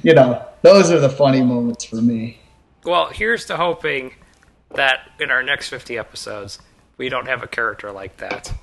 you 0.04 0.14
know, 0.14 0.46
those 0.62 0.92
are 0.92 1.00
the 1.00 1.10
funny 1.10 1.42
moments 1.42 1.86
for 1.86 1.98
me. 1.98 2.40
Well, 2.84 3.08
here's 3.08 3.46
to 3.46 3.58
hoping 3.58 4.14
that 4.76 5.12
in 5.20 5.30
our 5.32 5.44
next 5.44 5.70
50 5.70 5.98
episodes, 5.98 6.60
we 6.98 7.10
don't 7.10 7.28
have 7.28 7.44
a 7.44 7.48
character 7.48 7.92
like 7.92 8.18
that. 8.18 8.54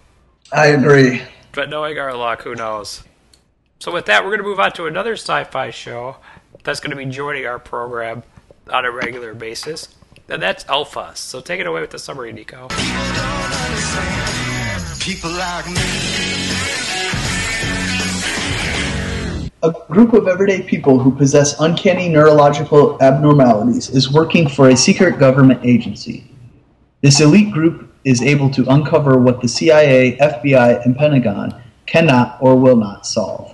I 0.52 0.68
agree. 0.68 1.22
But 1.52 1.70
knowing 1.70 1.98
our 1.98 2.14
luck, 2.14 2.42
who 2.42 2.55
knows? 2.55 3.02
So, 3.80 3.92
with 3.92 4.06
that, 4.06 4.24
we're 4.24 4.30
going 4.30 4.42
to 4.42 4.48
move 4.48 4.60
on 4.60 4.72
to 4.72 4.86
another 4.86 5.12
sci 5.12 5.44
fi 5.44 5.70
show 5.70 6.16
that's 6.64 6.80
going 6.80 6.90
to 6.90 6.96
be 6.96 7.05
joining 7.05 7.46
our 7.46 7.59
program 7.59 8.24
on 8.70 8.84
a 8.84 8.90
regular 8.90 9.34
basis, 9.34 9.94
and 10.28 10.42
that's 10.42 10.66
Alpha. 10.68 11.12
So, 11.14 11.40
take 11.40 11.60
it 11.60 11.66
away 11.66 11.80
with 11.80 11.90
the 11.90 11.98
summary, 11.98 12.32
Nico. 12.32 12.68
People 15.00 15.30
like 15.30 15.66
me. 15.68 16.38
A 19.60 19.74
group 19.90 20.12
of 20.12 20.28
everyday 20.28 20.62
people 20.62 21.01
who 21.01 21.10
possess 21.10 21.59
uncanny 21.59 22.09
neurological 22.09 22.97
abnormalities 23.02 23.90
is 23.90 24.12
working 24.12 24.48
for 24.48 24.68
a 24.68 24.76
secret 24.76 25.18
government 25.18 25.64
agency. 25.64 26.30
This 27.01 27.20
elite 27.20 27.52
group 27.52 27.93
is 28.05 28.22
able 28.22 28.51
to 28.51 28.64
uncover 28.72 29.18
what 29.18 29.40
the 29.40 29.48
CIA, 29.48 30.16
FBI, 30.18 30.85
and 30.85 30.97
Pentagon 30.97 31.60
cannot 31.86 32.39
or 32.40 32.55
will 32.55 32.76
not 32.76 33.05
solve. 33.05 33.52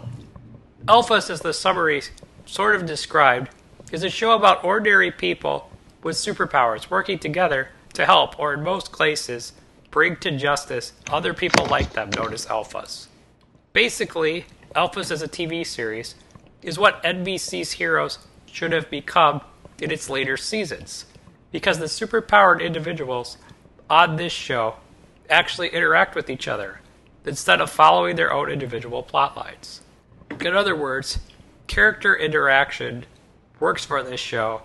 Alphas, 0.85 1.31
as 1.31 1.41
the 1.41 1.55
summary 1.55 2.03
sort 2.45 2.77
of 2.77 2.85
described, 2.85 3.49
is 3.91 4.05
a 4.05 4.11
show 4.11 4.33
about 4.33 4.63
ordinary 4.63 5.11
people 5.11 5.71
with 6.03 6.17
superpowers 6.17 6.91
working 6.91 7.19
together 7.19 7.71
to 7.95 8.05
help, 8.05 8.39
or 8.39 8.53
in 8.53 8.63
most 8.63 8.97
cases, 8.97 9.55
bring 9.91 10.17
to 10.17 10.37
justice 10.37 10.93
other 11.09 11.33
people 11.33 11.65
like 11.65 11.95
them 11.95 12.11
known 12.11 12.35
as 12.35 12.45
alphas. 12.45 13.07
Basically, 13.73 14.45
Alphas 14.75 15.13
as 15.13 15.23
a 15.23 15.29
TV 15.29 15.65
series 15.65 16.17
is 16.63 16.79
what 16.79 17.03
NBC's 17.05 17.73
heroes 17.73 18.19
should 18.47 18.73
have 18.73 18.91
become 18.91 19.41
in 19.81 19.91
its 19.91 20.11
later 20.11 20.37
seasons, 20.37 21.07
because 21.53 21.79
the 21.79 21.85
superpowered 21.85 22.61
individuals 22.61 23.37
on 23.89 24.17
this 24.17 24.33
show 24.33 24.75
actually 25.31 25.69
interact 25.69 26.17
with 26.17 26.29
each 26.29 26.49
other 26.49 26.81
instead 27.25 27.61
of 27.61 27.71
following 27.71 28.17
their 28.17 28.33
own 28.33 28.51
individual 28.51 29.03
plot 29.03 29.37
lines. 29.37 29.81
In 30.41 30.55
other 30.55 30.75
words, 30.75 31.21
character 31.69 32.17
interaction 32.17 33.07
works 33.61 33.85
for 33.85 34.03
this 34.03 34.21
show 34.21 34.63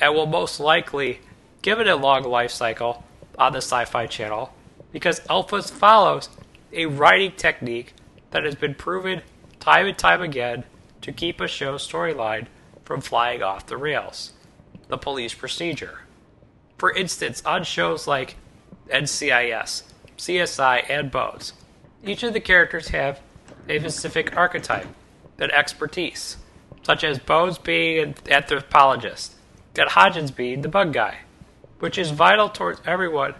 and 0.00 0.14
will 0.14 0.26
most 0.26 0.60
likely 0.60 1.20
give 1.62 1.80
it 1.80 1.88
a 1.88 1.96
long 1.96 2.22
life 2.22 2.52
cycle 2.52 3.04
on 3.36 3.52
the 3.52 3.58
Sci 3.58 3.84
Fi 3.86 4.06
Channel 4.06 4.54
because 4.92 5.20
Alphas 5.20 5.70
follows 5.70 6.28
a 6.72 6.86
writing 6.86 7.32
technique 7.32 7.94
that 8.30 8.44
has 8.44 8.54
been 8.54 8.74
proven 8.74 9.22
time 9.68 9.86
and 9.86 9.98
time 9.98 10.22
again 10.22 10.64
to 11.02 11.12
keep 11.12 11.42
a 11.42 11.46
show's 11.46 11.86
storyline 11.86 12.46
from 12.86 13.02
flying 13.02 13.42
off 13.42 13.66
the 13.66 13.76
rails 13.76 14.32
the 14.88 14.96
police 14.96 15.34
procedure. 15.34 15.98
For 16.78 16.90
instance, 16.90 17.42
on 17.44 17.64
shows 17.64 18.06
like 18.06 18.36
NCIS, 18.90 19.82
CSI, 20.16 20.88
and 20.88 21.10
Bones, 21.10 21.52
each 22.02 22.22
of 22.22 22.32
the 22.32 22.40
characters 22.40 22.88
have 22.88 23.20
a 23.68 23.78
specific 23.78 24.34
archetype 24.34 24.86
and 25.38 25.52
expertise, 25.52 26.38
such 26.82 27.04
as 27.04 27.18
Bones 27.18 27.58
being 27.58 28.02
an 28.02 28.14
anthropologist 28.30 29.34
and 29.78 29.90
Hodgins 29.90 30.34
being 30.34 30.62
the 30.62 30.68
bug 30.70 30.94
guy, 30.94 31.18
which 31.78 31.98
is 31.98 32.10
vital 32.10 32.48
towards 32.48 32.80
everyone 32.86 33.34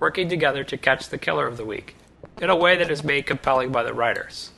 working 0.00 0.30
together 0.30 0.64
to 0.64 0.78
catch 0.78 1.10
the 1.10 1.18
killer 1.18 1.46
of 1.46 1.58
the 1.58 1.66
week 1.66 1.94
in 2.40 2.48
a 2.48 2.56
way 2.56 2.74
that 2.74 2.90
is 2.90 3.04
made 3.04 3.26
compelling 3.26 3.70
by 3.70 3.82
the 3.82 3.92
writers. 3.92 4.50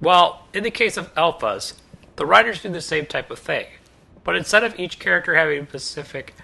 Well, 0.00 0.46
in 0.52 0.62
the 0.62 0.70
case 0.70 0.96
of 0.96 1.14
alphas, 1.14 1.74
the 2.16 2.26
writers 2.26 2.62
do 2.62 2.68
the 2.68 2.82
same 2.82 3.06
type 3.06 3.30
of 3.30 3.38
thing, 3.38 3.66
but 4.24 4.36
instead 4.36 4.62
of 4.62 4.78
each 4.78 4.98
character 4.98 5.34
having 5.34 5.66
specific 5.66 6.34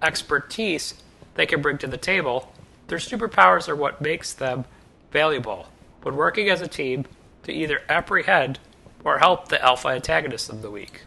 expertise 0.00 0.94
they 1.34 1.46
can 1.46 1.60
bring 1.60 1.78
to 1.78 1.86
the 1.86 1.96
table, 1.96 2.52
their 2.86 2.98
superpowers 2.98 3.68
are 3.68 3.74
what 3.74 4.00
makes 4.00 4.32
them 4.32 4.64
valuable 5.10 5.68
when 6.02 6.16
working 6.16 6.48
as 6.48 6.60
a 6.60 6.68
team 6.68 7.04
to 7.42 7.52
either 7.52 7.82
apprehend 7.88 8.58
or 9.04 9.18
help 9.18 9.48
the 9.48 9.62
alpha 9.64 9.88
antagonist 9.88 10.48
of 10.48 10.62
the 10.62 10.70
week. 10.70 11.02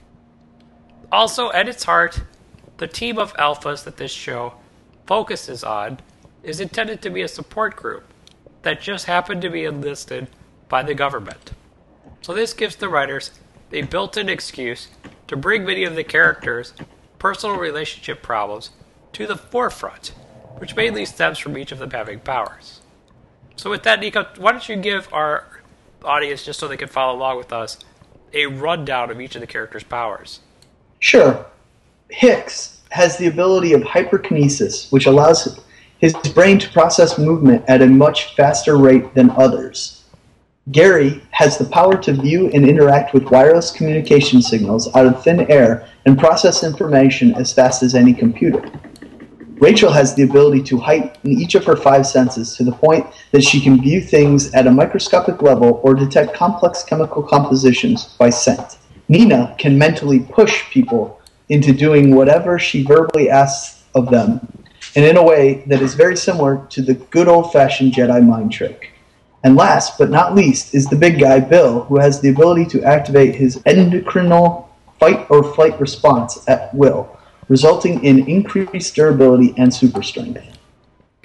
Also, 1.11 1.51
at 1.51 1.69
its 1.69 1.83
heart, 1.83 2.23
the 2.77 2.87
team 2.87 3.17
of 3.17 3.33
alphas 3.35 3.83
that 3.83 3.97
this 3.97 4.11
show 4.11 4.55
focuses 5.05 5.63
on 5.63 5.99
is 6.41 6.59
intended 6.59 7.01
to 7.01 7.09
be 7.09 7.21
a 7.21 7.27
support 7.27 7.75
group 7.75 8.03
that 8.63 8.81
just 8.81 9.05
happened 9.05 9.41
to 9.41 9.49
be 9.49 9.63
enlisted 9.63 10.27
by 10.67 10.83
the 10.83 10.93
government. 10.93 11.51
So 12.23 12.33
this 12.33 12.53
gives 12.53 12.77
the 12.77 12.87
writers 12.87 13.31
a 13.73 13.81
built-in 13.81 14.29
excuse 14.29 14.87
to 15.27 15.35
bring 15.35 15.65
many 15.65 15.83
of 15.83 15.95
the 15.95 16.05
characters' 16.05 16.73
personal 17.19 17.57
relationship 17.57 18.21
problems 18.21 18.69
to 19.11 19.27
the 19.27 19.35
forefront, 19.35 20.13
which 20.57 20.73
mainly 20.73 21.03
stems 21.03 21.37
from 21.37 21.57
each 21.57 21.73
of 21.73 21.79
them 21.79 21.91
having 21.91 22.21
powers. 22.21 22.79
So 23.57 23.69
with 23.69 23.83
that, 23.83 23.99
Nico, 23.99 24.25
why 24.37 24.53
don't 24.53 24.69
you 24.69 24.77
give 24.77 25.13
our 25.13 25.61
audience, 26.05 26.45
just 26.45 26.61
so 26.61 26.67
they 26.69 26.77
can 26.77 26.87
follow 26.87 27.17
along 27.17 27.39
with 27.39 27.51
us, 27.51 27.77
a 28.31 28.45
rundown 28.45 29.11
of 29.11 29.19
each 29.19 29.35
of 29.35 29.41
the 29.41 29.47
characters' 29.47 29.83
powers? 29.83 30.39
Sure. 30.99 31.45
Hicks 32.07 32.81
has 32.91 33.17
the 33.17 33.27
ability 33.27 33.73
of 33.73 33.81
hyperkinesis, 33.81 34.89
which 34.93 35.07
allows 35.07 35.59
his 35.97 36.13
brain 36.33 36.57
to 36.59 36.69
process 36.69 37.17
movement 37.19 37.65
at 37.67 37.81
a 37.81 37.87
much 37.87 38.33
faster 38.35 38.77
rate 38.77 39.13
than 39.13 39.29
others. 39.31 40.02
Gary 40.71 41.21
has 41.31 41.57
the 41.57 41.65
power 41.65 41.97
to 41.97 42.13
view 42.13 42.49
and 42.51 42.65
interact 42.65 43.13
with 43.13 43.29
wireless 43.29 43.69
communication 43.69 44.41
signals 44.41 44.87
out 44.95 45.05
of 45.05 45.21
thin 45.21 45.51
air 45.51 45.89
and 46.05 46.17
process 46.17 46.63
information 46.63 47.35
as 47.35 47.51
fast 47.51 47.83
as 47.83 47.93
any 47.93 48.13
computer. 48.13 48.63
Rachel 49.55 49.91
has 49.91 50.15
the 50.15 50.23
ability 50.23 50.63
to 50.63 50.77
heighten 50.77 51.31
each 51.31 51.55
of 51.55 51.65
her 51.65 51.75
five 51.75 52.07
senses 52.07 52.55
to 52.55 52.63
the 52.63 52.71
point 52.71 53.05
that 53.31 53.43
she 53.43 53.59
can 53.59 53.81
view 53.81 53.99
things 53.99 54.53
at 54.53 54.65
a 54.65 54.71
microscopic 54.71 55.41
level 55.41 55.81
or 55.83 55.93
detect 55.93 56.33
complex 56.33 56.81
chemical 56.81 57.21
compositions 57.21 58.15
by 58.17 58.29
scent. 58.29 58.77
Nina 59.09 59.55
can 59.59 59.77
mentally 59.77 60.21
push 60.21 60.69
people 60.71 61.19
into 61.49 61.73
doing 61.73 62.15
whatever 62.15 62.57
she 62.57 62.83
verbally 62.83 63.29
asks 63.29 63.83
of 63.95 64.09
them, 64.09 64.39
and 64.95 65.03
in 65.03 65.17
a 65.17 65.23
way 65.23 65.65
that 65.67 65.81
is 65.81 65.93
very 65.93 66.15
similar 66.15 66.65
to 66.69 66.81
the 66.81 66.93
good 66.93 67.27
old 67.27 67.51
fashioned 67.51 67.91
Jedi 67.91 68.25
mind 68.25 68.53
trick. 68.53 68.92
And 69.43 69.55
last 69.55 69.97
but 69.97 70.09
not 70.09 70.35
least 70.35 70.73
is 70.73 70.87
the 70.87 70.95
big 70.95 71.19
guy, 71.19 71.39
Bill, 71.39 71.83
who 71.83 71.99
has 71.99 72.21
the 72.21 72.29
ability 72.29 72.65
to 72.67 72.83
activate 72.83 73.35
his 73.35 73.57
endocrinal 73.63 74.67
fight 74.99 75.27
or 75.29 75.43
flight 75.53 75.79
response 75.81 76.47
at 76.47 76.73
will, 76.73 77.19
resulting 77.49 78.03
in 78.05 78.27
increased 78.29 78.95
durability 78.95 79.53
and 79.57 79.73
super 79.73 80.01
strength. 80.01 80.41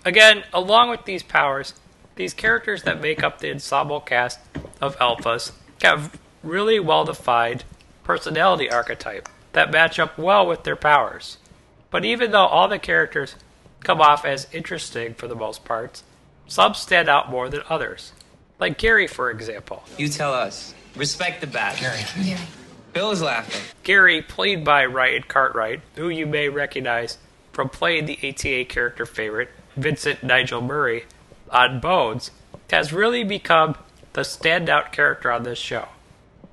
Again, 0.04 0.42
along 0.52 0.90
with 0.90 1.04
these 1.04 1.22
powers, 1.22 1.74
these 2.16 2.34
characters 2.34 2.82
that 2.82 3.00
make 3.00 3.22
up 3.22 3.38
the 3.38 3.52
ensemble 3.52 4.00
cast 4.00 4.40
of 4.80 4.98
alphas 4.98 5.52
have 5.82 6.18
really 6.42 6.80
well 6.80 7.04
defined 7.04 7.62
personality 8.02 8.68
archetype 8.68 9.28
that 9.52 9.70
match 9.70 9.98
up 9.98 10.18
well 10.18 10.46
with 10.46 10.64
their 10.64 10.76
powers. 10.76 11.38
But 11.90 12.04
even 12.04 12.32
though 12.32 12.46
all 12.46 12.68
the 12.68 12.78
characters 12.78 13.36
come 13.80 14.00
off 14.00 14.24
as 14.24 14.48
interesting 14.52 15.14
for 15.14 15.28
the 15.28 15.36
most 15.36 15.64
part, 15.64 16.02
some 16.48 16.74
stand 16.74 17.08
out 17.08 17.30
more 17.30 17.48
than 17.48 17.62
others. 17.68 18.12
Like 18.58 18.78
Gary, 18.78 19.06
for 19.06 19.30
example. 19.30 19.84
You 19.96 20.08
tell 20.08 20.34
us. 20.34 20.74
Respect 20.96 21.40
the 21.40 21.46
bat. 21.46 21.78
Gary. 21.78 22.00
Bill 22.92 23.12
is 23.12 23.22
laughing. 23.22 23.60
Gary, 23.84 24.22
played 24.22 24.64
by 24.64 24.84
Ryan 24.86 25.22
Cartwright, 25.28 25.82
who 25.94 26.08
you 26.08 26.26
may 26.26 26.48
recognize 26.48 27.18
from 27.52 27.68
playing 27.68 28.06
the 28.06 28.18
ATA 28.26 28.64
character 28.64 29.06
favorite, 29.06 29.50
Vincent 29.76 30.22
Nigel 30.22 30.60
Murray, 30.60 31.04
on 31.50 31.80
Bones, 31.80 32.30
has 32.70 32.92
really 32.92 33.22
become 33.22 33.76
the 34.14 34.22
standout 34.22 34.90
character 34.90 35.30
on 35.30 35.44
this 35.44 35.58
show. 35.58 35.88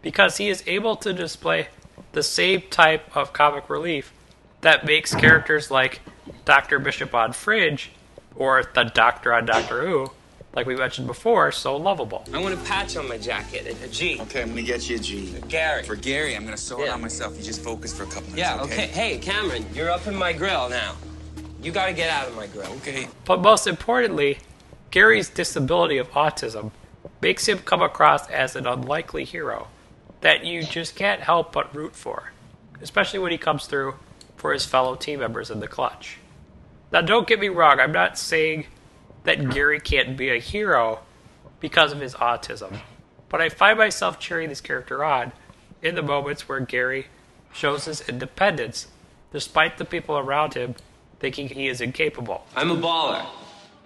Because 0.01 0.37
he 0.37 0.49
is 0.49 0.63
able 0.67 0.95
to 0.97 1.13
display 1.13 1.69
the 2.11 2.21
same 2.21 2.61
type 2.69 3.15
of 3.15 3.33
comic 3.33 3.69
relief 3.69 4.13
that 4.61 4.85
makes 4.85 5.15
characters 5.15 5.71
like 5.71 6.01
Dr. 6.43 6.79
Bishop 6.79 7.13
on 7.15 7.33
Fringe 7.33 7.89
or 8.35 8.63
the 8.73 8.83
Doctor 8.83 9.33
on 9.33 9.45
Doctor 9.45 9.85
Who, 9.87 10.11
like 10.53 10.65
we 10.65 10.75
mentioned 10.75 11.07
before, 11.07 11.51
so 11.51 11.75
lovable. 11.75 12.25
I 12.33 12.39
want 12.39 12.53
a 12.53 12.57
patch 12.57 12.95
on 12.95 13.07
my 13.07 13.17
jacket, 13.17 13.65
a, 13.67 13.85
a 13.85 13.87
G. 13.87 14.19
Okay, 14.21 14.41
I'm 14.41 14.49
gonna 14.49 14.61
get 14.61 14.89
you 14.89 14.95
a 14.95 14.99
G. 14.99 15.33
Gary. 15.49 15.83
For 15.83 15.95
Gary, 15.95 16.35
I'm 16.35 16.45
gonna 16.45 16.57
sew 16.57 16.81
it 16.83 16.89
on 16.89 17.01
myself. 17.01 17.37
You 17.37 17.43
just 17.43 17.63
focus 17.63 17.93
for 17.93 18.03
a 18.03 18.07
couple 18.07 18.29
minutes. 18.29 18.37
Yeah, 18.39 18.61
okay. 18.61 18.87
Hey, 18.87 19.17
Cameron, 19.17 19.65
you're 19.73 19.89
up 19.89 20.07
in 20.07 20.15
my 20.15 20.33
grill 20.33 20.69
now. 20.69 20.95
You 21.61 21.71
gotta 21.71 21.93
get 21.93 22.09
out 22.09 22.27
of 22.27 22.35
my 22.35 22.47
grill. 22.47 22.71
Okay. 22.77 23.07
But 23.25 23.41
most 23.41 23.67
importantly, 23.67 24.37
Gary's 24.91 25.29
disability 25.29 25.97
of 25.97 26.09
autism 26.11 26.71
makes 27.21 27.47
him 27.47 27.59
come 27.59 27.81
across 27.81 28.29
as 28.29 28.55
an 28.55 28.65
unlikely 28.65 29.25
hero 29.25 29.67
that 30.21 30.45
you 30.45 30.63
just 30.63 30.95
can't 30.95 31.21
help 31.21 31.51
but 31.51 31.75
root 31.75 31.95
for, 31.95 32.31
especially 32.81 33.19
when 33.19 33.31
he 33.31 33.37
comes 33.37 33.65
through 33.65 33.95
for 34.37 34.53
his 34.53 34.65
fellow 34.65 34.95
team 34.95 35.19
members 35.19 35.51
in 35.51 35.59
the 35.59 35.67
clutch. 35.67 36.17
Now, 36.91 37.01
don't 37.01 37.27
get 37.27 37.39
me 37.39 37.49
wrong, 37.49 37.79
I'm 37.79 37.91
not 37.91 38.17
saying 38.17 38.65
that 39.23 39.49
Gary 39.49 39.79
can't 39.79 40.15
be 40.15 40.29
a 40.29 40.39
hero 40.39 40.99
because 41.59 41.91
of 41.91 41.99
his 41.99 42.13
autism, 42.15 42.79
but 43.29 43.41
I 43.41 43.49
find 43.49 43.77
myself 43.77 44.19
cheering 44.19 44.49
this 44.49 44.61
character 44.61 45.03
on 45.03 45.31
in 45.81 45.95
the 45.95 46.01
moments 46.01 46.47
where 46.47 46.59
Gary 46.59 47.07
shows 47.51 47.85
his 47.85 48.07
independence 48.07 48.87
despite 49.31 49.77
the 49.77 49.85
people 49.85 50.17
around 50.17 50.53
him 50.53 50.75
thinking 51.19 51.49
he 51.49 51.67
is 51.67 51.81
incapable. 51.81 52.45
I'm 52.55 52.71
a 52.71 52.75
baller. 52.75 53.25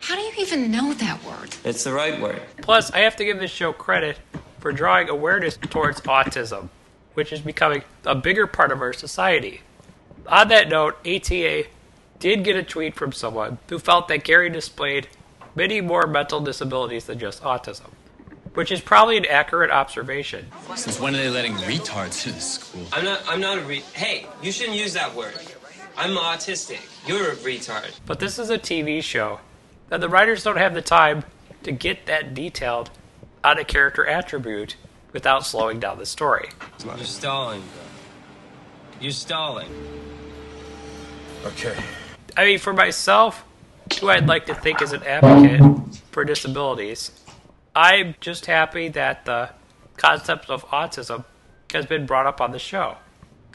How 0.01 0.15
do 0.15 0.21
you 0.21 0.31
even 0.37 0.71
know 0.71 0.93
that 0.93 1.23
word? 1.23 1.55
It's 1.63 1.83
the 1.83 1.93
right 1.93 2.19
word. 2.19 2.41
Plus, 2.61 2.91
I 2.91 2.99
have 2.99 3.15
to 3.17 3.25
give 3.25 3.39
this 3.39 3.51
show 3.51 3.73
credit 3.73 4.17
for 4.59 4.71
drawing 4.71 5.09
awareness 5.09 5.57
towards 5.57 6.01
autism, 6.01 6.69
which 7.13 7.31
is 7.31 7.41
becoming 7.41 7.83
a 8.05 8.15
bigger 8.15 8.47
part 8.47 8.71
of 8.71 8.81
our 8.81 8.93
society. 8.93 9.61
On 10.27 10.47
that 10.49 10.69
note, 10.69 10.95
ATA 11.05 11.65
did 12.19 12.43
get 12.43 12.55
a 12.55 12.63
tweet 12.63 12.95
from 12.95 13.11
someone 13.11 13.57
who 13.69 13.79
felt 13.79 14.07
that 14.09 14.23
Gary 14.23 14.49
displayed 14.49 15.07
many 15.55 15.81
more 15.81 16.05
mental 16.05 16.39
disabilities 16.39 17.05
than 17.05 17.17
just 17.17 17.41
autism, 17.43 17.89
which 18.53 18.71
is 18.71 18.81
probably 18.81 19.17
an 19.17 19.25
accurate 19.25 19.71
observation. 19.71 20.47
Since 20.75 20.99
when 20.99 21.15
are 21.15 21.17
they 21.17 21.29
letting 21.29 21.53
retards 21.55 22.27
into 22.27 22.41
school? 22.41 22.85
I'm 22.91 23.05
not. 23.05 23.21
I'm 23.27 23.39
not 23.39 23.57
a 23.57 23.61
re. 23.61 23.79
Hey, 23.93 24.25
you 24.41 24.51
shouldn't 24.51 24.77
use 24.77 24.93
that 24.93 25.15
word. 25.15 25.33
I'm 25.97 26.15
autistic. 26.15 26.79
You're 27.07 27.31
a 27.31 27.35
retard. 27.35 27.97
But 28.05 28.19
this 28.19 28.39
is 28.39 28.49
a 28.49 28.57
TV 28.57 29.01
show, 29.01 29.39
and 29.91 30.01
the 30.01 30.09
writers 30.09 30.43
don't 30.43 30.57
have 30.57 30.73
the 30.73 30.81
time 30.81 31.23
to 31.63 31.71
get 31.71 32.05
that 32.05 32.33
detailed 32.33 32.89
on 33.43 33.57
a 33.57 33.63
character 33.63 34.05
attribute 34.05 34.75
without 35.11 35.45
slowing 35.45 35.79
down 35.79 35.97
the 35.97 36.05
story. 36.05 36.49
You're 36.85 36.97
stalling. 36.99 37.63
You're 38.99 39.11
stalling. 39.11 39.69
Okay. 41.45 41.75
I 42.37 42.45
mean, 42.45 42.59
for 42.59 42.73
myself, 42.73 43.43
who 43.99 44.09
I'd 44.09 44.27
like 44.27 44.45
to 44.47 44.55
think 44.55 44.81
is 44.81 44.93
an 44.93 45.03
advocate 45.03 45.61
for 46.11 46.23
disabilities, 46.23 47.11
I'm 47.75 48.15
just 48.19 48.45
happy 48.45 48.89
that 48.89 49.25
the 49.25 49.49
concept 49.97 50.49
of 50.49 50.65
autism 50.67 51.25
has 51.73 51.85
been 51.85 52.05
brought 52.05 52.25
up 52.25 52.41
on 52.41 52.51
the 52.51 52.59
show. 52.59 52.97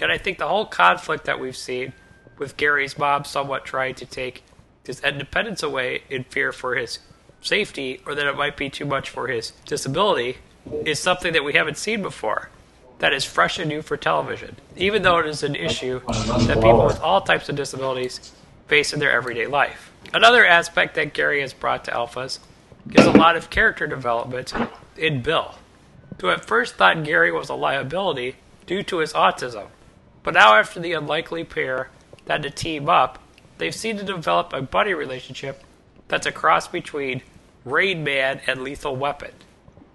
And 0.01 0.11
I 0.11 0.19
think 0.19 0.39
the 0.39 0.49
whole 0.49 0.67
conflict 0.67 1.25
that 1.25 1.41
we've 1.41 1.57
seen 1.57 1.93
with 2.39 2.57
Gary's 2.57 2.99
mom 2.99 3.25
somewhat 3.25 3.65
trying 3.65 3.95
to 3.97 4.07
take 4.07 4.43
his 4.85 5.01
independence 5.01 5.63
away 5.63 6.03
in 6.11 6.25
fear 6.25 6.53
for 6.53 6.75
his 6.75 6.99
safety 7.41 8.01
or 8.07 8.15
that 8.15 8.27
it 8.27 8.37
might 8.37 8.57
be 8.57 8.69
too 8.69 8.85
much 8.85 9.11
for 9.11 9.29
his 9.29 9.53
disability 9.67 10.39
is 10.85 10.99
something 10.99 11.33
that 11.33 11.45
we 11.45 11.53
haven't 11.53 11.77
seen 11.77 12.03
before. 12.03 12.51
That 12.99 13.13
is 13.13 13.25
fresh 13.25 13.59
and 13.59 13.69
new 13.69 13.83
for 13.83 13.97
television, 13.97 14.57
even 14.77 15.03
though 15.03 15.19
it 15.19 15.27
is 15.27 15.43
an 15.43 15.55
issue 15.55 16.01
that 16.07 16.57
people 16.57 16.87
with 16.87 17.01
all 17.01 17.21
types 17.21 17.49
of 17.49 17.57
disabilities 17.57 18.33
face 18.67 18.93
in 18.93 19.01
their 19.01 19.13
everyday 19.13 19.47
life. 19.47 19.93
Another 20.13 20.45
aspect 20.47 20.95
that 20.95 21.15
Gary 21.15 21.41
has 21.41 21.53
brought 21.53 21.85
to 21.85 21.91
Alphas 21.91 22.39
is 22.93 23.07
a 23.07 23.11
lot 23.11 23.37
of 23.37 23.51
character 23.51 23.87
development 23.87 24.53
in 24.97 25.23
Bill, 25.23 25.55
who 26.21 26.31
at 26.31 26.45
first 26.45 26.77
thought 26.77 27.05
Gary 27.05 27.33
was 27.33 27.49
a 27.49 27.55
liability 27.55 28.37
due 28.67 28.83
to 28.85 28.99
his 28.99 29.13
autism. 29.13 29.67
But 30.23 30.35
now, 30.35 30.55
after 30.55 30.81
the 30.81 30.93
unlikely 30.93 31.45
pair 31.45 31.91
had 32.29 32.43
to 32.45 32.51
team 32.51 32.89
up, 32.89 33.23
they've 33.59 33.75
seen 33.75 33.97
to 33.99 34.05
develop 34.05 34.53
a 34.53 34.63
buddy 34.63 34.95
relationship 34.95 35.63
that's 36.09 36.27
a 36.27 36.33
cross 36.33 36.69
between 36.69 37.23
Rain 37.65 38.05
Man 38.05 38.41
and 38.47 38.63
Lethal 38.63 38.97
Weapon, 38.97 39.33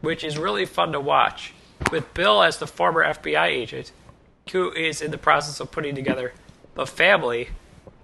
which 0.02 0.24
is 0.24 0.38
really 0.38 0.66
fun 0.66 0.92
to 0.92 1.00
watch. 1.00 1.54
With 1.92 2.14
Bill 2.14 2.44
as 2.44 2.58
the 2.58 2.68
former 2.68 3.04
FBI 3.04 3.48
agent, 3.48 3.92
who 4.52 4.72
is 4.72 5.02
in 5.02 5.12
the 5.12 5.18
process 5.18 5.60
of 5.60 5.72
putting 5.72 5.96
together 5.96 6.34
the 6.76 6.86
family, 6.86 7.50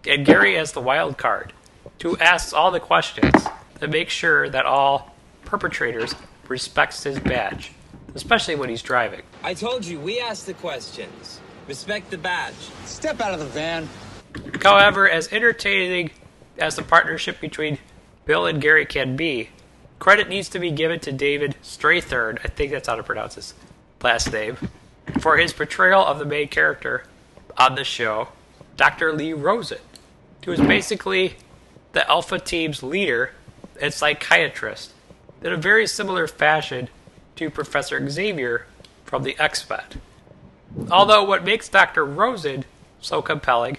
and 0.07 0.25
Gary 0.25 0.57
as 0.57 0.71
the 0.71 0.81
wild 0.81 1.17
card, 1.17 1.53
who 2.01 2.17
asks 2.17 2.53
all 2.53 2.71
the 2.71 2.79
questions 2.79 3.45
to 3.79 3.87
make 3.87 4.09
sure 4.09 4.49
that 4.49 4.65
all 4.65 5.15
perpetrators 5.45 6.15
respects 6.47 7.03
his 7.03 7.19
badge, 7.19 7.71
especially 8.13 8.55
when 8.55 8.69
he's 8.69 8.81
driving. 8.81 9.21
I 9.43 9.53
told 9.53 9.85
you, 9.85 9.99
we 9.99 10.19
asked 10.19 10.45
the 10.45 10.53
questions. 10.53 11.39
Respect 11.67 12.11
the 12.11 12.17
badge. 12.17 12.53
Step 12.85 13.21
out 13.21 13.33
of 13.33 13.39
the 13.39 13.45
van. 13.45 13.89
However, 14.61 15.09
as 15.09 15.31
entertaining 15.31 16.11
as 16.57 16.75
the 16.75 16.83
partnership 16.83 17.39
between 17.39 17.79
Bill 18.25 18.45
and 18.45 18.61
Gary 18.61 18.85
can 18.85 19.15
be, 19.15 19.49
credit 19.99 20.29
needs 20.29 20.49
to 20.49 20.59
be 20.59 20.71
given 20.71 20.99
to 21.01 21.11
David 21.11 21.55
Strathairn, 21.63 22.39
I 22.43 22.47
think 22.47 22.71
that's 22.71 22.87
how 22.87 22.95
to 22.95 23.03
pronounce 23.03 23.35
his 23.35 23.53
last 24.01 24.31
name, 24.31 24.57
for 25.19 25.37
his 25.37 25.53
portrayal 25.53 26.03
of 26.05 26.19
the 26.19 26.25
main 26.25 26.47
character 26.47 27.05
on 27.57 27.75
the 27.75 27.83
show, 27.83 28.29
Dr. 28.77 29.13
Lee 29.13 29.33
Rosen, 29.33 29.79
who 30.45 30.51
is 30.51 30.61
basically 30.61 31.35
the 31.93 32.07
Alpha 32.09 32.39
team's 32.39 32.83
leader 32.83 33.31
and 33.81 33.93
psychiatrist 33.93 34.93
in 35.41 35.51
a 35.51 35.57
very 35.57 35.87
similar 35.87 36.27
fashion 36.27 36.87
to 37.35 37.49
Professor 37.49 38.07
Xavier 38.09 38.65
from 39.03 39.23
the 39.23 39.37
X-Men. 39.39 39.83
Although 40.91 41.23
what 41.23 41.43
makes 41.43 41.67
Dr. 41.67 42.05
Rosen 42.05 42.63
so 43.01 43.21
compelling 43.21 43.77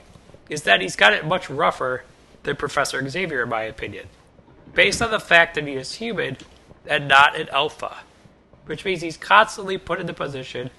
is 0.49 0.63
that 0.63 0.81
he's 0.81 0.97
got 0.97 1.13
it 1.13 1.25
much 1.25 1.49
rougher 1.49 2.05
than 2.43 2.57
Professor 2.57 3.07
Xavier, 3.09 3.45
in 3.45 3.49
my 3.49 3.63
opinion, 3.63 4.07
based 4.75 5.01
on 5.01 5.11
the 5.11 5.21
fact 5.21 5.55
that 5.55 5.67
he 5.67 5.75
is 5.75 5.95
human 5.95 6.37
and 6.87 7.09
not 7.09 7.39
an 7.39 7.49
alpha, 7.51 7.99
which 8.67 8.85
means 8.85 9.03
he's 9.03 9.17
constantly 9.17 9.79
put 9.79 10.01
in 10.01 10.07
the 10.07 10.13
position 10.13 10.71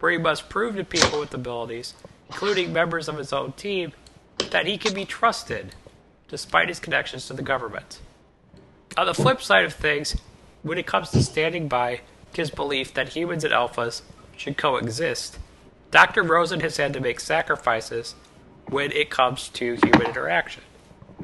where 0.00 0.12
he 0.12 0.18
must 0.18 0.48
prove 0.48 0.76
to 0.76 0.84
people 0.84 1.20
with 1.20 1.32
abilities, 1.34 1.94
including 2.28 2.72
members 2.72 3.08
of 3.08 3.16
his 3.16 3.32
own 3.32 3.52
team, 3.52 3.92
that 4.50 4.66
he 4.66 4.78
can 4.78 4.94
be 4.94 5.04
trusted 5.04 5.74
despite 6.28 6.68
his 6.68 6.80
connections 6.80 7.26
to 7.26 7.32
the 7.32 7.42
government. 7.42 8.00
On 8.96 9.06
the 9.06 9.14
flip 9.14 9.42
side 9.42 9.64
of 9.64 9.72
things, 9.72 10.16
when 10.62 10.78
it 10.78 10.86
comes 10.86 11.10
to 11.10 11.22
standing 11.22 11.68
by 11.68 12.00
his 12.34 12.50
belief 12.50 12.94
that 12.94 13.10
humans 13.10 13.44
and 13.44 13.52
alphas 13.52 14.02
should 14.36 14.56
coexist, 14.56 15.38
Dr. 15.90 16.22
Rosen 16.22 16.60
has 16.60 16.76
had 16.76 16.92
to 16.92 17.00
make 17.00 17.20
sacrifices 17.20 18.14
when 18.68 18.90
it 18.92 19.10
comes 19.10 19.48
to 19.50 19.76
human 19.82 20.06
interaction 20.06 20.62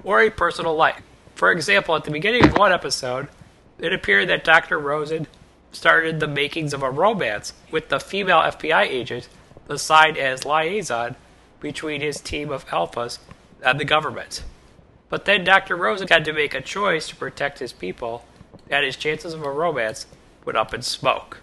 or 0.05 0.21
a 0.21 0.31
personal 0.31 0.77
life. 0.77 1.03
For 1.35 1.51
example, 1.51 1.97
at 1.97 2.05
the 2.05 2.11
beginning 2.11 2.45
of 2.45 2.57
one 2.57 2.73
episode, 2.73 3.29
it 3.79 3.93
appeared 3.93 4.29
that 4.29 4.45
Dr. 4.45 4.79
Rosen 4.79 5.27
started 5.73 6.21
the 6.21 6.29
makings 6.29 6.75
of 6.75 6.83
a 6.83 6.91
romance 6.91 7.53
with 7.71 7.89
the 7.89 7.99
female 7.99 8.41
FBI 8.41 8.83
agent 8.83 9.29
assigned 9.69 10.19
as 10.19 10.45
liaison 10.45 11.17
between 11.61 12.01
his 12.01 12.21
team 12.21 12.51
of 12.51 12.67
alphas 12.69 13.19
and 13.63 13.79
the 13.79 13.85
government. 13.85 14.43
But 15.09 15.25
then 15.25 15.45
Dr. 15.45 15.77
Rosen 15.77 16.09
had 16.09 16.25
to 16.25 16.33
make 16.33 16.55
a 16.55 16.61
choice 16.61 17.09
to 17.09 17.17
protect 17.17 17.59
his 17.59 17.73
people, 17.73 18.25
and 18.71 18.85
his 18.85 18.97
chances 18.97 19.35
of 19.35 19.43
a 19.43 19.51
romance 19.51 20.07
went 20.45 20.57
up 20.57 20.73
in 20.73 20.83
smoke. 20.83 21.41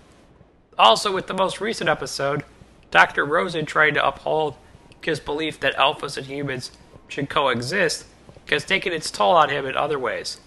Also, 0.77 1.13
with 1.13 1.27
the 1.27 1.33
most 1.33 1.59
recent 1.59 1.89
episode, 1.89 2.43
Dr. 2.91 3.25
Rosen 3.25 3.65
tried 3.65 3.95
to 3.95 4.07
uphold 4.07 4.55
his 5.01 5.19
belief 5.19 5.59
that 5.59 5.75
alphas 5.75 6.17
and 6.17 6.27
humans 6.27 6.71
should 7.07 7.29
coexist 7.29 8.05
has 8.49 8.63
taken 8.65 8.93
its 8.93 9.11
toll 9.11 9.31
on 9.31 9.49
him 9.49 9.65
in 9.65 9.75
other 9.75 9.99
ways. 9.99 10.39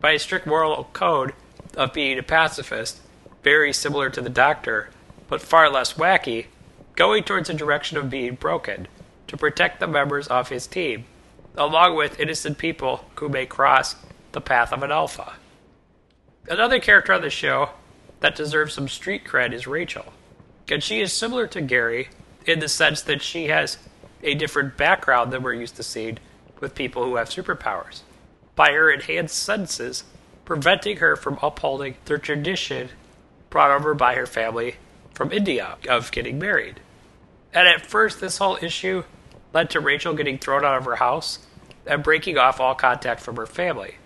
By 0.00 0.12
a 0.12 0.18
strict 0.18 0.46
moral 0.46 0.84
code 0.92 1.34
of 1.76 1.92
being 1.92 2.18
a 2.18 2.22
pacifist, 2.22 3.00
very 3.42 3.72
similar 3.72 4.10
to 4.10 4.20
the 4.20 4.30
Doctor, 4.30 4.90
but 5.28 5.42
far 5.42 5.70
less 5.70 5.94
wacky, 5.94 6.46
going 6.94 7.24
towards 7.24 7.50
a 7.50 7.54
direction 7.54 7.96
of 7.96 8.10
being 8.10 8.34
broken 8.34 8.86
to 9.28 9.36
protect 9.36 9.80
the 9.80 9.86
members 9.86 10.26
of 10.26 10.48
his 10.48 10.66
team, 10.66 11.04
along 11.56 11.96
with 11.96 12.20
innocent 12.20 12.58
people 12.58 13.04
who 13.16 13.28
may 13.28 13.46
cross 13.46 13.96
the 14.32 14.40
path 14.40 14.72
of 14.72 14.82
an 14.82 14.92
alpha. 14.92 15.34
Another 16.48 16.80
character 16.80 17.12
on 17.12 17.22
the 17.22 17.30
show 17.30 17.70
that 18.20 18.36
deserves 18.36 18.74
some 18.74 18.88
street 18.88 19.24
cred 19.24 19.52
is 19.52 19.66
Rachel, 19.66 20.12
and 20.68 20.82
she 20.82 21.00
is 21.00 21.12
similar 21.12 21.46
to 21.48 21.60
Gary 21.60 22.08
in 22.46 22.58
the 22.58 22.68
sense 22.68 23.02
that 23.02 23.22
she 23.22 23.46
has 23.46 23.78
a 24.22 24.34
different 24.34 24.76
background 24.76 25.32
than 25.32 25.42
we're 25.42 25.54
used 25.54 25.76
to 25.76 25.82
seeing 25.82 26.18
with 26.60 26.74
people 26.74 27.04
who 27.04 27.16
have 27.16 27.28
superpowers, 27.28 28.00
by 28.56 28.72
her 28.72 28.90
enhanced 28.90 29.38
senses 29.38 30.04
preventing 30.44 30.96
her 30.96 31.14
from 31.14 31.38
upholding 31.42 31.94
the 32.06 32.18
tradition 32.18 32.88
brought 33.50 33.70
over 33.70 33.94
by 33.94 34.14
her 34.14 34.26
family 34.26 34.76
from 35.12 35.30
India 35.30 35.76
of 35.88 36.10
getting 36.10 36.38
married. 36.38 36.80
And 37.52 37.68
at 37.68 37.84
first, 37.84 38.20
this 38.20 38.38
whole 38.38 38.58
issue 38.62 39.04
led 39.52 39.70
to 39.70 39.80
Rachel 39.80 40.14
getting 40.14 40.38
thrown 40.38 40.64
out 40.64 40.78
of 40.78 40.84
her 40.84 40.96
house 40.96 41.40
and 41.86 42.02
breaking 42.02 42.36
off 42.36 42.60
all 42.60 42.74
contact 42.74 43.20
from 43.20 43.36
her 43.36 43.46
family. 43.46 43.96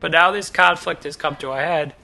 But 0.00 0.12
now 0.12 0.30
this 0.30 0.50
conflict 0.50 1.04
has 1.04 1.16
come 1.16 1.36
to 1.36 1.52
a 1.52 1.56
head 1.56 1.94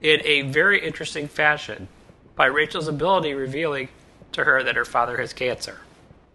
in 0.00 0.20
a 0.24 0.42
very 0.42 0.84
interesting 0.84 1.28
fashion 1.28 1.88
by 2.36 2.46
Rachel's 2.46 2.88
ability 2.88 3.34
revealing 3.34 3.88
to 4.32 4.44
her 4.44 4.62
that 4.62 4.76
her 4.76 4.84
father 4.84 5.18
has 5.18 5.32
cancer. 5.32 5.80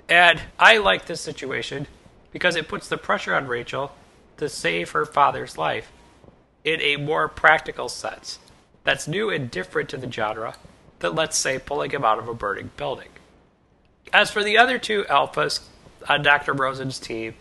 And 0.08 0.42
I 0.58 0.78
like 0.78 1.06
this 1.06 1.22
situation 1.22 1.88
because 2.32 2.56
it 2.56 2.68
puts 2.68 2.88
the 2.88 2.98
pressure 2.98 3.36
on 3.36 3.48
Rachel 3.48 3.92
to 4.38 4.50
save 4.50 4.92
her 4.92 5.06
father's 5.06 5.58
life 5.58 5.92
in 6.64 6.82
a 6.82 6.96
more 6.96 7.28
practical 7.28 7.90
sense 7.90 8.40
that's 8.84 9.08
new 9.08 9.30
and 9.30 9.52
different 9.52 9.90
to 9.90 9.98
the 9.98 10.12
genre 10.12 10.56
than, 11.00 11.16
let's 11.16 11.38
say, 11.38 11.60
pulling 11.60 11.92
him 11.92 12.04
out 12.04 12.20
of 12.20 12.28
a 12.28 12.34
burning 12.34 12.72
building. 12.78 13.10
As 14.12 14.32
for 14.32 14.44
the 14.44 14.58
other 14.58 14.80
two 14.80 15.04
alphas 15.04 15.62
Uh, 16.08 16.14
on 16.14 16.24
Dr. 16.24 16.54
Rosen's 16.54 17.00
team, 17.00 17.36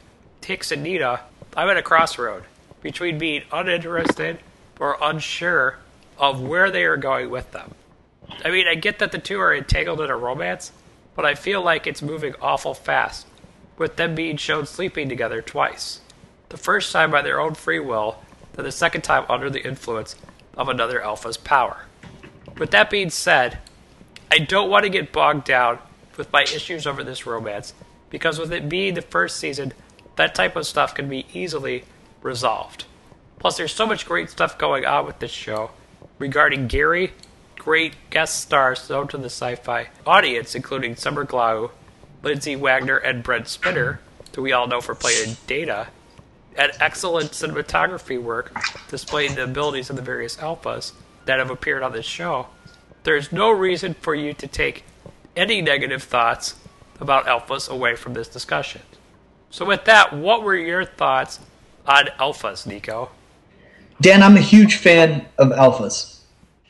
Hicks 0.45 0.73
and 0.73 0.83
Nina, 0.83 1.21
I'm 1.57 1.69
at 1.69 1.77
a 1.77 1.83
crossroad 1.83 2.45
between 2.83 3.19
being 3.19 3.43
uninterested 3.53 4.39
or 4.81 4.97
unsure 5.01 5.79
of 6.19 6.41
where 6.41 6.71
they 6.71 6.85
are 6.85 6.97
going 6.97 7.31
with 7.31 7.53
them. 7.53 7.75
I 8.45 8.51
mean, 8.51 8.67
I 8.67 8.75
get 8.75 8.99
that 8.99 9.13
the 9.13 9.19
two 9.19 9.41
are 9.41 9.55
entangled 9.55 10.01
in 10.01 10.11
a 10.11 10.17
romance, 10.17 10.73
but 11.15 11.25
I 11.25 11.35
feel 11.35 11.63
like 11.63 11.87
it's 11.87 12.03
moving 12.03 12.35
awful 12.41 12.75
fast, 12.75 13.27
with 13.77 13.97
them 13.97 14.15
being 14.15 14.37
shown 14.37 14.67
sleeping 14.67 15.09
together 15.09 15.43
twice. 15.43 16.01
The 16.49 16.57
first 16.57 16.93
time 16.93 17.11
by 17.11 17.23
their 17.23 17.41
own 17.41 17.55
free 17.55 17.81
will, 17.81 18.23
then 18.53 18.65
the 18.65 18.73
second 18.73 19.03
time 19.03 19.25
under 19.29 19.51
the 19.51 19.67
influence 19.67 20.17
of 20.57 20.69
another 20.69 21.03
alpha's 21.03 21.37
power. 21.37 21.85
With 22.57 22.71
that 22.73 22.91
being 22.91 23.11
said, 23.11 23.59
I 24.31 24.39
don't 24.39 24.71
want 24.71 24.85
to 24.85 24.91
get 24.91 25.13
bogged 25.13 25.45
down 25.45 25.79
with 26.17 26.33
my 26.33 26.43
issues 26.43 26.87
over 26.87 27.05
this 27.05 27.27
romance, 27.27 27.73
because 28.11 28.39
with 28.39 28.53
it 28.53 28.69
being 28.69 28.95
the 28.95 29.03
first 29.03 29.37
season, 29.37 29.73
that 30.17 30.35
type 30.35 30.57
of 30.57 30.67
stuff 30.67 30.95
can 30.95 31.09
be 31.09 31.27
easily 31.33 31.85
resolved. 32.23 32.85
Plus, 33.39 33.57
there's 33.57 33.75
so 33.75 33.87
much 33.87 34.07
great 34.07 34.31
stuff 34.31 34.59
going 34.59 34.85
on 34.85 35.07
with 35.07 35.19
this 35.21 35.31
show 35.31 35.71
regarding 36.19 36.67
Gary, 36.67 37.13
great 37.57 37.95
guest 38.11 38.41
stars 38.41 38.89
known 38.91 39.09
to 39.09 39.17
the 39.17 39.27
sci 39.27 39.55
fi 39.57 39.89
audience, 40.07 40.55
including 40.55 40.97
Summer 40.97 41.25
Glau, 41.25 41.71
Lindsay 42.23 42.57
Wagner, 42.57 42.97
and 42.97 43.23
Brent 43.23 43.47
Spiner, 43.47 43.99
who 44.35 44.43
we 44.43 44.53
all 44.53 44.67
know 44.67 44.81
for 44.81 44.95
playing 44.95 45.37
Data, 45.47 45.89
and 46.57 46.73
excellent 46.81 47.31
cinematography 47.31 48.21
work 48.21 48.57
displaying 48.89 49.35
the 49.35 49.45
abilities 49.45 49.91
of 49.91 49.97
the 49.97 50.03
various 50.03 50.37
alphas 50.37 50.93
that 51.25 51.39
have 51.39 51.51
appeared 51.51 51.83
on 51.83 51.93
this 51.93 52.07
show. 52.07 52.49
There's 53.05 53.31
no 53.31 53.51
reason 53.51 53.95
for 53.95 54.15
you 54.15 54.33
to 54.35 54.47
take 54.47 54.85
any 55.37 55.63
negative 55.63 56.03
thoughts 56.03 56.57
about 57.01 57.27
alphas 57.27 57.69
away 57.69 57.97
from 57.97 58.15
this 58.15 58.29
discussion. 58.29 58.83
So, 59.51 59.65
with 59.65 59.85
that, 59.85 60.13
what 60.13 60.43
were 60.43 60.57
your 60.57 60.85
thoughts 60.85 61.41
on 61.87 62.07
alphas, 62.19 62.67
Nico? 62.67 63.11
Dan, 64.01 64.23
I'm 64.23 64.37
a 64.37 64.41
huge 64.41 64.77
fan 64.77 65.27
of 65.39 65.49
alphas. 65.49 66.19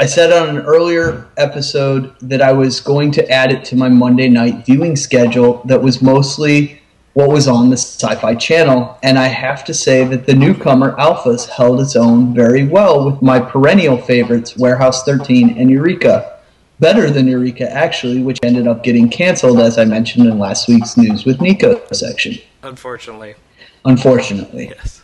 I 0.00 0.06
said 0.06 0.32
on 0.32 0.56
an 0.56 0.64
earlier 0.64 1.26
episode 1.36 2.14
that 2.20 2.40
I 2.40 2.52
was 2.52 2.80
going 2.80 3.10
to 3.12 3.30
add 3.30 3.50
it 3.50 3.64
to 3.66 3.76
my 3.76 3.88
Monday 3.88 4.28
night 4.28 4.64
viewing 4.64 4.94
schedule 4.94 5.60
that 5.64 5.82
was 5.82 6.00
mostly 6.00 6.80
what 7.14 7.30
was 7.30 7.48
on 7.48 7.68
the 7.68 7.76
Sci 7.76 8.14
Fi 8.14 8.36
Channel. 8.36 8.96
And 9.02 9.18
I 9.18 9.26
have 9.26 9.64
to 9.64 9.74
say 9.74 10.04
that 10.04 10.24
the 10.24 10.34
newcomer 10.34 10.94
Alphas 10.98 11.48
held 11.48 11.80
its 11.80 11.96
own 11.96 12.32
very 12.32 12.64
well 12.64 13.10
with 13.10 13.20
my 13.20 13.40
perennial 13.40 13.98
favorites, 13.98 14.56
Warehouse 14.56 15.02
13 15.02 15.58
and 15.58 15.68
Eureka. 15.68 16.37
Better 16.80 17.10
than 17.10 17.26
Eureka, 17.26 17.70
actually, 17.70 18.22
which 18.22 18.38
ended 18.42 18.68
up 18.68 18.84
getting 18.84 19.08
canceled, 19.08 19.58
as 19.58 19.78
I 19.78 19.84
mentioned 19.84 20.28
in 20.28 20.38
last 20.38 20.68
week's 20.68 20.96
News 20.96 21.24
with 21.24 21.40
Nico 21.40 21.82
section. 21.92 22.38
Unfortunately. 22.62 23.34
Unfortunately. 23.84 24.68
Yes. 24.68 25.02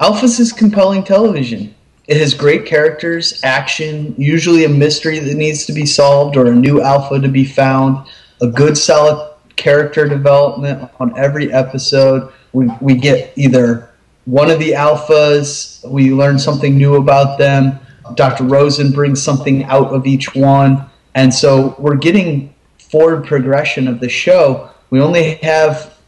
Alphas 0.00 0.40
is 0.40 0.52
compelling 0.52 1.04
television. 1.04 1.74
It 2.06 2.16
has 2.16 2.32
great 2.32 2.64
characters, 2.64 3.40
action, 3.44 4.14
usually 4.16 4.64
a 4.64 4.68
mystery 4.68 5.18
that 5.18 5.34
needs 5.34 5.66
to 5.66 5.74
be 5.74 5.84
solved 5.84 6.36
or 6.38 6.46
a 6.46 6.54
new 6.54 6.80
alpha 6.80 7.20
to 7.20 7.28
be 7.28 7.44
found, 7.44 8.06
a 8.40 8.46
good 8.46 8.78
solid 8.78 9.34
character 9.56 10.08
development 10.08 10.90
on 11.00 11.18
every 11.18 11.52
episode. 11.52 12.32
We, 12.54 12.70
we 12.80 12.94
get 12.94 13.36
either 13.36 13.90
one 14.24 14.50
of 14.50 14.58
the 14.58 14.70
alphas, 14.70 15.86
we 15.86 16.12
learn 16.12 16.38
something 16.38 16.78
new 16.78 16.96
about 16.96 17.38
them. 17.38 17.78
Dr. 18.14 18.44
Rosen 18.44 18.92
brings 18.92 19.22
something 19.22 19.64
out 19.64 19.88
of 19.88 20.06
each 20.06 20.34
one. 20.34 20.88
And 21.14 21.32
so 21.32 21.74
we're 21.78 21.96
getting 21.96 22.54
forward 22.78 23.24
progression 23.24 23.88
of 23.88 24.00
the 24.00 24.08
show. 24.08 24.70
We 24.90 25.00
only 25.00 25.34
have 25.36 25.98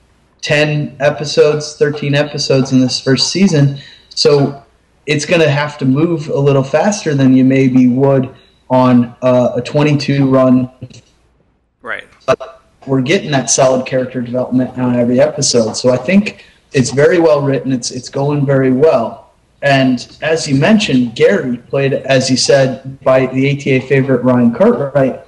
10 0.43 0.97
episodes, 1.01 1.77
13 1.77 2.15
episodes 2.15 2.73
in 2.73 2.81
this 2.81 3.01
first 3.01 3.31
season. 3.31 3.79
So 4.11 4.65
it's 5.07 5.27
going 5.27 5.41
to 5.41 5.51
have 5.51 5.79
to 5.79 5.85
move 5.85 6.29
a 6.29 6.39
little 6.39 6.63
faster 6.63 7.15
than 7.15 7.35
you 7.35 7.45
maybe 7.45 7.89
would 7.89 8.35
on 8.69 9.15
uh, 9.23 9.53
a 9.57 9.63
22 9.63 10.29
run. 10.29 10.71
Right. 11.83 12.07
But 12.27 12.63
we're 12.87 13.03
getting 13.03 13.31
that 13.33 13.51
solid 13.51 13.87
character 13.87 14.21
development 14.21 14.79
on 14.79 14.97
every 14.97 15.21
episode. 15.21 15.75
So 15.75 15.91
I 15.91 15.97
think 15.97 16.45
it's 16.73 16.91
very 16.91 17.19
well 17.19 17.43
written. 17.43 17.73
It's 17.73 17.91
it's 17.91 18.09
going 18.09 18.47
very 18.47 18.73
well. 18.73 19.30
And 19.63 20.17
as 20.23 20.49
you 20.49 20.55
mentioned, 20.55 21.15
Gary 21.15 21.59
played, 21.59 21.93
as 21.93 22.31
you 22.31 22.37
said, 22.37 23.01
by 23.01 23.27
the 23.27 23.51
ATA 23.51 23.87
favorite 23.87 24.23
Ryan 24.23 24.55
Cartwright. 24.55 25.21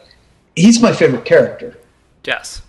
He's 0.56 0.80
my 0.80 0.92
favorite 0.92 1.24
character. 1.24 1.78
Yes. 2.24 2.62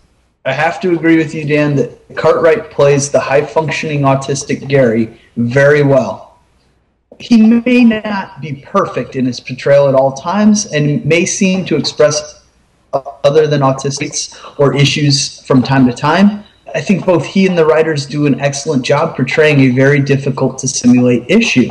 I 0.46 0.52
have 0.52 0.82
to 0.82 0.94
agree 0.94 1.16
with 1.16 1.34
you, 1.34 1.46
Dan, 1.46 1.76
that 1.78 2.16
Cartwright 2.18 2.70
plays 2.70 3.10
the 3.10 3.20
high 3.20 3.46
functioning 3.46 4.02
autistic 4.02 4.68
Gary 4.68 5.22
very 5.38 5.84
well. 5.84 6.38
He 7.20 7.42
may 7.42 7.86
not 7.86 8.42
be 8.42 8.64
perfect 8.66 9.16
in 9.16 9.26
his 9.26 9.40
portrayal 9.40 9.88
at 9.88 9.96
all 9.96 10.12
times 10.12 10.66
and 10.66 11.06
may 11.06 11.26
seem 11.26 11.64
to 11.66 11.78
express 11.78 12.44
other 13.24 13.48
than 13.48 13.62
autistics 13.62 14.38
or 14.60 14.76
issues 14.76 15.42
from 15.46 15.64
time 15.64 15.88
to 15.88 15.94
time. 15.94 16.43
I 16.74 16.82
think 16.82 17.06
both 17.06 17.26
he 17.26 17.48
and 17.48 17.58
the 17.58 17.66
writers 17.66 18.06
do 18.06 18.26
an 18.26 18.40
excellent 18.42 18.84
job 18.84 19.16
portraying 19.16 19.60
a 19.62 19.70
very 19.70 20.00
difficult 20.00 20.58
to 20.60 20.68
simulate 20.68 21.30
issue. 21.30 21.70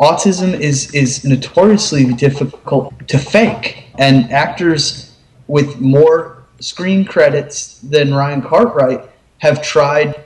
Autism 0.00 0.58
is, 0.58 0.92
is 0.94 1.24
notoriously 1.24 2.12
difficult 2.14 2.92
to 3.08 3.18
fake, 3.18 3.84
and 3.98 4.32
actors 4.32 5.16
with 5.48 5.80
more 5.80 6.44
screen 6.60 7.04
credits 7.04 7.78
than 7.80 8.14
Ryan 8.14 8.42
Cartwright 8.42 9.08
have 9.38 9.62
tried 9.62 10.24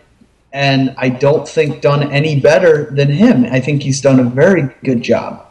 and 0.57 0.95
I 0.97 1.11
don't 1.11 1.47
think 1.47 1.83
done 1.83 2.11
any 2.11 2.41
better 2.41 2.87
than 2.87 3.11
him. 3.11 3.45
I 3.45 3.61
think 3.61 3.83
he's 3.83 4.01
done 4.01 4.21
a 4.21 4.25
very 4.25 4.75
good 4.83 5.03
job. 5.03 5.46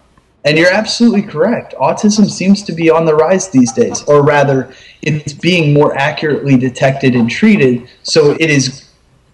And 0.46 0.58
you're 0.58 0.72
absolutely 0.72 1.24
correct. 1.24 1.74
Autism 1.82 2.30
seems 2.30 2.62
to 2.64 2.72
be 2.72 2.90
on 2.90 3.06
the 3.06 3.16
rise 3.16 3.50
these 3.50 3.74
days, 3.74 4.04
or 4.04 4.24
rather, 4.24 4.74
it's 5.02 5.34
being 5.34 5.74
more 5.74 5.98
accurately 5.98 6.56
detected 6.56 7.16
and 7.16 7.30
treated, 7.30 7.90
so 8.04 8.32
it 8.40 8.50
is 8.52 8.86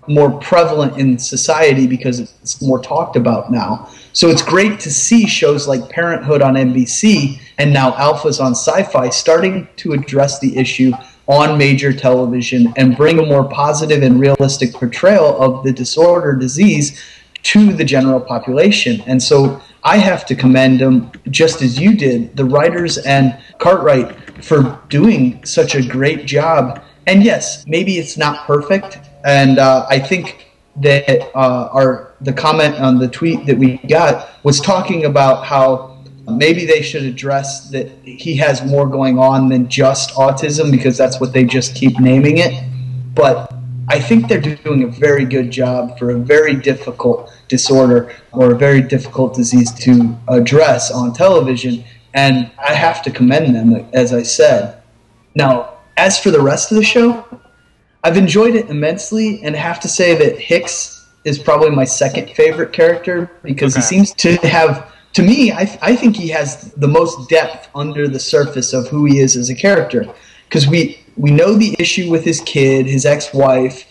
more 0.07 0.31
prevalent 0.39 0.97
in 0.97 1.19
society 1.19 1.85
because 1.85 2.19
it's 2.19 2.61
more 2.61 2.81
talked 2.81 3.15
about 3.15 3.51
now. 3.51 3.89
So 4.13 4.29
it's 4.29 4.41
great 4.41 4.79
to 4.81 4.91
see 4.91 5.27
shows 5.27 5.67
like 5.67 5.89
Parenthood 5.89 6.41
on 6.41 6.55
NBC 6.55 7.39
and 7.57 7.71
now 7.71 7.91
Alphas 7.91 8.43
on 8.43 8.53
Sci 8.53 8.83
Fi 8.83 9.09
starting 9.09 9.67
to 9.77 9.93
address 9.93 10.39
the 10.39 10.57
issue 10.57 10.91
on 11.27 11.57
major 11.57 11.93
television 11.93 12.73
and 12.77 12.97
bring 12.97 13.19
a 13.19 13.25
more 13.25 13.47
positive 13.47 14.01
and 14.01 14.19
realistic 14.19 14.73
portrayal 14.73 15.39
of 15.41 15.63
the 15.63 15.71
disorder 15.71 16.35
disease 16.35 17.01
to 17.43 17.73
the 17.73 17.85
general 17.85 18.19
population. 18.19 19.01
And 19.05 19.21
so 19.21 19.61
I 19.83 19.97
have 19.97 20.25
to 20.27 20.35
commend 20.35 20.79
them, 20.79 21.11
just 21.29 21.61
as 21.61 21.79
you 21.79 21.95
did, 21.95 22.35
the 22.37 22.45
writers 22.45 22.97
and 22.99 23.37
Cartwright 23.57 24.43
for 24.43 24.79
doing 24.89 25.43
such 25.45 25.75
a 25.75 25.85
great 25.85 26.25
job. 26.25 26.83
And 27.07 27.23
yes, 27.23 27.65
maybe 27.67 27.97
it's 27.97 28.17
not 28.17 28.45
perfect. 28.45 28.99
And 29.25 29.59
uh, 29.59 29.85
I 29.89 29.99
think 29.99 30.47
that 30.77 31.35
uh, 31.35 31.69
our 31.73 32.13
the 32.21 32.31
comment 32.31 32.75
on 32.75 32.99
the 32.99 33.07
tweet 33.07 33.45
that 33.45 33.57
we 33.57 33.77
got 33.87 34.29
was 34.43 34.59
talking 34.61 35.05
about 35.05 35.45
how 35.45 35.91
Maybe 36.37 36.65
they 36.65 36.81
should 36.81 37.03
address 37.03 37.69
that 37.69 37.89
he 38.03 38.35
has 38.37 38.63
more 38.63 38.87
going 38.87 39.17
on 39.17 39.49
than 39.49 39.67
just 39.67 40.11
autism 40.11 40.71
because 40.71 40.97
that's 40.97 41.19
what 41.19 41.33
they 41.33 41.43
just 41.43 41.75
keep 41.75 41.99
naming 41.99 42.37
it. 42.37 42.63
But 43.13 43.53
I 43.87 43.99
think 43.99 44.27
they're 44.27 44.39
doing 44.39 44.83
a 44.83 44.87
very 44.87 45.25
good 45.25 45.51
job 45.51 45.97
for 45.97 46.11
a 46.11 46.17
very 46.17 46.55
difficult 46.55 47.31
disorder 47.47 48.13
or 48.31 48.51
a 48.51 48.57
very 48.57 48.81
difficult 48.81 49.35
disease 49.35 49.73
to 49.85 50.17
address 50.27 50.91
on 50.91 51.13
television. 51.13 51.83
And 52.13 52.51
I 52.59 52.73
have 52.73 53.01
to 53.03 53.11
commend 53.11 53.55
them, 53.55 53.87
as 53.93 54.13
I 54.13 54.23
said. 54.23 54.81
Now, 55.35 55.77
as 55.97 56.19
for 56.19 56.31
the 56.31 56.41
rest 56.41 56.71
of 56.71 56.77
the 56.77 56.83
show, 56.83 57.25
I've 58.03 58.17
enjoyed 58.17 58.55
it 58.55 58.69
immensely 58.69 59.41
and 59.43 59.55
have 59.55 59.79
to 59.81 59.87
say 59.87 60.15
that 60.15 60.39
Hicks 60.39 61.07
is 61.23 61.37
probably 61.37 61.69
my 61.69 61.85
second 61.85 62.31
favorite 62.31 62.73
character 62.73 63.29
because 63.43 63.75
he 63.75 63.81
seems 63.81 64.13
to 64.15 64.35
have, 64.37 64.91
to 65.13 65.21
me, 65.21 65.51
I, 65.51 65.77
I 65.81 65.95
think 65.95 66.15
he 66.15 66.29
has 66.29 66.71
the 66.73 66.87
most 66.87 67.29
depth 67.29 67.69
under 67.75 68.07
the 68.07 68.19
surface 68.19 68.73
of 68.73 68.87
who 68.87 69.05
he 69.05 69.19
is 69.19 69.35
as 69.35 69.49
a 69.49 69.55
character. 69.55 70.11
Because 70.45 70.67
we, 70.67 71.01
we 71.17 71.31
know 71.31 71.53
the 71.53 71.75
issue 71.79 72.09
with 72.09 72.23
his 72.23 72.41
kid, 72.41 72.85
his 72.85 73.05
ex 73.05 73.33
wife. 73.33 73.85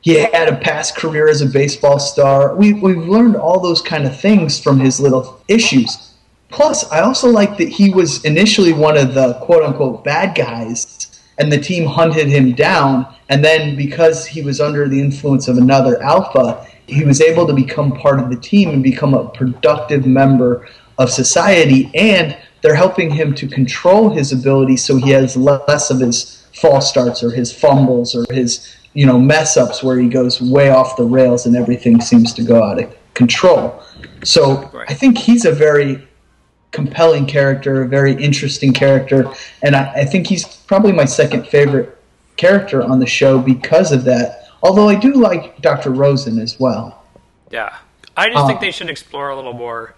He 0.00 0.14
had 0.14 0.48
a 0.48 0.56
past 0.56 0.96
career 0.96 1.28
as 1.28 1.40
a 1.40 1.46
baseball 1.46 1.98
star. 1.98 2.54
We, 2.54 2.74
we've 2.74 3.08
learned 3.08 3.36
all 3.36 3.58
those 3.58 3.82
kind 3.82 4.06
of 4.06 4.18
things 4.18 4.60
from 4.60 4.78
his 4.78 5.00
little 5.00 5.42
issues. 5.48 6.14
Plus, 6.48 6.88
I 6.92 7.00
also 7.00 7.28
like 7.28 7.58
that 7.58 7.68
he 7.68 7.90
was 7.90 8.24
initially 8.24 8.72
one 8.72 8.96
of 8.96 9.14
the 9.14 9.34
quote 9.42 9.64
unquote 9.64 10.04
bad 10.04 10.36
guys, 10.36 11.20
and 11.38 11.50
the 11.50 11.58
team 11.58 11.86
hunted 11.86 12.28
him 12.28 12.52
down. 12.52 13.12
And 13.28 13.44
then, 13.44 13.76
because 13.76 14.26
he 14.26 14.42
was 14.42 14.60
under 14.60 14.88
the 14.88 15.00
influence 15.00 15.48
of 15.48 15.58
another 15.58 16.00
alpha, 16.02 16.66
he 16.86 17.04
was 17.04 17.20
able 17.20 17.46
to 17.46 17.52
become 17.52 17.92
part 17.92 18.20
of 18.20 18.30
the 18.30 18.36
team 18.36 18.70
and 18.70 18.82
become 18.82 19.12
a 19.12 19.28
productive 19.30 20.06
member 20.06 20.68
of 20.98 21.10
society. 21.10 21.90
And 21.94 22.38
they're 22.62 22.76
helping 22.76 23.10
him 23.10 23.34
to 23.34 23.48
control 23.48 24.10
his 24.10 24.32
ability 24.32 24.76
so 24.76 24.96
he 24.96 25.10
has 25.10 25.36
less 25.36 25.90
of 25.90 26.00
his 26.00 26.45
false 26.56 26.88
starts 26.88 27.22
or 27.22 27.30
his 27.30 27.52
fumbles 27.52 28.14
or 28.14 28.24
his 28.30 28.76
you 28.94 29.04
know 29.06 29.18
mess 29.18 29.56
ups 29.56 29.82
where 29.82 29.98
he 29.98 30.08
goes 30.08 30.40
way 30.40 30.70
off 30.70 30.96
the 30.96 31.04
rails 31.04 31.46
and 31.46 31.54
everything 31.54 32.00
seems 32.00 32.32
to 32.34 32.42
go 32.42 32.62
out 32.62 32.82
of 32.82 32.94
control. 33.14 33.82
So 34.24 34.70
I 34.88 34.94
think 34.94 35.18
he's 35.18 35.44
a 35.44 35.52
very 35.52 36.06
compelling 36.72 37.26
character, 37.26 37.82
a 37.82 37.88
very 37.88 38.12
interesting 38.22 38.72
character, 38.72 39.30
and 39.62 39.76
I, 39.76 39.92
I 39.92 40.04
think 40.04 40.26
he's 40.26 40.44
probably 40.44 40.92
my 40.92 41.04
second 41.04 41.46
favorite 41.46 41.96
character 42.36 42.82
on 42.82 42.98
the 42.98 43.06
show 43.06 43.38
because 43.38 43.92
of 43.92 44.04
that. 44.04 44.48
Although 44.62 44.88
I 44.88 44.94
do 44.94 45.12
like 45.12 45.60
Dr. 45.62 45.90
Rosen 45.90 46.38
as 46.38 46.58
well. 46.58 47.04
Yeah. 47.50 47.76
I 48.16 48.30
just 48.30 48.46
think 48.46 48.58
um, 48.58 48.60
they 48.62 48.70
should 48.70 48.90
explore 48.90 49.28
a 49.28 49.36
little 49.36 49.52
more 49.52 49.94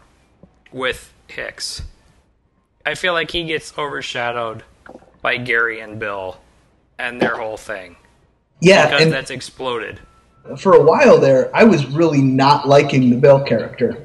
with 0.72 1.12
Hicks. 1.28 1.82
I 2.85 2.94
feel 2.94 3.12
like 3.12 3.30
he 3.30 3.44
gets 3.44 3.76
overshadowed 3.78 4.64
by 5.22 5.36
Gary 5.36 5.80
and 5.80 5.98
Bill 5.98 6.39
and 6.98 7.20
their 7.20 7.36
whole 7.36 7.56
thing. 7.56 7.96
Yeah, 8.60 8.86
Because 8.86 9.02
and- 9.02 9.12
that's 9.12 9.30
exploded. 9.30 10.00
for 10.56 10.72
a 10.74 10.82
while 10.82 11.18
there, 11.18 11.50
I 11.54 11.64
was 11.64 11.86
really 11.86 12.22
not 12.22 12.66
liking 12.68 13.10
the 13.10 13.16
Bill 13.16 13.40
character. 13.42 13.96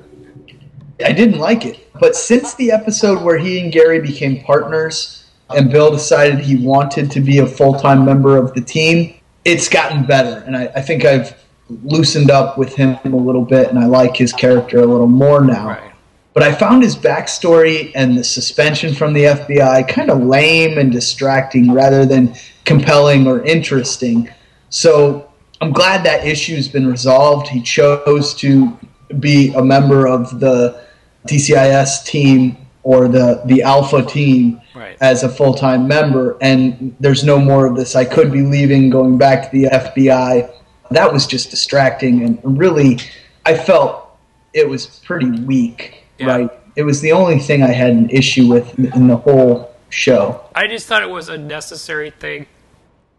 I 1.04 1.12
didn't 1.12 1.40
like 1.40 1.66
it. 1.66 1.80
But 2.00 2.16
since 2.16 2.54
the 2.56 2.72
episode 2.72 3.22
where 3.24 3.38
he 3.38 3.60
and 3.60 3.72
Gary 3.72 4.00
became 4.02 4.44
partners 4.44 5.26
and 5.56 5.72
Bill 5.72 5.92
decided 5.92 6.40
he 6.40 6.56
wanted 6.56 7.10
to 7.12 7.20
be 7.20 7.40
a 7.40 7.48
full 7.48 7.74
time 7.80 8.06
member 8.06 8.38
of 8.38 8.54
the 8.54 8.62
team, 8.62 9.16
it's 9.46 9.68
gotten 9.68 10.06
better. 10.06 10.44
And 10.46 10.56
I, 10.56 10.66
I 10.76 10.82
think 10.82 11.06
I've 11.06 11.36
loosened 11.84 12.30
up 12.30 12.58
with 12.58 12.76
him 12.76 12.98
a 13.06 13.10
little 13.10 13.44
bit 13.46 13.70
and 13.70 13.80
I 13.80 13.86
like 13.86 14.16
his 14.16 14.34
character 14.34 14.80
a 14.80 14.86
little 14.86 15.08
more 15.08 15.42
now. 15.44 15.92
But 16.34 16.44
I 16.44 16.52
found 16.52 16.84
his 16.84 16.96
backstory 16.96 17.92
and 17.94 18.18
the 18.18 18.24
suspension 18.24 18.96
from 18.96 19.14
the 19.14 19.26
FBI 19.26 19.88
kind 19.88 20.10
of 20.10 20.24
lame 20.24 20.78
and 20.78 20.92
distracting 20.92 21.72
rather 21.72 22.06
than 22.06 22.34
compelling 22.66 23.28
or 23.28 23.44
interesting. 23.44 24.30
So 24.70 25.32
I'm 25.62 25.72
glad 25.72 26.04
that 26.06 26.26
issue's 26.26 26.68
been 26.68 26.88
resolved. 26.88 27.48
He 27.48 27.62
chose 27.62 28.34
to 28.36 28.78
be 29.20 29.54
a 29.54 29.64
member 29.64 30.08
of 30.08 30.40
the 30.40 30.82
DCIS 31.28 32.04
team 32.06 32.58
or 32.82 33.08
the, 33.08 33.42
the 33.46 33.62
Alpha 33.62 34.04
team 34.04 34.60
Right. 34.76 34.98
as 35.02 35.22
a 35.24 35.30
full 35.30 35.54
time 35.54 35.88
member, 35.88 36.36
and 36.42 36.96
there's 37.00 37.24
no 37.24 37.38
more 37.38 37.68
of 37.68 37.76
this. 37.76 37.96
I 37.96 38.06
could 38.06 38.32
be 38.32 38.42
leaving, 38.42 38.90
going 38.90 39.20
back 39.20 39.44
to 39.44 39.50
the 39.52 39.66
FBI. 39.66 40.52
That 40.90 41.14
was 41.14 41.28
just 41.28 41.52
distracting, 41.52 42.24
and 42.24 42.60
really, 42.60 42.98
I 43.46 43.56
felt 43.56 44.18
it 44.52 44.68
was 44.68 44.88
pretty 45.06 45.30
weak. 45.30 46.03
Right? 46.26 46.50
It 46.76 46.84
was 46.84 47.02
the 47.02 47.12
only 47.12 47.40
thing 47.40 47.62
I 47.64 47.72
had 47.72 47.92
an 47.92 48.10
issue 48.10 48.48
with 48.48 48.78
in 48.80 49.08
the 49.08 49.18
whole 49.18 49.76
show. 49.90 50.44
I 50.56 50.68
just 50.68 50.88
thought 50.88 51.04
it 51.04 51.10
was 51.10 51.30
a 51.30 51.38
necessary 51.38 52.10
thing 52.10 52.48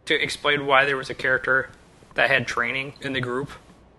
to 0.06 0.14
explain 0.20 0.66
why 0.66 0.84
there 0.84 0.96
was 0.96 1.08
a 1.10 1.14
character 1.14 1.70
that 2.14 2.30
had 2.30 2.46
training 2.46 2.94
in 3.00 3.12
the 3.12 3.20
group. 3.20 3.50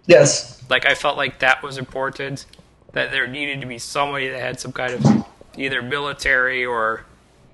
Yes. 0.07 0.61
Like 0.69 0.86
I 0.86 0.94
felt 0.94 1.18
like 1.18 1.40
that 1.40 1.64
was 1.64 1.77
important. 1.77 2.45
That 2.91 3.11
there 3.11 3.27
needed 3.27 3.60
to 3.61 3.68
be 3.68 3.77
somebody 3.77 4.30
that 4.30 4.40
had 4.40 4.60
some 4.60 4.72
kind 4.72 4.94
of 4.94 5.26
either 5.57 5.82
military 5.82 6.65
or 6.65 7.06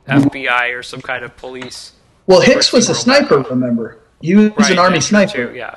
FBI 0.08 0.78
or 0.78 0.84
some 0.84 1.02
kind 1.02 1.24
of 1.24 1.36
police. 1.38 1.94
Well, 2.28 2.42
Hicks 2.42 2.72
was 2.74 2.90
a 2.90 2.96
sniper. 2.96 3.40
Remember, 3.42 4.00
he 4.22 4.36
was 4.36 4.52
Right, 4.58 4.72
an 4.72 4.80
army 4.80 5.02
sniper. 5.02 5.48
too, 5.48 5.56
yeah. 5.56 5.76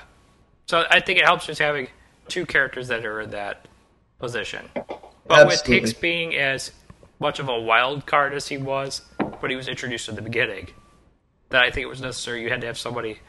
So 0.67 0.85
I 0.91 1.01
think 1.01 1.19
it 1.19 1.25
helps 1.25 1.47
just 1.47 1.61
having 1.61 1.89
two 2.29 2.45
characters 2.47 2.89
that 2.89 3.05
are 3.07 3.21
in 3.21 3.31
that 3.31 3.67
position. 4.19 4.69
But 5.27 5.47
with 5.47 5.65
Hicks 5.65 5.93
being 5.93 6.35
as 6.35 6.73
much 7.19 7.39
of 7.39 7.49
a 7.49 7.59
wild 7.59 8.07
card 8.07 8.35
as 8.35 8.49
he 8.49 8.59
was 8.59 9.03
when 9.41 9.51
he 9.51 9.57
was 9.57 9.69
introduced 9.69 10.09
in 10.09 10.15
the 10.15 10.23
beginning, 10.23 10.69
that 11.51 11.63
I 11.63 11.71
think 11.71 11.85
it 11.85 11.89
was 11.89 12.01
necessary 12.01 12.43
you 12.43 12.51
had 12.51 12.61
to 12.61 12.67
have 12.67 12.79
somebody 12.79 13.21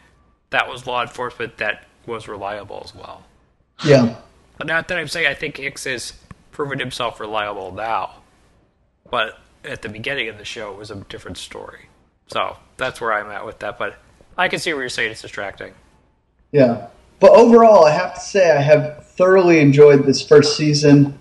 that 0.49 0.67
was 0.67 0.85
law 0.85 1.01
enforcement 1.01 1.57
that 1.57 1.85
was 2.05 2.27
reliable 2.27 2.81
as 2.83 2.93
well. 2.93 3.23
Yeah. 3.83 4.15
But 4.57 4.67
not 4.67 4.87
that 4.87 4.97
I'm 4.97 5.07
saying 5.07 5.27
I 5.27 5.33
think 5.33 5.57
Hicks 5.57 5.85
has 5.85 6.13
proven 6.51 6.79
himself 6.79 7.19
reliable 7.19 7.71
now, 7.71 8.15
but 9.09 9.39
at 9.63 9.81
the 9.81 9.89
beginning 9.89 10.29
of 10.29 10.37
the 10.37 10.45
show 10.45 10.71
it 10.71 10.77
was 10.77 10.91
a 10.91 10.95
different 10.95 11.37
story. 11.37 11.87
So 12.27 12.57
that's 12.77 13.01
where 13.01 13.13
I'm 13.13 13.29
at 13.31 13.45
with 13.45 13.59
that. 13.59 13.77
But 13.77 13.97
I 14.37 14.47
can 14.47 14.59
see 14.59 14.73
where 14.73 14.83
you're 14.83 14.89
saying 14.89 15.11
it's 15.11 15.21
distracting. 15.21 15.73
Yeah. 16.51 16.87
But 17.19 17.31
overall, 17.31 17.85
I 17.85 17.91
have 17.91 18.13
to 18.15 18.19
say 18.19 18.51
I 18.51 18.61
have 18.61 19.05
thoroughly 19.07 19.59
enjoyed 19.59 20.03
this 20.03 20.25
first 20.25 20.57
season 20.57 21.17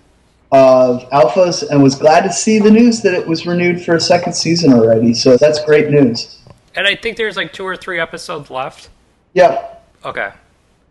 of 0.51 1.09
Alphas 1.09 1.67
and 1.69 1.81
was 1.81 1.95
glad 1.95 2.21
to 2.21 2.31
see 2.31 2.59
the 2.59 2.71
news 2.71 3.01
that 3.01 3.13
it 3.13 3.27
was 3.27 3.45
renewed 3.45 3.83
for 3.83 3.95
a 3.95 3.99
second 3.99 4.33
season 4.33 4.73
already. 4.73 5.13
So 5.13 5.37
that's 5.37 5.63
great 5.65 5.89
news. 5.89 6.39
And 6.75 6.87
I 6.87 6.95
think 6.95 7.17
there's 7.17 7.37
like 7.37 7.53
two 7.53 7.65
or 7.65 7.75
three 7.75 7.99
episodes 7.99 8.49
left. 8.49 8.89
Yeah. 9.33 9.75
Okay. 10.03 10.31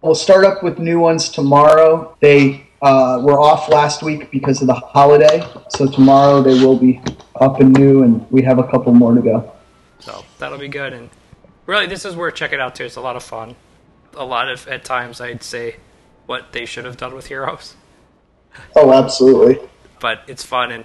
We'll 0.03 0.15
start 0.15 0.45
up 0.45 0.63
with 0.63 0.79
new 0.79 0.99
ones 0.99 1.29
tomorrow. 1.29 2.17
They 2.21 2.67
uh, 2.83 3.21
were 3.23 3.41
off 3.41 3.69
last 3.69 4.03
week 4.03 4.31
because 4.31 4.61
of 4.61 4.67
the 4.67 4.75
holiday. 4.75 5.47
So 5.71 5.87
tomorrow 5.87 6.43
they 6.43 6.63
will 6.63 6.77
be 6.77 7.01
up 7.41 7.61
and 7.61 7.73
new, 7.73 8.03
and 8.03 8.31
we 8.31 8.43
have 8.43 8.59
a 8.59 8.65
couple 8.65 8.93
more 8.93 9.15
to 9.15 9.23
go. 9.23 9.53
So 10.01 10.25
that'll 10.39 10.59
be 10.59 10.69
good. 10.69 10.93
And 10.93 11.09
really, 11.65 11.87
this 11.87 12.05
is 12.05 12.15
worth 12.15 12.35
checking 12.35 12.61
out 12.61 12.75
too. 12.75 12.85
It's 12.85 12.97
a 12.97 13.01
lot 13.01 13.17
of 13.17 13.23
fun. 13.23 13.57
A 14.17 14.25
lot 14.25 14.51
of, 14.51 14.69
at 14.69 14.85
times, 14.85 15.21
I'd 15.21 15.43
say 15.43 15.77
what 16.27 16.53
they 16.53 16.67
should 16.67 16.85
have 16.85 16.97
done 16.97 17.15
with 17.15 17.27
Heroes. 17.27 17.75
Oh, 18.77 18.93
absolutely. 18.93 19.61
But 20.01 20.23
it's 20.27 20.45
fun. 20.45 20.73
And 20.73 20.85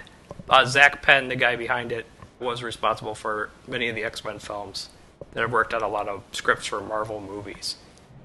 uh, 0.50 0.66
Zak 0.66 1.02
Penn, 1.02 1.28
the 1.30 1.36
guy 1.36 1.56
behind 1.56 1.92
it, 1.92 2.06
was 2.40 2.64
responsible 2.64 3.16
for 3.16 3.50
many 3.68 3.90
of 3.90 3.96
the 3.96 4.04
X 4.04 4.24
Men 4.24 4.40
films 4.40 4.90
that 5.34 5.42
have 5.42 5.52
worked 5.52 5.74
on 5.74 5.82
a 5.82 5.88
lot 5.88 6.08
of 6.08 6.24
scripts 6.32 6.66
for 6.66 6.82
Marvel 6.82 7.20
movies. 7.20 7.76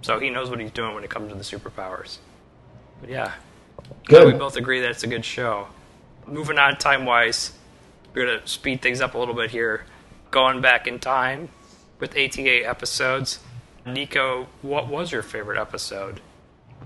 So 0.02 0.20
he 0.20 0.30
knows 0.30 0.50
what 0.50 0.60
he's 0.60 0.70
doing 0.70 0.94
when 0.94 1.04
it 1.04 1.10
comes 1.10 1.32
to 1.32 1.38
the 1.38 1.44
superpowers. 1.44 2.18
But 3.00 3.10
yeah. 3.10 3.32
Good. 4.04 4.32
We 4.32 4.38
both 4.38 4.56
agree 4.56 4.80
that 4.80 4.90
it's 4.90 5.02
a 5.02 5.08
good 5.08 5.24
show. 5.24 5.68
Moving 6.26 6.58
on 6.58 6.76
time 6.76 7.04
wise, 7.04 7.52
we're 8.14 8.26
going 8.26 8.40
to 8.40 8.46
speed 8.48 8.80
things 8.80 9.00
up 9.00 9.14
a 9.14 9.18
little 9.18 9.34
bit 9.34 9.50
here. 9.50 9.84
Going 10.30 10.60
back 10.60 10.86
in 10.86 10.98
time 10.98 11.48
with 11.98 12.16
ATA 12.16 12.66
episodes. 12.68 13.40
Nico, 13.86 14.46
what 14.62 14.88
was 14.88 15.12
your 15.12 15.22
favorite 15.22 15.60
episode 15.60 16.20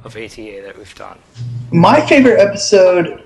of 0.05 0.17
ATA 0.17 0.63
that 0.65 0.77
we've 0.77 0.95
done? 0.95 1.19
My 1.71 2.01
favorite 2.07 2.41
episode 2.41 3.25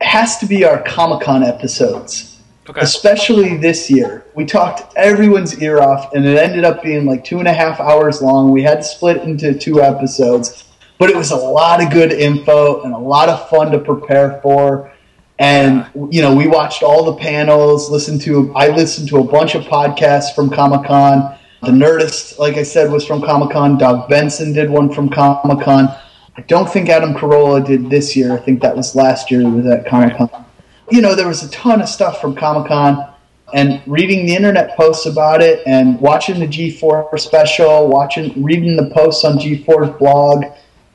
has 0.00 0.38
to 0.38 0.46
be 0.46 0.64
our 0.64 0.82
Comic 0.82 1.24
Con 1.24 1.42
episodes. 1.42 2.40
Okay. 2.68 2.80
Especially 2.80 3.56
this 3.56 3.88
year. 3.88 4.24
We 4.34 4.44
talked 4.44 4.96
everyone's 4.96 5.62
ear 5.62 5.80
off, 5.80 6.12
and 6.14 6.26
it 6.26 6.36
ended 6.36 6.64
up 6.64 6.82
being 6.82 7.06
like 7.06 7.24
two 7.24 7.38
and 7.38 7.46
a 7.46 7.52
half 7.52 7.78
hours 7.78 8.20
long. 8.20 8.50
We 8.50 8.62
had 8.62 8.78
to 8.78 8.82
split 8.82 9.18
into 9.22 9.56
two 9.56 9.80
episodes, 9.80 10.64
but 10.98 11.08
it 11.08 11.16
was 11.16 11.30
a 11.30 11.36
lot 11.36 11.80
of 11.80 11.92
good 11.92 12.12
info 12.12 12.82
and 12.82 12.92
a 12.92 12.98
lot 12.98 13.28
of 13.28 13.48
fun 13.48 13.70
to 13.70 13.78
prepare 13.78 14.40
for. 14.42 14.92
And 15.38 15.86
you 16.10 16.22
know, 16.22 16.34
we 16.34 16.48
watched 16.48 16.82
all 16.82 17.04
the 17.04 17.14
panels. 17.14 17.88
Listened 17.88 18.20
to 18.22 18.52
I 18.56 18.68
listened 18.68 19.08
to 19.10 19.18
a 19.18 19.24
bunch 19.24 19.54
of 19.54 19.62
podcasts 19.64 20.34
from 20.34 20.50
Comic 20.50 20.88
Con. 20.88 21.35
The 21.62 21.72
Nerdist, 21.72 22.38
like 22.38 22.56
I 22.56 22.62
said, 22.62 22.90
was 22.90 23.04
from 23.06 23.22
Comic 23.22 23.50
Con. 23.50 23.78
Doug 23.78 24.08
Benson 24.08 24.52
did 24.52 24.70
one 24.70 24.92
from 24.92 25.08
Comic 25.08 25.64
Con. 25.64 25.88
I 26.36 26.42
don't 26.42 26.68
think 26.68 26.88
Adam 26.88 27.14
Carolla 27.14 27.66
did 27.66 27.88
this 27.88 28.14
year. 28.14 28.32
I 28.32 28.36
think 28.36 28.60
that 28.60 28.76
was 28.76 28.94
last 28.94 29.30
year. 29.30 29.40
He 29.40 29.46
was 29.46 29.66
at 29.66 29.86
Comic 29.86 30.16
Con. 30.16 30.44
you 30.90 31.00
know, 31.00 31.14
there 31.14 31.28
was 31.28 31.42
a 31.42 31.50
ton 31.50 31.80
of 31.80 31.88
stuff 31.88 32.20
from 32.20 32.34
Comic 32.34 32.68
Con, 32.68 33.10
and 33.54 33.80
reading 33.86 34.26
the 34.26 34.34
internet 34.34 34.76
posts 34.76 35.06
about 35.06 35.40
it, 35.40 35.62
and 35.66 36.00
watching 36.00 36.38
the 36.38 36.46
G4 36.46 37.18
special, 37.18 37.88
watching, 37.88 38.42
reading 38.42 38.76
the 38.76 38.90
posts 38.90 39.24
on 39.24 39.38
G4's 39.38 39.98
blog, 39.98 40.44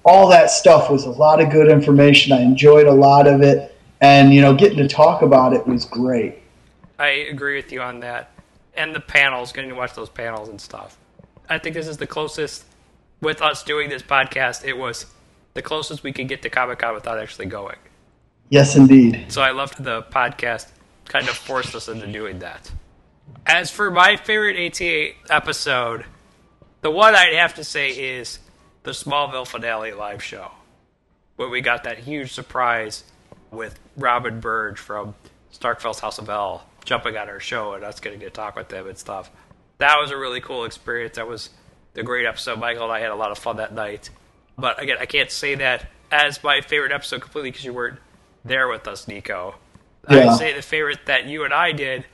all 0.04 0.30
that 0.30 0.52
stuff 0.52 0.90
was 0.90 1.06
a 1.06 1.12
lot 1.12 1.42
of 1.42 1.50
good 1.50 1.70
information. 1.70 2.34
I 2.34 2.42
enjoyed 2.42 2.88
a 2.88 2.94
lot 2.94 3.28
of 3.28 3.42
it, 3.42 3.76
and 4.00 4.34
you 4.34 4.42
know, 4.42 4.54
getting 4.54 4.78
to 4.78 4.88
talk 4.88 5.22
about 5.22 5.54
it 5.54 5.66
was 5.68 5.86
great. 5.86 6.40
I 7.00 7.10
agree 7.10 7.56
with 7.56 7.72
you 7.72 7.82
on 7.82 8.00
that. 8.02 8.31
And 8.74 8.96
the 8.96 9.00
panels, 9.00 9.52
getting 9.52 9.70
to 9.70 9.76
watch 9.76 9.94
those 9.94 10.10
panels 10.10 10.50
and 10.50 10.60
stuff. 10.60 10.98
I 11.50 11.58
think 11.58 11.76
this 11.76 11.88
is 11.88 11.98
the 11.98 12.08
closest, 12.08 12.64
with 13.22 13.42
us 13.42 13.64
doing 13.64 13.90
this 13.90 14.02
podcast, 14.02 14.64
it 14.66 14.78
was 14.78 15.06
the 15.54 15.62
closest 15.62 16.04
we 16.04 16.14
could 16.14 16.28
get 16.28 16.42
to 16.44 16.50
Comic 16.50 16.80
Con 16.80 16.94
without 16.94 17.20
actually 17.20 17.48
going. 17.48 17.78
Yes, 18.50 18.76
indeed. 18.76 19.26
So 19.30 19.42
I 19.42 19.52
loved 19.52 19.84
the 19.84 20.04
podcast, 20.04 20.68
kind 21.06 21.28
of 21.28 21.36
forced 21.36 21.76
us 21.76 21.88
into 21.88 22.08
doing 22.08 22.40
that. 22.40 22.72
As 23.46 23.72
for 23.72 23.92
my 23.92 24.16
favorite 24.18 24.58
ATA 24.58 25.12
episode, 25.30 26.06
the 26.82 26.92
one 26.92 27.16
I'd 27.16 27.34
have 27.34 27.56
to 27.56 27.64
say 27.64 27.90
is 27.90 28.40
the 28.84 28.92
Smallville 28.92 29.48
finale 29.48 29.94
live 29.94 30.24
show, 30.24 30.52
where 31.36 31.50
we 31.50 31.62
got 31.62 31.84
that 31.84 32.00
huge 32.00 32.32
surprise 32.32 33.04
with 33.52 33.80
Robin 33.96 34.40
Burge 34.40 34.80
from 34.80 35.16
Starkville's 35.54 36.00
House 36.00 36.18
of 36.18 36.30
El 36.30 36.64
jumping 36.86 37.18
on 37.18 37.30
our 37.30 37.40
show 37.40 37.74
and 37.74 37.84
us 37.84 38.00
getting 38.00 38.20
to 38.22 38.30
talk 38.30 38.56
with 38.56 38.70
them 38.70 38.88
and 38.88 38.98
stuff. 38.98 39.30
That 39.78 39.98
was 40.00 40.12
a 40.12 40.18
really 40.18 40.42
cool 40.42 40.66
experience. 40.66 41.16
That 41.16 41.28
was 41.28 41.50
the 41.94 42.04
great 42.04 42.26
episode. 42.26 42.60
Michael 42.60 42.84
and 42.84 42.92
I 42.92 43.00
had 43.00 43.12
a 43.12 43.16
lot 43.16 43.32
of 43.32 43.38
fun 43.38 43.58
that 43.58 43.74
night. 43.74 44.10
But 44.58 44.82
again, 44.82 44.98
I 45.00 45.06
can't 45.06 45.32
say 45.32 45.56
that 45.56 45.88
as 46.12 46.44
my 46.44 46.62
favorite 46.62 46.92
episode 46.92 47.22
completely 47.22 47.52
because 47.52 47.66
you 47.66 47.74
weren't 47.74 48.00
there 48.44 48.68
with 48.68 48.88
us, 48.88 49.08
Nico. 49.08 49.56
Yeah. 50.10 50.32
I'd 50.32 50.38
say 50.38 50.54
the 50.54 50.62
favorite 50.62 51.06
that 51.06 51.26
you 51.26 51.44
and 51.44 51.54
I 51.54 51.72
did, 51.72 52.06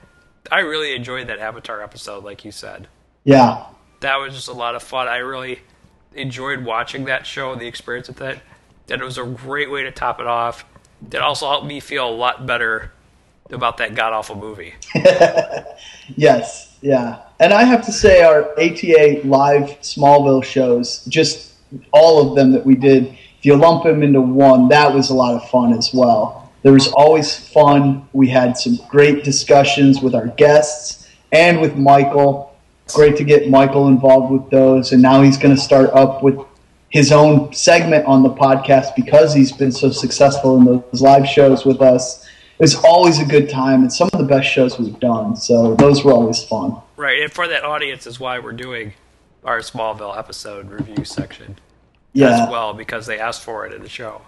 I 0.52 0.60
really 0.60 0.96
enjoyed 0.96 1.28
that 1.28 1.40
Avatar 1.40 1.82
episode, 1.82 2.24
like 2.24 2.46
you 2.46 2.52
said. 2.52 2.88
Yeah. 3.24 3.66
That 4.02 4.18
was 4.18 4.34
just 4.34 4.48
a 4.48 4.54
lot 4.54 4.76
of 4.76 4.84
fun. 4.84 5.08
I 5.08 5.18
really 5.18 5.60
enjoyed 6.14 6.64
watching 6.64 7.06
that 7.06 7.26
show 7.26 7.52
and 7.52 7.62
the 7.62 7.68
experience 7.68 8.08
with 8.08 8.22
it. 8.22 8.40
And 8.90 9.02
it 9.02 9.06
was 9.06 9.18
a 9.18 9.26
great 9.26 9.70
way 9.70 9.84
to 9.84 9.92
top 9.92 10.20
it 10.20 10.28
off. 10.28 10.66
It 11.12 11.18
also 11.18 11.50
helped 11.50 11.66
me 11.66 11.80
feel 11.80 12.08
a 12.08 12.12
lot 12.12 12.46
better 12.46 12.92
about 13.52 13.78
that 13.78 13.96
god 13.96 14.14
awful 14.14 14.36
movie. 14.36 14.74
Yes, 16.16 16.78
yeah. 16.82 17.24
And 17.40 17.54
I 17.54 17.64
have 17.64 17.86
to 17.86 17.92
say, 17.92 18.22
our 18.22 18.52
ATA 18.54 19.22
live 19.24 19.64
Smallville 19.82 20.44
shows, 20.44 21.04
just 21.06 21.54
all 21.92 22.30
of 22.30 22.36
them 22.36 22.52
that 22.54 22.66
we 22.66 22.76
did, 22.76 23.08
if 23.08 23.46
you 23.46 23.56
lump 23.56 23.84
them 23.84 24.04
into 24.04 24.22
one, 24.22 24.70
that 24.70 24.94
was 24.94 25.10
a 25.10 25.14
lot 25.14 25.36
of 25.36 25.48
fun 25.50 25.74
as 25.74 25.94
well. 25.94 26.52
There 26.64 26.74
was 26.74 26.92
always 26.94 27.38
fun. 27.50 28.08
We 28.14 28.28
had 28.30 28.58
some 28.58 28.80
great 28.90 29.24
discussions 29.24 30.02
with 30.02 30.16
our 30.16 30.28
guests 30.28 31.10
and 31.32 31.62
with 31.62 31.76
Michael. 31.76 32.56
Great 32.94 33.18
to 33.18 33.24
get 33.24 33.50
Michael 33.50 33.90
involved 33.90 34.32
with 34.32 34.50
those. 34.50 34.92
And 34.92 35.02
now 35.02 35.22
he's 35.22 35.38
going 35.38 35.56
to 35.56 35.62
start 35.62 35.90
up 35.92 36.24
with 36.24 36.40
his 36.90 37.12
own 37.12 37.54
segment 37.54 38.06
on 38.06 38.24
the 38.24 38.30
podcast 38.30 38.96
because 38.96 39.34
he's 39.34 39.52
been 39.52 39.72
so 39.72 39.92
successful 39.92 40.58
in 40.58 40.66
those 40.66 41.02
live 41.02 41.28
shows 41.28 41.66
with 41.66 41.82
us. 41.82 42.27
It 42.60 42.64
was 42.64 42.76
always 42.84 43.20
a 43.20 43.26
good 43.26 43.50
time 43.50 43.82
and 43.82 43.94
some 43.94 44.10
of 44.14 44.20
the 44.20 44.26
best 44.26 44.48
shows 44.50 44.80
we've 44.80 45.00
done. 45.00 45.36
So 45.36 45.76
those 45.76 46.04
were 46.04 46.12
always 46.12 46.44
fun. 46.44 46.76
Right, 46.96 47.22
and 47.22 47.32
for 47.32 47.48
that 47.48 47.64
audience 47.64 48.08
is 48.08 48.20
why 48.20 48.40
we're 48.40 48.54
doing 48.54 48.94
our 49.44 49.60
Smallville 49.60 50.18
episode 50.18 50.70
review 50.72 51.06
section 51.06 51.60
Yeah. 52.14 52.44
as 52.46 52.50
well 52.50 52.74
because 52.74 53.06
they 53.06 53.20
asked 53.20 53.44
for 53.44 53.66
it 53.68 53.74
in 53.74 53.84
the 53.84 53.90
show. 53.90 54.22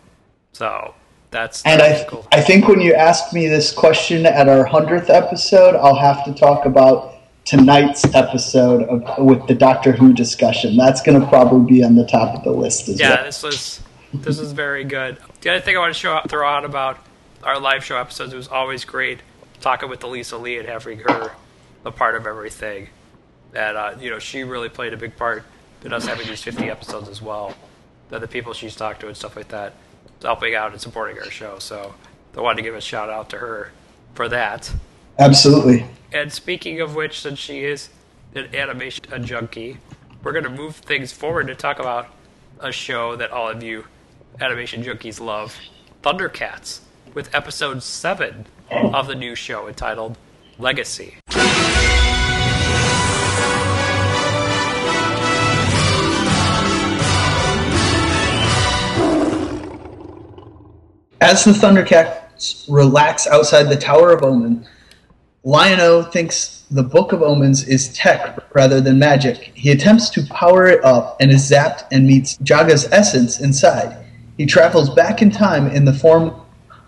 So 0.54 0.94
that's 1.32 1.64
And 1.66 1.82
I, 1.82 2.06
cool. 2.08 2.28
I 2.32 2.42
think 2.42 2.68
when 2.68 2.82
you 2.82 2.94
ask 2.94 3.34
me 3.34 3.48
this 3.48 3.72
question 3.72 4.26
at 4.28 4.48
our 4.48 4.64
100th 4.68 5.10
episode, 5.10 5.76
I'll 5.76 5.96
have 6.00 6.24
to 6.26 6.34
talk 6.34 6.66
about 6.66 7.16
tonight's 7.46 8.06
episode 8.14 8.84
of, 8.84 9.26
with 9.26 9.48
the 9.48 9.56
Doctor 9.56 9.92
Who 9.92 10.14
discussion. 10.14 10.78
That's 10.78 11.02
going 11.02 11.20
to 11.20 11.28
probably 11.28 11.72
be 11.78 11.84
on 11.84 11.96
the 11.96 12.06
top 12.06 12.36
of 12.36 12.44
the 12.44 12.52
list 12.52 12.88
as 12.90 13.00
Yeah, 13.00 13.16
well. 13.16 13.24
this 13.26 13.42
was 13.42 13.82
this 14.14 14.40
was 14.40 14.52
very 14.54 14.84
good. 14.84 15.18
The 15.42 15.50
other 15.52 15.62
thing 15.62 15.76
I 15.76 15.80
want 15.80 15.94
to 15.94 16.00
show 16.00 16.20
throw 16.28 16.48
out 16.48 16.64
about 16.66 16.98
our 17.44 17.60
live 17.60 17.84
show 17.84 17.98
episodes, 17.98 18.34
it 18.34 18.38
was 18.38 18.48
always 18.48 18.86
great 18.86 19.20
talking 19.62 19.90
with 19.90 20.04
Elisa 20.04 20.38
Lee 20.38 20.58
and 20.58 20.68
having 20.68 21.00
her 21.00 21.32
a 21.86 21.92
part 21.92 22.16
of 22.16 22.26
everything. 22.26 22.90
And 23.54 23.78
uh, 23.78 23.96
you 24.00 24.10
know, 24.10 24.20
she 24.20 24.44
really 24.44 24.70
played 24.70 24.94
a 24.94 24.98
big 24.98 25.18
part 25.18 25.44
in 25.84 25.94
us 25.94 26.06
having 26.06 26.28
these 26.28 26.44
50 26.44 26.70
episodes 26.70 27.10
as 27.10 27.22
well. 27.22 27.56
That 28.10 28.22
the 28.22 28.28
people 28.28 28.54
she's 28.54 28.76
talked 28.76 29.02
to 29.02 29.08
and 29.08 29.16
stuff 29.16 29.36
like 29.36 29.50
that, 29.50 29.74
helping 30.22 30.56
out 30.56 30.72
and 30.72 30.82
supporting 30.82 31.20
our 31.20 31.30
show. 31.30 31.60
So 31.60 31.94
I 32.36 32.42
wanted 32.42 32.58
to 32.58 32.64
give 32.64 32.76
a 32.76 32.82
shout 32.82 33.10
out 33.10 33.30
to 33.32 33.38
her 33.38 33.72
for 34.16 34.28
that. 34.30 34.72
Absolutely. 35.18 35.86
And 36.12 36.32
speaking 36.32 36.82
of 36.82 36.96
which, 36.96 37.20
since 37.20 37.38
she 37.38 37.64
is 37.64 37.90
an 38.34 38.56
animation 38.56 39.06
a 39.12 39.20
junkie, 39.20 39.78
we're 40.24 40.32
going 40.32 40.44
to 40.44 40.50
move 40.50 40.76
things 40.76 41.12
forward 41.12 41.48
to 41.48 41.56
talk 41.56 41.80
about 41.80 42.08
a 42.60 42.72
show 42.72 43.16
that 43.16 43.32
all 43.32 43.50
of 43.50 43.62
you 43.62 43.86
animation 44.42 44.84
junkies 44.84 45.20
love 45.20 45.56
Thundercats, 46.04 46.80
with 47.14 47.34
episode 47.34 47.82
7 47.82 48.46
of 48.72 49.08
the 49.08 49.16
new 49.16 49.36
show 49.36 49.68
entitled 49.68 50.18
Legacy. 50.58 51.16
As 61.22 61.44
the 61.44 61.52
Thundercats 61.52 62.66
relax 62.70 63.28
outside 63.28 63.64
the 63.64 63.76
Tower 63.76 64.14
of 64.14 64.24
Omen, 64.24 64.66
Lion-O 65.44 66.04
thinks 66.04 66.66
the 66.72 66.84
Book 66.84 67.12
of 67.12 67.22
Omens 67.22 67.68
is 67.68 67.94
tech 67.94 68.38
rather 68.54 68.80
than 68.80 69.00
magic. 69.00 69.52
He 69.56 69.72
attempts 69.72 70.10
to 70.12 70.26
power 70.28 70.68
it 70.68 70.84
up 70.84 71.18
and 71.20 71.32
is 71.32 71.50
zapped 71.50 71.86
and 71.92 72.06
meets 72.06 72.38
Jaga's 72.38 72.88
essence 72.92 73.40
inside. 73.40 74.06
He 74.38 74.46
travels 74.46 74.90
back 74.90 75.22
in 75.22 75.32
time 75.32 75.68
in 75.68 75.86
the 75.86 75.94
form 75.94 76.34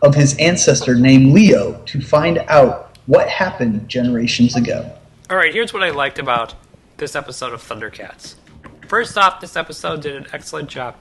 of 0.02 0.16
his 0.16 0.38
ancestor 0.38 0.96
named 0.96 1.34
Leo 1.34 1.82
to 1.86 2.02
find 2.02 2.40
out 2.48 2.98
what 3.06 3.30
happened 3.30 3.88
generations 3.88 4.56
ago. 4.56 4.92
Alright, 5.30 5.54
here's 5.54 5.74
what 5.74 5.84
I 5.84 5.92
liked 5.92 6.20
about 6.20 6.56
this 6.98 7.16
episode 7.16 7.54
of 7.54 7.62
Thundercats. 7.62 8.36
First 8.88 9.18
off, 9.18 9.42
this 9.42 9.56
episode 9.56 10.02
did 10.02 10.16
an 10.16 10.28
excellent 10.34 10.70
job 10.70 10.96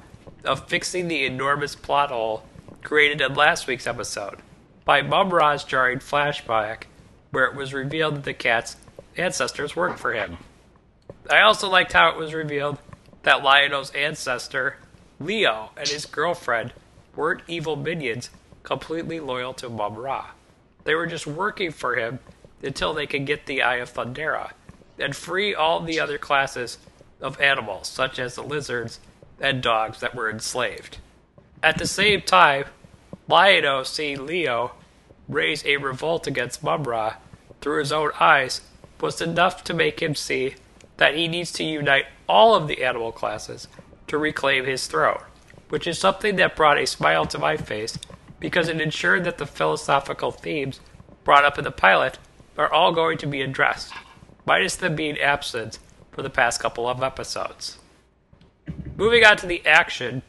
of 0.44 0.68
fixing 0.68 1.09
the 1.09 1.24
enormous 1.24 1.74
plot 1.74 2.10
hole 2.10 2.44
created 2.82 3.20
in 3.20 3.35
last 3.35 3.66
week's 3.66 3.86
episode 3.86 4.39
by 4.85 5.02
Mumm-Ra's 5.02 5.64
jarring 5.64 5.98
flashback 5.98 6.85
where 7.31 7.44
it 7.44 7.55
was 7.55 7.74
revealed 7.74 8.16
that 8.16 8.24
the 8.24 8.35
cat's 8.35 8.77
ancestors 9.16 9.77
worked 9.77 9.98
for 9.98 10.12
him. 10.12 10.39
I 11.31 11.40
also 11.43 11.68
liked 11.68 11.93
how 11.93 12.10
it 12.10 12.16
was 12.16 12.35
revealed 12.35 12.78
that 13.22 13.43
Lion-O's 13.43 13.90
ancestor, 13.90 14.77
Leo, 15.18 15.70
and 15.77 15.89
his 15.89 16.06
girlfriend 16.06 16.72
weren't 17.14 17.43
evil 17.47 17.77
minions 17.77 18.31
completely 18.70 19.18
loyal 19.18 19.52
to 19.52 19.68
Mumm-Ra. 19.68 20.30
They 20.84 20.94
were 20.94 21.09
just 21.09 21.26
working 21.26 21.72
for 21.72 21.97
him 21.97 22.20
until 22.62 22.94
they 22.94 23.05
could 23.05 23.26
get 23.26 23.47
the 23.47 23.62
Eye 23.62 23.78
of 23.78 23.92
Thundera 23.92 24.52
and 24.97 25.16
free 25.16 25.52
all 25.52 25.80
the 25.80 25.98
other 25.98 26.18
classes 26.18 26.78
of 27.20 27.40
animals, 27.40 27.88
such 27.88 28.20
as 28.20 28.36
the 28.36 28.44
lizards 28.44 29.01
and 29.40 29.60
dogs 29.60 29.98
that 29.98 30.14
were 30.14 30.30
enslaved. 30.30 30.98
At 31.64 31.78
the 31.78 31.86
same 31.88 32.22
time, 32.22 32.66
Lion-O 33.26 33.82
seeing 33.82 34.24
Leo 34.24 34.70
raise 35.28 35.66
a 35.66 35.78
revolt 35.78 36.28
against 36.28 36.62
Mumm-Ra 36.62 37.14
through 37.60 37.80
his 37.80 37.90
own 37.90 38.12
eyes 38.20 38.60
was 39.01 39.20
enough 39.20 39.64
to 39.64 39.74
make 39.74 40.01
him 40.01 40.14
see 40.14 40.55
that 40.97 41.16
he 41.16 41.26
needs 41.26 41.51
to 41.55 41.64
unite 41.64 42.06
all 42.28 42.55
of 42.55 42.68
the 42.68 42.84
animal 42.84 43.10
classes 43.10 43.66
to 44.06 44.16
reclaim 44.16 44.64
his 44.64 44.86
throne, 44.86 45.22
which 45.70 45.88
is 45.88 45.98
something 45.98 46.36
that 46.36 46.55
brought 46.55 46.78
a 46.78 46.86
smile 46.86 47.26
to 47.26 47.38
my 47.38 47.56
face 47.56 47.98
because 48.40 48.68
it 48.68 48.80
ensured 48.80 49.24
that 49.24 49.38
the 49.38 49.46
philosophical 49.46 50.32
themes 50.32 50.80
brought 51.22 51.44
up 51.44 51.58
in 51.58 51.64
the 51.64 51.70
pilot 51.70 52.18
are 52.56 52.72
all 52.72 52.92
going 52.92 53.18
to 53.18 53.26
be 53.26 53.42
addressed, 53.42 53.92
minus 54.46 54.76
them 54.76 54.96
being 54.96 55.18
absent 55.18 55.78
for 56.10 56.22
the 56.22 56.30
past 56.30 56.60
couple 56.60 56.88
of 56.88 57.02
episodes. 57.02 57.78
Moving 58.96 59.24
on 59.24 59.36
to 59.38 59.46
the 59.46 59.64
action, 59.66 60.22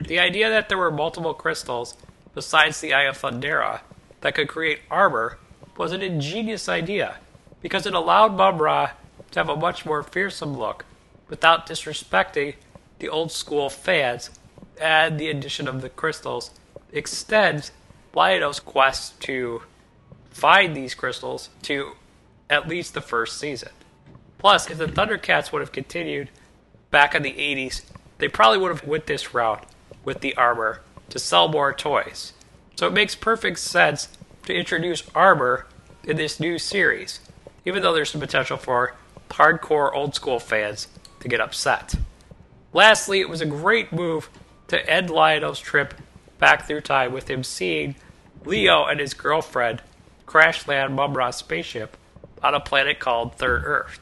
the 0.00 0.18
idea 0.18 0.50
that 0.50 0.68
there 0.68 0.78
were 0.78 0.90
multiple 0.90 1.34
crystals 1.34 1.94
besides 2.34 2.80
the 2.80 2.94
Eye 2.94 3.04
of 3.04 3.18
Thundera 3.18 3.80
that 4.20 4.34
could 4.34 4.48
create 4.48 4.80
armor 4.90 5.38
was 5.76 5.92
an 5.92 6.02
ingenious 6.02 6.68
idea 6.68 7.18
because 7.62 7.86
it 7.86 7.94
allowed 7.94 8.36
Mumm-Ra 8.36 8.90
to 9.30 9.40
have 9.40 9.48
a 9.48 9.56
much 9.56 9.84
more 9.84 10.02
fearsome 10.02 10.56
look 10.56 10.84
without 11.28 11.66
disrespecting 11.66 12.54
the 12.98 13.08
old 13.08 13.30
school 13.30 13.68
fans, 13.70 14.30
and 14.80 15.18
the 15.18 15.28
addition 15.28 15.68
of 15.68 15.82
the 15.82 15.88
crystals 15.88 16.50
extends 16.92 17.72
Lion-O's 18.14 18.60
quest 18.60 19.20
to 19.22 19.62
find 20.30 20.76
these 20.76 20.94
crystals 20.94 21.50
to 21.62 21.92
at 22.48 22.68
least 22.68 22.94
the 22.94 23.00
first 23.00 23.38
season. 23.38 23.70
Plus, 24.38 24.70
if 24.70 24.78
the 24.78 24.86
Thundercats 24.86 25.52
would 25.52 25.60
have 25.60 25.72
continued 25.72 26.30
back 26.90 27.14
in 27.14 27.22
the 27.22 27.32
80s, 27.32 27.82
they 28.18 28.28
probably 28.28 28.58
would 28.58 28.70
have 28.70 28.86
went 28.86 29.06
this 29.06 29.34
route 29.34 29.66
with 30.04 30.20
the 30.20 30.34
armor 30.36 30.80
to 31.10 31.18
sell 31.18 31.48
more 31.48 31.72
toys. 31.72 32.32
So 32.76 32.86
it 32.86 32.92
makes 32.92 33.14
perfect 33.14 33.58
sense 33.58 34.08
to 34.46 34.54
introduce 34.54 35.02
armor 35.14 35.66
in 36.04 36.16
this 36.16 36.40
new 36.40 36.58
series, 36.58 37.20
even 37.64 37.82
though 37.82 37.92
there's 37.92 38.10
some 38.10 38.20
potential 38.20 38.56
for 38.56 38.94
hardcore 39.30 39.92
old 39.92 40.14
school 40.14 40.40
fans 40.40 40.88
to 41.20 41.28
get 41.28 41.40
upset. 41.40 41.94
Lastly, 42.72 43.20
it 43.20 43.28
was 43.28 43.40
a 43.40 43.46
great 43.46 43.92
move 43.92 44.30
to 44.68 44.88
end 44.88 45.10
Lion-O's 45.10 45.58
trip 45.58 45.94
back 46.38 46.66
through 46.66 46.82
time 46.82 47.12
with 47.12 47.28
him 47.28 47.42
seeing 47.42 47.96
Leo 48.44 48.84
and 48.84 49.00
his 49.00 49.14
girlfriend 49.14 49.82
crash 50.26 50.66
land 50.68 50.94
Mumm-Ra's 50.94 51.36
spaceship 51.36 51.96
on 52.42 52.54
a 52.54 52.60
planet 52.60 53.00
called 53.00 53.34
Third 53.34 53.62
Earth. 53.64 54.00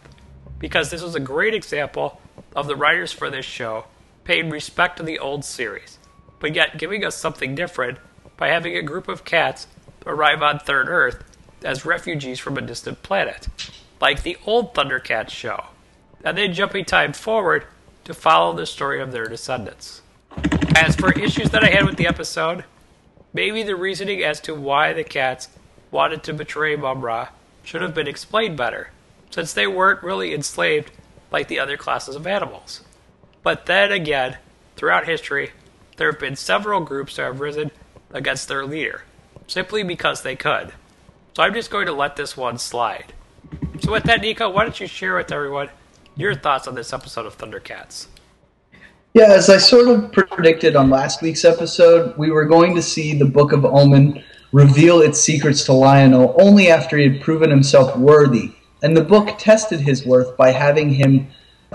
Because 0.59 0.91
this 0.91 1.03
was 1.03 1.15
a 1.15 1.21
great 1.21 1.55
example 1.55 2.21
of 2.55 2.67
the 2.67 2.77
writers 2.77 3.13
for 3.13 3.31
this 3.31 3.45
show 3.45 3.85
paying 4.25 4.51
respect 4.51 4.97
to 4.97 5.03
the 5.03 5.19
old 5.19 5.45
series, 5.45 5.99
but 6.41 6.55
yet 6.55 6.79
giving 6.79 7.05
us 7.05 7.17
something 7.17 7.55
different 7.55 7.99
by 8.37 8.49
having 8.49 8.77
a 8.77 8.83
group 8.83 9.09
of 9.09 9.25
cats 9.25 9.67
arrive 10.05 10.43
on 10.43 10.59
Third 10.59 10.89
Earth 10.89 11.23
as 11.63 11.87
refugees 11.87 12.39
from 12.39 12.59
a 12.59 12.63
distant 12.63 13.03
planet, 13.03 13.49
like 14.01 14.23
the 14.23 14.37
old 14.47 14.75
Thundercats 14.75 15.31
show, 15.31 15.67
and 16.25 16.37
then 16.37 16.53
jumping 16.53 16.85
time 16.85 17.13
forward 17.13 17.65
to 18.05 18.15
follow 18.15 18.53
the 18.55 18.67
story 18.67 19.01
of 19.01 19.13
their 19.13 19.27
descendants. 19.27 20.03
As 20.77 20.95
for 20.97 21.13
issues 21.13 21.51
that 21.51 21.65
I 21.65 21.71
had 21.71 21.87
with 21.87 21.97
the 21.97 22.07
episode, 22.07 22.65
maybe 23.33 23.63
the 23.63 23.77
reasoning 23.77 24.23
as 24.23 24.41
to 24.43 24.55
why 24.55 24.93
the 24.93 25.05
cats 25.05 25.49
wanted 25.91 26.23
to 26.25 26.35
betray 26.35 26.77
Mumm-Ra 26.77 27.29
should 27.63 27.83
have 27.83 27.95
been 27.95 28.09
explained 28.09 28.57
better, 28.57 28.91
since 29.31 29.53
they 29.53 29.67
weren't 29.67 30.03
really 30.03 30.35
enslaved 30.35 30.91
like 31.31 31.49
the 31.49 31.59
other 31.59 31.77
classes 31.77 32.15
of 32.15 32.27
animals. 32.27 32.83
But 33.43 33.67
then 33.67 33.93
again, 33.93 34.39
throughout 34.77 35.07
history, 35.07 35.51
there 35.97 36.11
have 36.11 36.21
been 36.21 36.37
several 36.37 36.81
groups 36.81 37.17
that 37.17 37.23
have 37.23 37.41
risen 37.41 37.71
against 38.13 38.49
their 38.49 38.65
leader, 38.65 39.03
simply 39.47 39.83
because 39.83 40.23
they 40.23 40.37
could. 40.37 40.73
So 41.35 41.43
I'm 41.43 41.55
just 41.55 41.71
going 41.71 41.87
to 41.87 41.93
let 41.93 42.17
this 42.17 42.37
one 42.37 42.59
slide. 42.59 43.13
So 43.81 43.93
with 43.93 44.05
that, 44.05 44.21
Nico, 44.21 44.49
why 44.51 44.65
don't 44.65 44.79
you 44.81 44.87
share 44.87 45.17
with 45.17 45.33
everyone 45.33 45.71
your 46.17 46.35
thoughts 46.35 46.67
on 46.67 46.75
this 46.75 46.93
episode 46.93 47.27
of 47.27 47.37
Thundercats? 47.37 48.07
Yeah, 49.17 49.33
as 49.33 49.49
I 49.49 49.57
sort 49.57 49.89
of 49.89 50.13
predicted 50.13 50.77
on 50.77 50.91
last 50.91 51.23
week's 51.23 51.47
episode, 51.47 52.15
we 52.19 52.31
were 52.31 52.45
going 52.45 52.75
to 52.75 52.83
see 52.83 53.17
the 53.17 53.25
Book 53.25 53.53
of 53.53 53.65
Omen 53.65 54.23
reveal 54.53 55.01
its 55.01 55.19
secrets 55.19 55.65
to 55.65 55.73
Lion-O 55.73 56.35
only 56.39 56.69
after 56.69 56.99
he 56.99 57.09
had 57.09 57.23
proven 57.23 57.49
himself 57.49 57.97
worthy. 57.97 58.53
And 58.83 58.95
the 58.95 59.03
book 59.03 59.39
tested 59.39 59.81
his 59.81 60.05
worth 60.05 60.37
by 60.37 60.51
having 60.51 60.91
him 60.91 61.29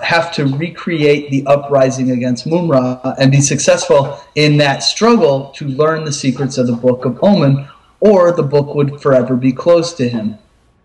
have 0.03 0.31
to 0.33 0.45
recreate 0.45 1.31
the 1.31 1.43
uprising 1.47 2.11
against 2.11 2.45
Mumm-Ra 2.45 3.15
and 3.17 3.31
be 3.31 3.41
successful 3.41 4.19
in 4.35 4.57
that 4.57 4.83
struggle 4.83 5.49
to 5.55 5.65
learn 5.65 6.05
the 6.05 6.13
secrets 6.13 6.59
of 6.59 6.67
the 6.67 6.73
Book 6.73 7.05
of 7.05 7.17
Omen, 7.23 7.67
or 8.01 8.31
the 8.31 8.43
book 8.43 8.75
would 8.75 9.01
forever 9.01 9.35
be 9.35 9.51
closed 9.51 9.97
to 9.97 10.07
him. 10.07 10.37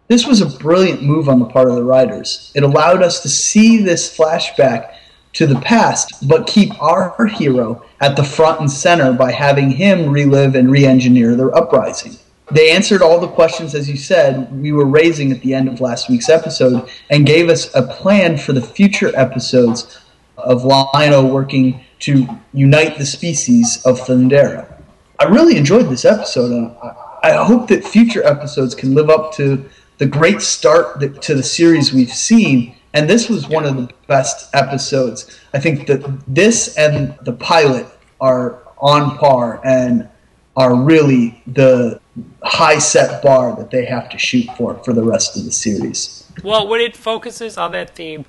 This 0.09 0.27
was 0.27 0.41
a 0.41 0.59
brilliant 0.59 1.03
move 1.03 1.29
on 1.29 1.39
the 1.39 1.45
part 1.45 1.69
of 1.69 1.75
the 1.75 1.85
writers. 1.85 2.51
It 2.55 2.63
allowed 2.63 3.03
us 3.03 3.21
to 3.21 3.29
see 3.29 3.83
this 3.83 4.17
flashback 4.17 4.95
to 5.37 5.47
the 5.47 5.61
past, 5.61 6.27
but 6.27 6.47
keep 6.47 6.71
our 6.83 7.27
hero 7.27 7.85
at 8.01 8.17
the 8.17 8.25
front 8.25 8.61
and 8.61 8.71
center 8.71 9.13
by 9.13 9.31
having 9.31 9.71
him 9.71 10.09
relive 10.09 10.55
and 10.55 10.71
re 10.71 10.87
engineer 10.87 11.37
their 11.37 11.55
uprising. 11.55 12.17
They 12.51 12.71
answered 12.71 13.03
all 13.03 13.21
the 13.21 13.29
questions, 13.29 13.75
as 13.75 13.89
you 13.89 13.97
said, 13.97 14.51
we 14.53 14.73
were 14.73 14.87
raising 14.87 15.33
at 15.33 15.43
the 15.43 15.53
end 15.53 15.69
of 15.69 15.81
last 15.81 16.09
week's 16.09 16.29
episode 16.29 16.89
and 17.11 17.27
gave 17.27 17.51
us 17.51 17.75
a 17.75 17.83
plan 17.83 18.39
for 18.39 18.53
the 18.53 18.63
future 18.63 19.13
episodes 19.15 19.99
of 20.39 20.65
Lion-O 20.65 21.27
working 21.27 21.85
to 22.01 22.27
unite 22.53 22.97
the 22.97 23.05
species 23.05 23.83
of 23.85 24.01
Thundera. 24.01 24.81
I 25.19 25.25
really 25.25 25.57
enjoyed 25.57 25.89
this 25.89 26.05
episode. 26.05 26.53
and 26.53 26.75
I, 27.23 27.45
hope 27.45 27.69
that 27.69 27.85
future 27.85 28.25
episodes 28.25 28.75
can 28.75 28.95
live 28.95 29.11
up 29.11 29.35
to 29.35 29.69
the 29.99 30.07
great 30.07 30.41
start 30.41 31.01
to 31.23 31.35
the 31.35 31.43
series 31.43 31.93
we've 31.93 32.13
seen. 32.13 32.76
And 32.97 33.11
this 33.11 33.29
was 33.29 33.47
one 33.47 33.67
of 33.67 33.77
the 33.77 33.93
best 34.07 34.49
episodes. 34.55 35.39
I 35.53 35.61
think 35.61 35.87
that 35.87 36.01
this 36.27 36.79
and 36.79 37.15
the 37.21 37.35
pilot 37.35 37.87
are 38.23 38.59
on 38.79 39.19
par 39.19 39.61
and 39.63 40.09
are 40.57 40.75
really 40.75 41.43
the 41.47 42.01
high 42.43 42.79
set 42.79 43.23
bar 43.23 43.55
that 43.57 43.71
they 43.71 43.85
have 43.85 44.09
to 44.09 44.19
shoot 44.19 44.47
for 44.57 44.83
for 44.83 44.95
the 44.95 45.03
rest 45.03 45.37
of 45.37 45.45
the 45.45 45.53
series. 45.53 46.27
Well, 46.43 46.67
when 46.67 46.81
it 46.81 46.97
focuses 46.97 47.59
on 47.59 47.73
that 47.73 47.95
theme 47.95 48.25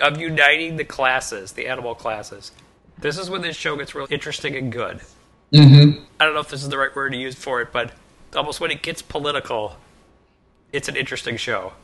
of 0.00 0.18
uniting 0.18 0.78
the 0.78 0.84
classes, 0.84 1.52
the 1.52 1.66
animal 1.66 1.94
classes, 1.94 2.52
this 2.98 3.18
is 3.18 3.28
when 3.28 3.42
this 3.42 3.54
show 3.54 3.76
gets 3.76 3.94
real 3.94 4.06
interesting 4.08 4.56
and 4.56 4.72
good. 4.72 5.00
Mm-hmm. 5.52 6.02
I 6.18 6.24
don't 6.24 6.32
know 6.32 6.40
if 6.40 6.48
this 6.48 6.62
is 6.62 6.70
the 6.70 6.78
right 6.78 6.94
word 6.96 7.10
to 7.10 7.18
use 7.18 7.34
for 7.34 7.60
it, 7.60 7.68
but 7.70 7.92
almost 8.34 8.62
when 8.62 8.70
it 8.70 8.80
gets 8.80 9.02
political, 9.02 9.76
it's 10.72 10.88
an 10.88 10.96
interesting 10.96 11.36
show. 11.36 11.74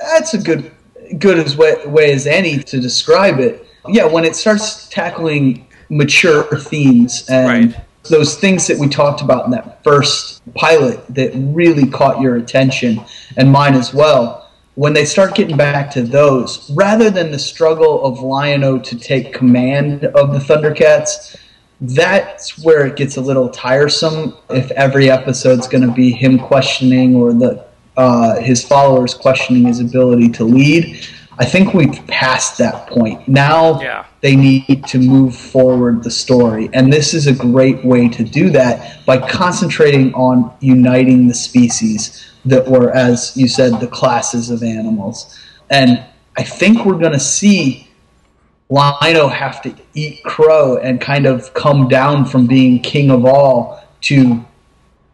That's 0.00 0.32
a 0.32 0.38
good 0.38 0.72
good 1.18 1.38
as 1.38 1.56
way, 1.56 1.76
way 1.86 2.12
as 2.12 2.26
any 2.26 2.58
to 2.58 2.80
describe 2.80 3.40
it. 3.40 3.66
Yeah, 3.88 4.04
when 4.04 4.24
it 4.24 4.36
starts 4.36 4.88
tackling 4.88 5.66
mature 5.88 6.44
themes 6.58 7.24
and 7.28 7.48
Right. 7.48 7.80
those 8.10 8.36
things 8.36 8.66
that 8.66 8.78
we 8.78 8.88
talked 8.88 9.22
about 9.22 9.46
in 9.46 9.50
that 9.52 9.82
first 9.82 10.42
pilot 10.54 11.00
that 11.10 11.32
really 11.34 11.86
caught 11.86 12.20
your 12.20 12.36
attention 12.36 13.00
and 13.36 13.50
mine 13.50 13.74
as 13.74 13.94
well. 13.94 14.46
When 14.74 14.92
they 14.92 15.04
start 15.04 15.34
getting 15.34 15.56
back 15.56 15.90
to 15.92 16.02
those, 16.02 16.70
rather 16.74 17.10
than 17.10 17.32
the 17.32 17.38
struggle 17.38 18.04
of 18.04 18.20
Lion-O 18.20 18.78
to 18.78 18.98
take 18.98 19.32
command 19.32 20.04
of 20.04 20.32
the 20.32 20.38
Thundercats, 20.38 21.36
that's 21.80 22.62
where 22.62 22.86
it 22.86 22.96
gets 22.96 23.16
a 23.16 23.20
little 23.20 23.48
tiresome 23.48 24.34
if 24.50 24.70
every 24.72 25.10
episode's 25.10 25.68
going 25.68 25.86
to 25.86 25.92
be 25.92 26.10
him 26.10 26.38
questioning 26.38 27.16
or 27.16 27.32
the 27.32 27.64
uh, 27.98 28.40
his 28.40 28.62
followers 28.62 29.12
questioning 29.12 29.66
his 29.66 29.80
ability 29.80 30.28
to 30.30 30.44
lead. 30.44 31.04
I 31.40 31.44
think 31.44 31.74
we've 31.74 32.04
passed 32.06 32.58
that 32.58 32.86
point. 32.86 33.28
Now 33.28 33.80
Yeah. 33.80 34.04
they 34.20 34.34
need 34.34 34.84
to 34.86 34.98
move 34.98 35.36
forward 35.36 36.02
the 36.02 36.10
story, 36.10 36.70
and 36.72 36.92
this 36.92 37.12
is 37.12 37.26
a 37.26 37.32
great 37.32 37.84
way 37.84 38.08
to 38.08 38.22
do 38.24 38.50
that 38.50 39.04
by 39.04 39.18
concentrating 39.18 40.14
on 40.14 40.50
uniting 40.60 41.28
the 41.28 41.34
species 41.34 42.24
that 42.44 42.66
were, 42.66 42.90
as 42.92 43.36
you 43.36 43.48
said, 43.48 43.78
the 43.80 43.86
classes 43.86 44.48
of 44.50 44.62
animals. 44.62 45.36
And 45.70 46.02
I 46.36 46.44
think 46.44 46.84
we're 46.84 46.98
going 46.98 47.12
to 47.12 47.20
see 47.20 47.88
Lion-O 48.70 49.28
have 49.28 49.60
to 49.62 49.74
eat 49.94 50.22
crow 50.24 50.76
and 50.76 51.00
kind 51.00 51.26
of 51.26 51.52
come 51.54 51.88
down 51.88 52.24
from 52.26 52.46
being 52.46 52.80
king 52.80 53.10
of 53.10 53.24
all 53.24 53.82
to 54.02 54.44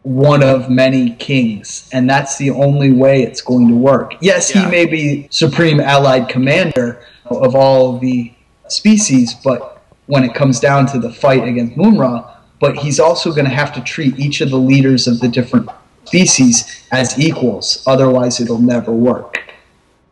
one 0.05 0.43
of 0.43 0.69
many 0.69 1.15
kings. 1.15 1.89
And 1.91 2.07
that's 2.07 2.37
the 2.37 2.51
only 2.51 2.91
way 2.91 3.23
it's 3.23 3.41
going 3.41 3.67
to 3.67 3.75
work. 3.75 4.13
Yes, 4.21 4.49
he 4.49 4.63
may 4.67 4.85
be 4.85 5.27
supreme 5.31 5.79
allied 5.79 6.29
commander 6.29 7.03
of 7.25 7.55
all 7.55 7.97
the 7.97 8.31
species, 8.67 9.33
but 9.33 9.81
when 10.05 10.23
it 10.23 10.35
comes 10.35 10.59
down 10.59 10.85
to 10.87 10.99
the 10.99 11.11
fight 11.11 11.47
against 11.47 11.75
Mumm-Ra, 11.75 12.37
but 12.59 12.77
he's 12.77 12.99
also 12.99 13.31
going 13.31 13.45
to 13.45 13.51
have 13.51 13.73
to 13.73 13.81
treat 13.81 14.17
each 14.19 14.41
of 14.41 14.51
the 14.51 14.59
leaders 14.59 15.07
of 15.07 15.19
the 15.21 15.27
different 15.27 15.69
species 16.05 16.87
as 16.91 17.19
equals. 17.19 17.83
Otherwise, 17.87 18.39
it'll 18.39 18.59
never 18.59 18.91
work. 18.91 19.39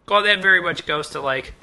Well, 0.08 0.24
that 0.24 0.42
very 0.42 0.62
much 0.62 0.88
goes 0.88 1.10
to 1.12 1.22
like 1.22 1.54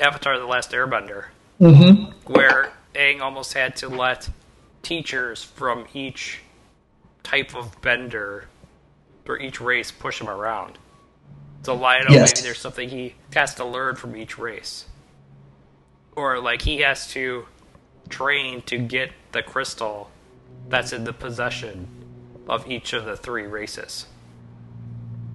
Avatar: 0.00 0.38
The 0.38 0.46
Last 0.46 0.72
Airbender, 0.72 1.26
Mm-hmm. 1.60 2.32
where 2.32 2.72
Aang 2.94 3.20
almost 3.20 3.54
had 3.54 3.76
to 3.76 3.88
let 3.88 4.28
teachers 4.82 5.42
from 5.42 5.86
each 5.94 6.40
type 7.26 7.56
of 7.56 7.80
bender 7.82 8.44
for 9.24 9.36
each 9.40 9.60
race 9.60 9.90
push 9.90 10.20
him 10.20 10.28
around. 10.28 10.78
So 11.64 11.74
Lion-O, 11.74 12.12
Yes. 12.12 12.34
maybe 12.34 12.44
there's 12.44 12.60
something 12.60 12.88
he 12.88 13.16
has 13.34 13.52
to 13.56 13.64
learn 13.64 13.96
from 13.96 14.16
each 14.16 14.38
race, 14.38 14.86
or 16.14 16.38
like 16.38 16.62
he 16.62 16.78
has 16.82 17.08
to 17.08 17.46
train 18.08 18.62
to 18.62 18.78
get 18.78 19.10
the 19.32 19.42
crystal 19.42 20.10
that's 20.68 20.92
in 20.92 21.02
the 21.02 21.12
possession 21.12 21.88
of 22.48 22.70
each 22.70 22.92
of 22.92 23.04
the 23.04 23.16
three 23.16 23.42
races. 23.46 24.06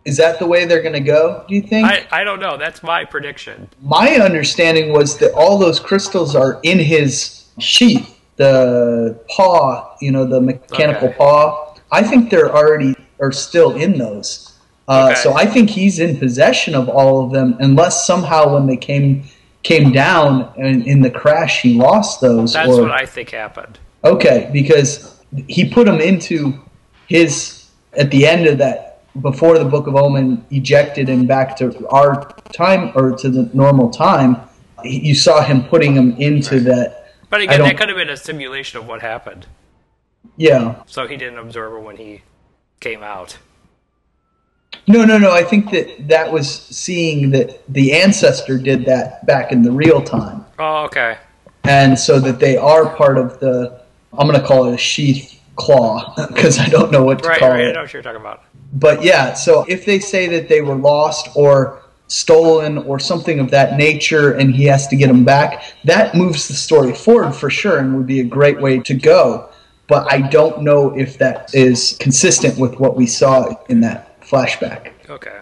Is 0.06 0.16
that 0.18 0.40
the 0.40 0.48
way 0.48 0.64
they're 0.66 0.82
going 0.82 0.94
to 0.94 1.00
go, 1.02 1.44
do 1.50 1.54
you 1.56 1.62
think? 1.62 1.86
I, 1.86 2.08
I 2.10 2.24
don't 2.24 2.40
know. 2.40 2.56
That's 2.58 2.82
my 2.82 3.04
prediction. 3.04 3.68
My 3.82 4.16
understanding 4.16 4.94
was 4.94 5.18
that 5.18 5.34
all 5.34 5.58
those 5.58 5.80
crystals 5.80 6.36
are 6.36 6.60
in 6.64 6.80
his 6.80 7.46
sheath, 7.60 8.18
the 8.38 9.20
paw, 9.30 9.96
you 10.02 10.12
know, 10.12 10.26
the 10.26 10.40
mechanical 10.40 11.10
Okay. 11.10 11.18
paw. 11.18 11.71
I 11.92 12.04
think 12.04 12.30
they're 12.30 12.56
already 12.56 12.96
are 13.20 13.32
still 13.32 13.76
in 13.76 13.98
those. 13.98 14.60
Uh, 14.88 15.10
Okay. 15.12 15.22
So 15.22 15.34
I 15.34 15.46
think 15.46 15.70
he's 15.70 16.00
in 16.00 16.18
possession 16.18 16.76
of 16.76 16.90
all 16.90 17.24
of 17.24 17.32
them, 17.32 17.56
unless 17.60 18.06
somehow 18.06 18.54
when 18.54 18.68
they 18.68 18.78
came 18.78 19.24
came 19.64 19.92
down 19.92 20.52
and 20.58 20.88
in 20.88 21.02
the 21.02 21.10
crash 21.10 21.62
he 21.62 21.76
lost 21.76 22.20
those. 22.20 22.54
That's 22.54 22.68
or, 22.68 22.82
what 22.82 22.92
I 22.92 23.06
think 23.06 23.30
happened. 23.30 23.78
Okay, 24.04 24.50
because 24.52 25.22
he 25.48 25.70
put 25.70 25.86
them 25.86 26.02
into 26.02 26.60
his 27.08 27.70
at 27.94 28.10
the 28.10 28.26
end 28.26 28.48
of 28.48 28.58
that 28.58 29.04
before 29.22 29.60
the 29.60 29.66
Book 29.66 29.88
of 29.88 29.96
Omen 29.96 30.44
ejected 30.50 31.08
him 31.08 31.28
back 31.28 31.56
to 31.58 31.88
our 31.90 32.34
time 32.54 32.92
or 32.96 33.16
to 33.18 33.30
the 33.30 33.50
normal 33.54 33.90
time. 33.92 34.38
You 34.84 35.14
saw 35.14 35.44
him 35.44 35.64
putting 35.66 35.94
them 35.94 36.16
into 36.18 36.60
that. 36.62 37.14
But 37.30 37.42
again, 37.42 37.62
that 37.62 37.78
could 37.78 37.90
have 37.90 37.98
been 37.98 38.10
a 38.10 38.18
simulation 38.18 38.80
of 38.80 38.88
what 38.88 39.02
happened. 39.02 39.46
Yeah, 40.38 40.82
So 40.88 41.08
he 41.08 41.18
didn't 41.18 41.40
absorb 41.40 41.74
it 41.74 41.86
when 41.86 41.98
he 41.98 42.22
came 42.80 43.04
out. 43.04 43.38
No, 44.88 45.04
no, 45.06 45.18
no. 45.18 45.32
I 45.32 45.44
think 45.44 45.70
that 45.72 46.08
that 46.08 46.32
was 46.32 46.50
seeing 46.50 47.32
that 47.32 47.62
the 47.72 47.94
ancestor 47.94 48.58
did 48.58 48.86
that 48.86 49.26
back 49.26 49.52
in 49.52 49.62
the 49.62 49.72
real 49.72 50.02
time, 50.02 50.46
Oh, 50.58 50.84
okay. 50.86 51.18
and 51.66 51.98
so 52.00 52.20
that 52.20 52.40
they 52.40 52.58
are 52.58 52.96
part 52.96 53.18
of 53.18 53.40
the. 53.40 53.82
I'm 54.18 54.28
going 54.28 54.40
to 54.40 54.46
call 54.46 54.66
it 54.68 54.74
a 54.74 54.78
sheath 54.78 55.40
claw 55.56 56.14
because 56.30 56.58
I 56.60 56.68
don't 56.68 56.92
know 56.92 57.04
what 57.04 57.22
to 57.24 57.30
Right, 57.30 57.40
call 57.40 57.52
right. 57.52 57.66
I 57.66 57.70
it. 57.70 57.74
know 57.74 57.82
what 57.82 57.94
you're 57.94 58.02
talking 58.02 58.20
about. 58.22 58.44
But 58.74 59.04
yeah, 59.04 59.34
so 59.34 59.66
if 59.68 59.86
they 59.86 60.00
say 60.00 60.28
that 60.28 60.50
they 60.50 60.62
were 60.62 60.76
lost 60.76 61.30
or 61.36 61.82
stolen 62.08 62.78
or 62.80 63.00
something 63.00 63.40
of 63.40 63.52
that 63.52 63.78
nature 63.78 64.34
and 64.34 64.54
he 64.56 64.66
has 64.66 64.88
to 64.88 64.96
get 64.96 65.08
them 65.08 65.24
back, 65.24 65.64
that 65.86 66.16
moves 66.16 66.48
the 66.48 66.54
story 66.56 66.94
forward 66.94 67.34
for 67.34 67.50
sure 67.50 67.78
and 67.80 67.96
would 67.96 68.08
be 68.08 68.20
a 68.22 68.24
great 68.26 68.60
way 68.62 68.80
to 68.80 68.94
go. 68.94 69.50
But 69.92 70.10
I 70.10 70.22
don't 70.22 70.62
know 70.62 70.98
if 70.98 71.18
that 71.18 71.54
is 71.54 71.98
consistent 72.00 72.58
with 72.58 72.80
what 72.80 72.96
we 72.96 73.06
saw 73.06 73.54
in 73.68 73.82
that 73.82 74.22
flashback. 74.22 74.94
Okay. 75.10 75.42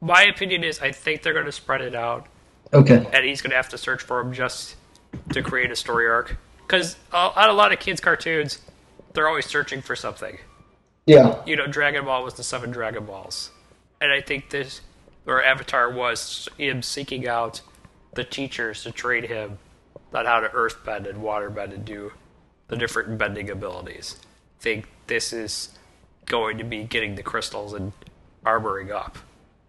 My 0.00 0.22
opinion 0.22 0.62
is 0.62 0.78
I 0.78 0.92
think 0.92 1.22
they're 1.24 1.32
going 1.32 1.46
to 1.46 1.50
spread 1.50 1.80
it 1.80 1.92
out, 1.92 2.28
Okay. 2.72 3.04
and 3.12 3.24
he's 3.24 3.42
going 3.42 3.50
to 3.50 3.56
have 3.56 3.68
to 3.70 3.78
search 3.78 4.00
for 4.00 4.20
him 4.20 4.32
just 4.32 4.76
to 5.32 5.42
create 5.42 5.72
a 5.72 5.74
story 5.74 6.08
arc. 6.08 6.36
Because 6.64 6.94
uh, 7.12 7.32
on 7.34 7.48
a 7.48 7.52
lot 7.52 7.72
of 7.72 7.80
kids' 7.80 8.00
cartoons, 8.00 8.60
they're 9.14 9.26
always 9.26 9.46
searching 9.46 9.82
for 9.82 9.96
something. 9.96 10.38
Yeah. 11.06 11.42
You 11.44 11.56
know, 11.56 11.66
Dragon 11.66 12.04
Ball 12.04 12.22
was 12.22 12.34
the 12.34 12.44
seven 12.44 12.70
Dragon 12.70 13.04
Balls, 13.04 13.50
and 14.00 14.12
I 14.12 14.20
think 14.20 14.50
this 14.50 14.80
or 15.26 15.42
Avatar 15.42 15.90
was 15.90 16.48
him 16.56 16.82
seeking 16.82 17.26
out 17.26 17.60
the 18.14 18.22
teachers 18.22 18.84
to 18.84 18.92
train 18.92 19.24
him 19.24 19.58
on 20.14 20.24
how 20.24 20.38
to 20.38 20.48
earthbend 20.50 21.08
and 21.10 21.18
waterbend 21.20 21.74
and 21.74 21.84
do 21.84 22.12
the 22.72 22.78
different 22.78 23.18
bending 23.18 23.50
abilities. 23.50 24.16
I 24.58 24.62
think 24.62 24.88
this 25.06 25.34
is 25.34 25.76
going 26.24 26.56
to 26.56 26.64
be 26.64 26.84
getting 26.84 27.16
the 27.16 27.22
crystals 27.22 27.74
and 27.74 27.92
armoring 28.46 28.90
up. 28.90 29.18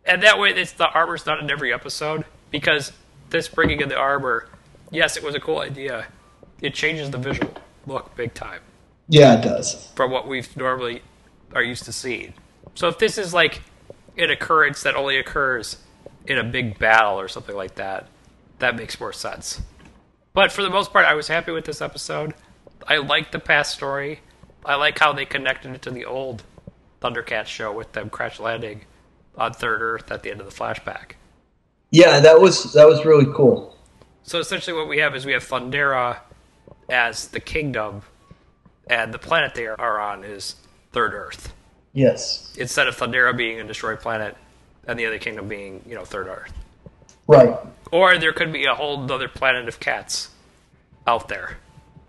And 0.05 0.23
that 0.23 0.39
way, 0.39 0.51
it's 0.51 0.71
the 0.71 0.87
armor's 0.87 1.25
not 1.25 1.41
in 1.41 1.51
every 1.51 1.73
episode 1.73 2.23
because 2.49 2.93
this 3.29 3.49
bringing 3.49 3.81
in 3.81 3.89
the 3.89 3.97
armor, 3.97 4.47
yes, 4.89 5.17
it 5.17 5.23
was 5.23 5.35
a 5.35 5.41
cool 5.41 5.59
idea. 5.59 6.05
It 6.61 6.73
changes 6.73 7.11
the 7.11 7.17
visual 7.17 7.51
look 7.85 8.15
big 8.15 8.33
time 8.33 8.61
Yeah, 9.09 9.37
it 9.37 9.41
does. 9.43 9.91
from 9.97 10.09
what 10.09 10.25
we've 10.25 10.55
normally 10.55 11.01
are 11.53 11.61
used 11.61 11.83
to 11.83 11.91
seeing. 11.91 12.33
So 12.73 12.87
if 12.87 12.99
this 12.99 13.17
is 13.17 13.33
like 13.33 13.63
an 14.17 14.29
occurrence 14.29 14.81
that 14.83 14.95
only 14.95 15.17
occurs 15.17 15.75
in 16.25 16.37
a 16.37 16.43
big 16.45 16.79
battle 16.79 17.19
or 17.19 17.27
something 17.27 17.55
like 17.57 17.75
that, 17.75 18.07
that 18.59 18.77
makes 18.77 18.97
more 18.97 19.11
sense. 19.11 19.61
But 20.33 20.53
for 20.53 20.63
the 20.63 20.69
most 20.69 20.93
part, 20.93 21.05
I 21.05 21.15
was 21.15 21.27
happy 21.27 21.51
with 21.51 21.65
this 21.65 21.81
episode. 21.81 22.33
I 22.87 22.97
like 22.97 23.31
the 23.31 23.39
past 23.39 23.73
story. 23.73 24.19
I 24.65 24.75
like 24.75 24.99
how 24.99 25.13
they 25.13 25.25
connected 25.25 25.73
it 25.73 25.81
to 25.83 25.91
the 25.91 26.05
old 26.05 26.43
Thundercats 27.01 27.47
show 27.47 27.71
with 27.71 27.91
them 27.93 28.09
crash 28.09 28.39
landing 28.39 28.81
on 29.37 29.53
Third 29.53 29.81
Earth 29.81 30.11
at 30.11 30.23
the 30.23 30.31
end 30.31 30.39
of 30.39 30.45
the 30.45 30.55
flashback. 30.55 31.13
Yeah, 31.91 32.19
that 32.21 32.39
was 32.39 32.73
that 32.73 32.87
was 32.87 33.05
really 33.05 33.31
cool. 33.33 33.77
So 34.23 34.39
essentially, 34.39 34.75
what 34.75 34.87
we 34.87 34.99
have 34.99 35.15
is 35.15 35.25
we 35.25 35.33
have 35.33 35.43
Thundera 35.43 36.19
as 36.89 37.27
the 37.27 37.39
kingdom, 37.39 38.03
and 38.87 39.13
the 39.13 39.19
planet 39.19 39.53
they 39.55 39.67
are 39.67 39.99
on 39.99 40.23
is 40.23 40.55
Third 40.91 41.13
Earth. 41.13 41.53
Yes. 41.93 42.55
Instead 42.57 42.87
of 42.87 42.95
Thundera 42.97 43.35
being 43.35 43.59
a 43.59 43.63
destroyed 43.63 43.99
planet, 43.99 44.35
and 44.87 44.97
the 44.97 45.05
other 45.05 45.19
kingdom 45.19 45.47
being, 45.47 45.83
you 45.87 45.95
know, 45.95 46.05
Third 46.05 46.27
Earth. 46.27 46.53
Right. 47.27 47.55
Or 47.91 48.17
there 48.17 48.33
could 48.33 48.51
be 48.51 48.65
a 48.65 48.73
whole 48.73 49.11
other 49.11 49.27
planet 49.27 49.67
of 49.67 49.79
cats 49.79 50.29
out 51.05 51.27
there, 51.27 51.57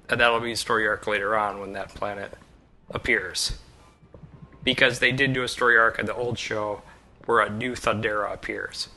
and 0.08 0.20
that'll 0.20 0.40
be 0.40 0.52
a 0.52 0.56
story 0.56 0.86
arc 0.86 1.06
later 1.06 1.36
on 1.36 1.60
when 1.60 1.72
that 1.72 1.88
planet 1.94 2.32
appears. 2.90 3.58
Because 4.62 4.98
they 4.98 5.12
did 5.12 5.32
do 5.32 5.42
a 5.42 5.48
story 5.48 5.76
arc 5.76 5.98
in 5.98 6.06
the 6.06 6.14
old 6.14 6.38
show 6.38 6.82
where 7.26 7.40
a 7.40 7.50
new 7.50 7.72
Thundera 7.72 8.32
appears 8.32 8.88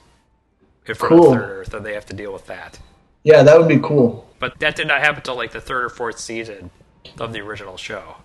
in 0.85 0.95
front 0.95 1.15
Cool. 1.15 1.27
of 1.33 1.33
Third 1.39 1.49
Earth, 1.49 1.73
and 1.73 1.85
they 1.85 1.93
have 1.93 2.05
to 2.07 2.13
deal 2.15 2.31
with 2.31 2.47
that. 2.47 2.79
Yeah, 3.23 3.43
that 3.43 3.57
would 3.59 3.67
be 3.67 3.79
cool. 3.79 4.29
But 4.39 4.59
that 4.59 4.75
did 4.75 4.87
not 4.87 4.99
happen 4.99 5.17
until 5.17 5.35
like 5.35 5.51
the 5.51 5.59
third 5.61 5.83
or 5.83 5.89
fourth 5.89 6.19
season 6.19 6.69
of 7.19 7.33
the 7.33 7.39
original 7.41 7.75
show. 7.77 8.15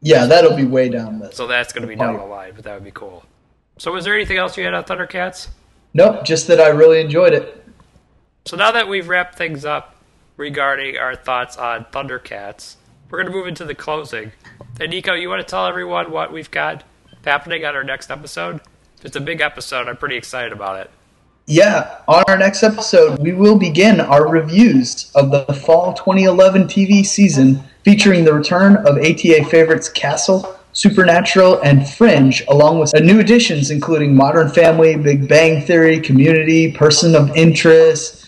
Yeah, 0.00 0.26
that'll 0.26 0.56
be 0.56 0.64
way 0.64 0.88
down 0.88 1.18
the. 1.18 1.32
So 1.32 1.46
that's 1.46 1.72
going 1.72 1.82
to 1.82 1.88
be 1.88 1.96
down 1.96 2.16
the 2.16 2.24
line, 2.24 2.52
but 2.54 2.64
that 2.64 2.74
would 2.74 2.84
be 2.84 2.90
cool. 2.90 3.24
So, 3.78 3.92
was 3.92 4.04
there 4.04 4.14
anything 4.14 4.38
else 4.38 4.56
you 4.56 4.64
had 4.64 4.72
on 4.72 4.84
Thundercats? 4.84 5.48
Nope, 5.92 6.24
just 6.24 6.46
that 6.46 6.60
I 6.60 6.68
really 6.68 7.00
enjoyed 7.00 7.34
it. 7.34 7.62
So, 8.46 8.56
now 8.56 8.70
that 8.72 8.88
we've 8.88 9.08
wrapped 9.08 9.34
things 9.36 9.64
up 9.64 9.95
regarding 10.36 10.96
our 10.96 11.14
thoughts 11.14 11.56
on 11.56 11.86
Thundercats, 11.86 12.76
we're 13.10 13.18
going 13.18 13.32
to 13.32 13.36
move 13.36 13.46
into 13.46 13.64
the 13.64 13.74
closing. 13.74 14.32
And, 14.80 14.90
Nico, 14.90 15.14
you 15.14 15.28
want 15.28 15.40
to 15.40 15.50
tell 15.50 15.66
everyone 15.66 16.10
what 16.10 16.32
we've 16.32 16.50
got 16.50 16.84
happening 17.24 17.64
on 17.64 17.74
our 17.74 17.84
next 17.84 18.10
episode? 18.10 18.60
It's 19.02 19.16
a 19.16 19.20
big 19.20 19.40
episode. 19.40 19.88
I'm 19.88 19.96
pretty 19.96 20.16
excited 20.16 20.52
about 20.52 20.80
it. 20.80 20.90
Yeah, 21.48 22.00
on 22.08 22.24
our 22.26 22.36
next 22.36 22.64
episode, 22.64 23.20
we 23.20 23.32
will 23.32 23.56
begin 23.56 24.00
our 24.00 24.28
reviews 24.28 25.12
of 25.14 25.30
the 25.30 25.44
fall 25.54 25.94
2011 25.94 26.64
TV 26.64 27.06
season 27.06 27.62
featuring 27.84 28.24
the 28.24 28.34
return 28.34 28.76
of 28.78 28.98
ATA 28.98 29.44
favorites 29.48 29.88
Castle, 29.88 30.58
Supernatural, 30.72 31.60
and 31.62 31.88
Fringe, 31.88 32.42
along 32.48 32.80
with 32.80 32.92
new 33.00 33.20
additions 33.20 33.70
including 33.70 34.16
Modern 34.16 34.48
Family, 34.48 34.96
Big 34.96 35.28
Bang 35.28 35.64
Theory, 35.64 36.00
Community, 36.00 36.72
Person 36.72 37.14
of 37.14 37.34
Interest. 37.36 38.25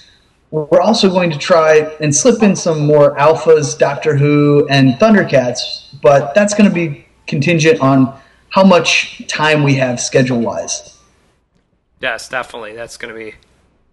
We're 0.50 0.80
also 0.80 1.10
going 1.10 1.30
to 1.30 1.38
try 1.38 1.94
and 2.00 2.14
slip 2.14 2.42
in 2.42 2.56
some 2.56 2.86
more 2.86 3.14
Alphas, 3.16 3.78
Doctor 3.78 4.16
Who, 4.16 4.66
and 4.68 4.94
Thundercats, 4.94 5.94
but 6.00 6.34
that's 6.34 6.54
going 6.54 6.68
to 6.68 6.74
be 6.74 7.06
contingent 7.26 7.80
on 7.80 8.18
how 8.48 8.64
much 8.64 9.26
time 9.28 9.62
we 9.62 9.74
have 9.74 10.00
schedule 10.00 10.40
wise. 10.40 10.98
Yes, 12.00 12.30
definitely. 12.30 12.74
That's 12.74 12.96
going 12.96 13.12
to 13.12 13.18
be 13.18 13.34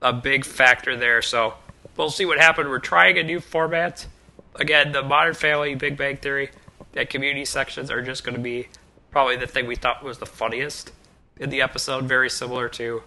a 0.02 0.14
big 0.14 0.46
factor 0.46 0.96
there. 0.96 1.22
So 1.22 1.56
we'll 1.98 2.10
see 2.10 2.26
what 2.26 2.40
happens. 2.40 2.70
We're 2.70 2.80
trying 2.80 3.18
a 3.18 3.24
new 3.24 3.42
format. 3.42 4.08
Again, 4.56 4.94
the 4.94 5.04
Modern 5.04 5.34
Family, 5.34 5.76
Big 5.76 5.98
Bang 5.98 6.16
Theory, 6.16 6.52
and 6.94 7.10
community 7.10 7.44
sections 7.44 7.92
are 7.92 8.02
just 8.02 8.24
going 8.24 8.36
to 8.36 8.42
be 8.42 8.70
probably 9.12 9.36
the 9.36 9.48
thing 9.48 9.68
we 9.68 9.76
thought 9.76 10.04
was 10.04 10.20
the 10.20 10.26
funniest 10.26 10.94
in 11.38 11.50
the 11.50 11.62
episode. 11.62 12.06
Very 12.06 12.30
similar 12.30 12.70
to 12.70 13.04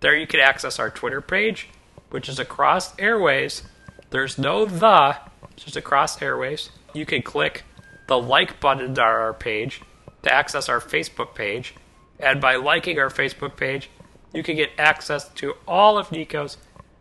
There 0.03 0.17
you 0.17 0.27
can 0.27 0.41
access 0.41 0.81
our 0.81 0.91
Twitter 0.91 1.21
page, 1.21 1.69
which 2.11 2.29
is 2.29 2.41
Across 2.41 2.97
Airwaves. 2.97 3.63
There's 4.11 4.37
no 4.37 4.65
the, 4.65 5.17
just 5.55 5.77
Across 5.77 6.19
Airwaves. 6.19 6.71
You 6.93 7.07
can 7.07 7.23
click 7.23 7.63
the 8.09 8.19
like 8.19 8.59
button 8.59 8.91
on 8.91 8.99
our 8.99 9.33
page 9.33 9.81
to 10.25 10.35
access 10.35 10.69
our 10.69 10.81
Facebook 10.81 11.37
page. 11.37 11.77
And 12.19 12.41
by 12.41 12.57
liking 12.57 12.99
our 12.99 13.11
Facebook 13.11 13.57
page, 13.57 13.91
you 14.35 14.43
can 14.43 14.57
get 14.57 14.71
access 14.77 15.29
to 15.35 15.55
all 15.69 15.97
of 15.97 16.11
Nico's 16.11 16.57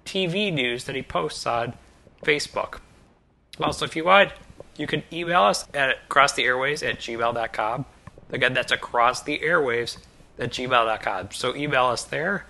TV 0.05 0.53
news 0.53 0.83
that 0.83 0.95
he 0.95 1.01
posts 1.01 1.47
on 1.47 1.73
Facebook. 2.23 2.81
Also, 3.59 3.83
if 3.83 3.95
you 3.95 4.05
want, 4.05 4.31
you 4.77 4.85
can 4.85 5.01
email 5.11 5.41
us 5.41 5.65
at 5.73 6.07
acrosstheairwaves 6.07 6.87
at 6.87 6.99
gmail.com. 6.99 7.85
Again, 8.29 8.53
that's 8.53 8.71
across 8.71 9.23
the 9.23 9.39
airwaves 9.39 9.97
at 10.37 10.51
gmail.com. 10.51 11.31
So 11.31 11.55
email 11.55 11.85
us 11.85 12.03
there. 12.03 12.45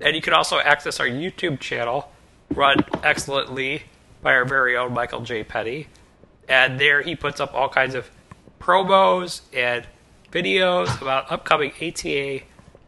And 0.00 0.16
you 0.16 0.22
can 0.22 0.32
also 0.32 0.58
access 0.58 1.00
our 1.00 1.06
YouTube 1.06 1.60
channel, 1.60 2.10
run 2.50 2.78
excellently 3.02 3.84
by 4.22 4.34
our 4.34 4.44
very 4.44 4.76
own 4.76 4.92
Michael 4.92 5.20
J. 5.20 5.44
Petty. 5.44 5.88
And 6.48 6.78
there 6.78 7.02
he 7.02 7.14
puts 7.14 7.40
up 7.40 7.54
all 7.54 7.68
kinds 7.68 7.94
of 7.94 8.10
promos 8.60 9.42
and 9.52 9.86
videos 10.32 11.00
about 11.00 11.30
upcoming 11.30 11.72
ATA 11.80 12.40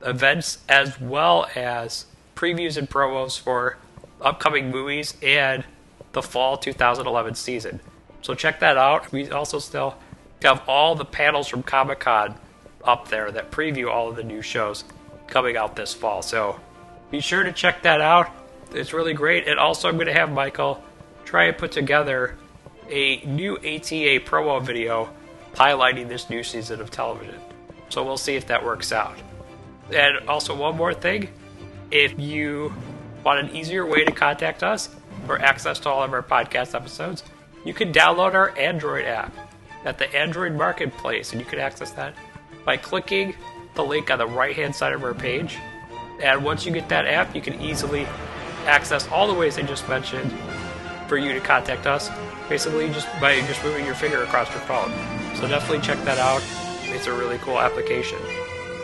events 0.03 0.59
as 0.69 1.01
well 1.01 1.47
as 1.55 2.07
previews 2.35 2.77
and 2.77 2.89
promos 2.89 3.39
for 3.39 3.79
upcoming 4.21 4.71
movies 4.71 5.15
and 5.23 5.65
the 6.13 6.23
fall 6.23 6.57
2011 6.57 7.35
season. 7.35 7.81
So 8.23 8.35
check 8.35 8.61
that 8.61 8.77
out. 8.77 9.13
We 9.13 9.31
also 9.31 9.59
still 9.59 9.97
have 10.43 10.63
all 10.67 10.95
the 10.95 11.05
panels 11.05 11.49
from 11.49 11.63
Comic 11.63 12.01
Con 12.01 12.35
up 12.85 13.09
there 13.09 13.31
that 13.31 13.51
preview 13.51 13.91
all 13.91 14.09
of 14.09 14.17
the 14.17 14.25
new 14.25 14.43
shows 14.43 14.85
coming 15.27 15.57
out 15.57 15.77
this 15.77 15.93
fall. 15.93 16.23
So 16.23 16.61
be 17.11 17.21
sure 17.21 17.43
to 17.43 17.53
check 17.53 17.83
that 17.83 18.01
out. 18.01 18.31
It's 18.73 18.93
really 18.93 19.15
great. 19.15 19.47
And 19.47 19.59
also, 19.59 19.89
I'm 19.89 19.95
going 19.95 20.07
to 20.07 20.13
have 20.13 20.31
Michael 20.31 20.83
try 21.25 21.45
and 21.45 21.57
put 21.57 21.73
together 21.73 22.37
a 22.89 23.25
new 23.25 23.57
ATA 23.57 24.21
promo 24.25 24.63
video 24.63 25.09
highlighting 25.55 26.09
this 26.09 26.29
new 26.31 26.43
season 26.43 26.81
of 26.81 26.91
television. 26.91 27.41
So 27.89 28.05
we'll 28.05 28.17
see 28.17 28.37
if 28.37 28.47
that 28.49 28.65
works 28.65 28.93
out. 28.93 29.17
And 29.93 30.29
also, 30.29 30.55
one 30.55 30.77
more 30.77 30.93
thing 30.93 31.29
if 31.91 32.19
you 32.19 32.73
want 33.25 33.41
an 33.41 33.57
easier 33.57 33.87
way 33.87 34.05
to 34.05 34.13
contact 34.13 34.63
us 34.63 34.89
or 35.29 35.39
access 35.41 35.79
to 35.81 35.89
all 35.89 36.03
of 36.03 36.13
our 36.13 36.23
podcast 36.23 36.75
episodes, 36.75 37.23
you 37.65 37.75
can 37.75 37.93
download 37.93 38.35
our 38.35 38.57
Android 38.59 39.05
app 39.05 39.33
at 39.85 39.99
the 39.99 40.15
Android 40.15 40.53
Marketplace, 40.53 41.33
and 41.33 41.41
you 41.41 41.47
can 41.47 41.59
access 41.59 41.93
that 41.93 42.15
by 42.65 42.77
clicking 42.77 43.35
the 43.75 43.85
link 43.85 44.11
on 44.11 44.19
the 44.19 44.27
right 44.27 44.55
hand 44.55 44.75
side 44.75 44.93
of 44.93 45.05
our 45.05 45.15
page. 45.15 45.59
And 46.21 46.45
once 46.45 46.65
you 46.65 46.73
get 46.73 46.89
that 46.89 47.07
app, 47.07 47.35
you 47.35 47.43
can 47.43 47.61
easily 47.61 48.07
access 48.67 49.07
all 49.09 49.27
the 49.27 49.35
ways 49.35 49.59
I 49.59 49.63
just 49.63 49.89
mentioned 49.89 50.33
for 51.09 51.17
you 51.17 51.33
to 51.35 51.41
contact 51.41 51.87
us, 51.87 52.11
basically 52.49 52.89
just 52.89 53.07
by 53.21 53.41
just 53.43 53.63
moving 53.63 53.85
your 53.85 53.95
finger 53.95 54.23
across 54.23 54.51
your 54.51 54.61
phone. 54.63 54.91
So 55.37 55.47
definitely 55.47 55.81
check 55.81 56.03
that 56.05 56.19
out. 56.19 56.43
It's 56.85 57.07
a 57.07 57.13
really 57.13 57.39
cool 57.39 57.61
application. 57.61 58.19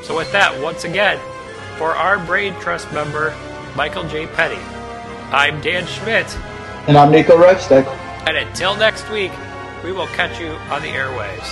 So 0.02 0.16
with 0.16 0.30
that, 0.32 0.60
once 0.62 0.84
again, 0.84 1.18
for 1.78 1.96
our 1.96 2.24
Braid 2.24 2.54
Trust 2.60 2.92
member, 2.92 3.34
Michael 3.74 4.06
J. 4.08 4.26
Petty, 4.26 4.60
I'm 5.32 5.60
Dan 5.62 5.86
Schmidt. 5.86 6.26
And 6.86 6.96
I'm 6.96 7.10
Nico 7.10 7.36
Revstek. 7.36 7.86
And 8.28 8.36
until 8.36 8.76
next 8.76 9.08
week, 9.10 9.32
we 9.82 9.92
will 9.92 10.08
catch 10.08 10.38
you 10.38 10.50
on 10.70 10.82
the 10.82 10.88
airwaves. 10.88 11.46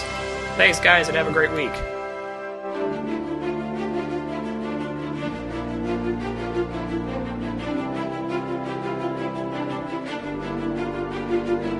Thanks, 0.57 0.79
guys, 0.79 1.09
and 1.09 1.17
have 1.17 1.27
a 1.27 1.33
great 1.33 1.53
week. 1.53 1.73
We 11.51 11.80